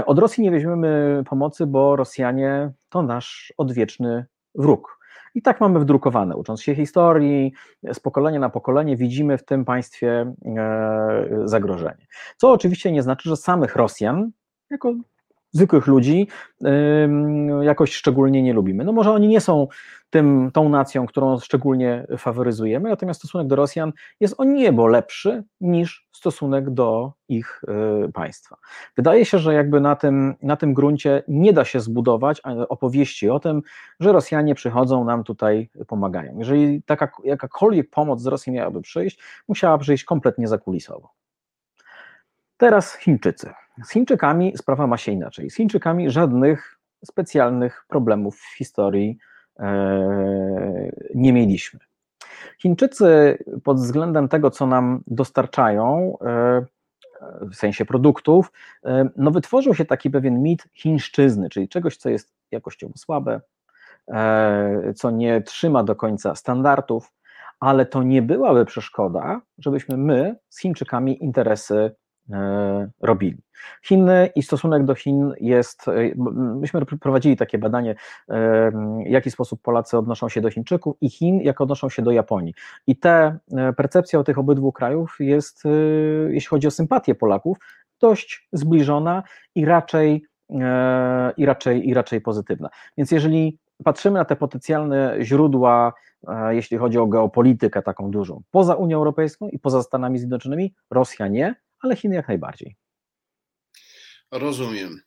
Od 0.05 0.19
Rosji 0.19 0.43
nie 0.43 0.51
weźmiemy 0.51 1.23
pomocy, 1.29 1.65
bo 1.65 1.95
Rosjanie 1.95 2.71
to 2.89 3.01
nasz 3.01 3.53
odwieczny 3.57 4.25
wróg. 4.55 4.99
I 5.35 5.41
tak 5.41 5.61
mamy 5.61 5.79
wdrukowane. 5.79 6.35
Ucząc 6.35 6.61
się 6.61 6.75
historii, 6.75 7.53
z 7.93 7.99
pokolenia 7.99 8.39
na 8.39 8.49
pokolenie 8.49 8.97
widzimy 8.97 9.37
w 9.37 9.45
tym 9.45 9.65
państwie 9.65 10.33
e, 10.57 11.25
zagrożenie. 11.43 12.07
Co 12.37 12.51
oczywiście 12.51 12.91
nie 12.91 13.03
znaczy, 13.03 13.29
że 13.29 13.37
samych 13.37 13.75
Rosjan, 13.75 14.31
jako 14.69 14.93
zwykłych 15.51 15.87
ludzi 15.87 16.27
jakoś 17.61 17.93
szczególnie 17.93 18.41
nie 18.41 18.53
lubimy. 18.53 18.83
No 18.83 18.91
może 18.91 19.11
oni 19.11 19.27
nie 19.27 19.41
są 19.41 19.67
tym, 20.09 20.49
tą 20.53 20.69
nacją, 20.69 21.05
którą 21.05 21.39
szczególnie 21.39 22.07
faworyzujemy, 22.17 22.89
natomiast 22.89 23.19
stosunek 23.19 23.47
do 23.47 23.55
Rosjan 23.55 23.91
jest 24.19 24.35
o 24.37 24.43
niebo 24.43 24.87
lepszy 24.87 25.43
niż 25.61 26.07
stosunek 26.11 26.69
do 26.69 27.13
ich 27.29 27.61
y, 28.07 28.11
państwa. 28.11 28.57
Wydaje 28.97 29.25
się, 29.25 29.39
że 29.39 29.53
jakby 29.53 29.81
na 29.81 29.95
tym, 29.95 30.35
na 30.41 30.55
tym 30.55 30.73
gruncie 30.73 31.23
nie 31.27 31.53
da 31.53 31.65
się 31.65 31.79
zbudować 31.79 32.41
opowieści 32.69 33.29
o 33.29 33.39
tym, 33.39 33.61
że 33.99 34.11
Rosjanie 34.11 34.55
przychodzą, 34.55 35.05
nam 35.05 35.23
tutaj 35.23 35.69
pomagają. 35.87 36.39
Jeżeli 36.39 36.83
taka, 36.83 37.11
jakakolwiek 37.23 37.89
pomoc 37.89 38.21
z 38.21 38.25
Rosji 38.25 38.51
miałaby 38.51 38.81
przyjść, 38.81 39.19
musiała 39.47 39.77
przyjść 39.77 40.03
kompletnie 40.03 40.47
zakulisowo. 40.47 41.18
Teraz 42.59 42.95
Chińczycy. 42.95 43.53
Z 43.83 43.91
Chińczykami 43.91 44.57
sprawa 44.57 44.87
ma 44.87 44.97
się 44.97 45.11
inaczej. 45.11 45.49
Z 45.49 45.55
Chińczykami 45.55 46.09
żadnych 46.09 46.79
specjalnych 47.05 47.85
problemów 47.87 48.39
w 48.39 48.57
historii 48.57 49.17
e, 49.59 50.91
nie 51.15 51.33
mieliśmy. 51.33 51.79
Chińczycy 52.57 53.37
pod 53.63 53.77
względem 53.77 54.27
tego, 54.27 54.51
co 54.51 54.67
nam 54.67 55.03
dostarczają, 55.07 56.17
e, 56.21 56.65
w 57.41 57.55
sensie 57.55 57.85
produktów, 57.85 58.51
e, 58.85 59.09
no 59.15 59.31
wytworzył 59.31 59.75
się 59.75 59.85
taki 59.85 60.09
pewien 60.09 60.41
mit 60.43 60.63
chińszczyzny, 60.73 61.49
czyli 61.49 61.69
czegoś, 61.69 61.97
co 61.97 62.09
jest 62.09 62.33
jakościowo 62.51 62.97
słabe, 62.97 63.41
co 64.95 65.11
nie 65.11 65.41
trzyma 65.41 65.83
do 65.83 65.95
końca 65.95 66.35
standardów, 66.35 67.11
ale 67.59 67.85
to 67.85 68.03
nie 68.03 68.21
byłaby 68.21 68.65
przeszkoda, 68.65 69.41
żebyśmy 69.57 69.97
my 69.97 70.35
z 70.49 70.59
Chińczykami 70.59 71.23
interesy 71.23 71.95
robili. 73.01 73.37
Chiny 73.83 74.29
i 74.35 74.43
stosunek 74.43 74.85
do 74.85 74.95
Chin 74.95 75.33
jest, 75.41 75.87
e, 75.87 75.91
myśmy 76.55 76.85
prowadzili 76.85 77.37
takie 77.37 77.57
badanie, 77.57 77.91
e, 77.91 78.71
w 78.71 79.09
jaki 79.09 79.31
sposób 79.31 79.61
Polacy 79.61 79.97
odnoszą 79.97 80.29
się 80.29 80.41
do 80.41 80.49
Chińczyków 80.49 80.95
i 81.01 81.09
Chin, 81.09 81.41
jak 81.41 81.61
odnoszą 81.61 81.89
się 81.89 82.01
do 82.01 82.11
Japonii. 82.11 82.53
I 82.87 82.95
te 82.95 83.37
percepcja 83.77 84.23
tych 84.23 84.37
obydwu 84.37 84.71
krajów 84.71 85.15
jest, 85.19 85.63
jeśli 86.29 86.49
chodzi 86.49 86.67
o 86.67 86.71
sympatię 86.71 87.15
Polaków, 87.15 87.57
dość 88.01 88.47
zbliżona 88.53 89.23
i 89.55 89.65
raczej, 89.65 90.25
i 91.37 91.45
raczej, 91.45 91.89
i 91.89 91.93
raczej 91.93 92.21
pozytywna. 92.21 92.69
Więc 92.97 93.11
jeżeli 93.11 93.57
patrzymy 93.83 94.19
na 94.19 94.25
te 94.25 94.35
potencjalne 94.35 95.15
źródła, 95.21 95.93
jeśli 96.49 96.77
chodzi 96.77 96.97
o 96.97 97.07
geopolitykę 97.07 97.81
taką 97.81 98.11
dużą, 98.11 98.41
poza 98.51 98.75
Unią 98.75 98.97
Europejską 98.97 99.49
i 99.49 99.59
poza 99.59 99.83
Stanami 99.83 100.19
Zjednoczonymi, 100.19 100.73
Rosja 100.91 101.27
nie, 101.27 101.55
ale 101.81 101.95
Chiny 101.95 102.15
jak 102.15 102.27
najbardziej. 102.27 102.75
Rozumiem. 104.31 105.01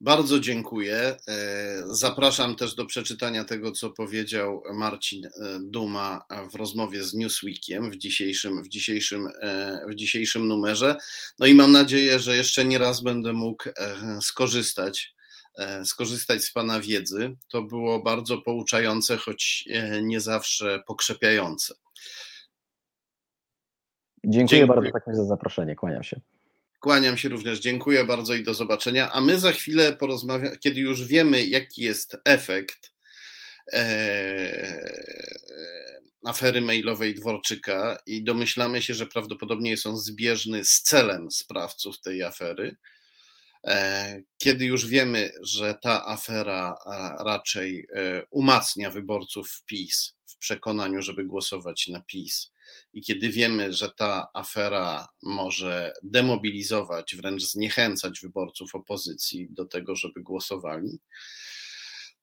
Bardzo 0.00 0.40
dziękuję. 0.40 1.16
E, 1.28 1.82
zapraszam 1.86 2.56
też 2.56 2.74
do 2.74 2.86
przeczytania 2.86 3.44
tego, 3.44 3.72
co 3.72 3.90
powiedział 3.90 4.62
Marcin 4.74 5.26
e, 5.26 5.30
Duma 5.60 6.24
w 6.52 6.54
rozmowie 6.54 7.04
z 7.04 7.14
Newsweekiem 7.14 7.90
w 7.90 7.96
dzisiejszym, 7.96 8.62
w 8.62 8.68
dzisiejszym, 8.68 9.28
e, 9.42 9.80
w 9.88 9.94
dzisiejszym 9.94 10.48
numerze. 10.48 10.96
No 11.38 11.46
i 11.46 11.54
mam 11.54 11.72
nadzieję, 11.72 12.18
że 12.18 12.36
jeszcze 12.36 12.64
nie 12.64 12.78
raz 12.78 13.02
będę 13.02 13.32
mógł 13.32 13.64
skorzystać, 14.20 15.14
skorzystać 15.84 16.44
z 16.44 16.52
Pana 16.52 16.80
wiedzy. 16.80 17.36
To 17.48 17.62
było 17.62 18.02
bardzo 18.02 18.38
pouczające, 18.38 19.16
choć 19.16 19.68
nie 20.02 20.20
zawsze 20.20 20.82
pokrzepiające. 20.86 21.74
Dziękuję, 24.28 24.60
Dziękuję. 24.60 24.66
bardzo 24.66 24.92
takim 24.92 25.14
za 25.14 25.24
zaproszenie. 25.24 25.76
Kłaniam 25.76 26.02
się. 26.02 26.20
Kłaniam 26.80 27.16
się 27.16 27.28
również. 27.28 27.60
Dziękuję 27.60 28.04
bardzo 28.04 28.34
i 28.34 28.44
do 28.44 28.54
zobaczenia. 28.54 29.12
A 29.12 29.20
my 29.20 29.38
za 29.38 29.52
chwilę 29.52 29.92
porozmawiamy, 29.92 30.56
kiedy 30.58 30.80
już 30.80 31.04
wiemy, 31.04 31.46
jaki 31.46 31.82
jest 31.82 32.16
efekt, 32.24 32.92
e, 33.72 34.90
afery 36.24 36.60
mailowej 36.60 37.14
Dworczyka 37.14 37.98
i 38.06 38.24
domyślamy 38.24 38.82
się, 38.82 38.94
że 38.94 39.06
prawdopodobnie 39.06 39.70
jest 39.70 39.86
on 39.86 39.96
zbieżny 39.96 40.64
z 40.64 40.82
celem 40.82 41.30
sprawców 41.30 42.00
tej 42.00 42.22
afery. 42.22 42.76
E, 43.66 44.22
kiedy 44.38 44.64
już 44.64 44.86
wiemy, 44.86 45.32
że 45.42 45.74
ta 45.82 46.06
afera 46.06 46.76
raczej 47.24 47.88
umacnia 48.30 48.90
wyborców 48.90 49.62
PiS 49.66 50.14
w 50.26 50.36
przekonaniu, 50.36 51.02
żeby 51.02 51.24
głosować 51.24 51.88
na 51.88 52.00
PiS, 52.00 52.55
i 52.92 53.02
kiedy 53.02 53.28
wiemy, 53.28 53.72
że 53.72 53.90
ta 53.90 54.28
afera 54.34 55.08
może 55.22 55.92
demobilizować, 56.02 57.16
wręcz 57.16 57.42
zniechęcać 57.42 58.20
wyborców 58.20 58.74
opozycji 58.74 59.46
do 59.50 59.64
tego, 59.64 59.96
żeby 59.96 60.22
głosowali, 60.22 60.98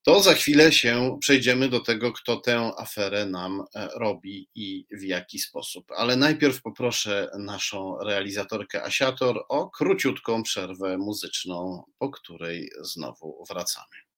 to 0.06 0.22
za 0.22 0.34
chwilę 0.34 0.72
się 0.72 1.18
przejdziemy 1.22 1.70
do 1.70 1.80
tego, 1.80 2.12
kto 2.12 2.36
tę 2.36 2.72
aferę 2.78 3.26
nam 3.26 3.64
e, 3.76 3.88
robi 3.96 4.50
i 4.56 4.88
w 4.92 5.04
jaki 5.04 5.40
sposób. 5.40 5.92
Ale 5.92 6.16
najpierw 6.16 6.62
poproszę 6.62 7.30
naszą 7.40 7.98
realizatorkę 7.98 8.84
Asiator 8.84 9.46
o 9.50 9.70
króciutką 9.70 10.44
przerwę 10.44 10.98
muzyczną, 10.98 11.84
po 11.98 12.10
której 12.10 12.70
znowu 12.82 13.46
wracamy. 13.50 14.13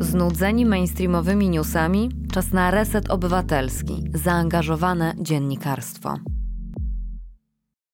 Znudzeni 0.00 0.66
mainstreamowymi 0.66 1.48
newsami? 1.48 2.10
Czas 2.32 2.52
na 2.52 2.70
reset 2.70 3.10
obywatelski, 3.10 4.04
zaangażowane 4.14 5.14
dziennikarstwo. 5.20 6.14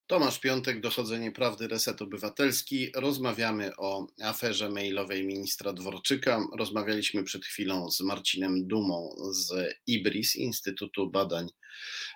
Tomasz 0.07 0.39
Piątek, 0.39 0.81
Dochodzenie 0.81 1.33
Prawdy, 1.33 1.69
Reset 1.69 2.03
Obywatelski. 2.03 2.93
Rozmawiamy 2.95 3.77
o 3.77 4.07
aferze 4.23 4.71
mailowej 4.71 5.27
ministra 5.27 5.73
Dworczyka. 5.73 6.47
Rozmawialiśmy 6.59 7.25
przed 7.25 7.45
chwilą 7.45 7.91
z 7.91 8.01
Marcinem 8.01 8.67
Dumą 8.67 9.17
z 9.31 9.75
IBRIS, 9.87 10.37
Instytutu 10.37 11.11
Badań 11.11 11.49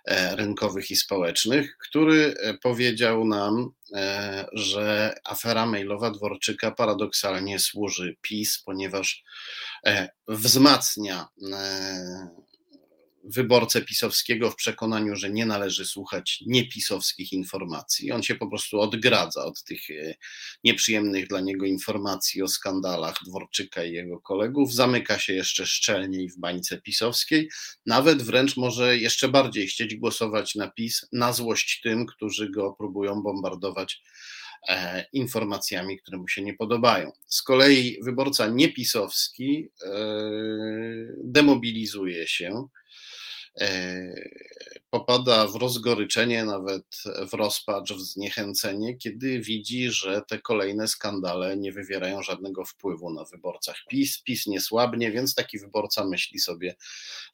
e, 0.05 0.37
Rynkowych 0.37 0.91
i 0.91 0.97
Społecznych, 0.97 1.77
który 1.89 2.35
e, 2.35 2.55
powiedział 2.55 3.25
nam, 3.25 3.71
e, 3.95 4.47
że 4.53 5.15
afera 5.25 5.67
mailowa 5.67 6.11
Dworczyka 6.11 6.71
paradoksalnie 6.71 7.59
służy 7.59 8.17
PiS, 8.23 8.63
ponieważ 8.67 9.25
wzmacnia 10.29 11.29
wyborcę 13.29 13.83
pisowskiego 13.83 14.51
w 14.51 14.57
przekonaniu, 14.57 15.17
że 15.17 15.31
nie 15.31 15.47
należy 15.47 15.87
słuchać 15.87 16.43
niepisowskich 16.47 17.33
informacji. 17.33 18.13
On 18.13 18.23
się 18.23 18.35
po 18.35 18.49
prostu 18.49 18.81
odgradza 18.81 19.45
od 19.45 19.65
tych 19.65 19.91
e, 19.91 20.15
nieprzyjemnych 20.65 21.29
dla 21.29 21.41
niego 21.41 21.67
informacji 21.67 22.43
o 22.43 22.49
skandalach 22.49 23.15
Dworczyka 23.27 23.85
i 23.85 23.93
jego 23.93 24.21
kolegów, 24.21 24.75
zamyka 24.75 25.19
się 25.19 25.33
jeszcze 25.33 25.67
szczelniej 25.67 26.29
w 26.29 26.39
bańce 26.39 26.81
pisowskiej, 26.81 27.49
nawet 27.87 28.23
wręcz 28.23 28.57
może 28.57 28.99
jeszcze 28.99 29.29
bardziej 29.29 29.67
chcieć 29.67 29.95
głosować 29.95 30.55
na 30.55 30.71
PiS 30.71 31.07
na 31.13 31.33
złość 31.33 31.81
tym, 31.83 32.07
którzy 32.07 32.51
go 32.51 32.73
próbują 32.73 33.23
bombardować 33.23 34.03
e, 34.69 35.05
informacjami, 35.13 35.99
które 35.99 36.19
mu 36.19 36.29
się 36.29 36.43
nie 36.43 36.55
podobają. 36.55 37.13
Z 37.27 37.43
kolei 37.43 37.99
wyborca 38.03 38.47
niepisowski 38.47 39.69
e, 39.83 39.91
demobilizuje 41.25 42.27
się, 42.27 42.69
popada 44.91 45.47
w 45.47 45.55
rozgoryczenie, 45.55 46.45
nawet 46.45 46.85
w 47.31 47.35
rozpacz, 47.35 47.93
w 47.93 48.01
zniechęcenie, 48.01 48.97
kiedy 48.97 49.41
widzi, 49.41 49.91
że 49.91 50.23
te 50.29 50.39
kolejne 50.39 50.89
skandale 50.89 51.57
nie 51.57 51.73
wywierają 51.73 52.23
żadnego 52.23 52.65
wpływu 52.65 53.11
na 53.15 53.25
wyborcach 53.25 53.77
PiS. 53.91 54.23
PiS 54.23 54.47
nie 54.47 54.61
słabnie, 54.61 55.13
więc 55.13 55.35
taki 55.35 55.59
wyborca 55.59 56.05
myśli 56.05 56.39
sobie, 56.39 56.77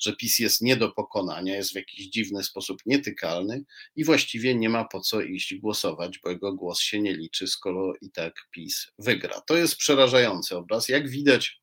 że 0.01 0.16
PiS 0.16 0.38
jest 0.38 0.60
nie 0.60 0.76
do 0.76 0.92
pokonania, 0.92 1.56
jest 1.56 1.72
w 1.72 1.76
jakiś 1.76 2.06
dziwny 2.06 2.44
sposób 2.44 2.78
nietykalny 2.86 3.64
i 3.96 4.05
właściwie 4.05 4.55
nie 4.55 4.68
ma 4.68 4.84
po 4.84 5.01
co 5.01 5.20
iść 5.20 5.55
głosować, 5.55 6.18
bo 6.18 6.30
jego 6.30 6.55
głos 6.55 6.80
się 6.80 7.01
nie 7.01 7.16
liczy, 7.16 7.46
skoro 7.46 7.92
i 8.01 8.10
tak 8.10 8.34
PiS 8.51 8.86
wygra. 8.98 9.40
To 9.40 9.56
jest 9.56 9.76
przerażający 9.76 10.56
obraz. 10.56 10.88
Jak 10.88 11.09
widać, 11.09 11.60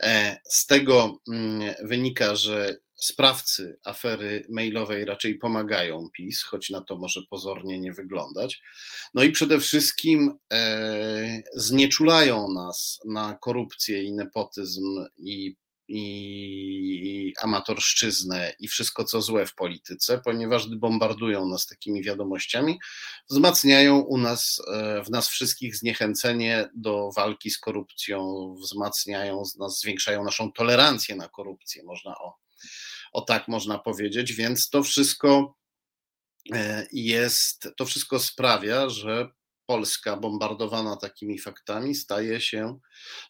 e, 0.00 0.40
z 0.48 0.66
tego 0.66 1.18
mm, 1.28 1.74
wynika, 1.82 2.36
że 2.36 2.76
sprawcy 2.98 3.78
afery 3.84 4.46
mailowej 4.48 5.04
raczej 5.04 5.38
pomagają 5.38 6.08
PiS, 6.12 6.42
choć 6.42 6.70
na 6.70 6.80
to 6.80 6.98
może 6.98 7.20
pozornie 7.30 7.80
nie 7.80 7.92
wyglądać. 7.92 8.62
No 9.14 9.22
i 9.22 9.32
przede 9.32 9.60
wszystkim 9.60 10.38
e, 10.52 11.42
znieczulają 11.54 12.52
nas 12.52 13.00
na 13.04 13.38
korupcję 13.40 14.02
i 14.02 14.12
nepotyzm 14.12 15.04
i 15.18 15.56
i 15.88 17.32
amatorszczyznę 17.42 18.52
i 18.58 18.68
wszystko 18.68 19.04
co 19.04 19.22
złe 19.22 19.46
w 19.46 19.54
polityce, 19.54 20.20
ponieważ 20.24 20.66
gdy 20.66 20.76
bombardują 20.76 21.48
nas 21.48 21.66
takimi 21.66 22.02
wiadomościami, 22.02 22.78
wzmacniają 23.30 23.98
u 23.98 24.18
nas, 24.18 24.62
e, 24.72 25.02
w 25.02 25.10
nas 25.10 25.28
wszystkich 25.28 25.76
zniechęcenie 25.76 26.68
do 26.74 27.10
walki 27.16 27.50
z 27.50 27.58
korupcją, 27.58 28.54
wzmacniają 28.62 29.42
nas, 29.58 29.80
zwiększają 29.80 30.24
naszą 30.24 30.52
tolerancję 30.52 31.16
na 31.16 31.28
korupcję, 31.28 31.84
można 31.84 32.18
o 32.18 32.47
o 33.12 33.20
tak 33.20 33.48
można 33.48 33.78
powiedzieć, 33.78 34.32
więc 34.32 34.70
to 34.70 34.82
wszystko 34.82 35.56
e, 36.52 36.86
jest, 36.92 37.68
to 37.76 37.86
wszystko 37.86 38.18
sprawia, 38.18 38.88
że 38.88 39.28
Polska 39.66 40.16
bombardowana 40.16 40.96
takimi 40.96 41.38
faktami 41.38 41.94
staje 41.94 42.40
się, 42.40 42.78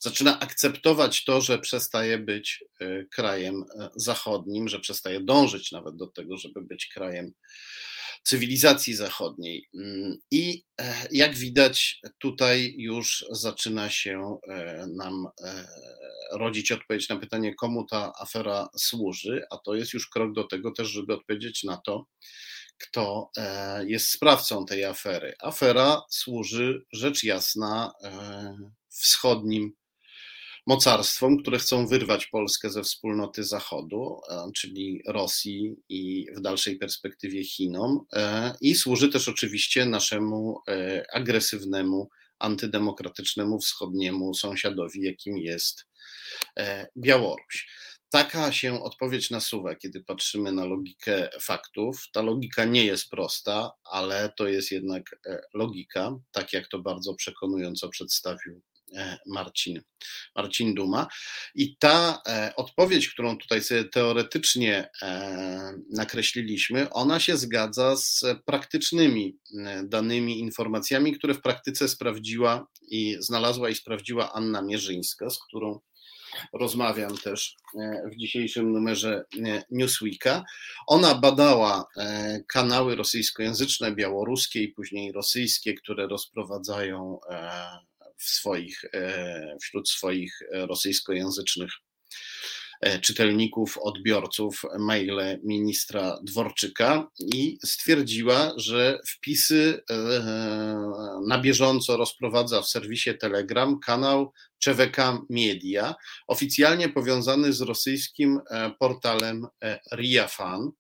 zaczyna 0.01 0.41
akceptować 0.41 1.25
to, 1.25 1.41
że 1.41 1.59
przestaje 1.59 2.19
być 2.19 2.65
e, 2.81 3.05
krajem 3.05 3.65
e, 3.81 3.89
zachodnim, 3.97 4.69
że 4.69 4.81
przestaje 4.81 5.21
dążyć 5.21 5.73
nawet 5.73 5.97
do 5.97 6.07
tego, 6.07 6.37
żeby 6.37 6.63
być 6.63 6.87
krajem 6.87 7.33
cywilizacji 8.23 8.95
zachodniej. 8.95 9.69
Mm, 9.75 10.19
I 10.31 10.65
jak 11.11 11.35
widać, 11.35 12.01
tutaj 12.19 12.75
już 12.79 13.25
zaczyna 13.31 13.91
się 13.91 14.39
nam 14.97 15.27
rodzić 16.33 16.73
odpowiedź 16.73 17.09
na 17.09 17.17
pytanie, 17.17 17.55
komu 17.55 17.87
ta 17.87 18.13
afera 18.21 18.69
służy, 18.77 19.43
a 19.51 19.59
to 19.59 19.75
jest 19.75 19.93
już 19.93 20.09
krok 20.09 20.33
do 20.33 20.45
tego 20.45 20.73
też, 20.73 20.89
żeby 20.89 21.15
odpowiedzieć 21.15 21.65
na 21.65 21.77
to, 21.77 22.07
kto 22.79 23.31
e, 23.37 23.87
jest 23.87 24.11
sprawcą 24.11 24.67
tej 24.67 24.85
afery. 24.85 25.35
Afera 25.43 26.03
służy 26.11 26.85
rzecz 26.93 27.25
jasna 27.25 27.93
e, 28.05 28.57
wschodnim 28.89 29.73
mocarstwom, 30.69 31.39
które 31.39 31.59
chcą 31.59 31.87
wyrwać 31.87 32.27
Polskę 32.27 32.71
ze 32.71 32.83
wspólnoty 32.83 33.45
Zachodu, 33.45 34.21
e, 34.31 34.51
czyli 34.57 35.03
Rosji 35.07 35.77
i 35.89 36.27
w 36.37 36.41
dalszej 36.41 36.79
perspektywie 36.79 37.45
Chinom, 37.45 38.01
i 38.61 38.75
służy 38.75 39.09
też 39.09 39.29
oczywiście 39.29 39.87
naszemu 39.87 40.59
agresywnemu, 41.13 42.09
antydemokratycznemu 42.39 43.59
wschodniemu 43.59 44.35
sąsiadowi, 44.35 45.03
jakim 45.03 45.39
jest 45.39 45.89
E, 46.57 46.87
Białoruś. 46.97 47.69
Taka 48.11 48.53
się 48.53 48.83
odpowiedź 48.83 49.31
nasuwa, 49.31 49.75
kiedy 49.75 50.05
patrzymy 50.05 50.53
na 50.53 50.65
logikę 50.65 51.29
faktów. 51.41 52.05
Ta 52.13 52.23
logika 52.23 52.65
nie 52.65 52.85
jest 52.85 53.11
prosta, 53.11 53.71
ale 53.85 54.33
to 54.37 54.49
jest 54.49 54.71
jednak 54.71 55.21
e, 55.27 55.41
logika, 55.55 56.19
tak 56.33 56.53
jak 56.53 56.69
to 56.69 56.79
bardzo 56.79 57.15
przekonująco 57.15 57.89
przedstawił 57.89 58.55
e, 58.57 58.78
Marcin, 59.27 59.81
Marcin 60.37 60.75
Duma. 60.75 61.07
I 61.55 61.77
ta 61.77 62.23
odpowiedź, 62.57 63.09
którą 63.09 63.39
tutaj 63.39 63.63
sobie 63.63 63.85
teoretycznie 63.85 64.89
nakreśliliśmy, 65.91 66.91
ona 66.91 67.21
się 67.21 67.37
zgadza 67.37 67.97
z 67.97 68.25
praktycznymi 68.45 69.39
danymi, 69.85 70.39
informacjami, 70.41 71.13
które 71.13 71.35
w 71.35 71.43
praktyce 71.43 71.89
sprawdziła 71.89 72.67
i 72.91 73.17
znalazła 73.21 73.71
i 73.71 73.75
sprawdziła 73.75 74.33
Anna 74.33 74.63
Mierzyńska, 74.63 75.31
z 75.31 75.39
którą 75.39 75.81
rozmawiam 76.53 77.19
też 77.19 77.57
e, 77.75 78.03
w 78.13 78.17
dzisiejszym 78.17 78.73
numerze 78.73 79.25
e, 79.45 79.63
Newsweeka. 79.71 80.45
Ona 80.87 81.15
badała 81.15 81.85
e, 81.97 82.41
kanały 82.49 82.97
rosyjskojęzyczne, 82.97 83.93
białoruskie 83.93 84.63
i 84.63 84.69
później 84.69 85.13
rosyjskie, 85.13 85.75
które 85.75 86.07
rozprowadzają 86.07 87.19
w 88.19 88.25
swoich, 88.25 88.85
wśród 89.63 89.89
swoich 89.89 90.39
rosyjskojęzycznych 90.53 91.71
czytelników, 93.01 93.79
odbiorców 93.79 94.63
maile 94.79 95.41
ministra 95.45 96.19
Dworczyka 96.23 97.09
i 97.35 97.59
stwierdziła, 97.65 98.53
że 98.57 99.01
wpisy 99.09 99.83
na 101.27 101.39
bieżąco 101.39 101.97
rozprowadza 101.97 102.63
w 102.63 102.69
serwisie 102.69 103.19
Telegram 103.19 103.79
kanał 103.81 104.33
CZK 104.59 104.97
Media, 105.31 105.95
oficjalnie 106.27 106.89
powiązany 106.89 107.53
z 107.53 107.61
rosyjskim 107.61 108.41
e, 108.51 108.71
portalem 108.79 109.47
e, 109.63 109.81
RiaFan. 109.93 110.71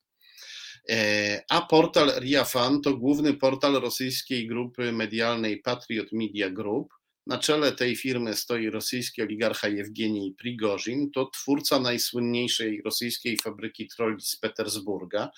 E, 0.90 1.43
a 1.51 1.60
portal 1.60 2.12
RiaFan 2.20 2.81
to 2.81 2.97
główny 2.97 3.35
portal 3.35 3.73
rosyjskiej 3.73 4.47
grupy 4.47 4.93
medialnej 4.93 5.62
Patriot 5.62 6.09
Media 6.12 6.51
Group, 6.51 6.89
na 7.28 7.38
czele 7.38 7.72
tej 7.72 7.96
firmy 7.96 8.36
stoi 8.36 8.70
rosyjski 8.70 9.22
oligarcha 9.22 9.68
Jewgenij 9.68 10.34
Prigorzin, 10.38 11.10
to 11.10 11.26
twórca 11.26 11.80
najsłynniejszej 11.80 12.82
rosyjskiej 12.84 13.38
fabryki 13.42 13.88
troli 13.88 14.20
z 14.20 14.36
Petersburga. 14.36 15.30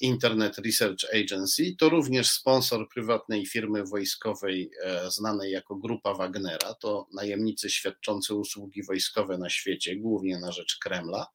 Internet 0.00 0.58
Research 0.58 1.04
Agency, 1.14 1.76
to 1.78 1.88
również 1.88 2.30
sponsor 2.30 2.88
prywatnej 2.88 3.46
firmy 3.46 3.84
wojskowej 3.84 4.70
e, 4.84 5.10
znanej 5.10 5.52
jako 5.52 5.76
Grupa 5.76 6.14
Wagnera. 6.14 6.74
To 6.74 7.08
najemnicy 7.14 7.70
świadczący 7.70 8.34
usługi 8.34 8.82
wojskowe 8.82 9.38
na 9.38 9.50
świecie, 9.50 9.96
głównie 9.96 10.38
na 10.38 10.52
rzecz 10.52 10.78
Kremla. 10.78 11.26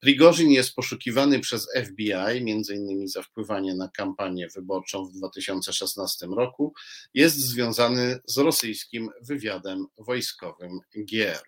Prigorzin 0.00 0.50
jest 0.50 0.74
poszukiwany 0.74 1.40
przez 1.40 1.68
FBI, 1.86 2.42
między 2.44 2.74
innymi 2.74 3.08
za 3.08 3.22
wpływanie 3.22 3.74
na 3.74 3.88
kampanię 3.88 4.48
wyborczą 4.54 5.06
w 5.06 5.12
2016 5.12 6.26
roku. 6.26 6.74
Jest 7.14 7.36
związany 7.36 8.20
z 8.26 8.38
rosyjskim 8.38 9.10
wywiadem 9.22 9.86
wojskowym 9.98 10.78
GR. 10.96 11.42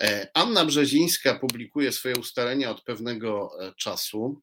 E, 0.00 0.28
Anna 0.34 0.64
Brzezińska 0.64 1.38
publikuje 1.38 1.92
swoje 1.92 2.14
ustalenia 2.16 2.70
od 2.70 2.82
pewnego 2.82 3.50
e, 3.60 3.72
czasu. 3.74 4.40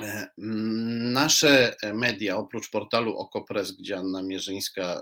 E, 0.00 0.26
nasze 1.12 1.76
media, 1.94 2.36
oprócz 2.36 2.70
portalu 2.70 3.16
Okopres, 3.16 3.72
gdzie 3.72 3.96
Anna 3.96 4.22
Mierzyńska 4.22 4.82
e, 4.82 5.00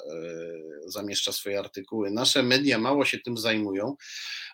zamieszcza 0.87 1.33
swoje 1.33 1.59
artykuły, 1.59 2.11
nasze 2.11 2.43
media 2.43 2.79
mało 2.79 3.05
się 3.05 3.19
tym 3.19 3.37
zajmują, 3.37 3.97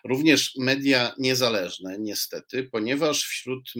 również 0.03 0.53
media 0.59 1.15
niezależne, 1.17 1.99
niestety, 1.99 2.63
ponieważ 2.63 3.23
wśród 3.23 3.73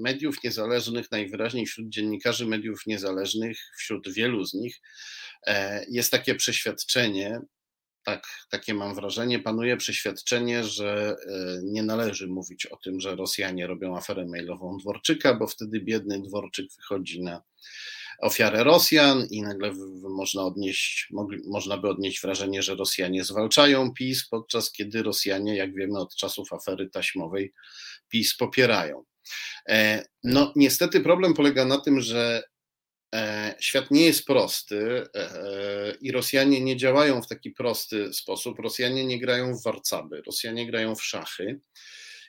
mediów 0.00 0.42
niezależnych, 0.44 1.10
najwyraźniej 1.10 1.66
wśród 1.66 1.88
dziennikarzy 1.88 2.46
mediów 2.46 2.86
niezależnych, 2.86 3.58
wśród 3.78 4.12
wielu 4.12 4.44
z 4.44 4.54
nich, 4.54 4.80
e, 5.46 5.84
jest 5.90 6.10
takie 6.10 6.34
przeświadczenie, 6.34 7.40
tak, 8.06 8.26
takie 8.50 8.74
mam 8.74 8.94
wrażenie, 8.94 9.38
panuje 9.38 9.76
przeświadczenie, 9.76 10.64
że 10.64 11.16
e, 11.28 11.60
nie 11.64 11.82
należy 11.82 12.28
mówić 12.28 12.66
o 12.66 12.76
tym, 12.76 13.00
że 13.00 13.16
Rosjanie 13.16 13.66
robią 13.66 13.96
aferę 13.96 14.26
mailową 14.26 14.76
Dworczyka, 14.76 15.34
bo 15.34 15.46
wtedy 15.46 15.80
biedny 15.80 16.22
Dworczyk 16.22 16.66
wychodzi 16.76 17.22
na 17.22 17.42
ofiarę 18.18 18.64
Rosjan 18.64 19.26
i 19.30 19.42
nagle 19.42 19.72
można, 20.02 20.42
odnieść, 20.42 21.08
można 21.46 21.78
by 21.78 21.88
odnieść 21.88 22.22
wrażenie, 22.22 22.62
że 22.62 22.74
Rosjanie 22.74 23.24
zwalczają 23.24 23.92
PiS, 23.92 24.28
podczas 24.28 24.72
kiedy 24.72 25.02
Rosjanie, 25.02 25.56
jak 25.56 25.74
wiemy 25.74 25.98
od 25.98 26.16
czasów 26.16 26.52
afery 26.52 26.90
taśmowej, 26.90 27.52
PiS 28.08 28.36
popierają. 28.36 29.04
E, 29.68 30.04
no, 30.24 30.52
niestety 30.56 31.00
problem 31.00 31.34
polega 31.34 31.64
na 31.64 31.78
tym, 31.78 32.00
że 32.00 32.42
świat 33.60 33.90
nie 33.90 34.06
jest 34.06 34.24
prosty 34.24 35.06
e, 35.16 35.20
e, 35.20 35.94
i 36.00 36.12
Rosjanie 36.12 36.60
nie 36.60 36.76
działają 36.76 37.22
w 37.22 37.28
taki 37.28 37.50
prosty 37.50 38.12
sposób. 38.12 38.58
Rosjanie 38.58 39.06
nie 39.06 39.20
grają 39.20 39.54
w 39.54 39.62
warcaby, 39.62 40.22
Rosjanie 40.26 40.66
grają 40.66 40.94
w 40.94 41.04
szachy. 41.04 41.60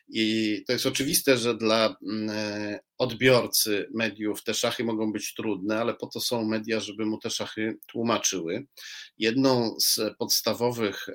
I 0.09 0.64
to 0.68 0.73
jest 0.73 0.85
oczywiste, 0.85 1.38
że 1.38 1.57
dla 1.57 1.95
mm, 2.07 2.77
odbiorcy 2.97 3.88
mediów 3.93 4.43
te 4.43 4.53
szachy 4.53 4.84
mogą 4.84 5.11
być 5.11 5.34
trudne, 5.34 5.80
ale 5.80 5.93
po 5.93 6.07
to 6.07 6.22
są 6.22 6.45
media, 6.45 6.80
żeby 6.80 7.05
mu 7.05 7.18
te 7.18 7.30
szachy 7.30 7.77
tłumaczyły. 7.88 8.65
Jedną 9.18 9.76
z 9.80 9.99
podstawowych 10.18 11.07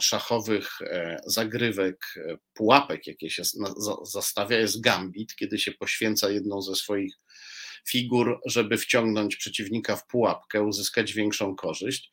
szachowych 0.00 0.78
zagrywek, 1.26 2.14
pułapek, 2.54 3.06
jakie 3.06 3.30
się 3.30 3.42
zastawia, 4.02 4.58
jest 4.58 4.80
gambit, 4.80 5.34
kiedy 5.34 5.58
się 5.58 5.72
poświęca 5.72 6.30
jedną 6.30 6.62
ze 6.62 6.74
swoich 6.74 7.14
figur, 7.88 8.40
żeby 8.46 8.78
wciągnąć 8.78 9.36
przeciwnika 9.36 9.96
w 9.96 10.06
pułapkę, 10.06 10.62
uzyskać 10.62 11.12
większą 11.12 11.56
korzyść. 11.56 12.10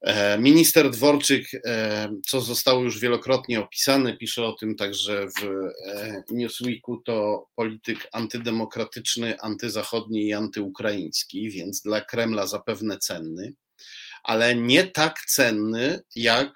E, 0.00 0.38
minister 0.38 0.90
Dworczyk, 0.90 1.46
e, 1.54 2.08
co 2.26 2.40
zostało 2.40 2.82
już 2.82 2.98
wielokrotnie 2.98 3.60
opisane, 3.60 4.16
pisze 4.16 4.44
o 4.44 4.52
tym 4.52 4.76
także 4.76 5.26
w 5.40 5.44
e, 5.86 6.22
Newsweeku, 6.30 6.96
to 6.96 7.46
polityk 7.54 8.08
antydemokratyczny, 8.12 9.40
antyzachodni 9.40 10.26
i 10.26 10.32
antyukraiński, 10.34 11.50
więc 11.50 11.82
dla 11.82 12.00
Kremla 12.00 12.46
zapewne 12.46 12.98
cenny, 12.98 13.54
ale 14.22 14.54
nie 14.54 14.84
tak 14.84 15.20
cenny 15.20 16.00
jak 16.16 16.52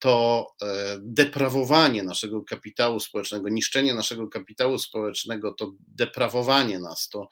to 0.00 0.46
e, 0.62 0.98
deprawowanie 1.02 2.02
naszego 2.02 2.42
kapitału 2.42 3.00
społecznego, 3.00 3.48
niszczenie 3.48 3.94
naszego 3.94 4.28
kapitału 4.28 4.78
społecznego, 4.78 5.54
to 5.54 5.72
deprawowanie 5.88 6.78
nas, 6.78 7.08
to 7.08 7.28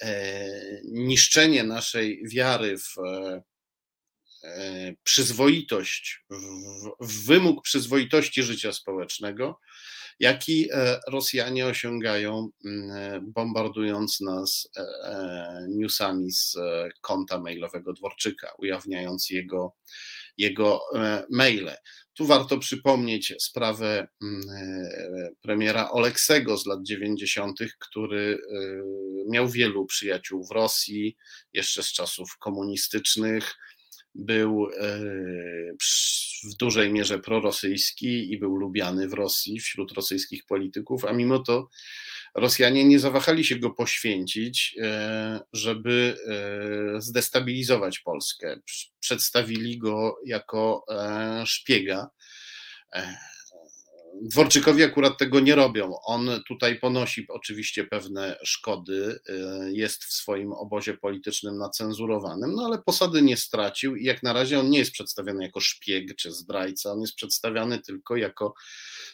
e, 0.00 0.50
niszczenie 0.84 1.64
naszej 1.64 2.22
wiary 2.28 2.78
w 2.78 2.98
e, 4.44 4.94
przyzwoitość, 5.02 6.24
w 7.00 7.26
wymóg 7.26 7.62
przyzwoitości 7.62 8.42
życia 8.42 8.72
społecznego, 8.72 9.60
jaki 10.20 10.68
Rosjanie 11.08 11.66
osiągają, 11.66 12.48
bombardując 13.22 14.20
nas 14.20 14.68
newsami 15.68 16.32
z 16.32 16.56
konta 17.00 17.40
mailowego 17.40 17.92
Dworczyka, 17.92 18.52
ujawniając 18.58 19.30
jego 19.30 19.74
jego 20.38 20.80
e, 20.94 21.26
maile. 21.30 21.76
Tu 22.14 22.26
warto 22.26 22.58
przypomnieć 22.58 23.34
sprawę 23.38 24.08
mm, 24.22 24.40
e, 24.50 25.30
premiera 25.40 25.90
Oleksego 25.90 26.58
z 26.58 26.66
lat 26.66 26.78
90., 26.82 27.58
który 27.78 28.38
e, 28.52 28.58
miał 29.30 29.48
wielu 29.48 29.86
przyjaciół 29.86 30.46
w 30.46 30.50
Rosji, 30.50 31.16
jeszcze 31.52 31.82
z 31.82 31.92
czasów 31.92 32.38
komunistycznych. 32.38 33.54
Był 34.14 34.66
w 36.44 36.56
dużej 36.56 36.92
mierze 36.92 37.18
prorosyjski 37.18 38.32
i 38.32 38.38
był 38.38 38.56
lubiany 38.56 39.08
w 39.08 39.12
Rosji 39.12 39.60
wśród 39.60 39.92
rosyjskich 39.92 40.44
polityków, 40.46 41.04
a 41.04 41.12
mimo 41.12 41.38
to 41.38 41.68
Rosjanie 42.34 42.84
nie 42.84 42.98
zawahali 42.98 43.44
się 43.44 43.56
go 43.56 43.70
poświęcić, 43.70 44.76
e, 44.82 45.40
żeby 45.52 46.16
e, 46.96 47.00
zdestabilizować 47.00 47.98
Polskę. 47.98 48.60
Przedstawili 49.00 49.78
go 49.78 50.18
jako 50.26 50.84
e, 50.90 51.46
szpiega. 51.46 52.10
Dworczykowi 54.22 54.84
akurat 54.84 55.18
tego 55.18 55.40
nie 55.40 55.54
robią. 55.54 55.94
On 56.06 56.30
tutaj 56.48 56.78
ponosi 56.78 57.26
oczywiście 57.28 57.84
pewne 57.84 58.38
szkody, 58.42 59.18
jest 59.72 60.04
w 60.04 60.12
swoim 60.12 60.52
obozie 60.52 60.96
politycznym 60.96 61.58
nacenzurowanym, 61.58 62.54
no 62.54 62.64
ale 62.64 62.82
posady 62.82 63.22
nie 63.22 63.36
stracił 63.36 63.96
i 63.96 64.04
jak 64.04 64.22
na 64.22 64.32
razie 64.32 64.60
on 64.60 64.70
nie 64.70 64.78
jest 64.78 64.92
przedstawiany 64.92 65.44
jako 65.44 65.60
szpieg 65.60 66.16
czy 66.16 66.32
zdrajca, 66.32 66.92
on 66.92 67.00
jest 67.00 67.14
przedstawiany 67.14 67.78
tylko 67.78 68.16
jako 68.16 68.54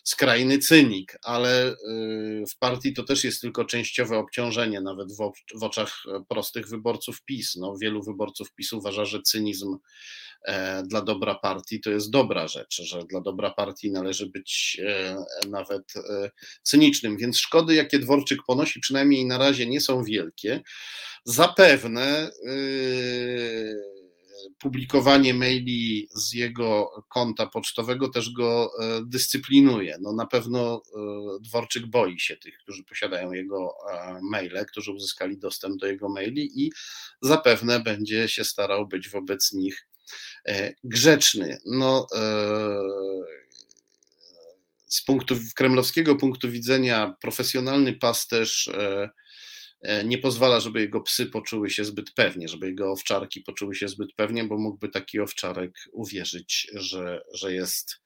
skrajny 0.04 0.58
cynik, 0.58 1.18
ale 1.22 1.72
y, 1.72 2.44
w 2.50 2.58
partii 2.58 2.92
to 2.92 3.02
też 3.02 3.24
jest 3.24 3.40
tylko 3.40 3.64
częściowe 3.64 4.18
obciążenie, 4.18 4.80
nawet 4.80 5.08
w 5.54 5.62
oczach 5.62 6.02
prostych 6.28 6.68
wyborców 6.68 7.22
PiS. 7.24 7.56
No, 7.56 7.76
wielu 7.76 8.02
wyborców 8.02 8.52
PiS 8.52 8.72
uważa, 8.72 9.04
że 9.04 9.22
cynizm 9.22 9.76
dla 10.84 11.02
dobra 11.02 11.34
partii 11.34 11.80
to 11.80 11.90
jest 11.90 12.10
dobra 12.10 12.48
rzecz, 12.48 12.82
że 12.82 13.04
dla 13.04 13.20
dobra 13.20 13.50
partii 13.50 13.90
należy 13.90 14.26
być 14.26 14.80
e, 14.86 15.16
nawet 15.48 15.96
e, 15.96 16.30
cynicznym. 16.62 17.16
Więc 17.16 17.38
szkody, 17.38 17.74
jakie 17.74 17.98
Dworczyk 17.98 18.38
ponosi, 18.46 18.80
przynajmniej 18.80 19.26
na 19.26 19.38
razie 19.38 19.66
nie 19.66 19.80
są 19.80 20.04
wielkie. 20.04 20.62
Zapewne 21.24 22.30
publikowanie 24.58 25.34
maili 25.34 26.08
z 26.14 26.32
jego 26.32 26.90
konta 27.08 27.46
pocztowego 27.46 28.08
też 28.08 28.30
go 28.32 28.70
e, 28.80 29.00
dyscyplinuje. 29.06 29.96
No 30.00 30.12
na 30.12 30.26
pewno 30.26 30.82
e, 30.96 31.00
Dworczyk 31.40 31.86
boi 31.86 32.20
się 32.20 32.36
tych, 32.36 32.58
którzy 32.58 32.84
posiadają 32.84 33.32
jego 33.32 33.74
e, 33.92 34.20
maile, 34.22 34.66
którzy 34.68 34.92
uzyskali 34.92 35.38
dostęp 35.38 35.80
do 35.80 35.86
jego 35.86 36.08
maili 36.08 36.64
i 36.64 36.72
zapewne 37.22 37.80
będzie 37.80 38.28
się 38.28 38.44
starał 38.44 38.88
być 38.88 39.08
wobec 39.08 39.52
nich 39.52 39.86
grzeczny. 40.84 41.58
No, 41.66 42.06
z 44.86 45.04
punktu 45.04 45.36
kremlowskiego 45.54 46.16
punktu 46.16 46.50
widzenia 46.50 47.14
profesjonalny 47.20 47.92
pasterz 47.92 48.70
E, 49.84 50.04
nie 50.04 50.18
pozwala, 50.18 50.60
żeby 50.60 50.80
jego 50.80 51.00
psy 51.00 51.26
poczuły 51.26 51.70
się 51.70 51.84
zbyt 51.84 52.10
pewnie, 52.10 52.48
żeby 52.48 52.66
jego 52.66 52.92
owczarki 52.92 53.40
poczuły 53.40 53.74
się 53.74 53.88
zbyt 53.88 54.12
pewnie, 54.16 54.44
bo 54.44 54.58
mógłby 54.58 54.88
taki 54.88 55.20
owczarek 55.20 55.72
uwierzyć, 55.92 56.68
że, 56.74 57.22
że, 57.34 57.54
jest, 57.54 57.96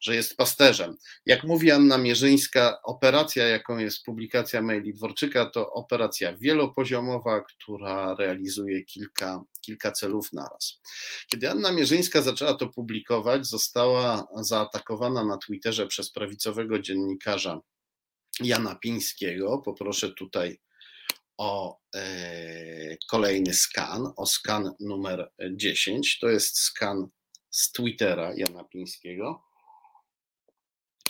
że 0.00 0.14
jest 0.14 0.36
pasterzem. 0.36 0.96
Jak 1.26 1.44
mówi 1.44 1.70
Anna 1.70 1.98
Mierzyńska, 1.98 2.82
operacja, 2.82 3.48
jaką 3.48 3.78
jest 3.78 4.04
publikacja 4.04 4.62
maili 4.62 4.94
Dworczyka, 4.94 5.50
to 5.50 5.72
operacja 5.72 6.36
wielopoziomowa, 6.36 7.40
która 7.40 8.14
realizuje 8.14 8.84
kilka, 8.84 9.42
kilka 9.60 9.92
celów 9.92 10.32
naraz. 10.32 10.80
Kiedy 11.30 11.50
Anna 11.50 11.72
Mierzyńska 11.72 12.22
zaczęła 12.22 12.54
to 12.54 12.66
publikować, 12.68 13.46
została 13.46 14.28
zaatakowana 14.36 15.24
na 15.24 15.38
Twitterze 15.38 15.86
przez 15.86 16.12
prawicowego 16.12 16.78
dziennikarza 16.78 17.60
Jana 18.40 18.74
Pińskiego. 18.74 19.58
Poproszę 19.58 20.10
tutaj 20.10 20.58
o 21.38 21.80
kolejny 23.10 23.54
skan, 23.54 24.12
o 24.16 24.26
skan 24.26 24.74
numer 24.80 25.30
10. 25.50 26.18
To 26.18 26.28
jest 26.28 26.58
skan 26.58 27.08
z 27.50 27.72
Twittera 27.72 28.32
Jana 28.36 28.64
Pińskiego, 28.64 29.42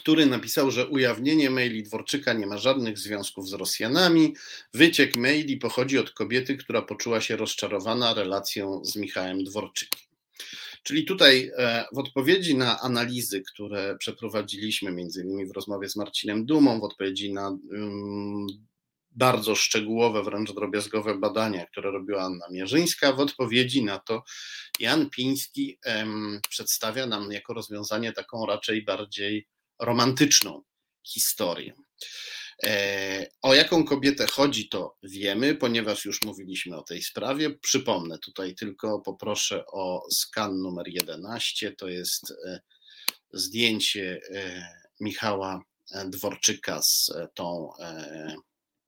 który 0.07 0.27
napisał, 0.27 0.71
że 0.71 0.89
ujawnienie 0.89 1.51
maili 1.51 1.83
Dworczyka 1.83 2.33
nie 2.33 2.47
ma 2.47 2.59
żadnych 2.59 2.99
związków 2.99 3.49
z 3.49 3.53
Rosjanami. 3.53 4.35
Wyciek 4.75 5.17
maili 5.17 5.57
pochodzi 5.57 5.99
od 5.99 6.11
kobiety, 6.11 6.57
która 6.57 6.83
poczuła 6.83 7.21
się 7.21 7.37
rozczarowana 7.37 8.15
relacją 8.15 8.85
z 8.85 8.97
Michałem 8.97 9.45
Dworczykiem. 9.45 10.01
Czyli 10.83 11.05
tutaj 11.05 11.51
e, 11.57 11.85
w 11.93 11.99
odpowiedzi 11.99 12.57
na 12.57 12.81
analizy, 12.81 13.43
które 13.53 13.97
przeprowadziliśmy, 13.99 14.93
między 14.93 15.23
innymi 15.23 15.47
w 15.47 15.53
rozmowie 15.53 15.89
z 15.89 15.97
Marcinem 15.97 16.47
Dumą, 16.47 16.81
w 16.81 16.85
odpowiedzi 16.85 17.33
na 17.33 17.49
um, 17.49 18.47
bardzo 19.11 19.55
szczegółowe, 19.55 20.23
wręcz 20.23 20.53
drobiazgowe 20.53 21.19
badania, 21.19 21.67
które 21.67 21.91
robiła 21.91 22.23
Anna 22.23 22.47
Mierzyńska, 22.51 23.13
w 23.13 23.21
odpowiedzi 23.21 23.85
na 23.85 23.99
to 23.99 24.25
Jan 24.81 25.11
Piński 25.11 25.79
przedstawia 26.49 27.07
nam 27.07 27.33
jako 27.33 27.55
rozwiązanie 27.55 28.13
taką 28.13 28.47
raczej 28.47 28.85
bardziej 28.85 29.47
romantyczną 29.79 30.63
historię. 31.07 31.75
E, 32.65 33.27
o 33.43 33.55
jaką 33.55 33.85
kobietę 33.85 34.27
chodzi, 34.27 34.69
to 34.69 34.97
wiemy, 35.03 35.55
ponieważ 35.55 36.05
już 36.05 36.23
mówiliśmy 36.23 36.77
o 36.77 36.83
tej 36.83 37.03
sprawie. 37.03 37.51
Przypomnę 37.59 38.19
tutaj 38.19 38.55
tylko, 38.55 39.01
poproszę 39.01 39.65
o 39.67 40.07
skan 40.11 40.63
numer 40.63 40.89
11. 40.89 41.73
To 41.73 41.89
jest 41.89 42.35
e, 42.47 42.61
zdjęcie 43.33 44.21
e, 44.35 44.69
Michała 45.01 45.63
Dworczyka 46.07 46.83
z 46.83 47.11
tą 47.35 47.71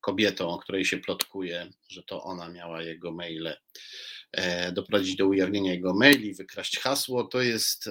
kobietą, 0.00 0.48
o 0.48 0.58
której 0.58 0.84
się 0.84 0.98
plotkuje, 0.98 1.70
że 1.88 2.02
to 2.02 2.22
ona 2.22 2.48
miała 2.48 2.82
jego 2.82 3.12
maile, 3.12 3.56
doprowadzić 4.72 5.16
do 5.16 5.26
ujawnienia 5.26 5.72
jego 5.72 5.94
maili, 5.94 6.34
wykraść 6.34 6.78
hasło. 6.78 7.24
To 7.24 7.40
jest 7.40 7.90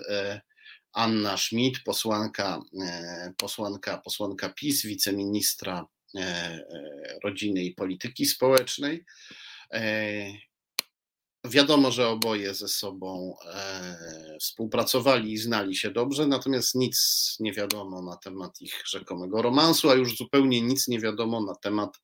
Anna 0.97 1.37
Schmidt, 1.37 1.83
posłanka, 1.83 2.61
e, 2.81 3.33
posłanka, 3.37 3.97
posłanka 3.97 4.49
PiS, 4.49 4.85
wiceministra 4.85 5.87
e, 6.15 6.19
e, 6.19 7.19
rodziny 7.23 7.63
i 7.63 7.73
polityki 7.73 8.25
społecznej. 8.25 9.05
Wiadomo, 11.45 11.91
że 11.91 12.07
oboje 12.07 12.53
ze 12.53 12.67
sobą 12.67 13.35
współpracowali 14.39 15.33
i 15.33 15.37
znali 15.37 15.75
się 15.75 15.91
dobrze, 15.91 16.27
natomiast 16.27 16.75
nic 16.75 16.97
nie 17.39 17.53
wiadomo 17.53 18.01
na 18.01 18.17
temat 18.17 18.61
ich 18.61 18.83
rzekomego 18.85 19.41
romansu, 19.41 19.89
a 19.89 19.95
już 19.95 20.17
zupełnie 20.17 20.61
nic 20.61 20.87
nie 20.87 20.99
wiadomo 20.99 21.43
na 21.43 21.55
temat 21.55 21.99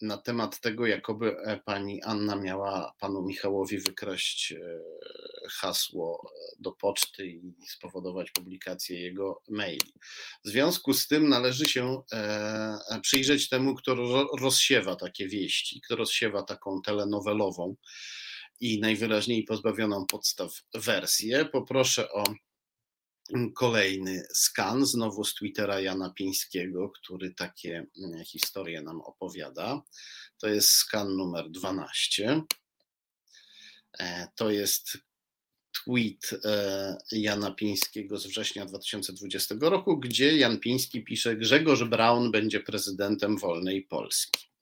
na 0.00 0.16
temat 0.16 0.60
tego, 0.60 0.86
jakoby 0.86 1.36
e, 1.38 1.60
pani 1.64 2.02
Anna 2.02 2.36
miała 2.36 2.92
panu 3.00 3.22
Michałowi 3.22 3.78
wykraść 3.78 4.52
e, 4.52 4.58
hasło 5.50 6.30
do 6.58 6.72
poczty 6.72 7.26
i 7.26 7.54
spowodować 7.68 8.30
publikację 8.30 9.00
jego 9.00 9.42
maili. 9.48 9.92
W 10.44 10.48
związku 10.48 10.92
z 10.92 11.06
tym 11.08 11.28
należy 11.28 11.64
się 11.64 12.02
przyjrzeć 13.02 13.48
temu, 13.48 13.74
kto 13.74 13.94
rozsiewa 14.38 14.96
takie 14.96 15.28
wieści, 15.28 15.80
kto 15.80 15.96
rozsiewa 15.96 16.42
taką 16.42 16.82
telenowelową 16.82 17.76
i 18.60 18.80
najwyraźniej 18.80 19.44
pozbawioną 19.44 20.06
podstaw 20.06 20.62
wersję. 20.74 21.44
Poproszę 21.44 22.12
o 22.12 22.24
kolejny 23.54 24.22
skan, 24.34 24.86
znowu 24.86 25.24
z 25.24 25.34
Twittera 25.34 25.80
Jana 25.80 26.10
Pińskiego, 26.10 26.90
który 26.90 27.34
takie 27.34 27.86
mm, 27.98 28.24
historie 28.24 28.82
nam 28.82 29.00
opowiada. 29.00 29.82
To 30.38 30.48
jest 30.48 30.68
skan 30.68 31.16
numer 31.16 31.50
12. 31.50 32.42
E, 33.98 34.28
to 34.36 34.50
jest 34.50 34.98
tweet 35.84 36.30
e, 36.44 36.98
Jana 37.12 37.50
Pińskiego 37.50 38.18
z 38.18 38.26
września 38.26 38.66
2020 38.66 39.54
roku, 39.60 39.98
gdzie 39.98 40.36
Jan 40.36 40.60
Piński 40.60 41.04
pisze: 41.04 41.36
Grzegorz 41.36 41.84
Braun 41.84 42.30
będzie 42.30 42.60
prezydentem 42.60 43.38
wolnej 43.38 43.82
Polski. 43.82 44.55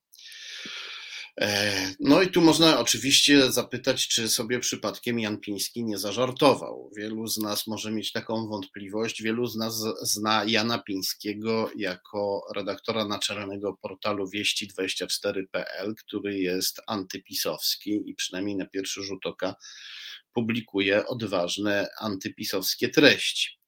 E, 1.40 1.72
no 2.00 2.22
i 2.22 2.30
tu 2.30 2.40
można 2.40 2.80
oczywiście 2.80 3.52
zapytać, 3.52 4.08
czy 4.08 4.28
sobie 4.28 4.60
przypadkiem 4.60 5.20
Jan 5.20 5.40
Piński 5.40 5.84
nie 5.84 5.98
zażartował. 5.98 6.90
Wielu 6.96 7.26
z 7.26 7.38
nas 7.38 7.66
może 7.66 7.92
mieć 7.92 8.12
taką 8.12 8.48
wątpliwość. 8.48 9.22
Wielu 9.22 9.46
z 9.46 9.56
nas 9.56 9.84
zna 10.02 10.44
Jana 10.44 10.78
Pińskiego 10.78 11.70
jako 11.76 12.46
redaktora 12.54 13.04
naczelnego 13.04 13.76
portalu 13.82 14.26
wieści24.pl, 14.26 15.94
który 15.94 16.38
jest 16.38 16.80
antypisowski 16.86 18.00
i 18.06 18.14
przynajmniej 18.14 18.56
na 18.56 18.66
pierwszy 18.66 19.02
rzut 19.02 19.26
oka 19.26 19.54
publikuje 20.32 21.06
odważne 21.06 21.88
antypisowskie 22.00 22.88
treści. 22.88 23.63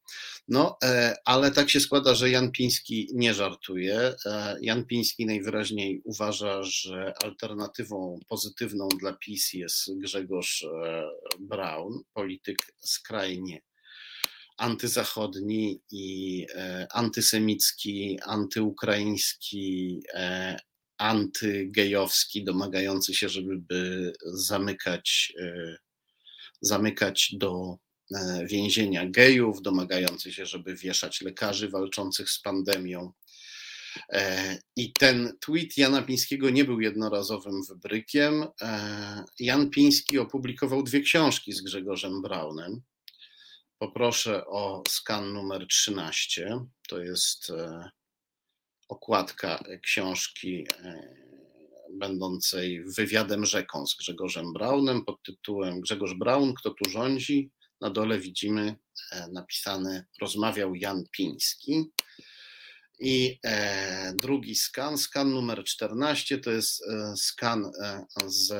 No, 0.48 0.78
e, 0.84 1.16
ale 1.24 1.50
tak 1.50 1.70
się 1.70 1.80
składa, 1.80 2.14
że 2.14 2.30
Jan 2.30 2.52
Piński 2.52 3.08
nie 3.14 3.34
żartuje. 3.34 4.14
E, 4.26 4.56
Jan 4.60 4.84
Piński 4.84 5.26
najwyraźniej 5.26 6.02
uważa, 6.04 6.62
że 6.62 7.12
alternatywą 7.24 8.20
pozytywną 8.28 8.88
dla 8.88 9.12
PiS 9.12 9.52
jest 9.52 9.98
Grzegorz 9.98 10.62
e, 10.62 11.08
Braun, 11.40 12.02
polityk 12.12 12.58
skrajnie 12.80 13.60
antyzachodni 14.58 15.80
i 15.90 16.46
antysemicki, 16.92 18.18
antyukraiński, 18.26 20.00
antygejowski, 20.98 22.44
domagający 22.44 23.14
się, 23.14 23.28
żeby 23.28 24.12
zamykać, 24.24 25.32
zamykać 26.60 27.34
do 27.38 27.78
więzienia 28.44 29.10
gejów, 29.10 29.62
domagający 29.62 30.32
się, 30.32 30.46
żeby 30.46 30.74
wieszać 30.76 31.20
lekarzy 31.20 31.68
walczących 31.68 32.30
z 32.30 32.40
pandemią. 32.40 33.12
E, 34.12 34.58
I 34.76 34.92
ten 34.92 35.32
tweet 35.40 35.76
Jana 35.76 36.02
Pińskiego 36.02 36.50
nie 36.50 36.64
był 36.64 36.80
jednorazowym 36.80 37.62
wybrykiem. 37.68 38.46
E, 38.62 39.24
Jan 39.40 39.70
Piński 39.70 40.18
opublikował 40.18 40.82
dwie 40.82 41.00
książki 41.00 41.52
z 41.52 41.62
Grzegorzem 41.62 42.22
Braunem. 42.22 42.80
Poproszę 43.78 44.46
o 44.46 44.82
skan 44.88 45.32
numer 45.32 45.66
13. 45.66 46.60
To 46.88 47.02
jest 47.02 47.52
okładka 48.88 49.64
książki 49.82 50.66
będącej 51.92 52.84
wywiadem 52.84 53.44
rzeką 53.44 53.86
z 53.86 53.96
Grzegorzem 53.96 54.52
Braunem 54.52 55.04
pod 55.04 55.22
tytułem 55.22 55.80
Grzegorz 55.80 56.14
Braun, 56.14 56.54
kto 56.54 56.70
tu 56.70 56.90
rządzi? 56.90 57.50
Na 57.80 57.90
dole 57.90 58.18
widzimy 58.18 58.76
e, 59.12 59.28
napisane 59.32 60.04
rozmawiał 60.20 60.74
Jan 60.74 61.04
Piński. 61.10 61.92
I 63.00 63.38
e, 63.44 64.14
drugi 64.22 64.54
skan, 64.54 64.98
skan 64.98 65.30
numer 65.30 65.64
14, 65.64 66.38
to 66.38 66.50
jest 66.50 66.82
e, 66.88 67.16
skan 67.16 67.70
z 68.26 68.54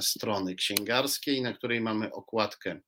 strony 0.00 0.54
księgarskiej, 0.54 1.42
na 1.42 1.52
której 1.52 1.80
mamy 1.80 2.12
okładkę 2.12 2.80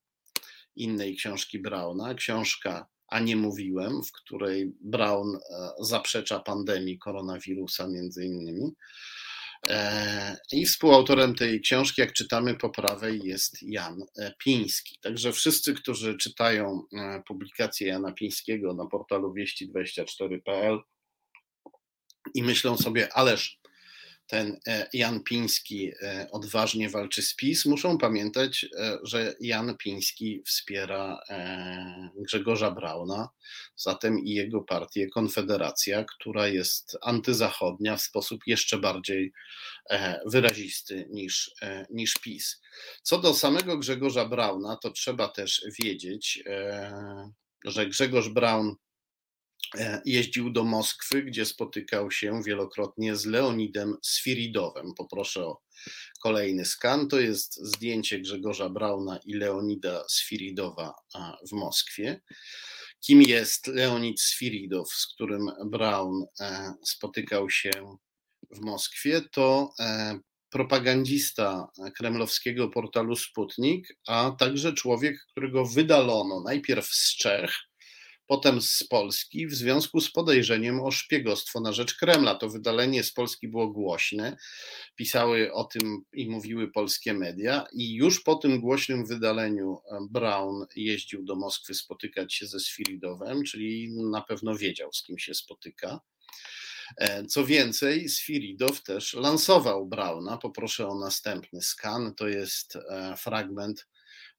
innej 0.76 1.16
książki 1.16 1.58
Brauna. 1.58 2.14
Książka 2.14 2.86
A 3.08 3.20
nie 3.20 3.36
mówiłem, 3.36 4.02
w 4.02 4.12
której 4.12 4.72
Braun 4.80 5.38
zaprzecza 5.80 6.40
pandemii 6.40 6.98
koronawirusa, 6.98 7.88
między 7.88 8.24
innymi. 8.24 8.72
E, 9.68 10.36
I 10.52 10.66
współautorem 10.66 11.34
tej 11.34 11.60
książki, 11.60 12.00
jak 12.00 12.12
czytamy 12.12 12.54
po 12.54 12.70
prawej, 12.70 13.20
jest 13.24 13.62
Jan 13.62 14.02
e, 14.18 14.34
Piński. 14.38 14.98
Także 15.02 15.32
wszyscy, 15.32 15.74
którzy 15.74 16.16
czytają 16.16 16.82
e, 16.92 17.22
publikację 17.26 17.88
Jana 17.88 18.12
Pińskiego 18.12 18.74
na 18.74 18.86
portalu 18.86 19.34
wieści24.pl 19.34 20.78
i 22.34 22.42
myślą 22.42 22.76
sobie, 22.76 23.12
ależ 23.12 23.60
ten 24.26 24.60
e, 24.66 24.88
Jan 24.92 25.22
Piński 25.22 25.92
e, 26.02 26.28
odważnie 26.30 26.90
walczy 26.90 27.22
z 27.22 27.36
PiS, 27.36 27.66
muszą 27.66 27.98
pamiętać, 27.98 28.66
e, 28.78 28.98
że 29.02 29.34
Jan 29.40 29.76
Piński 29.76 30.42
wspiera 30.46 31.20
Grzegorza 32.16 32.70
Brauna, 32.70 33.28
zatem 33.76 34.18
i 34.18 34.30
jego 34.30 34.62
partię 34.62 35.08
Konfederacja, 35.08 36.04
która 36.04 36.48
jest 36.48 36.98
antyzachodnia 37.02 37.96
w 37.96 38.02
sposób 38.02 38.40
jeszcze 38.46 38.78
bardziej 38.78 39.32
wyrazisty 40.26 41.06
niż, 41.10 41.50
niż 41.90 42.14
PiS. 42.14 42.60
Co 43.02 43.18
do 43.18 43.34
samego 43.34 43.78
Grzegorza 43.78 44.28
Brauna, 44.28 44.76
to 44.76 44.90
trzeba 44.90 45.28
też 45.28 45.62
wiedzieć, 45.82 46.42
że 47.64 47.86
Grzegorz 47.86 48.28
Braun 48.28 48.76
jeździł 50.04 50.50
do 50.50 50.64
Moskwy, 50.64 51.22
gdzie 51.22 51.44
spotykał 51.44 52.10
się 52.10 52.42
wielokrotnie 52.42 53.16
z 53.16 53.26
Leonidem 53.26 53.96
Sfiridowem. 54.02 54.94
Poproszę 54.96 55.46
o 55.46 55.60
kolejny 56.22 56.64
skan. 56.64 57.08
To 57.08 57.20
jest 57.20 57.56
zdjęcie 57.56 58.18
Grzegorza 58.18 58.68
Brauna 58.68 59.18
i 59.24 59.34
Leonida 59.34 60.04
Sfiridowa 60.08 60.94
w 61.50 61.52
Moskwie. 61.52 62.20
Kim 63.00 63.22
jest 63.22 63.66
Leonid 63.66 64.20
Sfiridow, 64.20 64.92
z 64.92 65.06
którym 65.06 65.50
Braun 65.66 66.24
e, 66.40 66.74
spotykał 66.84 67.50
się 67.50 67.70
w 68.50 68.60
Moskwie, 68.60 69.22
to 69.32 69.74
propagandista 70.50 71.68
kremlowskiego 71.98 72.68
portalu 72.68 73.16
Sputnik, 73.16 73.88
a 74.06 74.30
także 74.38 74.72
człowiek, 74.72 75.16
którego 75.30 75.64
wydalono 75.64 76.42
najpierw 76.42 76.86
z 76.86 77.16
Czech, 77.16 77.54
potem 78.26 78.60
z 78.62 78.84
Polski 78.90 79.46
w 79.46 79.54
związku 79.54 80.00
z 80.00 80.12
podejrzeniem 80.12 80.80
o 80.80 80.90
szpiegostwo 80.90 81.60
na 81.60 81.72
rzecz 81.72 81.94
Kremla. 81.94 82.34
To 82.34 82.48
wydalenie 82.48 83.04
z 83.04 83.12
Polski 83.12 83.48
było 83.48 83.68
głośne, 83.68 84.36
pisały 84.96 85.52
o 85.52 85.64
tym 85.64 86.04
i 86.12 86.28
mówiły 86.30 86.70
polskie 86.70 87.14
media, 87.14 87.64
i 87.72 87.94
już 87.94 88.22
po 88.22 88.34
tym 88.34 88.60
głośnym 88.60 89.06
wydaleniu 89.06 89.78
Brown 90.10 90.66
jeździł 90.76 91.24
do 91.24 91.36
Moskwy 91.36 91.74
spotykać 91.74 92.34
się 92.34 92.46
ze 92.46 92.60
Sfiridowem, 92.60 93.44
czyli 93.44 93.94
na 94.10 94.22
pewno 94.22 94.56
wiedział, 94.56 94.92
z 94.92 95.02
kim 95.02 95.18
się 95.18 95.34
spotyka. 95.34 96.00
E, 96.96 97.24
co 97.24 97.46
więcej, 97.46 98.08
Sfiridow 98.08 98.82
też 98.82 99.14
lansował 99.14 99.86
Brauna. 99.86 100.38
Poproszę 100.38 100.88
o 100.88 100.98
następny 100.98 101.62
skan. 101.62 102.14
To 102.14 102.28
jest 102.28 102.76
e, 102.76 103.16
fragment 103.16 103.86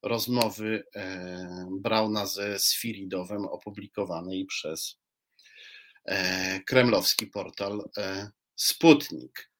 rozmowy 0.02 0.84
e, 0.94 1.68
Brauna 1.80 2.26
ze 2.26 2.58
Sfiridowem 2.58 3.46
opublikowanej 3.46 4.46
przez 4.46 4.98
kremlowski 6.66 7.26
portal 7.26 7.90
Sputnik. 8.56 9.50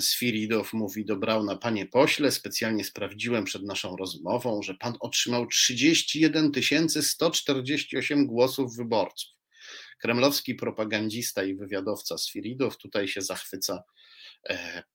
Sfiridow 0.00 0.72
mówi 0.72 1.04
do 1.04 1.16
Brauna, 1.16 1.56
panie 1.56 1.86
pośle, 1.86 2.30
specjalnie 2.30 2.84
sprawdziłem 2.84 3.44
przed 3.44 3.62
naszą 3.62 3.96
rozmową, 3.96 4.62
że 4.62 4.74
pan 4.74 4.94
otrzymał 5.00 5.46
31 5.46 6.52
148 6.88 8.26
głosów 8.26 8.76
wyborców 8.76 9.38
kremlowski 9.98 10.54
propagandista 10.54 11.44
i 11.44 11.54
wywiadowca 11.54 12.18
Sfiridow 12.18 12.76
tutaj 12.76 13.08
się 13.08 13.22
zachwyca 13.22 13.74
e, 13.74 13.82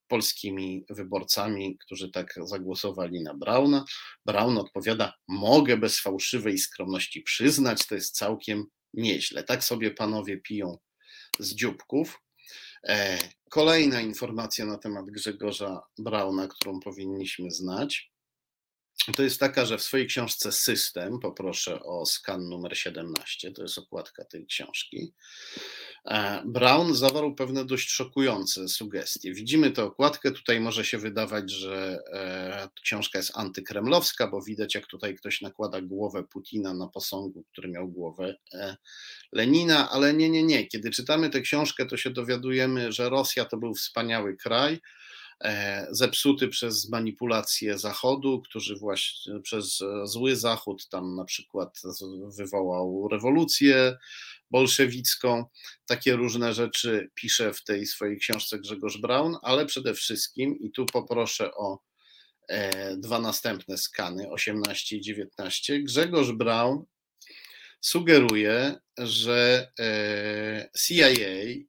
polskimi 0.07 0.85
wyborcami, 0.89 1.77
którzy 1.77 2.11
tak 2.11 2.33
zagłosowali 2.43 3.23
na 3.23 3.33
Brauna. 3.33 3.85
Braun 4.25 4.57
odpowiada: 4.57 5.13
Mogę 5.27 5.77
bez 5.77 5.99
fałszywej 5.99 6.57
skromności 6.57 7.21
przyznać, 7.21 7.87
to 7.87 7.95
jest 7.95 8.15
całkiem 8.15 8.65
nieźle. 8.93 9.43
Tak 9.43 9.63
sobie 9.63 9.91
panowie 9.91 10.37
piją 10.37 10.77
z 11.39 11.55
dzióbków. 11.55 12.19
E, 12.87 13.17
kolejna 13.49 14.01
informacja 14.01 14.65
na 14.65 14.77
temat 14.77 15.05
Grzegorza 15.05 15.81
Brauna, 15.97 16.47
którą 16.47 16.79
powinniśmy 16.79 17.51
znać 17.51 18.13
to 19.15 19.23
jest 19.23 19.39
taka, 19.39 19.65
że 19.65 19.77
w 19.77 19.83
swojej 19.83 20.07
książce 20.07 20.51
System, 20.51 21.19
poproszę 21.19 21.83
o 21.83 22.05
skan 22.05 22.49
numer 22.49 22.77
17, 22.77 23.51
to 23.51 23.61
jest 23.61 23.77
okładka 23.77 24.25
tej 24.25 24.45
książki, 24.45 25.13
e, 25.57 25.59
Brown 26.45 26.95
zawarł 26.95 27.35
pewne 27.35 27.65
dość 27.65 27.89
szokujące 27.89 28.67
sugestie. 28.67 29.33
Widzimy 29.33 29.71
tę 29.71 29.83
okładkę, 29.83 30.31
tutaj 30.31 30.59
może 30.59 30.85
się 30.85 30.97
wydawać, 30.97 31.51
że 31.51 31.99
e, 32.13 32.69
książka 32.83 33.19
jest 33.19 33.37
antykremlowska, 33.37 34.27
bo 34.27 34.41
widać 34.41 34.75
jak 34.75 34.87
tutaj 34.87 35.15
ktoś 35.15 35.41
nakłada 35.41 35.81
głowę 35.81 36.23
Putina 36.23 36.73
na 36.73 36.87
posągu, 36.87 37.43
który 37.51 37.69
miał 37.69 37.87
głowę 37.87 38.35
e, 38.53 38.77
Lenina, 39.31 39.89
ale 39.89 40.13
nie, 40.13 40.29
nie, 40.29 40.43
nie. 40.43 40.67
Kiedy 40.67 40.91
czytamy 40.91 41.29
tę 41.29 41.41
książkę, 41.41 41.85
to 41.85 41.97
się 41.97 42.09
dowiadujemy, 42.09 42.91
że 42.91 43.09
Rosja 43.09 43.45
to 43.45 43.57
był 43.57 43.75
wspaniały 43.75 44.37
kraj, 44.37 44.79
E, 45.43 45.87
zepsuty 45.91 46.47
przez 46.47 46.89
manipulacje 46.89 47.79
Zachodu, 47.79 48.41
który 48.41 48.75
właśnie 48.79 49.39
przez 49.39 49.79
zły 50.03 50.35
Zachód 50.35 50.89
tam 50.89 51.15
na 51.15 51.25
przykład 51.25 51.81
wywołał 52.37 53.07
rewolucję 53.11 53.97
bolszewicką. 54.53 55.45
Takie 55.85 56.15
różne 56.15 56.53
rzeczy 56.53 57.09
pisze 57.15 57.53
w 57.53 57.63
tej 57.63 57.85
swojej 57.85 58.17
książce 58.17 58.59
Grzegorz 58.59 58.97
Braun, 58.97 59.35
ale 59.41 59.65
przede 59.65 59.93
wszystkim, 59.93 60.59
i 60.59 60.71
tu 60.71 60.85
poproszę 60.85 61.53
o 61.53 61.79
e, 62.47 62.97
dwa 62.97 63.19
następne 63.19 63.77
skany, 63.77 64.29
18 64.29 64.97
i 64.97 65.01
19, 65.01 65.79
Grzegorz 65.79 66.31
Braun 66.31 66.85
sugeruje, 67.81 68.75
że 68.97 69.71
e, 69.79 70.69
CIA 70.79 71.09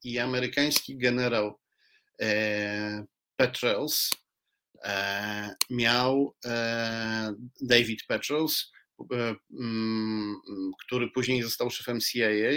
i 0.02 0.18
amerykański 0.18 0.98
generał 0.98 1.60
e, 2.20 3.06
miał 5.70 6.36
e, 6.44 7.34
David 7.60 8.06
Petrels, 8.08 8.73
który 10.86 11.10
później 11.10 11.42
został 11.42 11.70
szefem 11.70 12.00
CIA, 12.00 12.50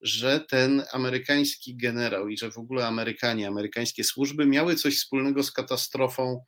że 0.00 0.40
ten 0.40 0.82
amerykański 0.92 1.76
generał 1.76 2.28
i 2.28 2.38
że 2.38 2.50
w 2.50 2.58
ogóle 2.58 2.86
Amerykanie, 2.86 3.48
amerykańskie 3.48 4.04
służby 4.04 4.46
miały 4.46 4.74
coś 4.74 4.98
wspólnego 4.98 5.42
z 5.42 5.52
katastrofą 5.52 6.40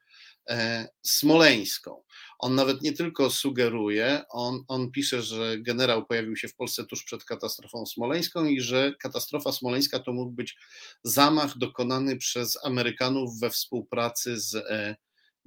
smoleńską. 1.02 2.02
On 2.38 2.54
nawet 2.54 2.82
nie 2.82 2.92
tylko 2.92 3.30
sugeruje, 3.30 4.22
on, 4.30 4.64
on 4.68 4.90
pisze, 4.90 5.22
że 5.22 5.58
generał 5.58 6.06
pojawił 6.06 6.36
się 6.36 6.48
w 6.48 6.54
Polsce 6.54 6.84
tuż 6.86 7.04
przed 7.04 7.24
katastrofą 7.24 7.86
smoleńską 7.86 8.44
i 8.44 8.60
że 8.60 8.92
katastrofa 9.00 9.52
smoleńska 9.52 9.98
to 9.98 10.12
mógł 10.12 10.32
być 10.32 10.56
zamach 11.04 11.58
dokonany 11.58 12.16
przez 12.16 12.64
Amerykanów 12.64 13.40
we 13.40 13.50
współpracy 13.50 14.40
z 14.40 14.54
e, 14.54 14.96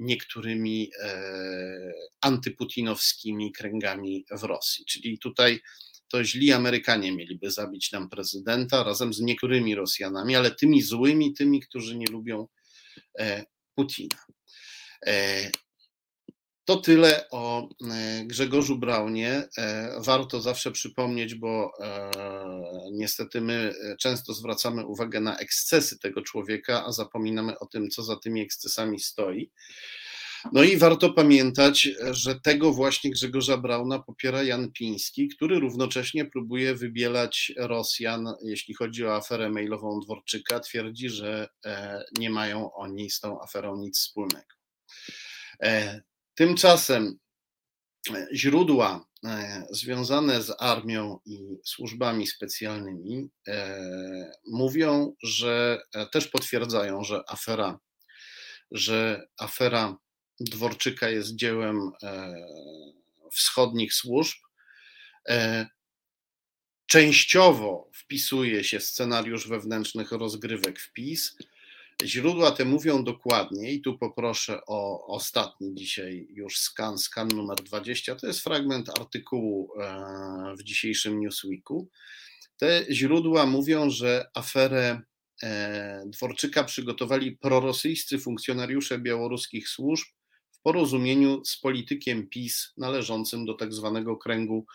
niektórymi 0.02 0.91
e, 1.03 1.91
antyputinowskimi 2.22 3.52
kręgami 3.52 4.26
w 4.32 4.44
Rosji. 4.44 4.86
Czyli 4.86 5.19
tutaj 5.19 5.60
to 6.07 6.23
źli 6.23 6.52
Amerykanie 6.52 7.11
mieliby 7.11 7.52
zabić 7.52 7.91
nam 7.91 8.10
prezydenta 8.10 8.84
razem 8.84 9.14
z 9.14 9.19
niektórymi 9.19 9.76
Rosjanami, 9.76 10.36
ale 10.36 10.56
tymi 10.56 10.82
złymi, 10.82 11.34
tymi, 11.34 11.60
którzy 11.60 11.98
nie 11.98 12.07
lubią 12.11 12.48
e, 13.19 13.45
Putina. 13.76 14.18
To 16.65 16.77
tyle 16.77 17.29
o 17.29 17.69
e, 17.91 18.25
Grzegorzu 18.25 18.77
Braunie. 18.77 19.47
E, 19.57 19.91
warto 19.99 20.41
zawsze 20.41 20.71
przypomnieć, 20.71 21.35
bo 21.35 21.71
e, 21.79 22.11
niestety 22.91 23.41
my 23.41 23.73
często 23.99 24.33
zwracamy 24.33 24.85
uwagę 24.85 25.21
na 25.21 25.38
ekscesy 25.38 25.99
tego 25.99 26.21
człowieka, 26.21 26.85
a 26.85 26.91
zapominamy 26.91 27.59
o 27.59 27.65
tym, 27.65 27.89
co 27.89 28.03
za 28.03 28.15
tymi 28.15 28.41
ekscesami 28.41 28.99
stoi. 28.99 29.51
No 30.53 30.63
i 30.63 30.77
warto 30.77 31.13
pamiętać, 31.13 31.89
że 32.11 32.39
tego 32.39 32.73
właśnie 32.73 33.11
Grzegorza 33.11 33.57
Brauna 33.57 33.99
popiera 33.99 34.43
Jan 34.43 34.71
Piński, 34.71 35.27
który 35.27 35.59
równocześnie 35.59 36.25
próbuje 36.25 36.75
wybielać 36.75 37.51
Rosjan, 37.57 38.33
jeśli 38.43 38.73
chodzi 38.73 39.05
o 39.05 39.15
aferę 39.15 39.49
mailową 39.49 39.99
Dworczyka. 39.99 40.59
Twierdzi, 40.59 41.09
że 41.09 41.47
nie 42.19 42.29
mają 42.29 42.73
oni 42.73 43.09
z 43.09 43.19
tą 43.19 43.41
aferą 43.41 43.77
nic 43.77 43.99
wspólnego. 43.99 44.55
Tymczasem 46.41 47.19
e, 48.09 48.27
źródła 48.34 49.05
e, 49.26 49.65
związane 49.72 50.41
z 50.41 50.51
armią 50.59 51.19
i 51.26 51.57
służbami 51.65 52.27
specjalnymi 52.27 53.30
e, 53.47 54.31
mówią, 54.47 55.15
że 55.23 55.81
też 56.11 56.27
potwierdzają, 56.27 57.03
że 57.03 57.23
afera, 57.27 57.80
że 58.72 59.27
afera 59.39 59.97
Dworczyka 60.39 61.09
jest 61.09 61.35
dziełem 61.35 61.91
wschodnich 63.31 63.93
służb. 63.93 64.38
Częściowo 66.85 67.89
wpisuje 67.93 68.63
się 68.63 68.80
scenariusz 68.80 69.47
wewnętrznych 69.47 70.11
rozgrywek 70.11 70.80
w 70.80 70.91
PiS, 70.91 71.35
Źródła 72.06 72.52
te 72.52 72.65
mówią 72.65 73.03
dokładnie 73.03 73.72
i 73.72 73.82
tu 73.82 73.98
poproszę 73.98 74.60
o 74.68 75.07
ostatni 75.07 75.76
dzisiaj 75.76 76.28
już 76.30 76.60
skan, 76.60 76.98
skan 76.98 77.28
numer 77.28 77.57
20. 77.64 78.15
To 78.15 78.28
jest 78.28 78.40
fragment 78.40 78.99
artykułu 78.99 79.69
e, 79.80 80.56
w 80.60 80.64
dzisiejszym 80.64 81.19
Newsweeku. 81.19 81.90
Te 82.57 82.86
źródła 82.91 83.45
mówią, 83.45 83.90
że 83.90 84.26
aferę 84.34 85.02
e, 85.44 86.03
Dworczyka 86.06 86.64
przygotowali 86.64 87.38
prorosyjscy 87.38 88.19
funkcjonariusze 88.19 88.99
białoruskich 88.99 89.69
służb 89.69 90.07
w 90.52 90.61
porozumieniu 90.61 91.45
z 91.45 91.57
politykiem 91.60 92.28
PiS 92.28 92.73
należącym 92.78 93.45
do 93.45 93.53
tak 93.53 93.73
zwanego 93.73 94.18
kręgu 94.18 94.65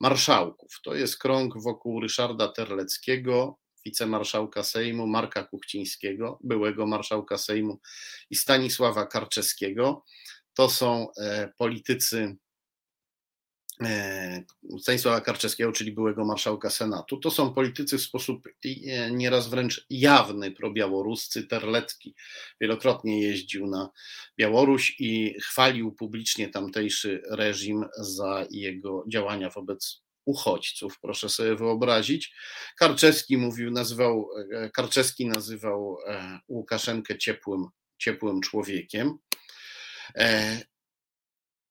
marszałków. 0.00 0.80
To 0.84 0.94
jest 0.94 1.18
krąg 1.18 1.62
wokół 1.62 2.00
Ryszarda 2.00 2.48
Terleckiego, 2.48 3.58
wicemarszałka 3.84 4.62
Sejmu, 4.62 5.06
Marka 5.06 5.44
Kuchcińskiego, 5.44 6.38
byłego 6.42 6.86
marszałka 6.86 7.38
Sejmu 7.38 7.80
i 8.30 8.36
Stanisława 8.36 9.06
Karczeskiego. 9.06 10.04
To 10.54 10.68
są 10.68 11.08
e, 11.16 11.52
politycy 11.58 12.36
e, 13.82 14.44
Stanisława 14.80 15.20
Karczewskiego, 15.20 15.72
czyli 15.72 15.92
byłego 15.92 16.24
marszałka 16.24 16.70
Senatu. 16.70 17.16
To 17.16 17.30
są 17.30 17.54
politycy 17.54 17.98
w 17.98 18.02
sposób 18.02 18.48
e, 18.64 19.10
nieraz 19.10 19.48
wręcz 19.48 19.86
jawny 19.90 20.50
probiałoruscy. 20.50 21.46
Terlecki 21.46 22.14
wielokrotnie 22.60 23.22
jeździł 23.22 23.66
na 23.66 23.90
Białoruś 24.38 24.96
i 24.98 25.34
chwalił 25.40 25.92
publicznie 25.92 26.48
tamtejszy 26.48 27.22
reżim 27.30 27.84
za 27.98 28.46
jego 28.50 29.04
działania 29.08 29.50
wobec 29.50 30.03
uchodźców, 30.24 31.00
proszę 31.00 31.28
sobie 31.28 31.56
wyobrazić. 31.56 32.34
Karczewski 32.78 33.36
mówił, 33.36 33.70
nazywał, 33.70 34.28
Karczewski 34.72 35.26
nazywał 35.26 35.98
Łukaszenkę 36.48 37.18
ciepłym, 37.18 37.64
ciepłym 37.98 38.40
człowiekiem. 38.40 39.18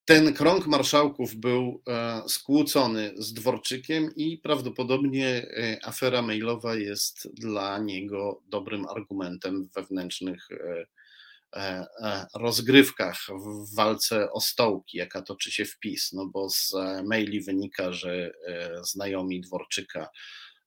Ten 0.06 0.34
krąg 0.34 0.68
marszałków 0.68 1.36
był 1.36 1.84
skłócony 2.28 3.14
z 3.18 3.34
Dworczykiem 3.34 4.16
i 4.16 4.38
prawdopodobnie 4.38 5.48
afera 5.84 6.22
mailowa 6.22 6.76
jest 6.76 7.28
dla 7.34 7.78
niego 7.78 8.42
dobrym 8.48 8.86
argumentem 8.86 9.64
w 9.64 9.74
wewnętrznych 9.74 10.48
E, 10.52 10.56
e, 10.56 10.86
rozgrywkach 12.36 13.18
w 13.30 13.76
walce 13.76 14.32
o 14.32 14.42
stołki, 14.42 14.98
jaka 14.98 15.22
toczy 15.22 15.52
się 15.52 15.66
w 15.66 15.80
PiS, 15.80 16.12
no 16.14 16.26
bo 16.26 16.50
z 16.50 16.74
e, 16.74 17.04
maili 17.04 17.42
wynika, 17.42 17.94
że 17.94 18.32
znajomi 18.84 19.42
Dworczyka 19.42 20.10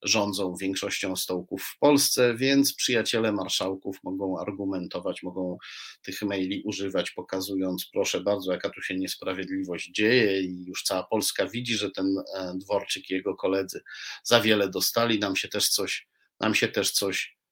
rządzą 0.03 0.55
większością 0.61 1.17
stołków 1.17 1.63
w 1.63 1.79
Polsce, 1.79 2.35
więc 2.35 2.75
przyjaciele 2.75 3.33
marszałków 3.33 3.97
mogą 4.05 4.41
argumentować, 4.41 5.23
mogą 5.23 5.59
tych 6.03 6.23
maili 6.23 6.63
używać, 6.63 7.11
pokazując, 7.11 7.89
proszę 7.93 8.21
bardzo, 8.21 8.53
jaka 8.53 8.71
tu 8.71 8.83
się 8.83 8.97
niesprawiedliwość 8.97 9.91
dzieje 9.91 10.41
i 10.41 10.65
już 10.65 10.83
cała 10.83 11.03
Polska 11.03 11.47
widzi, 11.47 11.77
że 11.77 11.91
ten 11.91 12.15
Dworczyk 12.55 13.11
i 13.11 13.15
jego 13.15 13.35
koledzy 13.35 13.83
za 14.25 14.41
wiele 14.41 14.69
dostali, 14.69 15.19
nam 15.19 15.37
się 15.37 15.49
też 15.49 15.69
coś, 15.69 16.09
nam 16.41 16.55
się 16.55 16.69
też 16.69 16.91
coś 16.91 17.37
E, 17.37 17.46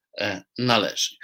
należy. 0.58 1.16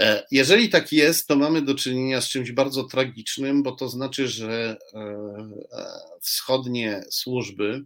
E, 0.00 0.26
jeżeli 0.30 0.68
tak 0.68 0.92
jest, 0.92 1.26
to 1.26 1.36
mamy 1.36 1.62
do 1.62 1.74
czynienia 1.74 2.20
z 2.20 2.28
czymś 2.28 2.52
bardzo 2.52 2.84
tragicznym, 2.84 3.62
bo 3.62 3.72
to 3.72 3.88
znaczy, 3.88 4.28
że 4.28 4.76
e, 4.94 5.16
wschodnie 6.22 7.02
służby 7.10 7.84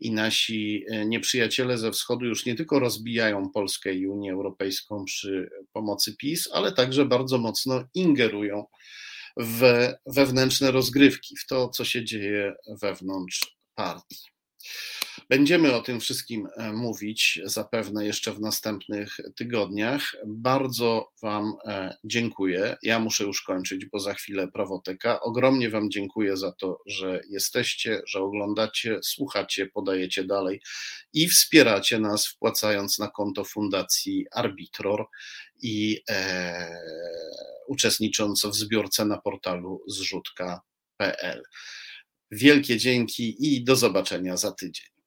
i 0.00 0.12
nasi 0.12 0.84
nieprzyjaciele 1.06 1.78
ze 1.78 1.90
wschodu 1.90 2.26
już 2.26 2.46
nie 2.46 2.54
tylko 2.54 2.78
rozbijają 2.78 3.50
Polskę 3.50 3.94
i 3.94 4.06
Unię 4.06 4.32
Europejską 4.32 5.04
przy 5.04 5.50
pomocy 5.72 6.16
PiS, 6.16 6.48
ale 6.52 6.72
także 6.72 7.04
bardzo 7.04 7.38
mocno 7.38 7.84
ingerują 7.94 8.64
w 9.36 9.88
wewnętrzne 10.06 10.70
rozgrywki, 10.70 11.36
w 11.36 11.46
to, 11.46 11.68
co 11.68 11.84
się 11.84 12.04
dzieje 12.04 12.54
wewnątrz 12.82 13.56
partii. 13.74 14.24
Będziemy 15.30 15.74
o 15.74 15.82
tym 15.82 16.00
wszystkim 16.00 16.48
e, 16.56 16.72
mówić 16.72 17.40
zapewne 17.44 18.06
jeszcze 18.06 18.32
w 18.32 18.40
następnych 18.40 19.16
tygodniach. 19.36 20.16
Bardzo 20.26 21.12
Wam 21.22 21.54
e, 21.64 21.96
dziękuję. 22.04 22.76
Ja 22.82 22.98
muszę 22.98 23.24
już 23.24 23.42
kończyć, 23.42 23.86
bo 23.86 24.00
za 24.00 24.14
chwilę 24.14 24.48
prawoteka. 24.48 25.20
Ogromnie 25.20 25.70
Wam 25.70 25.90
dziękuję 25.90 26.36
za 26.36 26.52
to, 26.52 26.78
że 26.86 27.20
jesteście, 27.28 28.02
że 28.06 28.20
oglądacie, 28.20 28.98
słuchacie, 29.02 29.66
podajecie 29.66 30.24
dalej 30.24 30.60
i 31.12 31.28
wspieracie 31.28 31.98
nas, 31.98 32.26
wpłacając 32.26 32.98
na 32.98 33.08
konto 33.08 33.44
Fundacji 33.44 34.26
Arbitror 34.32 35.06
i 35.62 36.02
e, 36.10 36.68
uczestnicząc 37.68 38.46
w 38.46 38.54
zbiórce 38.54 39.04
na 39.04 39.18
portalu 39.18 39.84
zrzutka.pl. 39.88 41.42
Wielkie 42.30 42.76
dzięki 42.76 43.36
i 43.38 43.64
do 43.64 43.76
zobaczenia 43.76 44.36
za 44.36 44.52
tydzień. 44.52 44.99